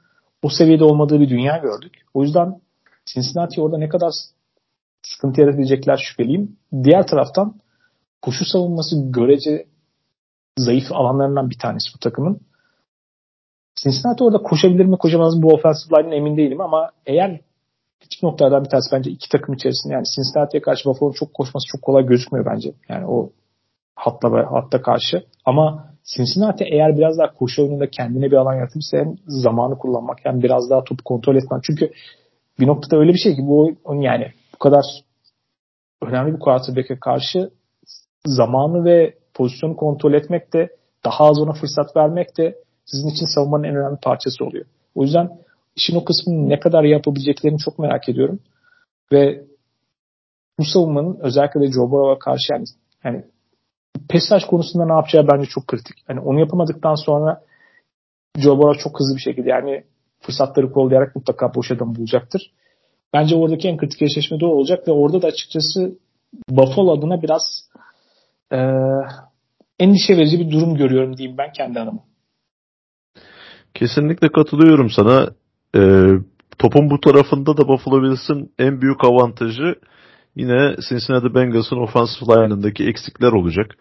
o 0.42 0.48
seviyede 0.48 0.84
olmadığı 0.84 1.20
bir 1.20 1.28
dünya 1.28 1.56
gördük. 1.56 1.92
O 2.14 2.22
yüzden 2.22 2.60
Cincinnati 3.06 3.60
orada 3.60 3.78
ne 3.78 3.88
kadar 3.88 4.12
sıkıntı 5.02 5.40
yaratabilecekler 5.40 5.96
şüpheliyim. 5.96 6.56
Diğer 6.84 7.06
taraftan 7.06 7.54
koşu 8.22 8.44
savunması 8.44 8.96
görece 9.10 9.66
zayıf 10.58 10.92
alanlarından 10.92 11.50
bir 11.50 11.58
tanesi 11.58 11.94
bu 11.94 11.98
takımın. 11.98 12.40
Cincinnati 13.74 14.24
orada 14.24 14.38
koşabilir 14.38 14.84
mi 14.84 14.98
koşamaz 14.98 15.36
mı 15.36 15.42
bu 15.42 15.52
offensive 15.52 16.02
line'in 16.02 16.16
emin 16.16 16.36
değilim 16.36 16.60
ama 16.60 16.90
eğer 17.06 17.40
küçük 18.00 18.22
noktalardan 18.22 18.64
bir 18.64 18.70
tanesi 18.70 18.92
bence 18.92 19.10
iki 19.10 19.28
takım 19.28 19.54
içerisinde 19.54 19.94
yani 19.94 20.04
Cincinnati'ye 20.16 20.62
karşı 20.62 20.88
Buffalo'nun 20.88 21.14
çok 21.14 21.34
koşması 21.34 21.66
çok 21.66 21.82
kolay 21.82 22.06
gözükmüyor 22.06 22.46
bence. 22.46 22.72
Yani 22.88 23.06
o 23.06 23.32
hatla 23.94 24.52
hatta 24.52 24.82
karşı. 24.82 25.24
Ama 25.44 25.89
Cincinnati 26.04 26.64
eğer 26.64 26.96
biraz 26.96 27.18
daha 27.18 27.34
koşu 27.34 27.62
oyununda 27.62 27.90
kendine 27.90 28.30
bir 28.30 28.36
alan 28.36 28.54
yaratırsa 28.54 28.98
hem 28.98 29.14
zamanı 29.26 29.78
kullanmak 29.78 30.18
hem 30.22 30.42
biraz 30.42 30.70
daha 30.70 30.84
topu 30.84 31.04
kontrol 31.04 31.36
etmek. 31.36 31.64
Çünkü 31.64 31.90
bir 32.60 32.66
noktada 32.66 33.00
öyle 33.00 33.12
bir 33.12 33.18
şey 33.18 33.36
ki 33.36 33.42
bu 33.42 33.72
oyun 33.84 34.00
yani 34.00 34.32
kadar 34.60 34.84
önemli 36.02 36.34
bir 36.34 36.38
quarterback'e 36.38 36.98
karşı 37.00 37.50
zamanı 38.26 38.84
ve 38.84 39.14
pozisyonu 39.34 39.76
kontrol 39.76 40.12
etmek 40.12 40.52
de 40.52 40.68
daha 41.04 41.24
az 41.24 41.38
ona 41.40 41.52
fırsat 41.52 41.96
vermek 41.96 42.38
de 42.38 42.54
sizin 42.84 43.08
için 43.08 43.26
savunmanın 43.34 43.64
en 43.64 43.76
önemli 43.76 43.98
parçası 44.02 44.44
oluyor. 44.44 44.64
O 44.94 45.02
yüzden 45.02 45.38
işin 45.76 45.96
o 45.96 46.04
kısmını 46.04 46.48
ne 46.48 46.60
kadar 46.60 46.84
yapabileceklerini 46.84 47.58
çok 47.58 47.78
merak 47.78 48.08
ediyorum. 48.08 48.40
Ve 49.12 49.44
bu 50.58 50.64
savunmanın 50.64 51.18
özellikle 51.20 51.60
de 51.60 51.72
Joe 51.72 51.90
Burrow'a 51.90 52.18
karşı 52.18 52.52
yani, 52.52 52.64
yani 53.04 53.24
pesaj 54.08 54.44
konusunda 54.44 54.86
ne 54.86 54.92
yapacağı 54.92 55.28
bence 55.28 55.46
çok 55.46 55.66
kritik. 55.66 55.96
Yani 56.08 56.20
onu 56.20 56.40
yapamadıktan 56.40 56.94
sonra 56.94 57.40
Joe 58.38 58.58
Burrow 58.58 58.82
çok 58.82 59.00
hızlı 59.00 59.16
bir 59.16 59.20
şekilde 59.20 59.48
yani 59.48 59.84
fırsatları 60.20 60.72
kollayarak 60.72 61.16
mutlaka 61.16 61.54
boş 61.54 61.70
adam 61.70 61.94
bulacaktır. 61.94 62.52
Bence 63.12 63.36
oradaki 63.36 63.68
en 63.68 63.76
kritik 63.76 64.02
eşleşme 64.02 64.40
de 64.40 64.46
olacak 64.46 64.88
ve 64.88 64.92
orada 64.92 65.22
da 65.22 65.26
açıkçası 65.26 65.98
Buffalo 66.48 66.98
adına 66.98 67.22
biraz 67.22 67.42
e, 68.52 68.58
endişe 69.78 70.16
verici 70.16 70.40
bir 70.40 70.50
durum 70.50 70.74
görüyorum 70.76 71.16
diyeyim 71.16 71.38
ben 71.38 71.52
kendi 71.52 71.80
adıma. 71.80 72.00
Kesinlikle 73.74 74.28
katılıyorum 74.28 74.90
sana. 74.90 75.30
E, 75.76 75.80
topun 76.58 76.90
bu 76.90 77.00
tarafında 77.00 77.56
da 77.56 77.68
Buffalo 77.68 78.02
Bills'in 78.02 78.52
en 78.58 78.80
büyük 78.80 79.04
avantajı 79.04 79.74
yine 80.36 80.76
Cincinnati 80.88 81.34
Bengals'ın 81.34 81.76
offensive 81.76 82.34
line'ındaki 82.34 82.84
eksikler 82.84 83.32
olacak. 83.32 83.76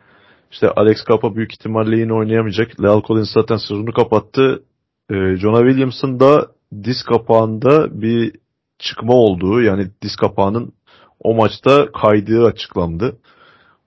İşte 0.52 0.72
Alex 0.72 1.04
Kappa 1.04 1.36
büyük 1.36 1.54
ihtimalle 1.54 1.98
yine 1.98 2.14
oynayamayacak. 2.14 2.84
Leal 2.84 3.02
Collins 3.02 3.34
zaten 3.34 3.58
sezonu 3.58 3.94
kapattı. 3.94 4.64
E, 5.10 5.36
Jonah 5.36 5.60
Williams'ın 5.60 6.20
da 6.20 6.48
diz 6.84 7.04
kapağında 7.04 8.02
bir 8.02 8.32
çıkma 8.80 9.14
olduğu 9.14 9.62
yani 9.62 9.88
diz 10.02 10.16
kapağının 10.16 10.74
o 11.20 11.34
maçta 11.36 11.92
kaydığı 11.92 12.46
açıklandı. 12.46 13.18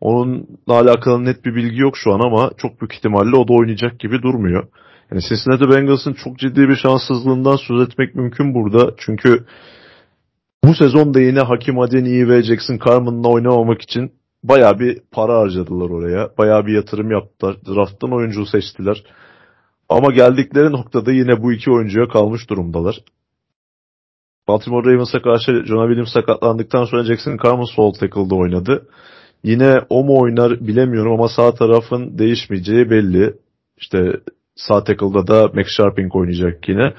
Onunla 0.01 0.47
alakalı 0.69 1.25
net 1.25 1.45
bir 1.45 1.55
bilgi 1.55 1.81
yok 1.81 1.97
şu 1.97 2.13
an 2.13 2.21
ama 2.21 2.51
çok 2.57 2.81
büyük 2.81 2.95
ihtimalle 2.95 3.37
o 3.37 3.49
da 3.49 3.53
oynayacak 3.53 4.01
gibi 4.01 4.23
durmuyor. 4.23 4.69
Yani 5.11 5.23
Cincinnati 5.29 5.71
Bengals'ın 5.71 6.13
çok 6.13 6.39
ciddi 6.39 6.69
bir 6.69 6.77
şanssızlığından 6.77 7.57
söz 7.57 7.89
etmek 7.89 8.15
mümkün 8.15 8.55
burada. 8.55 8.95
Çünkü 8.99 9.45
bu 10.65 10.75
sezon 10.75 11.15
da 11.15 11.21
yine 11.21 11.41
Hakim 11.41 11.79
Adeniyi 11.79 12.29
ve 12.29 12.43
Jackson 12.43 12.79
Carmen'la 12.87 13.29
oynamamak 13.29 13.83
için 13.83 14.13
baya 14.45 14.79
bir 14.79 15.01
para 15.11 15.39
harcadılar 15.39 15.91
oraya. 15.91 16.31
Baya 16.39 16.67
bir 16.67 16.75
yatırım 16.75 17.11
yaptılar. 17.11 17.57
Draft'tan 17.67 18.13
oyuncu 18.13 18.47
seçtiler. 18.47 19.05
Ama 19.89 20.13
geldikleri 20.13 20.73
noktada 20.73 21.13
yine 21.13 21.43
bu 21.43 21.53
iki 21.53 21.71
oyuncuya 21.71 22.09
kalmış 22.09 22.51
durumdalar. 22.51 23.01
Baltimore 24.49 24.93
Ravens'a 24.93 25.23
karşı 25.23 25.65
Jonah 25.67 25.87
Williams 25.87 26.13
sakatlandıktan 26.13 26.85
sonra 26.85 27.05
Jackson 27.05 27.39
Carmen 27.45 27.65
sol 27.65 27.93
tackle'da 27.93 28.35
oynadı. 28.35 28.89
Yine 29.45 29.81
o 29.89 30.05
mu 30.05 30.21
oynar 30.21 30.67
bilemiyorum 30.67 31.13
ama 31.13 31.29
sağ 31.29 31.55
tarafın 31.55 32.19
değişmeyeceği 32.19 32.91
belli. 32.91 33.35
İşte 33.77 34.13
sağ 34.57 34.85
tackle'da 34.85 35.27
da 35.27 35.51
Max 35.55 35.67
Sharping 35.77 36.17
oynayacak 36.17 36.69
yine. 36.69 36.95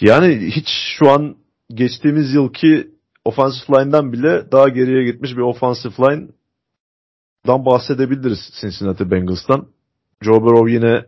Yani 0.00 0.50
hiç 0.56 0.68
şu 0.98 1.10
an 1.10 1.36
geçtiğimiz 1.74 2.34
yılki 2.34 2.90
offensive 3.24 3.78
line'dan 3.78 4.12
bile 4.12 4.52
daha 4.52 4.68
geriye 4.68 5.04
gitmiş 5.04 5.36
bir 5.36 5.42
offensive 5.42 5.92
line'dan 6.00 7.66
bahsedebiliriz 7.66 8.38
Cincinnati 8.60 9.10
Bengals'tan. 9.10 9.66
Joe 10.22 10.42
Burrow 10.42 10.72
yine 10.72 11.04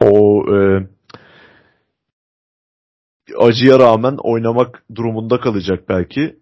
o 0.00 0.44
e, 0.54 0.86
acıya 3.38 3.78
rağmen 3.78 4.16
oynamak 4.22 4.84
durumunda 4.94 5.40
kalacak 5.40 5.88
belki. 5.88 6.36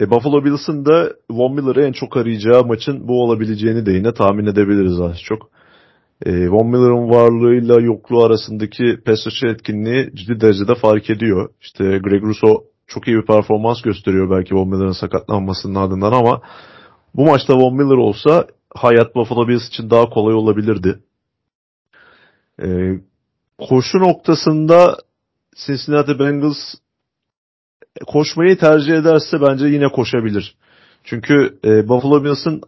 E, 0.00 0.10
Buffalo 0.10 0.44
Bills'ın 0.44 0.84
da 0.86 1.12
Von 1.30 1.54
Miller'ı 1.54 1.82
en 1.82 1.92
çok 1.92 2.16
arayacağı 2.16 2.64
maçın 2.64 3.08
bu 3.08 3.22
olabileceğini 3.22 3.86
de 3.86 3.92
yine 3.92 4.14
tahmin 4.14 4.46
edebiliriz 4.46 5.00
az 5.00 5.22
çok. 5.24 5.50
E, 6.26 6.48
Von 6.48 6.66
Miller'ın 6.66 7.10
varlığıyla 7.10 7.80
yokluğu 7.80 8.24
arasındaki 8.24 9.00
pass 9.06 9.26
etkinliği 9.42 10.10
ciddi 10.14 10.40
derecede 10.40 10.74
fark 10.74 11.10
ediyor. 11.10 11.50
İşte 11.60 11.84
Greg 11.84 12.22
Russo 12.22 12.64
çok 12.86 13.08
iyi 13.08 13.16
bir 13.16 13.26
performans 13.26 13.82
gösteriyor 13.82 14.30
belki 14.30 14.54
Von 14.54 14.68
Miller'ın 14.68 14.92
sakatlanmasının 14.92 15.74
ardından 15.74 16.12
ama 16.12 16.42
bu 17.14 17.24
maçta 17.24 17.56
Von 17.56 17.76
Miller 17.76 17.96
olsa 17.96 18.46
hayat 18.74 19.14
Buffalo 19.14 19.48
Bills 19.48 19.68
için 19.68 19.90
daha 19.90 20.04
kolay 20.10 20.34
olabilirdi. 20.34 20.98
E, 22.62 22.68
koşu 23.58 23.98
noktasında 23.98 24.96
Cincinnati 25.66 26.18
Bengals 26.18 26.74
koşmayı 28.06 28.58
tercih 28.58 28.94
ederse 28.94 29.40
bence 29.40 29.66
yine 29.66 29.88
koşabilir. 29.88 30.56
Çünkü 31.04 31.58
e, 31.64 31.88
Buffalo 31.88 32.24
Bills'ın 32.24 32.62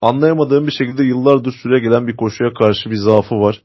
anlayamadığım 0.00 0.66
bir 0.66 0.72
şekilde 0.72 1.04
yıllardır 1.04 1.52
süre 1.52 1.78
gelen 1.78 2.06
bir 2.06 2.16
koşuya 2.16 2.54
karşı 2.54 2.90
bir 2.90 2.96
zaafı 2.96 3.34
var. 3.34 3.62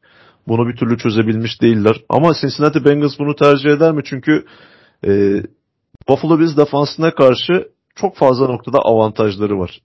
Bunu 0.47 0.67
bir 0.67 0.75
türlü 0.75 0.97
çözebilmiş 0.97 1.61
değiller. 1.61 2.01
Ama 2.09 2.33
Cincinnati 2.41 2.85
Bengals 2.85 3.19
bunu 3.19 3.35
tercih 3.35 3.69
eder 3.69 3.91
mi? 3.91 4.01
Çünkü 4.05 4.45
e, 5.07 5.43
Buffalo 6.09 6.39
Bills 6.39 6.57
defansına 6.57 7.15
karşı 7.15 7.67
çok 7.95 8.17
fazla 8.17 8.47
noktada 8.47 8.79
avantajları 8.79 9.59
var. 9.59 9.81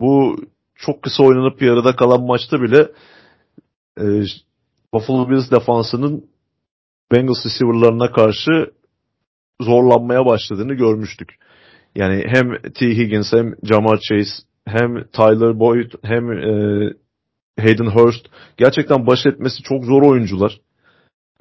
Bu 0.00 0.36
çok 0.74 1.02
kısa 1.02 1.22
oynanıp 1.22 1.62
yarıda 1.62 1.96
kalan 1.96 2.22
maçta 2.22 2.62
bile 2.62 2.92
e, 4.00 4.04
Buffalo 4.94 5.30
Bills 5.30 5.50
defansının 5.50 6.24
Bengals 7.12 7.46
receiver'larına 7.46 8.12
karşı 8.12 8.70
zorlanmaya 9.60 10.26
başladığını 10.26 10.74
görmüştük. 10.74 11.34
Yani 11.94 12.24
hem 12.26 12.72
T. 12.74 12.86
Higgins 12.86 13.32
hem 13.32 13.54
Jamar 13.62 13.98
Chase 13.98 14.42
hem 14.66 15.04
Tyler 15.12 15.58
Boyd 15.58 15.92
hem 16.02 16.32
e, 16.32 16.92
Hayden 17.60 17.86
Hurst 17.86 18.26
gerçekten 18.56 19.06
baş 19.06 19.26
etmesi 19.26 19.62
çok 19.62 19.84
zor 19.84 20.02
oyuncular. 20.02 20.60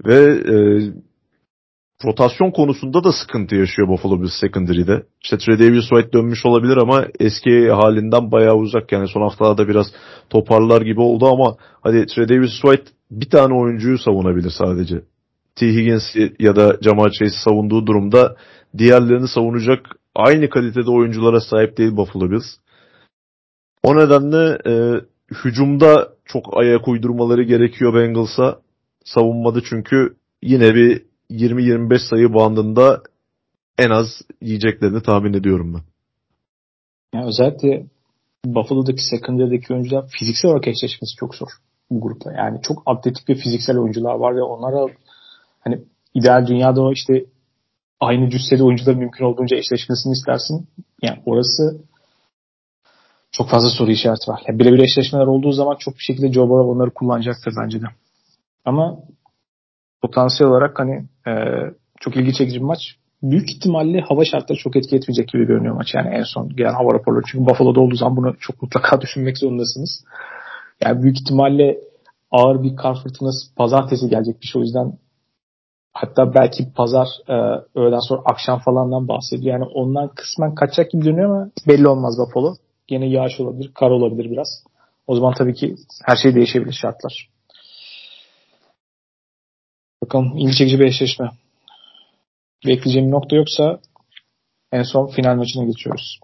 Ve 0.06 0.23
e, 0.26 0.56
rotasyon 2.06 2.52
konusunda 2.52 3.03
da 3.03 3.11
sıkıntı 3.11 3.56
yaşıyor 3.56 3.88
Buffalo 3.88 4.22
Bills 4.22 4.39
secondary'de. 4.39 5.03
İşte 5.23 5.38
Tredavious 5.38 5.89
White 5.89 6.14
dönmüş 6.14 6.45
olabilir 6.45 6.77
ama 6.77 7.06
eski 7.19 7.69
halinden 7.72 8.31
bayağı 8.31 8.56
uzak. 8.56 8.91
Yani 8.91 9.07
son 9.07 9.22
haftalarda 9.22 9.68
biraz 9.68 9.88
toparlar 10.30 10.81
gibi 10.81 11.02
oldu 11.02 11.27
ama 11.27 11.56
hadi 11.81 12.06
Tredavious 12.06 12.61
White 12.61 12.91
bir 13.11 13.30
tane 13.30 13.53
oyuncuyu 13.53 13.98
savunabilir 13.98 14.49
sadece. 14.49 15.02
T. 15.56 15.68
Higgins 15.68 16.15
ya 16.39 16.56
da 16.56 16.77
Jamal 16.81 17.10
Chase 17.10 17.35
savunduğu 17.43 17.88
durumda 17.88 18.35
diğerlerini 18.77 19.27
savunacak 19.27 19.80
aynı 20.15 20.49
kalitede 20.49 20.91
oyunculara 20.91 21.39
sahip 21.39 21.77
değil 21.77 21.98
Buffalo 21.98 22.31
Bills. 22.31 22.45
O 23.84 23.95
nedenle 23.95 24.58
e, 24.68 25.02
hücumda 25.44 26.10
çok 26.26 26.58
ayak 26.58 26.88
uydurmaları 26.88 27.44
gerekiyor 27.44 27.94
Bengals'a. 27.94 28.60
Savunmadı 29.06 29.62
çünkü 29.70 30.16
yine 30.41 30.76
bir 30.76 31.06
20-25 31.32 32.10
sayı 32.10 32.34
bandında 32.34 33.02
en 33.78 33.90
az 33.90 34.08
yiyeceklerini 34.41 35.02
tahmin 35.02 35.34
ediyorum 35.34 35.74
ben. 35.74 35.82
Yani 37.14 37.28
özellikle 37.28 37.86
Buffalo'daki 38.45 39.02
secondary'deki 39.03 39.74
oyuncular 39.74 40.08
fiziksel 40.08 40.52
olarak 40.52 40.68
eşleşmesi 40.68 41.16
çok 41.20 41.36
zor 41.36 41.48
bu 41.91 42.02
grupta. 42.02 42.32
Yani 42.32 42.60
çok 42.62 42.84
atletik 42.86 43.30
ve 43.30 43.36
fiziksel 43.36 43.78
oyuncular 43.78 44.16
var 44.16 44.36
ve 44.36 44.41
onlara 44.41 44.94
hani 45.60 45.82
ideal 46.14 46.48
dünyada 46.48 46.91
işte 46.94 47.26
aynı 47.99 48.30
cüsseli 48.30 48.64
oyuncuların 48.64 48.99
mümkün 48.99 49.26
olduğunca 49.26 49.58
eşleşmesini 49.58 50.14
istersin. 50.14 50.68
Yani 51.02 51.20
orası 51.26 51.82
çok 53.32 53.49
fazla 53.49 53.70
soru 53.70 53.91
işareti 53.91 54.32
var. 54.32 54.41
Yani 54.48 54.60
birebir 54.60 54.80
eşleşmeler 54.80 55.28
olduğu 55.28 55.52
zaman 55.52 55.76
çok 55.80 55.94
bir 55.94 56.03
şekilde 56.03 56.34
Joe 56.34 56.49
Burrow 56.49 56.72
onları 56.72 56.91
kullanacaktır 56.91 57.53
bence 57.64 57.82
de. 57.82 57.86
Ama 58.66 58.98
potansiyel 60.02 60.52
olarak 60.52 60.80
hani 60.80 61.06
e, 61.28 61.32
çok 61.99 62.16
ilgi 62.16 62.34
çekici 62.34 62.60
bir 62.60 62.66
maç. 62.66 62.80
Büyük 63.24 63.52
ihtimalle 63.52 64.02
hava 64.02 64.26
şartları 64.26 64.60
çok 64.60 64.76
etki 64.76 64.95
etmeyecek 64.95 65.28
gibi 65.28 65.45
görünüyor 65.45 65.76
maç. 65.76 65.94
Yani 65.94 66.10
en 66.10 66.24
son 66.24 66.49
gelen 66.56 66.74
hava 66.74 66.94
raporları. 66.94 67.24
Çünkü 67.32 67.45
Buffalo'da 67.45 67.80
olduğu 67.80 67.95
zaman 67.95 68.18
bunu 68.18 68.36
çok 68.40 68.62
mutlaka 68.62 69.02
düşünmek 69.02 69.38
zorundasınız. 69.38 70.03
Yani 70.82 71.03
büyük 71.03 71.22
ihtimalle 71.22 71.78
ağır 72.32 72.64
bir 72.64 72.76
kar 72.76 73.03
fırtınası 73.03 73.56
pazartesi 73.56 74.10
gelecekmiş. 74.10 74.56
O 74.56 74.60
yüzden 74.60 74.94
hatta 75.94 76.34
belki 76.34 76.74
pazar 76.74 77.08
e, 77.28 77.34
öğleden 77.76 77.99
sonra 77.99 78.22
akşam 78.26 78.60
falandan 78.60 79.08
bahsediyor. 79.08 79.60
Yani 79.60 79.72
ondan 79.74 80.08
kısmen 80.16 80.56
kaçacak 80.56 80.91
gibi 80.91 81.06
dönüyor 81.06 81.30
ama 81.30 81.49
belli 81.68 81.88
olmaz 81.88 82.18
Buffalo. 82.20 82.56
Gene 82.88 83.08
yağış 83.10 83.40
olabilir, 83.40 83.72
kar 83.74 83.90
olabilir 83.90 84.32
biraz. 84.32 84.64
O 85.08 85.16
zaman 85.16 85.34
tabii 85.34 85.53
ki 85.53 85.76
her 86.06 86.16
şey 86.16 86.36
değişebilir 86.36 86.74
şartlar. 86.82 87.30
Bakalım 90.03 90.38
ilgi 90.38 90.56
çekici 90.56 90.80
bir 90.80 90.86
eşleşme. 90.86 91.30
Bekleyeceğim 92.66 93.12
nokta 93.12 93.36
yoksa 93.36 93.80
en 94.72 94.84
son 94.84 95.08
final 95.08 95.36
maçına 95.36 95.64
geçiyoruz. 95.64 96.20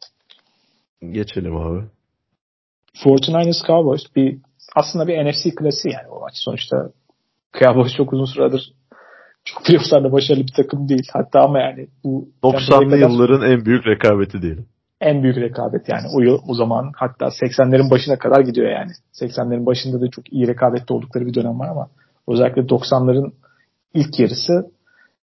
Geçelim 1.12 1.58
abi. 1.58 1.84
49ers 2.96 3.68
Cowboys 3.68 4.16
bir 4.16 4.38
aslında 4.76 5.08
bir 5.08 5.26
NFC 5.26 5.56
klasiği 5.56 5.94
yani 5.94 6.08
o 6.08 6.20
maç 6.20 6.34
sonuçta 6.36 6.92
Cowboys 7.60 7.94
çok 7.94 8.14
uzun 8.14 8.26
süredir 8.26 8.74
çok 9.48 9.66
playofflarda 9.66 10.12
başarılı 10.12 10.44
bir 10.44 10.54
takım 10.56 10.90
değil. 10.90 11.08
Hatta 11.14 11.40
ama 11.40 11.60
yani 11.60 11.88
bu 12.04 12.30
90'lı 12.44 12.98
yılların 12.98 13.52
en 13.52 13.66
büyük 13.66 13.88
rekabeti 13.88 14.42
diyelim. 14.42 14.66
En 15.02 15.24
büyük 15.24 15.38
rekabet 15.38 15.90
yani. 15.90 16.08
O, 16.14 16.22
yıl, 16.22 16.40
o 16.48 16.54
zaman 16.54 16.92
hatta 16.96 17.26
80'lerin 17.26 17.92
başına 17.92 18.18
kadar 18.18 18.42
gidiyor 18.42 18.72
yani. 18.72 18.92
80'lerin 19.14 19.66
başında 19.66 20.02
da 20.02 20.10
çok 20.10 20.34
iyi 20.34 20.48
rekabette 20.48 20.94
oldukları 20.94 21.26
bir 21.26 21.34
dönem 21.34 21.60
var 21.60 21.68
ama 21.68 21.90
özellikle 22.28 22.62
90'ların 22.62 23.32
ilk 23.94 24.20
yarısı 24.20 24.72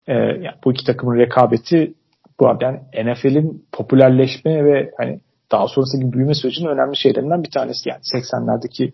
e, 0.06 0.12
yani 0.14 0.56
bu 0.64 0.72
iki 0.72 0.86
takımın 0.86 1.18
rekabeti 1.18 1.94
bu 2.40 2.58
yani 2.60 2.80
NFL'in 3.04 3.66
popülerleşme 3.72 4.64
ve 4.64 4.90
hani 4.98 5.20
daha 5.52 5.68
sonrasındaki 5.68 6.12
büyüme 6.12 6.34
sürecinin 6.34 6.68
önemli 6.68 6.96
şeylerinden 6.96 7.42
bir 7.42 7.50
tanesi 7.50 7.88
yani 7.88 8.00
80'lerdeki 8.00 8.92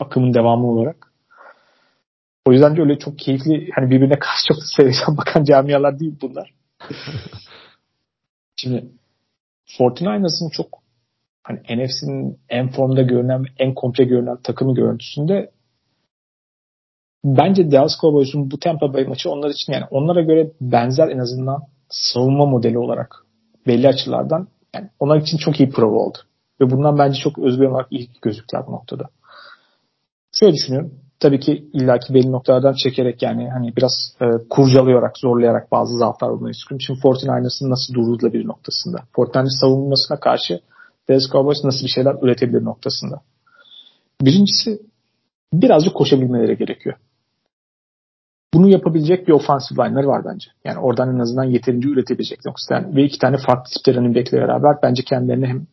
akımın 0.00 0.34
devamı 0.34 0.66
olarak. 0.66 1.12
O 2.46 2.52
yüzden 2.52 2.76
de 2.76 2.80
öyle 2.80 2.98
çok 2.98 3.18
keyifli 3.18 3.70
hani 3.74 3.90
birbirine 3.90 4.18
karşı 4.18 4.48
çok 4.48 4.56
seviyeden 4.76 5.16
bakan 5.16 5.44
camialar 5.44 6.00
değil 6.00 6.14
bunlar. 6.22 6.54
Şimdi 8.56 8.84
49ers'ın 9.66 10.50
çok 10.50 10.82
hani 11.42 11.58
NFC'nin 11.58 12.38
en 12.48 12.68
formda 12.68 13.02
görünen 13.02 13.44
en 13.58 13.74
komple 13.74 14.04
görünen 14.04 14.36
takımı 14.36 14.74
görüntüsünde 14.74 15.50
bence 17.24 17.70
Dallas 17.70 18.00
Cowboys'un 18.00 18.50
bu 18.50 18.58
Tampa 18.58 18.94
Bay 18.94 19.04
maçı 19.04 19.30
onlar 19.30 19.50
için 19.50 19.72
yani 19.72 19.84
onlara 19.90 20.22
göre 20.22 20.50
benzer 20.60 21.08
en 21.08 21.18
azından 21.18 21.62
savunma 21.90 22.46
modeli 22.46 22.78
olarak 22.78 23.26
belli 23.66 23.88
açılardan 23.88 24.48
yani 24.74 24.90
onlar 25.00 25.16
için 25.16 25.38
çok 25.38 25.60
iyi 25.60 25.70
prova 25.70 25.96
oldu. 25.96 26.18
Ve 26.60 26.70
bundan 26.70 26.98
bence 26.98 27.20
çok 27.20 27.38
özgür 27.38 27.64
olarak 27.64 27.86
iyi 27.90 28.08
gözüktüler 28.22 28.66
bu 28.66 28.72
noktada. 28.72 29.08
Şöyle 30.32 30.52
düşünüyorum. 30.52 31.01
Tabii 31.22 31.40
ki 31.40 31.64
illaki 31.72 32.14
belli 32.14 32.32
noktalardan 32.32 32.74
çekerek 32.84 33.22
yani 33.22 33.50
hani 33.50 33.76
biraz 33.76 33.92
e, 34.20 34.26
kurcalayarak, 34.50 35.18
zorlayarak 35.18 35.72
bazı 35.72 35.98
zaaflar 35.98 36.28
olmayı 36.28 36.50
istiyorum. 36.50 36.80
Şimdi 36.80 37.00
49ers'ın 37.00 37.70
nasıl 37.70 37.94
bir 38.32 38.46
noktasında. 38.46 38.98
49ers 39.14 39.60
savunmasına 39.60 40.20
karşı 40.20 40.60
Dallas 41.08 41.30
Cowboys 41.32 41.64
nasıl 41.64 41.86
bir 41.86 41.90
şeyler 41.90 42.14
üretebilir 42.22 42.64
noktasında. 42.64 43.20
Birincisi 44.22 44.82
birazcık 45.52 45.94
koşabilmeleri 45.94 46.56
gerekiyor. 46.58 46.96
Bunu 48.54 48.68
yapabilecek 48.68 49.28
bir 49.28 49.32
offensive 49.32 49.84
line'ları 49.84 50.06
var 50.06 50.22
bence. 50.24 50.50
Yani 50.64 50.78
oradan 50.78 51.14
en 51.14 51.18
azından 51.18 51.44
yeterince 51.44 51.88
üretebilecek 51.88 52.38
noktadan 52.46 52.96
ve 52.96 53.04
iki 53.04 53.18
tane 53.18 53.36
farklı 53.36 53.70
tipte 53.74 53.94
running 53.94 54.32
beraber 54.32 54.76
bence 54.82 55.02
kendilerini 55.02 55.46
hem 55.46 55.66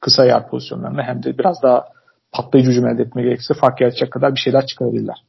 kısa 0.00 0.24
yer 0.24 0.48
pozisyonlarında 0.48 1.02
hem 1.02 1.22
de 1.22 1.38
biraz 1.38 1.62
daha 1.62 1.95
patlayıcı 2.36 2.70
hücum 2.70 2.86
elde 2.86 3.02
etme 3.02 3.22
gerekirse 3.22 3.54
fark 3.54 3.80
yaratacak 3.80 4.12
kadar 4.12 4.34
bir 4.34 4.40
şeyler 4.40 4.66
çıkarabilirler. 4.66 5.24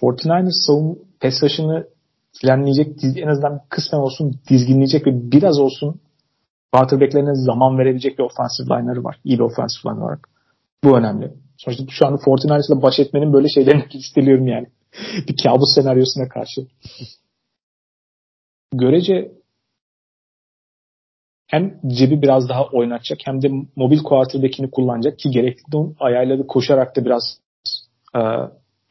49ers 0.00 0.66
savun 0.66 0.98
pes 1.20 1.42
rush'ını 1.42 1.86
frenleyecek, 2.40 3.04
en 3.04 3.28
azından 3.28 3.60
kısmen 3.68 4.00
olsun 4.00 4.34
dizginleyecek 4.48 5.06
ve 5.06 5.32
biraz 5.32 5.58
olsun 5.58 6.00
quarterback'lerine 6.72 7.34
zaman 7.34 7.78
verebilecek 7.78 8.18
bir 8.18 8.24
offensive 8.24 8.66
line'ları 8.66 9.04
var. 9.04 9.20
İyi 9.24 9.38
bir 9.38 9.44
offensive 9.44 9.92
line 9.92 10.04
olarak. 10.04 10.28
Bu 10.84 10.98
önemli. 10.98 11.32
Sonuçta 11.56 11.84
şu 11.90 12.06
anda 12.06 12.16
49ers'la 12.16 12.82
baş 12.82 12.98
etmenin 12.98 13.32
böyle 13.32 13.48
şeylerini 13.48 13.84
istiliyorum 13.92 14.46
yani. 14.46 14.66
bir 15.28 15.36
kabus 15.42 15.74
senaryosuna 15.74 16.28
karşı. 16.28 16.66
Görece 18.72 19.32
hem 21.52 21.80
cebi 21.86 22.22
biraz 22.22 22.48
daha 22.48 22.66
oynatacak 22.66 23.18
hem 23.24 23.42
de 23.42 23.48
mobil 23.76 24.02
quarterback'ini 24.02 24.70
kullanacak 24.70 25.18
ki 25.18 25.30
gerekli 25.30 25.94
ayarları 26.00 26.46
koşarak 26.46 26.96
da 26.96 27.04
biraz 27.04 27.22
e, 28.16 28.20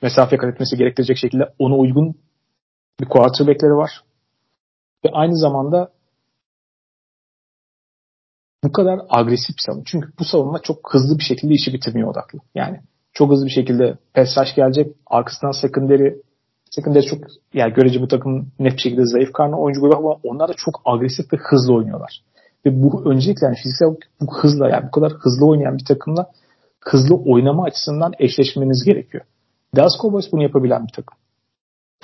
mesafe 0.01 0.37
kat 0.37 0.53
etmesi 0.53 0.77
gerektirecek 0.77 1.17
şekilde 1.17 1.53
ona 1.59 1.75
uygun 1.75 2.15
bir 2.99 3.05
quarterback'leri 3.05 3.75
var. 3.75 3.91
Ve 5.05 5.09
aynı 5.13 5.37
zamanda 5.37 5.91
bu 8.63 8.71
kadar 8.71 8.99
agresif 9.09 9.57
bir 9.57 9.63
savunma. 9.65 9.83
Çünkü 9.85 10.09
bu 10.19 10.25
savunma 10.25 10.61
çok 10.61 10.93
hızlı 10.93 11.17
bir 11.17 11.23
şekilde 11.23 11.53
işi 11.53 11.73
bitirmeye 11.73 12.05
odaklı. 12.05 12.39
Yani 12.55 12.79
çok 13.13 13.31
hızlı 13.31 13.45
bir 13.45 13.51
şekilde 13.51 13.97
pass 14.13 14.37
rush 14.37 14.55
gelecek. 14.55 14.95
Arkasından 15.05 15.51
secondary 15.51 16.13
secondary 16.69 17.05
çok 17.05 17.19
yani 17.53 17.73
görece 17.73 18.01
bu 18.01 18.07
takım 18.07 18.51
net 18.59 18.73
bir 18.73 18.81
şekilde 18.81 19.05
zayıf 19.05 19.33
karnı 19.33 19.59
oyuncu 19.59 19.81
grubu 19.81 19.97
ama 19.97 20.19
onlar 20.23 20.49
da 20.49 20.53
çok 20.57 20.81
agresif 20.85 21.33
ve 21.33 21.37
hızlı 21.37 21.73
oynuyorlar. 21.73 22.21
Ve 22.65 22.83
bu 22.83 23.11
öncelikle 23.11 23.45
yani 23.45 23.55
fiziksel 23.55 23.87
bu 24.21 24.37
hızla 24.37 24.69
yani 24.69 24.87
bu 24.87 24.91
kadar 24.91 25.11
hızlı 25.11 25.45
oynayan 25.45 25.77
bir 25.77 25.85
takımla 25.85 26.31
hızlı 26.79 27.15
oynama 27.15 27.63
açısından 27.63 28.11
eşleşmeniz 28.19 28.83
gerekiyor. 28.83 29.23
Dallas 29.75 30.01
Cowboys 30.01 30.31
bunu 30.31 30.43
yapabilen 30.43 30.87
bir 30.87 30.93
takım. 30.93 31.17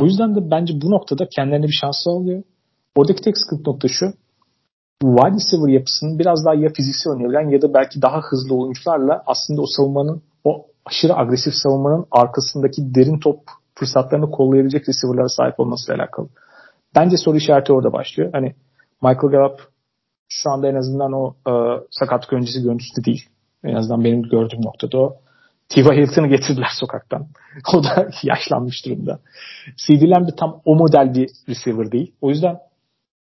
O 0.01 0.05
yüzden 0.05 0.35
de 0.35 0.51
bence 0.51 0.73
bu 0.81 0.91
noktada 0.91 1.27
kendilerine 1.35 1.65
bir 1.65 1.77
şans 1.81 1.95
sağlıyor. 2.03 2.43
Oradaki 2.95 3.21
tek 3.21 3.37
sıkıntı 3.37 3.69
nokta 3.69 3.87
şu. 3.87 4.05
Wide 5.01 5.35
receiver 5.35 5.73
yapısının 5.73 6.19
biraz 6.19 6.45
daha 6.45 6.55
ya 6.55 6.69
fiziksel 6.69 7.13
oynayabilen 7.13 7.49
ya 7.49 7.61
da 7.61 7.73
belki 7.73 8.01
daha 8.01 8.21
hızlı 8.21 8.55
oyuncularla 8.55 9.23
aslında 9.25 9.61
o 9.61 9.65
savunmanın 9.67 10.21
o 10.43 10.65
aşırı 10.85 11.17
agresif 11.17 11.53
savunmanın 11.53 12.05
arkasındaki 12.11 12.95
derin 12.95 13.19
top 13.19 13.39
fırsatlarını 13.75 14.31
kollayabilecek 14.31 14.89
receiver'lara 14.89 15.29
sahip 15.29 15.59
olmasıyla 15.59 16.03
alakalı. 16.03 16.27
Bence 16.95 17.17
soru 17.17 17.37
işareti 17.37 17.73
orada 17.73 17.93
başlıyor. 17.93 18.29
Hani 18.33 18.55
Michael 19.01 19.31
Gallup 19.31 19.67
şu 20.29 20.49
anda 20.49 20.67
en 20.67 20.75
azından 20.75 21.13
o 21.13 21.35
e, 21.47 21.51
sakatlık 21.91 22.33
öncesi 22.33 22.61
görüntüsü 22.61 23.05
değil. 23.05 23.29
En 23.63 23.75
azından 23.75 24.03
benim 24.03 24.21
gördüğüm 24.23 24.61
noktada 24.61 24.97
o. 24.97 25.15
Tiva 25.69 25.93
Hilton'ı 25.93 26.27
getirdiler 26.27 26.69
sokaktan. 26.79 27.27
o 27.73 27.83
da 27.83 28.09
yaşlanmış 28.23 28.85
durumda. 28.85 29.19
CD 29.87 30.01
Lamb 30.01 30.27
de 30.27 30.35
tam 30.35 30.61
o 30.65 30.75
model 30.75 31.13
bir 31.13 31.29
receiver 31.49 31.91
değil. 31.91 32.13
O 32.21 32.29
yüzden 32.29 32.57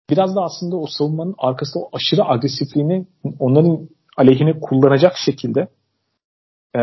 biraz 0.09 0.35
da 0.35 0.41
aslında 0.41 0.76
o 0.76 0.88
savunmanın 0.88 1.35
arkasında 1.38 1.84
o 1.84 1.89
aşırı 1.93 2.26
agresifliğini 2.26 3.05
onların 3.39 3.89
aleyhine 4.17 4.59
kullanacak 4.59 5.13
şekilde 5.26 5.67
e, 6.76 6.81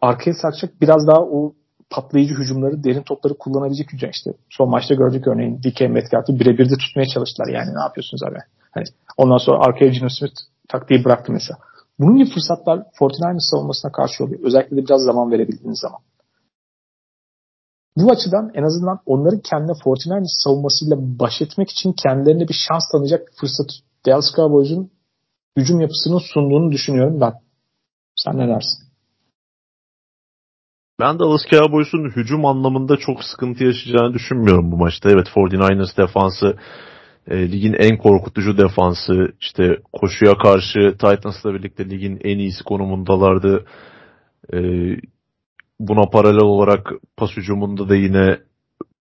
arkaya 0.00 0.34
sarkacak 0.34 0.80
biraz 0.80 1.06
daha 1.06 1.20
o 1.20 1.54
patlayıcı 1.90 2.34
hücumları, 2.34 2.84
derin 2.84 3.02
topları 3.02 3.34
kullanabilecek 3.38 3.92
hücum 3.92 4.10
işte. 4.10 4.30
Son 4.50 4.70
maçta 4.70 4.94
gördük 4.94 5.26
örneğin 5.26 5.58
DK 5.62 5.80
Metcalf'ı 5.80 6.40
birebir 6.40 6.70
de 6.70 6.74
tutmaya 6.76 7.06
çalıştılar. 7.06 7.48
Yani 7.48 7.74
ne 7.74 7.80
yapıyorsunuz 7.80 8.22
abi? 8.22 8.38
Hani 8.76 8.84
ondan 9.16 9.38
sonra 9.38 9.58
arkaya 9.66 9.90
Gino 9.90 10.08
Smith 10.08 10.34
taktiği 10.68 11.04
bıraktı 11.04 11.32
mesela. 11.32 11.58
Bunun 11.98 12.16
gibi 12.16 12.30
fırsatlar 12.30 12.78
49ers 12.78 13.50
savunmasına 13.50 13.92
karşı 13.92 14.24
oluyor. 14.24 14.40
Özellikle 14.42 14.76
de 14.76 14.84
biraz 14.84 15.02
zaman 15.02 15.30
verebildiğiniz 15.30 15.80
zaman. 15.80 16.00
Bu 17.96 18.10
açıdan 18.10 18.50
en 18.54 18.62
azından 18.62 19.00
onların 19.06 19.40
kendine 19.40 19.72
49ers 19.72 20.44
savunmasıyla 20.44 20.96
baş 20.98 21.42
etmek 21.42 21.70
için 21.70 21.92
kendilerine 21.92 22.48
bir 22.48 22.56
şans 22.68 22.82
tanıyacak 22.92 23.28
fırsat 23.40 23.66
Dallas 24.06 24.34
Cowboys'un 24.36 24.90
hücum 25.56 25.80
yapısının 25.80 26.20
sunduğunu 26.34 26.72
düşünüyorum 26.72 27.20
ben. 27.20 27.32
Sen 28.16 28.38
ne 28.38 28.48
dersin? 28.48 28.86
Ben 31.00 31.18
Dallas 31.18 31.40
Cowboys'un 31.50 32.10
hücum 32.10 32.44
anlamında 32.44 32.96
çok 32.96 33.24
sıkıntı 33.24 33.64
yaşayacağını 33.64 34.14
düşünmüyorum 34.14 34.72
bu 34.72 34.76
maçta. 34.76 35.10
Evet 35.10 35.26
49ers 35.26 35.96
defansı 35.96 36.56
e, 37.28 37.52
ligin 37.52 37.72
en 37.78 37.96
korkutucu 37.96 38.58
defansı. 38.58 39.32
İşte 39.40 39.78
koşuya 39.92 40.34
karşı 40.34 40.92
Titans'la 40.92 41.54
birlikte 41.54 41.90
ligin 41.90 42.20
en 42.24 42.38
iyisi 42.38 42.64
konumundalardı. 42.64 43.64
E, 44.52 44.58
buna 45.80 46.10
paralel 46.10 46.42
olarak 46.42 46.92
pas 47.16 47.30
hücumunda 47.36 47.88
da 47.88 47.96
yine 47.96 48.38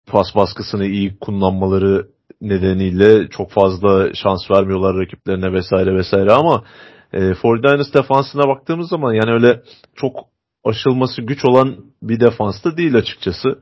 pas 0.07 0.27
baskısını 0.37 0.87
iyi 0.87 1.19
kullanmaları 1.19 2.09
nedeniyle 2.41 3.29
çok 3.29 3.51
fazla 3.51 4.15
şans 4.15 4.51
vermiyorlar 4.51 4.97
rakiplerine 4.97 5.53
vesaire 5.53 5.95
vesaire 5.95 6.33
ama 6.33 6.65
e, 7.13 7.19
49ers 7.19 7.95
defansına 7.95 8.49
baktığımız 8.49 8.89
zaman 8.89 9.13
yani 9.13 9.33
öyle 9.33 9.63
çok 9.95 10.17
aşılması 10.65 11.23
güç 11.23 11.45
olan 11.45 11.77
bir 12.03 12.21
defans 12.21 12.65
da 12.65 12.77
değil 12.77 12.97
açıkçası. 12.97 13.59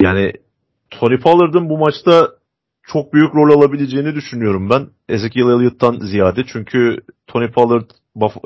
Yani 0.00 0.32
Tony 0.90 1.18
Pollard'ın 1.18 1.68
bu 1.68 1.78
maçta 1.78 2.28
çok 2.86 3.12
büyük 3.12 3.34
rol 3.34 3.58
alabileceğini 3.58 4.14
düşünüyorum 4.14 4.70
ben. 4.70 4.88
Ezekiel 5.08 5.44
Elliott'tan 5.44 5.98
ziyade. 5.98 6.44
Çünkü 6.52 6.96
Tony 7.26 7.50
Pollard 7.50 7.90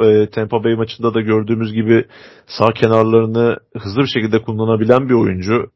e, 0.02 0.30
Tampa 0.30 0.64
Bay 0.64 0.74
maçında 0.74 1.14
da 1.14 1.20
gördüğümüz 1.20 1.72
gibi 1.72 2.04
sağ 2.46 2.72
kenarlarını 2.72 3.56
hızlı 3.78 4.02
bir 4.02 4.06
şekilde 4.06 4.42
kullanabilen 4.42 5.08
bir 5.08 5.14
oyuncu. 5.14 5.70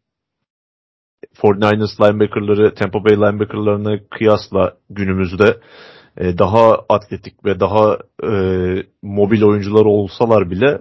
49ers 1.36 2.03
linebackerları 2.03 2.74
Tampa 2.74 3.05
Bay 3.05 3.16
linebackerlarına 3.16 3.99
kıyasla 4.11 4.77
günümüzde 4.91 5.61
e, 6.16 6.39
daha 6.39 6.74
atletik 6.89 7.45
ve 7.45 7.61
daha 7.61 7.99
e, 8.24 8.32
mobil 9.03 9.43
oyuncular 9.43 9.85
olsalar 9.85 10.51
bile 10.51 10.81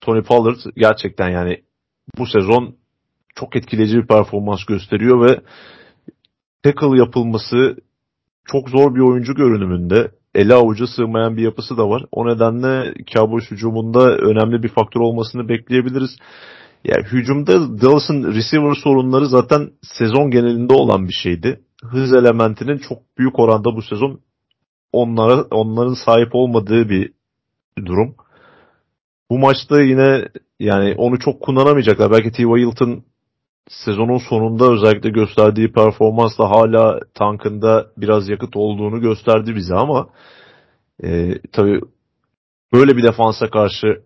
Tony 0.00 0.22
Pollard 0.22 0.56
gerçekten 0.76 1.28
yani 1.28 1.62
bu 2.18 2.26
sezon 2.26 2.76
çok 3.34 3.56
etkileyici 3.56 3.96
bir 3.96 4.06
performans 4.06 4.64
gösteriyor 4.64 5.28
ve 5.28 5.40
tackle 6.62 6.98
yapılması 6.98 7.76
çok 8.44 8.68
zor 8.68 8.94
bir 8.94 9.00
oyuncu 9.00 9.34
görünümünde. 9.34 10.10
Ele 10.34 10.54
avuca 10.54 10.86
sığmayan 10.86 11.36
bir 11.36 11.42
yapısı 11.42 11.76
da 11.76 11.88
var. 11.88 12.04
O 12.12 12.26
nedenle 12.26 12.94
Cowboys 13.14 13.50
hücumunda 13.50 14.16
önemli 14.16 14.62
bir 14.62 14.68
faktör 14.68 15.00
olmasını 15.00 15.48
bekleyebiliriz. 15.48 16.10
Yani 16.84 17.04
hücumda 17.04 17.80
Dallas'ın 17.80 18.24
receiver 18.24 18.74
sorunları 18.74 19.26
zaten 19.26 19.70
sezon 19.82 20.30
genelinde 20.30 20.72
olan 20.72 21.08
bir 21.08 21.12
şeydi. 21.12 21.60
Hız 21.82 22.12
elementinin 22.12 22.78
çok 22.78 22.98
büyük 23.18 23.38
oranda 23.38 23.76
bu 23.76 23.82
sezon 23.82 24.20
onlara 24.92 25.42
onların 25.42 25.94
sahip 25.94 26.34
olmadığı 26.34 26.88
bir 26.88 27.12
durum. 27.86 28.14
Bu 29.30 29.38
maçta 29.38 29.82
yine 29.82 30.28
yani 30.60 30.94
onu 30.98 31.18
çok 31.18 31.40
kullanamayacaklar. 31.40 32.10
Belki 32.10 32.32
T.Y. 32.32 32.46
Hilton 32.46 33.04
sezonun 33.68 34.18
sonunda 34.18 34.72
özellikle 34.72 35.10
gösterdiği 35.10 35.72
performansla 35.72 36.50
hala 36.50 37.00
tankında 37.14 37.86
biraz 37.96 38.28
yakıt 38.28 38.56
olduğunu 38.56 39.00
gösterdi 39.00 39.54
bize 39.56 39.74
ama 39.74 40.08
e, 41.04 41.38
tabii 41.52 41.80
böyle 42.72 42.96
bir 42.96 43.02
defansa 43.02 43.50
karşı 43.50 44.02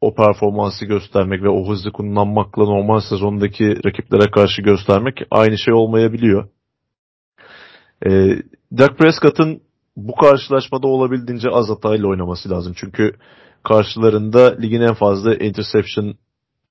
o 0.00 0.14
performansı 0.14 0.84
göstermek 0.84 1.42
ve 1.42 1.48
o 1.48 1.68
hızlı 1.68 1.92
kullanmakla 1.92 2.64
normal 2.64 3.00
sezondaki 3.00 3.84
rakiplere 3.84 4.30
karşı 4.30 4.62
göstermek 4.62 5.22
aynı 5.30 5.58
şey 5.58 5.74
olmayabiliyor. 5.74 6.48
E, 8.06 8.10
Dak 8.78 8.98
Prescott'ın 8.98 9.62
bu 9.96 10.14
karşılaşmada 10.14 10.88
olabildiğince 10.88 11.48
az 11.50 11.68
hatayla 11.68 12.08
oynaması 12.08 12.50
lazım. 12.50 12.72
Çünkü 12.76 13.12
karşılarında 13.62 14.56
ligin 14.60 14.80
en 14.80 14.94
fazla 14.94 15.34
interception 15.34 16.14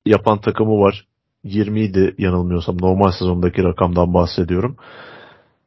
yapan 0.05 0.41
takımı 0.41 0.79
var. 0.79 1.05
20 1.49 1.81
idi 1.81 2.15
yanılmıyorsam 2.17 2.77
normal 2.81 3.11
sezondaki 3.11 3.63
rakamdan 3.63 4.13
bahsediyorum. 4.13 4.77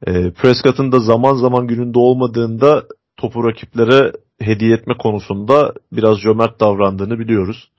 E, 0.06 0.30
Prescott'ın 0.30 0.92
da 0.92 1.00
zaman 1.00 1.34
zaman 1.34 1.66
gününde 1.66 1.98
olmadığında 1.98 2.84
topu 3.16 3.44
rakiplere 3.48 4.12
hediye 4.40 4.74
etme 4.74 4.94
konusunda 4.98 5.74
biraz 5.92 6.20
cömert 6.20 6.60
davrandığını 6.60 7.18
biliyoruz. 7.18 7.70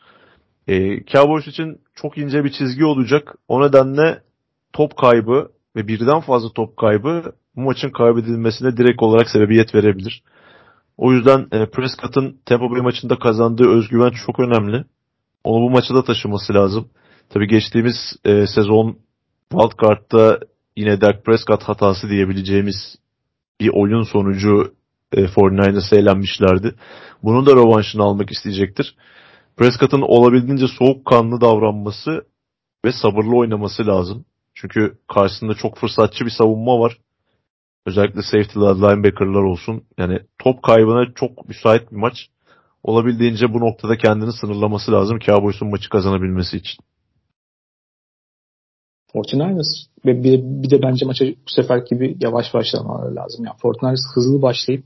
E, 0.68 1.06
Cowboys 1.06 1.48
için 1.48 1.80
çok 1.96 2.18
ince 2.18 2.44
bir 2.44 2.52
çizgi 2.52 2.86
olacak. 2.86 3.36
O 3.48 3.62
nedenle 3.62 4.22
top 4.74 4.98
kaybı 4.98 5.52
ve 5.76 5.88
birden 5.88 6.20
fazla 6.20 6.50
top 6.54 6.78
kaybı 6.78 7.24
bu 7.56 7.62
maçın 7.62 7.90
kaybedilmesine 7.90 8.78
direkt 8.78 9.04
olarak 9.04 9.30
sebebiyet 9.30 9.76
verebilir. 9.76 10.24
O 10.98 11.14
yüzden 11.14 11.48
e, 11.52 11.66
Prescott'ın 11.66 12.38
Tampa 12.46 12.72
Bay 12.72 12.82
maçında 12.82 13.20
kazandığı 13.20 13.70
özgüven 13.70 14.12
çok 14.26 14.40
önemli. 14.40 14.86
Onu 15.44 15.62
bu 15.62 15.70
maça 15.70 15.96
da 15.96 16.04
taşıması 16.04 16.54
lazım. 16.54 16.90
Tabi 17.34 17.48
geçtiğimiz 17.48 17.96
e, 18.26 18.48
sezon 18.48 18.98
Wildcard'da 19.52 20.40
yine 20.78 21.02
Dak 21.02 21.26
Prescott 21.26 21.64
hatası 21.64 22.10
diyebileceğimiz 22.10 22.96
bir 23.60 23.70
oyun 23.74 24.04
sonucu 24.04 24.74
e, 25.12 25.22
49ers'a 25.24 25.96
eğlenmişlerdi. 25.96 26.76
Bunun 27.24 27.46
da 27.46 27.52
rövanşını 27.52 28.04
almak 28.04 28.32
isteyecektir. 28.32 28.96
Prescott'ın 29.58 30.02
olabildiğince 30.02 30.66
soğukkanlı 30.68 31.42
davranması 31.42 32.26
ve 32.86 32.92
sabırlı 32.92 33.38
oynaması 33.38 33.88
lazım. 33.88 34.26
Çünkü 34.56 34.98
karşısında 35.08 35.54
çok 35.54 35.78
fırsatçı 35.78 36.26
bir 36.26 36.32
savunma 36.38 36.80
var. 36.80 36.98
Özellikle 37.86 38.22
safety'ler, 38.22 38.76
linebacker'lar 38.76 39.44
olsun. 39.44 39.84
Yani 39.98 40.20
top 40.40 40.64
kaybına 40.64 41.14
çok 41.16 41.48
müsait 41.48 41.92
bir 41.92 41.98
maç. 41.98 42.28
Olabildiğince 42.84 43.54
bu 43.54 43.60
noktada 43.60 43.98
kendini 43.98 44.34
sınırlaması 44.34 44.92
lazım 44.92 45.20
Cowboys'un 45.20 45.70
maçı 45.70 45.90
kazanabilmesi 45.90 46.58
için. 46.58 46.91
49ers 49.14 49.86
ve 50.06 50.24
bir, 50.24 50.40
bir 50.44 50.70
de 50.70 50.82
bence 50.82 51.06
maça 51.06 51.26
bu 51.26 51.52
sefer 51.52 51.78
gibi 51.78 52.18
yavaş 52.20 52.54
başlamaları 52.54 53.16
lazım. 53.16 53.46
Yani 53.46 53.56
49ers 53.64 54.16
hızlı 54.16 54.42
başlayıp 54.42 54.84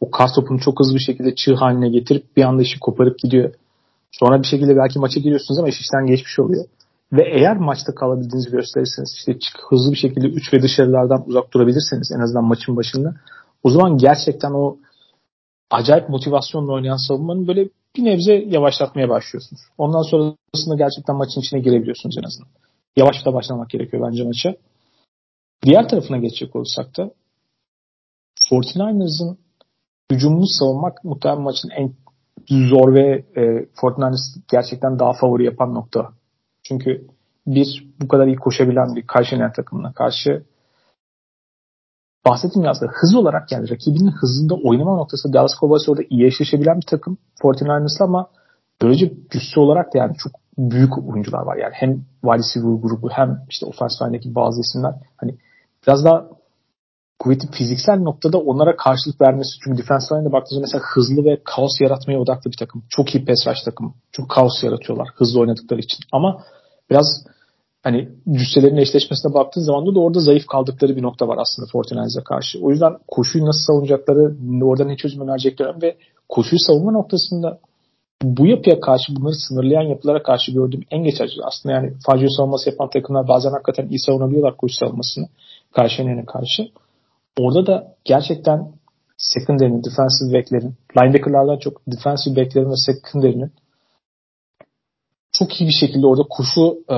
o 0.00 0.10
kar 0.10 0.28
topunu 0.34 0.60
çok 0.60 0.80
hızlı 0.80 0.94
bir 0.94 1.00
şekilde 1.00 1.34
çığ 1.34 1.54
haline 1.54 1.88
getirip 1.88 2.36
bir 2.36 2.42
anda 2.42 2.62
işi 2.62 2.80
koparıp 2.80 3.18
gidiyor. 3.18 3.54
Sonra 4.10 4.42
bir 4.42 4.46
şekilde 4.46 4.76
belki 4.76 4.98
maça 4.98 5.20
giriyorsunuz 5.20 5.58
ama 5.58 5.68
iş 5.68 5.80
işten 5.80 6.06
geçmiş 6.06 6.38
oluyor. 6.38 6.64
Ve 7.12 7.22
eğer 7.22 7.56
maçta 7.56 7.94
kalabildiğinizi 7.94 8.50
gösterirseniz 8.50 9.14
işte 9.18 9.38
çık, 9.38 9.60
hızlı 9.70 9.92
bir 9.92 9.96
şekilde 9.96 10.26
3 10.26 10.52
ve 10.52 10.62
dışarılardan 10.62 11.24
uzak 11.26 11.54
durabilirseniz 11.54 12.12
en 12.16 12.20
azından 12.20 12.44
maçın 12.44 12.76
başında 12.76 13.14
o 13.62 13.70
zaman 13.70 13.98
gerçekten 13.98 14.50
o 14.50 14.76
acayip 15.70 16.08
motivasyonla 16.08 16.72
oynayan 16.72 17.08
savunmanın 17.08 17.48
böyle 17.48 17.68
bir 17.96 18.04
nebze 18.04 18.34
yavaşlatmaya 18.34 19.08
başlıyorsunuz. 19.08 19.62
Ondan 19.78 20.02
sonrasında 20.02 20.74
gerçekten 20.78 21.16
maçın 21.16 21.40
içine 21.40 21.60
girebiliyorsunuz 21.60 22.18
en 22.18 22.22
azından. 22.22 22.48
Yavaş 22.96 23.26
da 23.26 23.34
başlamak 23.34 23.70
gerekiyor 23.70 24.08
bence 24.08 24.24
maça. 24.24 24.54
Diğer 25.62 25.88
tarafına 25.88 26.16
geçecek 26.16 26.56
olursak 26.56 26.96
da 26.96 27.10
49ers'ın 28.50 29.38
hücumunu 30.12 30.46
savunmak 30.46 31.04
muhtemelen 31.04 31.42
maçın 31.42 31.70
en 31.70 31.94
zor 32.68 32.94
ve 32.94 33.24
e, 33.36 33.40
49ers 33.82 34.40
gerçekten 34.48 34.98
daha 34.98 35.12
favori 35.12 35.44
yapan 35.44 35.74
nokta. 35.74 36.12
Çünkü 36.62 37.06
bir 37.46 37.86
bu 38.00 38.08
kadar 38.08 38.26
iyi 38.26 38.36
koşabilen 38.36 38.96
bir 38.96 39.06
karşı 39.06 39.36
takımına 39.56 39.92
karşı 39.92 40.44
bahsettiğim 42.26 42.64
ya 42.64 42.70
aslında 42.70 42.92
hız 42.94 43.14
olarak 43.14 43.52
yani 43.52 43.70
rakibinin 43.70 44.10
hızında 44.10 44.54
oynama 44.54 44.96
noktası 44.96 45.32
Dallas 45.32 45.60
Cowboys 45.60 45.88
orada 45.88 46.02
iyi 46.10 46.26
eşleşebilen 46.26 46.76
bir 46.76 46.86
takım 46.86 47.18
49ers'la 47.42 48.04
ama 48.04 48.30
böylece 48.82 49.12
cüssü 49.30 49.60
olarak 49.60 49.94
da 49.94 49.98
yani 49.98 50.16
çok 50.16 50.32
büyük 50.58 50.98
oyuncular 50.98 51.42
var. 51.42 51.56
Yani 51.56 51.72
hem 51.74 52.04
wide 52.22 52.38
receiver 52.38 52.82
grubu 52.82 53.08
hem 53.10 53.38
işte 53.48 53.66
line'deki 53.66 54.34
bazı 54.34 54.60
isimler 54.60 54.94
hani 55.16 55.38
biraz 55.86 56.04
daha 56.04 56.26
kuvvetli 57.18 57.50
fiziksel 57.50 57.98
noktada 57.98 58.38
onlara 58.38 58.76
karşılık 58.76 59.20
vermesi. 59.20 59.50
Çünkü 59.64 59.78
defensive 59.78 60.18
line'de 60.18 60.32
baktığınızda 60.32 60.60
mesela 60.60 60.82
hızlı 60.94 61.24
ve 61.24 61.40
kaos 61.44 61.80
yaratmaya 61.80 62.20
odaklı 62.20 62.50
bir 62.50 62.56
takım. 62.56 62.82
Çok 62.88 63.14
iyi 63.14 63.24
pass 63.24 63.46
rush 63.46 63.62
takım. 63.64 63.94
Çok 64.12 64.30
kaos 64.30 64.64
yaratıyorlar 64.64 65.08
hızlı 65.14 65.40
oynadıkları 65.40 65.80
için. 65.80 65.98
Ama 66.12 66.42
biraz 66.90 67.06
hani 67.82 68.08
cüsselerin 68.32 68.76
eşleşmesine 68.76 69.34
baktığı 69.34 69.60
zaman 69.60 69.94
da 69.94 70.00
orada 70.00 70.20
zayıf 70.20 70.46
kaldıkları 70.46 70.96
bir 70.96 71.02
nokta 71.02 71.28
var 71.28 71.38
aslında 71.40 71.68
Fortinand'e 71.72 72.24
karşı. 72.24 72.58
O 72.62 72.70
yüzden 72.70 72.92
koşuyu 73.08 73.44
nasıl 73.44 73.60
savunacakları, 73.60 74.36
oradan 74.62 74.88
ne 74.88 74.96
çözüm 74.96 75.20
önerecekleri 75.20 75.82
ve 75.82 75.96
koşuyu 76.28 76.58
savunma 76.58 76.92
noktasında 76.92 77.58
bu 78.22 78.46
yapıya 78.46 78.80
karşı 78.80 79.16
bunları 79.16 79.34
sınırlayan 79.34 79.82
yapılara 79.82 80.22
karşı 80.22 80.52
gördüğüm 80.52 80.82
en 80.90 81.04
geç 81.04 81.20
acı 81.20 81.34
aslında 81.44 81.74
yani 81.74 81.92
facia 82.06 82.28
savunması 82.28 82.70
yapan 82.70 82.90
takımlar 82.90 83.28
bazen 83.28 83.50
hakikaten 83.50 83.88
iyi 83.88 83.98
savunabiliyorlar 83.98 84.56
koşu 84.56 84.74
savunmasını 84.74 85.28
karşı 85.72 86.02
yenene 86.02 86.24
karşı. 86.24 86.68
Orada 87.38 87.66
da 87.66 87.94
gerçekten 88.04 88.72
secondary'nin, 89.16 89.84
defensive 89.84 90.38
back'lerin, 90.38 90.74
linebacker'lardan 90.98 91.58
çok 91.58 91.86
defensive 91.86 92.36
back'lerin 92.36 92.70
ve 92.70 92.76
secondary'nin 92.76 93.52
çok 95.32 95.60
iyi 95.60 95.68
bir 95.68 95.86
şekilde 95.86 96.06
orada 96.06 96.22
koşu 96.30 96.84
e, 96.90 96.96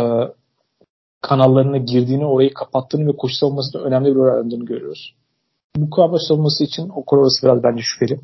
kanallarına 1.20 1.76
girdiğini, 1.76 2.26
orayı 2.26 2.54
kapattığını 2.54 3.08
ve 3.08 3.16
koşu 3.16 3.34
savunmasında 3.34 3.82
önemli 3.82 4.10
bir 4.10 4.14
rol 4.14 4.36
oynadığını 4.36 4.64
görüyoruz. 4.64 5.14
Bu 5.76 5.90
kadar 5.90 6.18
savunması 6.28 6.64
için 6.64 6.88
o 6.88 7.04
orası 7.06 7.46
biraz 7.46 7.62
bence 7.62 7.82
şüpheli. 7.82 8.20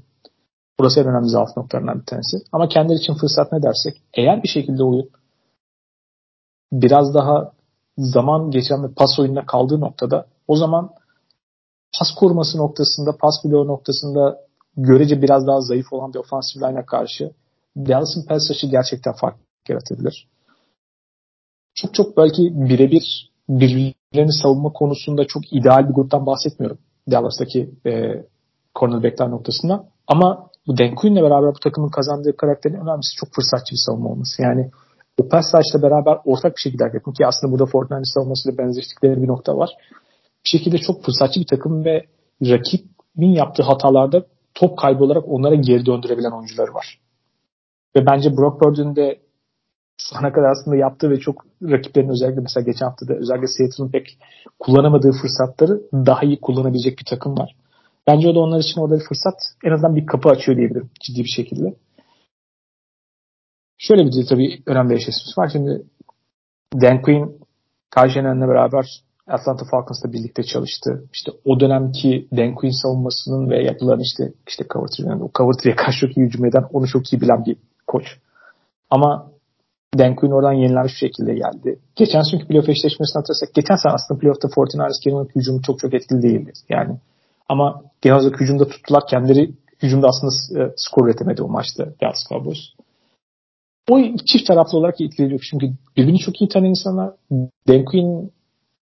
Burası 0.79 1.01
en 1.01 1.07
önemli 1.07 1.29
zaaf 1.29 1.57
noktalarından 1.57 2.01
bir 2.01 2.07
tanesi. 2.07 2.37
Ama 2.53 2.69
kendileri 2.69 2.99
için 2.99 3.15
fırsat 3.15 3.53
ne 3.53 3.63
dersek, 3.63 4.03
eğer 4.15 4.43
bir 4.43 4.49
şekilde 4.49 4.85
oyun 4.85 5.11
biraz 6.73 7.15
daha 7.15 7.53
zaman 7.99 8.51
geçen 8.51 8.85
ve 8.85 8.95
pas 8.97 9.19
oyununa 9.19 9.47
kaldığı 9.47 9.81
noktada 9.81 10.27
o 10.49 10.57
zaman 10.57 10.91
pas 11.99 12.15
koruması 12.15 12.59
noktasında, 12.59 13.17
pas 13.17 13.35
bloğu 13.45 13.67
noktasında 13.67 14.41
görece 14.77 15.23
biraz 15.23 15.47
daha 15.47 15.61
zayıf 15.61 15.93
olan 15.93 16.15
bir 16.15 16.19
ofansif 16.19 16.63
line'a 16.63 16.87
karşı 16.87 17.31
Dallas'ın 17.77 18.27
pass 18.27 18.51
rush'ı 18.51 18.67
gerçekten 18.67 19.13
fark 19.13 19.37
yaratabilir. 19.69 20.29
Çok 21.75 21.95
çok 21.95 22.17
belki 22.17 22.53
birebir 22.55 23.31
birbirlerini 23.49 24.33
savunma 24.33 24.73
konusunda 24.73 25.27
çok 25.27 25.53
ideal 25.53 25.89
bir 25.89 25.95
gruptan 25.95 26.27
bahsetmiyorum. 26.27 26.79
Dallas'taki 27.11 27.71
e, 27.87 28.25
cornerbackler 28.75 29.31
noktasında. 29.31 29.89
Ama 30.07 30.51
bu 30.67 30.79
Dan 30.79 30.95
Quinn'le 30.95 31.23
beraber 31.23 31.55
bu 31.55 31.59
takımın 31.59 31.89
kazandığı 31.89 32.37
karakterin 32.37 32.75
önemlisi 32.75 33.17
çok 33.17 33.29
fırsatçı 33.35 33.73
bir 33.73 33.83
savunma 33.87 34.09
olması. 34.09 34.43
Yani 34.43 34.71
o 35.19 35.29
pass 35.29 35.45
rush'la 35.55 35.83
beraber 35.83 36.19
ortak 36.25 36.57
bir 36.57 36.61
şekilde 36.61 36.85
hareket 36.85 37.17
ki 37.17 37.27
aslında 37.27 37.53
burada 37.53 37.67
Fortnite 37.67 38.05
savunmasıyla 38.05 38.59
benzeştikleri 38.59 39.23
bir 39.23 39.29
nokta 39.29 39.57
var. 39.57 39.71
Bir 40.45 40.51
şekilde 40.59 40.79
çok 40.79 41.05
fırsatçı 41.05 41.41
bir 41.41 41.47
takım 41.47 41.85
ve 41.85 42.05
rakibin 42.43 43.33
yaptığı 43.33 43.63
hatalarda 43.63 44.27
top 44.55 44.79
kaybı 44.79 45.05
olarak 45.05 45.25
onlara 45.29 45.55
geri 45.55 45.87
döndürebilen 45.87 46.31
oyuncular 46.31 46.69
var. 46.69 47.01
Ve 47.97 48.07
bence 48.07 48.37
Brock 48.37 48.61
Purdy'nin 48.61 48.97
de 48.97 49.19
şu 49.99 50.17
ana 50.19 50.33
kadar 50.33 50.51
aslında 50.51 50.77
yaptığı 50.77 51.11
ve 51.11 51.21
çok 51.21 51.45
rakiplerin 51.63 52.09
özellikle 52.09 52.41
mesela 52.41 52.65
geçen 52.65 52.87
hafta 52.87 53.09
da 53.09 53.15
özellikle 53.15 53.47
Seattle'ın 53.47 53.91
pek 53.91 54.19
kullanamadığı 54.59 55.13
fırsatları 55.23 55.81
daha 55.93 56.23
iyi 56.23 56.41
kullanabilecek 56.41 56.99
bir 56.99 57.05
takım 57.05 57.39
var. 57.39 57.57
Bence 58.07 58.29
o 58.29 58.35
da 58.35 58.41
onlar 58.41 58.61
için 58.61 58.81
orada 58.81 58.95
bir 58.95 59.05
fırsat 59.09 59.35
en 59.65 59.71
azından 59.71 59.97
bir 59.97 60.07
kapı 60.07 60.29
açıyor 60.29 60.59
diyebilirim 60.59 60.91
ciddi 61.01 61.21
bir 61.25 61.33
şekilde. 61.37 61.75
Şöyle 63.79 64.05
bir 64.07 64.13
de 64.13 64.27
tabii 64.29 64.63
önemli 64.67 64.95
eşleşmesi 64.95 65.41
var. 65.41 65.49
Şimdi 65.53 65.83
Dan 66.81 67.03
Quinn 67.03 67.41
Kajinen'le 67.91 68.49
beraber 68.49 69.05
Atlanta 69.27 69.65
Falcons'la 69.71 70.13
birlikte 70.13 70.43
çalıştı. 70.43 71.05
İşte 71.13 71.33
o 71.45 71.61
dönemki 71.61 72.29
Dan 72.37 72.55
Quinn 72.55 72.83
savunmasının 72.83 73.51
ve 73.51 73.65
yapılan 73.65 74.01
işte 74.01 74.33
işte 74.49 74.65
cover 74.73 74.89
yani 74.99 75.23
o 75.25 75.31
cover 75.35 75.77
karşı 75.77 76.01
çok 76.01 76.17
iyi 76.17 76.27
hücum 76.27 76.47
eden 76.47 76.65
onu 76.73 76.87
çok 76.87 77.13
iyi 77.13 77.21
bilen 77.21 77.45
bir 77.45 77.57
koç. 77.87 78.05
Ama 78.91 79.31
Dan 79.99 80.17
Quinn 80.17 80.33
oradan 80.33 80.53
yenilenmiş 80.53 80.93
bir 80.93 81.07
şekilde 81.09 81.35
geldi. 81.35 81.79
Geçen 81.97 82.23
çünkü 82.31 82.47
playoff 82.47 82.69
eşleşmesini 82.69 83.21
hatırlasak 83.21 83.55
geçen 83.55 83.77
sene 83.77 83.93
aslında 83.93 84.21
playoff'ta 84.21 84.49
49ers 84.49 85.05
genel 85.05 85.17
olarak 85.17 85.37
hücumu 85.37 85.63
çok 85.63 85.79
çok 85.79 85.95
etkili 85.95 86.23
değildi. 86.23 86.53
Yani 86.69 86.99
ama 87.49 87.83
genel 88.01 88.19
olarak 88.19 88.41
hücumda 88.41 88.69
tuttular. 88.69 89.03
Kendileri 89.11 89.55
hücumda 89.83 90.09
aslında 90.09 90.65
e, 90.65 90.73
skor 90.77 91.07
üretemedi 91.07 91.43
o 91.43 91.49
maçta 91.49 91.85
Dallas 92.03 92.29
Cowboys. 92.29 92.59
O 93.91 94.01
çift 94.27 94.47
taraflı 94.47 94.79
olarak 94.79 95.01
etkileniyor. 95.01 95.47
Çünkü 95.51 95.67
birbirini 95.97 96.19
çok 96.19 96.41
iyi 96.41 96.49
tanıyan 96.49 96.71
insanlar. 96.71 97.13
Dan 97.69 97.85
Quinn 97.85 98.33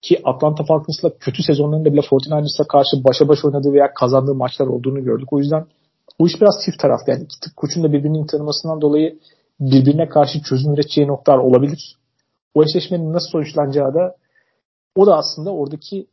ki 0.02 0.22
Atlanta 0.24 0.64
Falcons'la 0.64 1.18
kötü 1.20 1.44
sezonlarında 1.44 1.94
bile 1.94 2.02
49ers'a 2.02 2.68
karşı 2.68 3.04
başa 3.04 3.28
baş 3.28 3.46
oynadığı 3.46 3.74
veya 3.74 3.94
kazandığı 3.94 4.36
maçlar 4.36 4.68
olduğunu 4.68 5.04
gördük. 5.04 5.34
O 5.34 5.40
yüzden 5.40 5.66
bu 6.20 6.28
iş 6.28 6.42
biraz 6.42 6.62
çift 6.66 6.80
taraflı. 6.80 7.12
Yani 7.12 7.24
iki 7.24 7.56
koçun 7.56 7.84
da 7.84 7.92
birbirinin 7.94 8.26
tanımasından 8.26 8.82
dolayı 8.82 9.20
birbirine 9.60 10.10
karşı 10.10 10.42
çözüm 10.42 10.74
üreteceği 10.74 11.08
noktalar 11.08 11.38
olabilir. 11.38 11.96
O 12.54 12.64
eşleşmenin 12.64 13.14
nasıl 13.14 13.30
sonuçlanacağı 13.30 13.94
da 13.94 14.16
o 14.96 15.08
da 15.08 15.18
aslında 15.18 15.52
oradaki 15.52 16.08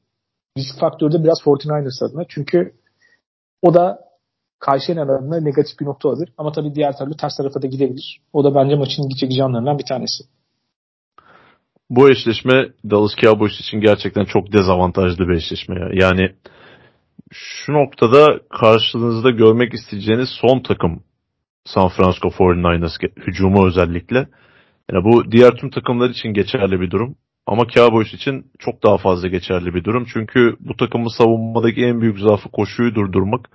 risk 0.56 0.80
faktörü 0.80 1.12
de 1.12 1.24
biraz 1.24 1.38
49ers 1.38 2.04
adına. 2.04 2.24
Çünkü 2.28 2.72
o 3.62 3.74
da 3.74 3.98
Kayseri'nin 4.58 5.02
adına 5.02 5.40
negatif 5.40 5.80
bir 5.80 5.86
nokta 5.86 6.08
alır. 6.08 6.28
Ama 6.38 6.52
tabii 6.52 6.74
diğer 6.74 6.98
türlü 6.98 7.16
ters 7.16 7.36
tarafa 7.36 7.62
da 7.62 7.66
gidebilir. 7.66 8.20
O 8.32 8.44
da 8.44 8.54
bence 8.54 8.74
maçın 8.76 9.08
gidecek 9.08 9.32
canlarından 9.38 9.78
bir 9.78 9.84
tanesi. 9.84 10.24
Bu 11.90 12.10
eşleşme 12.10 12.68
Dallas 12.90 13.16
Cowboys 13.16 13.60
için 13.60 13.80
gerçekten 13.80 14.24
çok 14.24 14.52
dezavantajlı 14.52 15.28
bir 15.28 15.34
eşleşme. 15.34 15.80
Ya. 15.80 16.06
Yani 16.06 16.34
şu 17.32 17.72
noktada 17.72 18.40
karşınızda 18.60 19.30
görmek 19.30 19.74
isteyeceğiniz 19.74 20.28
son 20.40 20.60
takım 20.60 21.02
San 21.64 21.88
Francisco 21.88 22.28
49ers 22.28 23.26
hücumu 23.26 23.66
özellikle. 23.66 24.28
Yani 24.92 25.04
bu 25.04 25.32
diğer 25.32 25.50
tüm 25.50 25.70
takımlar 25.70 26.10
için 26.10 26.28
geçerli 26.28 26.80
bir 26.80 26.90
durum. 26.90 27.16
Ama 27.46 27.68
Cowboys 27.68 28.14
için 28.14 28.50
çok 28.58 28.82
daha 28.82 28.98
fazla 28.98 29.28
geçerli 29.28 29.74
bir 29.74 29.84
durum. 29.84 30.06
Çünkü 30.12 30.56
bu 30.60 30.76
takımın 30.76 31.18
savunmadaki 31.18 31.84
en 31.84 32.00
büyük 32.00 32.18
zaafı 32.18 32.48
koşuyu 32.48 32.94
durdurmak. 32.94 33.50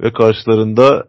Ve 0.00 0.12
karşılarında 0.12 1.04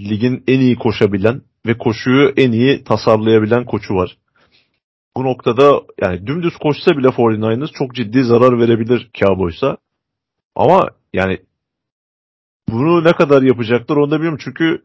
ligin 0.00 0.44
en 0.46 0.60
iyi 0.60 0.76
koşabilen 0.76 1.42
ve 1.66 1.78
koşuyu 1.78 2.32
en 2.36 2.52
iyi 2.52 2.84
tasarlayabilen 2.84 3.64
koçu 3.64 3.94
var. 3.94 4.16
Bu 5.16 5.24
noktada 5.24 5.82
yani 6.02 6.26
dümdüz 6.26 6.56
koşsa 6.56 6.96
bile 6.96 7.08
49ers 7.08 7.72
çok 7.72 7.94
ciddi 7.94 8.24
zarar 8.24 8.58
verebilir 8.58 9.10
Cowboys'a. 9.14 9.76
Ama 10.54 10.88
yani 11.12 11.38
bunu 12.68 13.04
ne 13.04 13.12
kadar 13.12 13.42
yapacaklar 13.42 13.96
onu 13.96 14.10
da 14.10 14.14
bilmiyorum. 14.14 14.40
Çünkü 14.44 14.82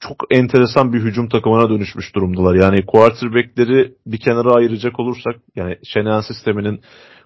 çok 0.00 0.16
enteresan 0.30 0.92
bir 0.92 1.00
hücum 1.00 1.28
takımına 1.28 1.70
dönüşmüş 1.70 2.14
durumdalar. 2.14 2.54
Yani 2.54 2.86
quarterback'leri 2.86 3.94
bir 4.06 4.18
kenara 4.18 4.54
ayıracak 4.54 5.00
olursak 5.00 5.34
yani 5.56 5.78
Shanahan 5.84 6.20
sisteminin 6.20 6.80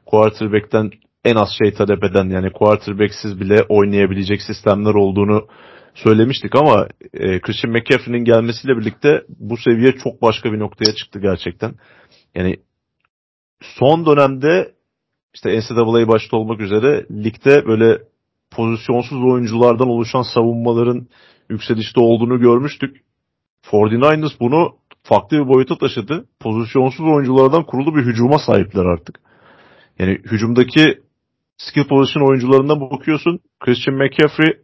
quarterback'ten 0.07 0.90
en 1.24 1.35
az 1.35 1.49
şey 1.62 1.74
talep 1.74 2.05
eden 2.05 2.31
yani 2.31 2.53
quarterback'siz 2.53 3.40
bile 3.40 3.62
oynayabilecek 3.69 4.43
sistemler 4.43 4.94
olduğunu 4.94 5.47
söylemiştik 5.94 6.55
ama 6.55 6.89
e, 7.15 7.40
Christian 7.40 7.73
McCaffrey'nin 7.73 8.24
gelmesiyle 8.24 8.77
birlikte 8.77 9.23
bu 9.28 9.57
seviye 9.57 9.93
çok 9.93 10.23
başka 10.23 10.53
bir 10.53 10.59
noktaya 10.59 10.94
çıktı 10.94 11.20
gerçekten. 11.20 11.74
Yani 12.35 12.57
son 13.61 14.07
dönemde 14.07 14.74
işte 15.35 15.59
NCAA 15.59 16.09
başta 16.09 16.36
olmak 16.36 16.61
üzere 16.61 17.07
ligde 17.11 17.66
böyle 17.66 17.99
pozisyonsuz 18.51 19.24
oyunculardan 19.24 19.89
oluşan 19.89 20.23
savunmaların 20.23 21.09
yükselişte 21.51 22.01
olduğunu 22.01 22.40
görmüştük. 22.40 22.97
49ers 23.64 24.40
bunu 24.40 24.77
farklı 25.02 25.39
bir 25.39 25.48
boyuta 25.48 25.78
taşıdı. 25.78 26.28
Pozisyonsuz 26.40 27.06
oyunculardan 27.06 27.66
kurulu 27.66 27.97
bir 27.97 28.02
hücuma 28.02 28.39
sahipler 28.39 28.85
artık. 28.85 29.20
Yani 29.98 30.12
hücumdaki 30.12 31.01
skill 31.56 31.89
position 31.89 32.28
oyuncularından 32.28 32.81
bakıyorsun. 32.81 33.40
Christian 33.60 33.97
McCaffrey 33.97 34.59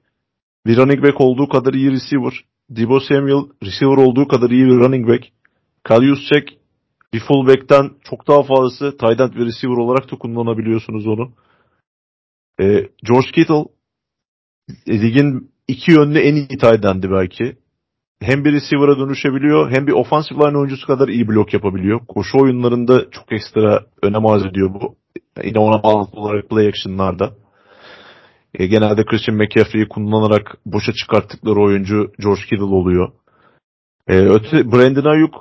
bir 0.66 0.76
running 0.76 1.02
back 1.02 1.20
olduğu 1.20 1.48
kadar 1.48 1.74
iyi 1.74 1.90
receiver. 1.90 2.44
Debo 2.70 3.00
Samuel 3.00 3.44
receiver 3.62 3.96
olduğu 3.96 4.28
kadar 4.28 4.50
iyi 4.50 4.66
bir 4.66 4.78
running 4.78 5.08
back. 5.08 5.24
Kyle 5.84 6.06
Juszczyk 6.06 6.58
bir 7.12 7.20
fullback'ten 7.20 7.90
çok 8.04 8.28
daha 8.28 8.42
fazlası 8.42 8.96
tight 8.96 9.20
end 9.20 9.34
ve 9.34 9.44
receiver 9.44 9.76
olarak 9.76 10.12
da 10.12 10.18
kullanabiliyorsunuz 10.18 11.06
onu. 11.06 11.32
Ee, 12.60 12.88
George 13.04 13.30
Kittle 13.34 13.64
ligin 14.88 15.50
iki 15.68 15.92
yönlü 15.92 16.18
en 16.18 16.34
iyi 16.34 16.48
tight 16.48 16.84
end'i 16.84 17.10
belki. 17.10 17.56
Hem 18.22 18.44
bir 18.44 18.52
receiver'a 18.52 18.98
dönüşebiliyor 18.98 19.70
hem 19.70 19.86
bir 19.86 19.92
offensive 19.92 20.38
line 20.38 20.58
oyuncusu 20.58 20.86
kadar 20.86 21.08
iyi 21.08 21.28
blok 21.28 21.54
yapabiliyor. 21.54 22.00
Koşu 22.08 22.38
oyunlarında 22.38 23.10
çok 23.10 23.32
ekstra 23.32 23.80
önem 24.02 24.26
arz 24.26 24.46
ediyor 24.46 24.74
bu. 24.74 24.94
Yine 25.44 25.58
ona 25.58 25.82
bağlı 25.82 26.08
olarak 26.12 26.50
play 26.50 26.68
action'larda. 26.68 27.32
E, 28.54 28.66
genelde 28.66 29.04
Christian 29.04 29.36
McCaffrey'i 29.36 29.88
kullanarak 29.88 30.58
boşa 30.66 30.92
çıkarttıkları 30.92 31.60
oyuncu 31.60 32.12
George 32.22 32.40
Kittle 32.40 32.64
oluyor. 32.64 33.12
E, 34.08 34.16
öte 34.18 34.72
Brandon 34.72 35.10
Ayuk 35.10 35.34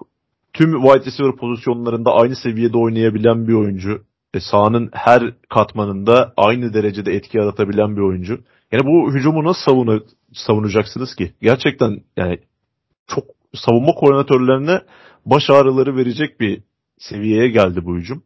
tüm 0.54 0.82
wide 0.82 1.06
receiver 1.06 1.36
pozisyonlarında 1.36 2.12
aynı 2.14 2.36
seviyede 2.36 2.78
oynayabilen 2.78 3.48
bir 3.48 3.54
oyuncu. 3.54 4.02
E, 4.34 4.40
sahanın 4.40 4.90
her 4.94 5.34
katmanında 5.49 6.34
aynı 6.38 6.74
derecede 6.74 7.12
etki 7.12 7.38
yaratabilen 7.38 7.95
bir 7.95 8.02
oyuncu. 8.02 8.40
Yani 8.72 8.84
bu 8.86 9.14
hücumu 9.14 9.44
nasıl 9.44 9.62
savunu, 9.66 10.04
savunacaksınız 10.38 11.15
ki? 11.15 11.34
Gerçekten 11.41 12.01
yani 12.18 12.39
çok 13.07 13.23
savunma 13.53 13.91
koordinatörlerine 13.91 14.81
baş 15.26 15.49
ağrıları 15.49 15.95
verecek 15.95 16.39
bir 16.39 16.61
seviyeye 16.97 17.49
geldi 17.49 17.85
bu 17.85 17.95
hücum. 17.95 18.23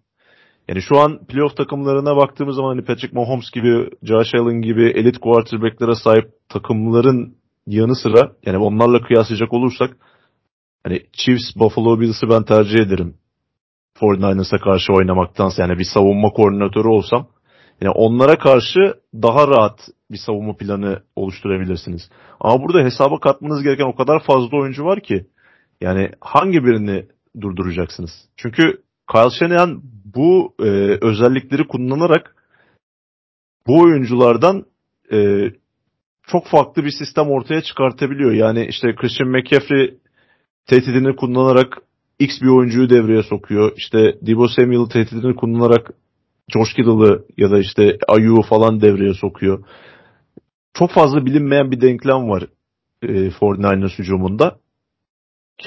Yani 0.68 0.82
şu 0.82 1.00
an 1.00 1.26
playoff 1.26 1.58
takımlarına 1.58 2.18
baktığımız 2.18 2.56
zaman 2.56 2.70
hani 2.70 2.86
Patrick 2.86 3.16
Mahomes 3.16 3.52
gibi, 3.52 3.90
Josh 4.04 4.36
Allen 4.36 4.62
gibi 4.62 4.84
elit 4.84 5.18
quarterbacklere 5.18 5.96
sahip 5.96 6.26
takımların 6.50 7.36
yanı 7.68 7.96
sıra 7.96 8.32
yani 8.46 8.58
onlarla 8.58 9.02
kıyaslayacak 9.02 9.54
olursak 9.54 9.98
hani 10.84 11.02
Chiefs, 11.14 11.56
Buffalo 11.56 12.00
Bills'ı 12.00 12.30
ben 12.30 12.44
tercih 12.44 12.80
ederim. 12.80 13.16
49ers'a 13.96 14.58
karşı 14.58 14.94
oynamaktansa 14.94 15.62
yani 15.62 15.80
bir 15.80 15.88
savunma 15.94 16.30
koordinatörü 16.30 16.88
olsam 16.88 17.28
yani 17.82 17.92
onlara 17.92 18.38
karşı 18.38 18.94
daha 19.14 19.48
rahat 19.48 19.80
bir 20.12 20.18
savunma 20.18 20.58
planı 20.58 21.04
oluşturabilirsiniz. 21.16 22.10
Ama 22.40 22.64
burada 22.64 22.84
hesaba 22.84 23.20
katmanız 23.20 23.64
gereken 23.64 23.86
o 23.86 23.96
kadar 23.96 24.24
fazla 24.24 24.58
oyuncu 24.58 24.86
var 24.86 25.00
ki 25.00 25.26
yani 25.82 26.10
hangi 26.22 26.64
birini 26.64 27.06
durduracaksınız? 27.42 28.12
Çünkü 28.38 28.82
Kyle 29.12 29.30
Shanahan 29.40 29.82
bu 30.16 30.54
e, 30.60 30.68
özellikleri 31.02 31.68
kullanarak 31.68 32.36
bu 33.68 33.80
oyunculardan 33.80 34.66
e, 35.12 35.50
çok 36.28 36.48
farklı 36.48 36.86
bir 36.86 36.92
sistem 36.92 37.30
ortaya 37.30 37.62
çıkartabiliyor. 37.62 38.32
Yani 38.32 38.66
işte 38.66 38.96
Christian 38.96 39.30
McCaffrey 39.30 39.98
tehdidini 40.66 41.16
kullanarak 41.16 41.78
X 42.20 42.42
bir 42.42 42.48
oyuncuyu 42.48 42.90
devreye 42.90 43.24
sokuyor. 43.24 43.72
İşte 43.78 44.18
Debo 44.22 44.48
Samuel 44.48 44.90
tehdidini 44.90 45.36
kullanarak 45.36 45.92
Josh 46.54 46.74
Kittle'ı 46.74 47.26
ya 47.38 47.52
da 47.52 47.60
işte 47.60 47.98
Ayu'yu 48.08 48.42
falan 48.42 48.82
devreye 48.82 49.14
sokuyor. 49.14 49.64
Çok 50.74 50.92
fazla 50.92 51.26
bilinmeyen 51.26 51.72
bir 51.72 51.82
denklem 51.82 52.30
var 52.30 52.44
e, 53.02 53.08
49ers 53.08 54.00
hücumunda. 54.00 54.58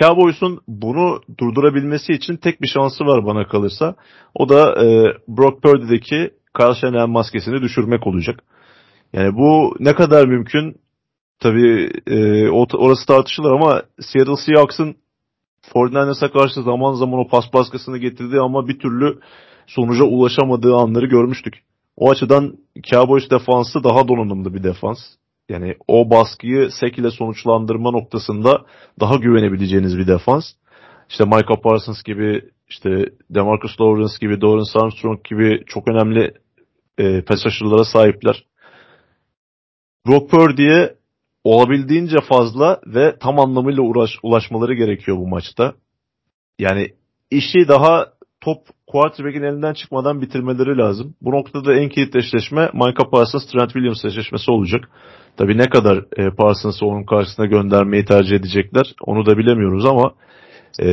Cowboys'un 0.01 0.60
bunu 0.68 1.20
durdurabilmesi 1.39 2.12
için 2.12 2.36
tek 2.36 2.62
bir 2.62 2.66
şansı 2.66 3.05
var 3.05 3.26
bana 3.26 3.48
kalırsa. 3.48 3.94
O 4.35 4.48
da 4.48 4.85
e, 4.85 4.86
Brock 5.28 5.62
Purdy'deki 5.62 6.31
Kyle 6.59 6.74
Shanahan 6.74 7.10
maskesini 7.10 7.62
düşürmek 7.62 8.06
olacak. 8.06 8.43
Yani 9.12 9.36
bu 9.36 9.76
ne 9.81 9.94
kadar 9.94 10.26
mümkün 10.26 10.76
tabii 11.40 11.90
e, 12.06 12.48
orası 12.51 13.06
tartışılır 13.06 13.52
ama 13.52 13.82
Seattle 14.01 14.36
Seahawks'ın 14.36 14.97
49ers'a 15.74 16.32
karşı 16.32 16.62
zaman 16.62 16.93
zaman 16.93 17.20
o 17.20 17.28
pas 17.28 17.52
baskısını 17.52 17.98
getirdiği 17.98 18.40
ama 18.40 18.68
bir 18.68 18.78
türlü 18.78 19.20
sonuca 19.66 20.05
ulaşamadığı 20.05 20.74
anları 20.74 21.06
görmüştük. 21.06 21.55
O 21.96 22.10
açıdan 22.10 22.58
Cowboys 22.90 23.30
defansı 23.30 23.84
daha 23.84 24.08
donanımlı 24.08 24.54
bir 24.54 24.62
defans. 24.62 24.98
Yani 25.48 25.76
o 25.88 26.10
baskıyı 26.10 26.70
sek 26.70 26.98
ile 26.98 27.10
sonuçlandırma 27.10 27.90
noktasında 27.90 28.66
daha 29.00 29.16
güvenebileceğiniz 29.16 29.98
bir 29.98 30.06
defans. 30.06 30.44
İşte 31.10 31.24
Michael 31.24 31.60
Parsons 31.62 32.02
gibi, 32.02 32.42
işte 32.68 32.90
Demarcus 33.30 33.80
Lawrence 33.80 34.14
gibi, 34.20 34.40
Dorrance 34.40 34.78
Armstrong 34.78 35.24
gibi 35.24 35.64
çok 35.66 35.88
önemli 35.88 36.34
e, 36.98 37.22
pass 37.22 37.46
rusher'lara 37.46 37.84
sahipler. 37.84 38.44
Brock 40.06 40.30
Purdy'ye 40.30 40.94
olabildiğince 41.44 42.16
fazla 42.28 42.80
ve 42.86 43.18
tam 43.18 43.40
anlamıyla 43.40 43.82
uğraş, 43.82 44.10
ulaşmaları 44.22 44.74
gerekiyor 44.74 45.16
bu 45.16 45.28
maçta. 45.28 45.74
Yani 46.58 46.88
işi 47.30 47.68
daha 47.68 48.12
top 48.44 48.58
quarterback'in 48.86 49.42
elinden 49.42 49.74
çıkmadan 49.74 50.20
bitirmeleri 50.20 50.78
lazım. 50.78 51.14
Bu 51.22 51.30
noktada 51.30 51.74
en 51.74 51.88
kilit 51.88 52.16
eşleşme 52.16 52.70
Micah 52.74 53.10
Parsons 53.10 53.46
Trent 53.46 53.72
Williams 53.72 54.04
eşleşmesi 54.04 54.50
olacak. 54.50 54.88
Tabii 55.36 55.58
ne 55.58 55.68
kadar 55.68 55.96
e, 56.16 56.30
Parsons'ı 56.30 56.86
onun 56.86 57.04
karşısına 57.04 57.46
göndermeyi 57.46 58.04
tercih 58.04 58.36
edecekler 58.36 58.94
onu 59.00 59.26
da 59.26 59.38
bilemiyoruz 59.38 59.86
ama 59.86 60.14
E, 60.80 60.86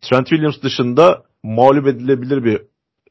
Trent 0.00 0.28
Williams 0.28 0.62
dışında 0.62 1.22
mağlup 1.42 1.86
edilebilir 1.86 2.44
bir 2.44 2.62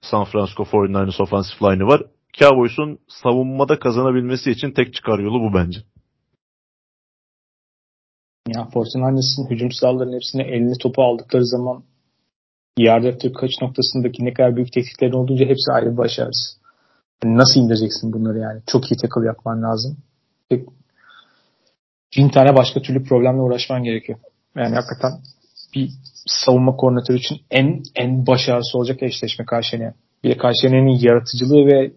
San 0.02 0.26
Francisco 0.26 0.64
49ers 0.64 1.22
offensive 1.22 1.72
line'ı 1.72 1.88
var. 1.88 2.02
Cowboys'un 2.40 3.00
savunmada 3.08 3.80
kazanabilmesi 3.80 4.52
için 4.52 4.72
tek 4.72 4.94
çıkar 4.94 5.20
yolu 5.20 5.40
bu 5.42 5.54
bence. 5.58 5.80
Ya 8.48 8.62
49ers'ın 8.62 9.50
hücum 9.50 9.72
silahlarının 9.72 10.16
hepsini 10.16 10.42
eline 10.42 10.78
topu 10.82 11.04
aldıkları 11.04 11.46
zaman 11.46 11.84
yerde 12.78 13.32
kaç 13.34 13.52
noktasındaki 13.62 14.26
ne 14.26 14.34
kadar 14.34 14.56
büyük 14.56 14.74
tehditlerin 14.74 15.12
olduğunca 15.12 15.46
hepsi 15.46 15.72
ayrı 15.72 15.92
bir 15.92 15.98
başarısı. 15.98 16.56
Yani 17.24 17.38
nasıl 17.38 17.60
indireceksin 17.60 18.14
bunları 18.14 18.40
yani? 18.40 18.62
Çok 18.68 18.92
iyi 18.92 18.98
tackle 18.98 19.26
yapman 19.26 19.64
lazım. 19.64 19.98
Bin 22.18 22.30
tane 22.30 22.56
başka 22.56 22.82
türlü 22.82 23.04
problemle 23.04 23.42
uğraşman 23.42 23.84
gerekiyor. 23.84 24.20
Yani 24.56 24.76
hakikaten 24.76 25.12
bir 25.76 25.90
savunma 26.26 26.76
koordinatörü 26.76 27.18
için 27.18 27.38
en 27.52 27.84
en 27.96 28.28
başarısı 28.28 28.78
olacak 28.78 29.04
eşleşme 29.04 29.46
karşıya. 29.46 29.94
Bir 30.24 30.30
de 30.30 30.38
karşıyanın 30.38 31.00
yaratıcılığı 31.00 31.66
ve 31.66 31.92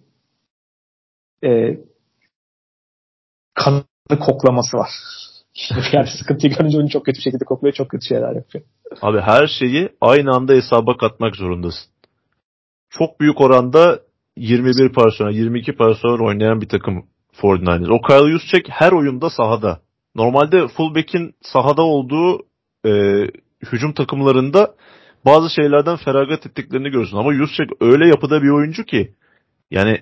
e, 1.48 1.78
kanı 3.54 3.84
koklaması 4.20 4.76
var. 4.76 4.90
yani 5.92 6.06
sıkıntıyı 6.06 6.52
görünce 6.52 6.78
onu 6.78 6.88
çok 6.88 7.06
kötü 7.06 7.20
şekilde 7.20 7.44
kokluyor, 7.44 7.74
çok 7.74 7.88
kötü 7.88 8.06
şeyler 8.06 8.36
yapıyor. 8.36 8.64
Abi 9.02 9.20
her 9.20 9.46
şeyi 9.46 9.88
aynı 10.00 10.30
anda 10.30 10.52
hesaba 10.52 10.96
katmak 10.96 11.36
zorundasın. 11.36 11.90
Çok 12.90 13.20
büyük 13.20 13.40
oranda 13.40 14.00
21 14.36 14.92
personel, 14.92 15.32
22 15.32 15.76
personel 15.76 16.20
oynayan 16.20 16.60
bir 16.60 16.68
takım 16.68 17.06
49ers. 17.42 17.90
O 17.90 18.00
Kyle 18.02 18.32
Juszczyk 18.32 18.68
her 18.68 18.92
oyunda 18.92 19.30
sahada. 19.30 19.80
Normalde 20.14 20.68
fullback'in 20.68 21.34
sahada 21.42 21.82
olduğu 21.82 22.46
e, 22.86 22.90
hücum 23.72 23.92
takımlarında 23.92 24.74
bazı 25.26 25.50
şeylerden 25.50 25.96
feragat 25.96 26.46
ettiklerini 26.46 26.90
görürsün. 26.90 27.16
Ama 27.16 27.34
Juszczyk 27.34 27.70
öyle 27.80 28.08
yapıda 28.08 28.42
bir 28.42 28.50
oyuncu 28.50 28.84
ki 28.84 29.14
yani 29.70 30.00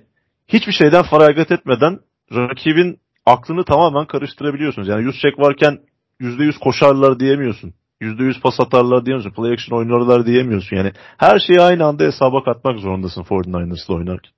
hiçbir 0.49 0.73
şeyden 0.73 1.03
feragat 1.03 1.51
etmeden 1.51 1.99
rakibin 2.33 2.99
aklını 3.27 3.65
tamamen 3.65 4.07
karıştırabiliyorsunuz. 4.07 4.89
Yani 4.89 5.03
Juszczyk 5.03 5.39
varken 5.39 5.78
%100 6.20 6.59
koşarlar 6.59 7.20
diyemiyorsun. 7.20 7.74
%100 8.01 8.40
pas 8.40 8.61
atarlar 8.61 9.07
diyemiyorsun. 9.07 9.43
Play 9.43 9.53
action 9.53 9.78
oynarlar 9.78 10.27
diyemiyorsun. 10.27 10.77
Yani 10.77 10.93
her 11.19 11.39
şeyi 11.39 11.61
aynı 11.61 11.85
anda 11.85 12.05
hesaba 12.05 12.44
katmak 12.44 12.78
zorundasın 12.78 13.23
49ers'la 13.23 13.94
oynarken. 13.94 14.32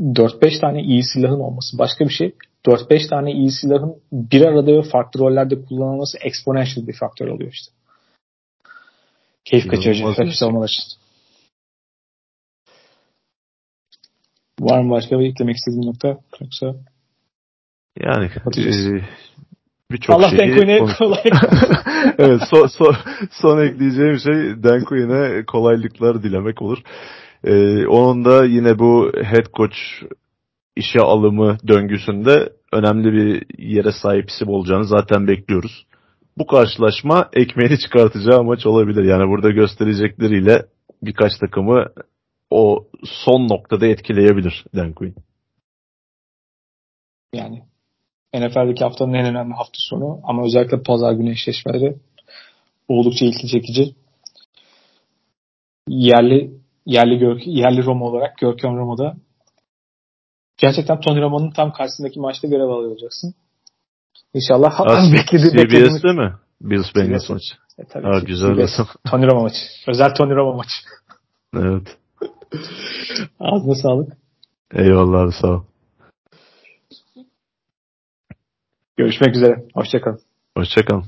4-5 0.00 0.60
tane 0.60 0.82
iyi 0.82 1.02
silahın 1.02 1.40
olması 1.40 1.78
başka 1.78 2.04
bir 2.04 2.14
şey. 2.14 2.34
4-5 2.66 3.08
tane 3.08 3.32
iyi 3.32 3.50
silahın 3.50 3.96
bir 4.12 4.42
arada 4.42 4.72
ve 4.72 4.82
farklı 4.82 5.20
rollerde 5.20 5.64
kullanılması 5.64 6.18
exponential 6.18 6.86
bir 6.86 6.96
faktör 6.96 7.28
oluyor 7.28 7.52
işte. 7.52 7.72
Keyif 9.44 9.68
kaçırıcı 9.68 10.04
rakip 10.04 10.34
savunmalar 10.34 10.68
için. 10.68 10.84
Var 14.60 14.80
mı 14.80 14.90
başka 14.90 15.18
bir 15.18 15.26
eklemek 15.26 15.56
istediğin 15.56 15.86
nokta? 15.86 16.18
Yoksa 16.40 16.74
yani 18.00 18.30
e, 18.56 19.00
birçok 19.90 20.16
Allah 20.16 20.28
şeyi... 20.28 20.80
Allah 20.80 20.96
kolay. 20.98 21.22
evet 22.18 22.40
son, 22.50 22.66
son, 22.66 22.96
son 23.30 23.66
ekleyeceğim 23.66 24.18
şey 24.18 24.62
Dan 24.62 24.84
Quinn'e 24.84 25.44
kolaylıklar 25.46 26.22
dilemek 26.22 26.62
olur. 26.62 26.78
Ee, 27.44 27.86
onun 27.86 28.24
da 28.24 28.44
yine 28.44 28.78
bu 28.78 29.12
head 29.22 29.46
coach 29.56 29.76
işe 30.76 31.00
alımı 31.00 31.56
döngüsünde 31.68 32.52
önemli 32.72 33.12
bir 33.12 33.58
yere 33.58 33.92
sahip 34.02 34.30
isim 34.30 34.48
olacağını 34.48 34.84
zaten 34.84 35.28
bekliyoruz. 35.28 35.86
Bu 36.38 36.46
karşılaşma 36.46 37.28
ekmeğini 37.32 37.78
çıkartacağı 37.78 38.44
maç 38.44 38.66
olabilir. 38.66 39.04
Yani 39.04 39.28
burada 39.28 39.50
gösterecekleriyle 39.50 40.66
birkaç 41.02 41.32
takımı 41.40 41.86
o 42.50 42.86
son 43.04 43.48
noktada 43.48 43.86
etkileyebilir 43.86 44.64
Dan 44.74 44.92
Quinn. 44.92 45.14
Yani 47.34 47.62
NFL'deki 48.40 48.84
haftanın 48.84 49.12
en 49.12 49.26
önemli 49.26 49.54
hafta 49.54 49.78
sonu 49.78 50.20
ama 50.24 50.44
özellikle 50.44 50.82
pazar 50.82 51.12
günü 51.12 51.30
eşleşmeleri 51.30 51.96
oldukça 52.88 53.24
ilgi 53.24 53.48
çekici. 53.48 53.94
Yerli 55.88 56.50
yerli 56.86 57.18
gör, 57.18 57.36
yerli 57.36 57.84
Roma 57.84 58.06
olarak 58.06 58.38
Görkem 58.38 58.76
Roma'da 58.76 59.16
gerçekten 60.56 61.00
Tony 61.00 61.20
Romo'nun 61.20 61.50
tam 61.50 61.72
karşısındaki 61.72 62.20
maçta 62.20 62.48
görev 62.48 62.68
alıyor 62.68 62.90
olacaksın. 62.90 63.34
İnşallah 64.34 64.80
As, 64.80 65.12
bekledi, 65.12 65.50
CBS'de 65.50 66.12
mi? 66.12 66.34
Bills 66.60 66.94
Bengals 66.96 67.30
maçı. 67.30 67.54
E, 67.78 67.84
tabii 67.84 68.06
ha, 68.06 68.18
güzel 68.18 68.54
CBS. 68.54 68.80
Tony 69.10 69.26
Roma 69.26 69.42
maçı. 69.42 69.58
Özel 69.88 70.14
Tony 70.14 70.34
Roma 70.34 70.56
maçı. 70.56 70.76
evet. 71.56 71.98
Ağzına 73.40 73.74
sağlık. 73.74 74.12
Eyvallah 74.74 75.20
abi 75.20 75.32
sağ 75.32 75.48
ol. 75.48 75.62
Görüşmek 78.96 79.36
üzere. 79.36 79.64
Hoşçakalın. 79.74 80.20
Hoşçakalın. 80.56 81.04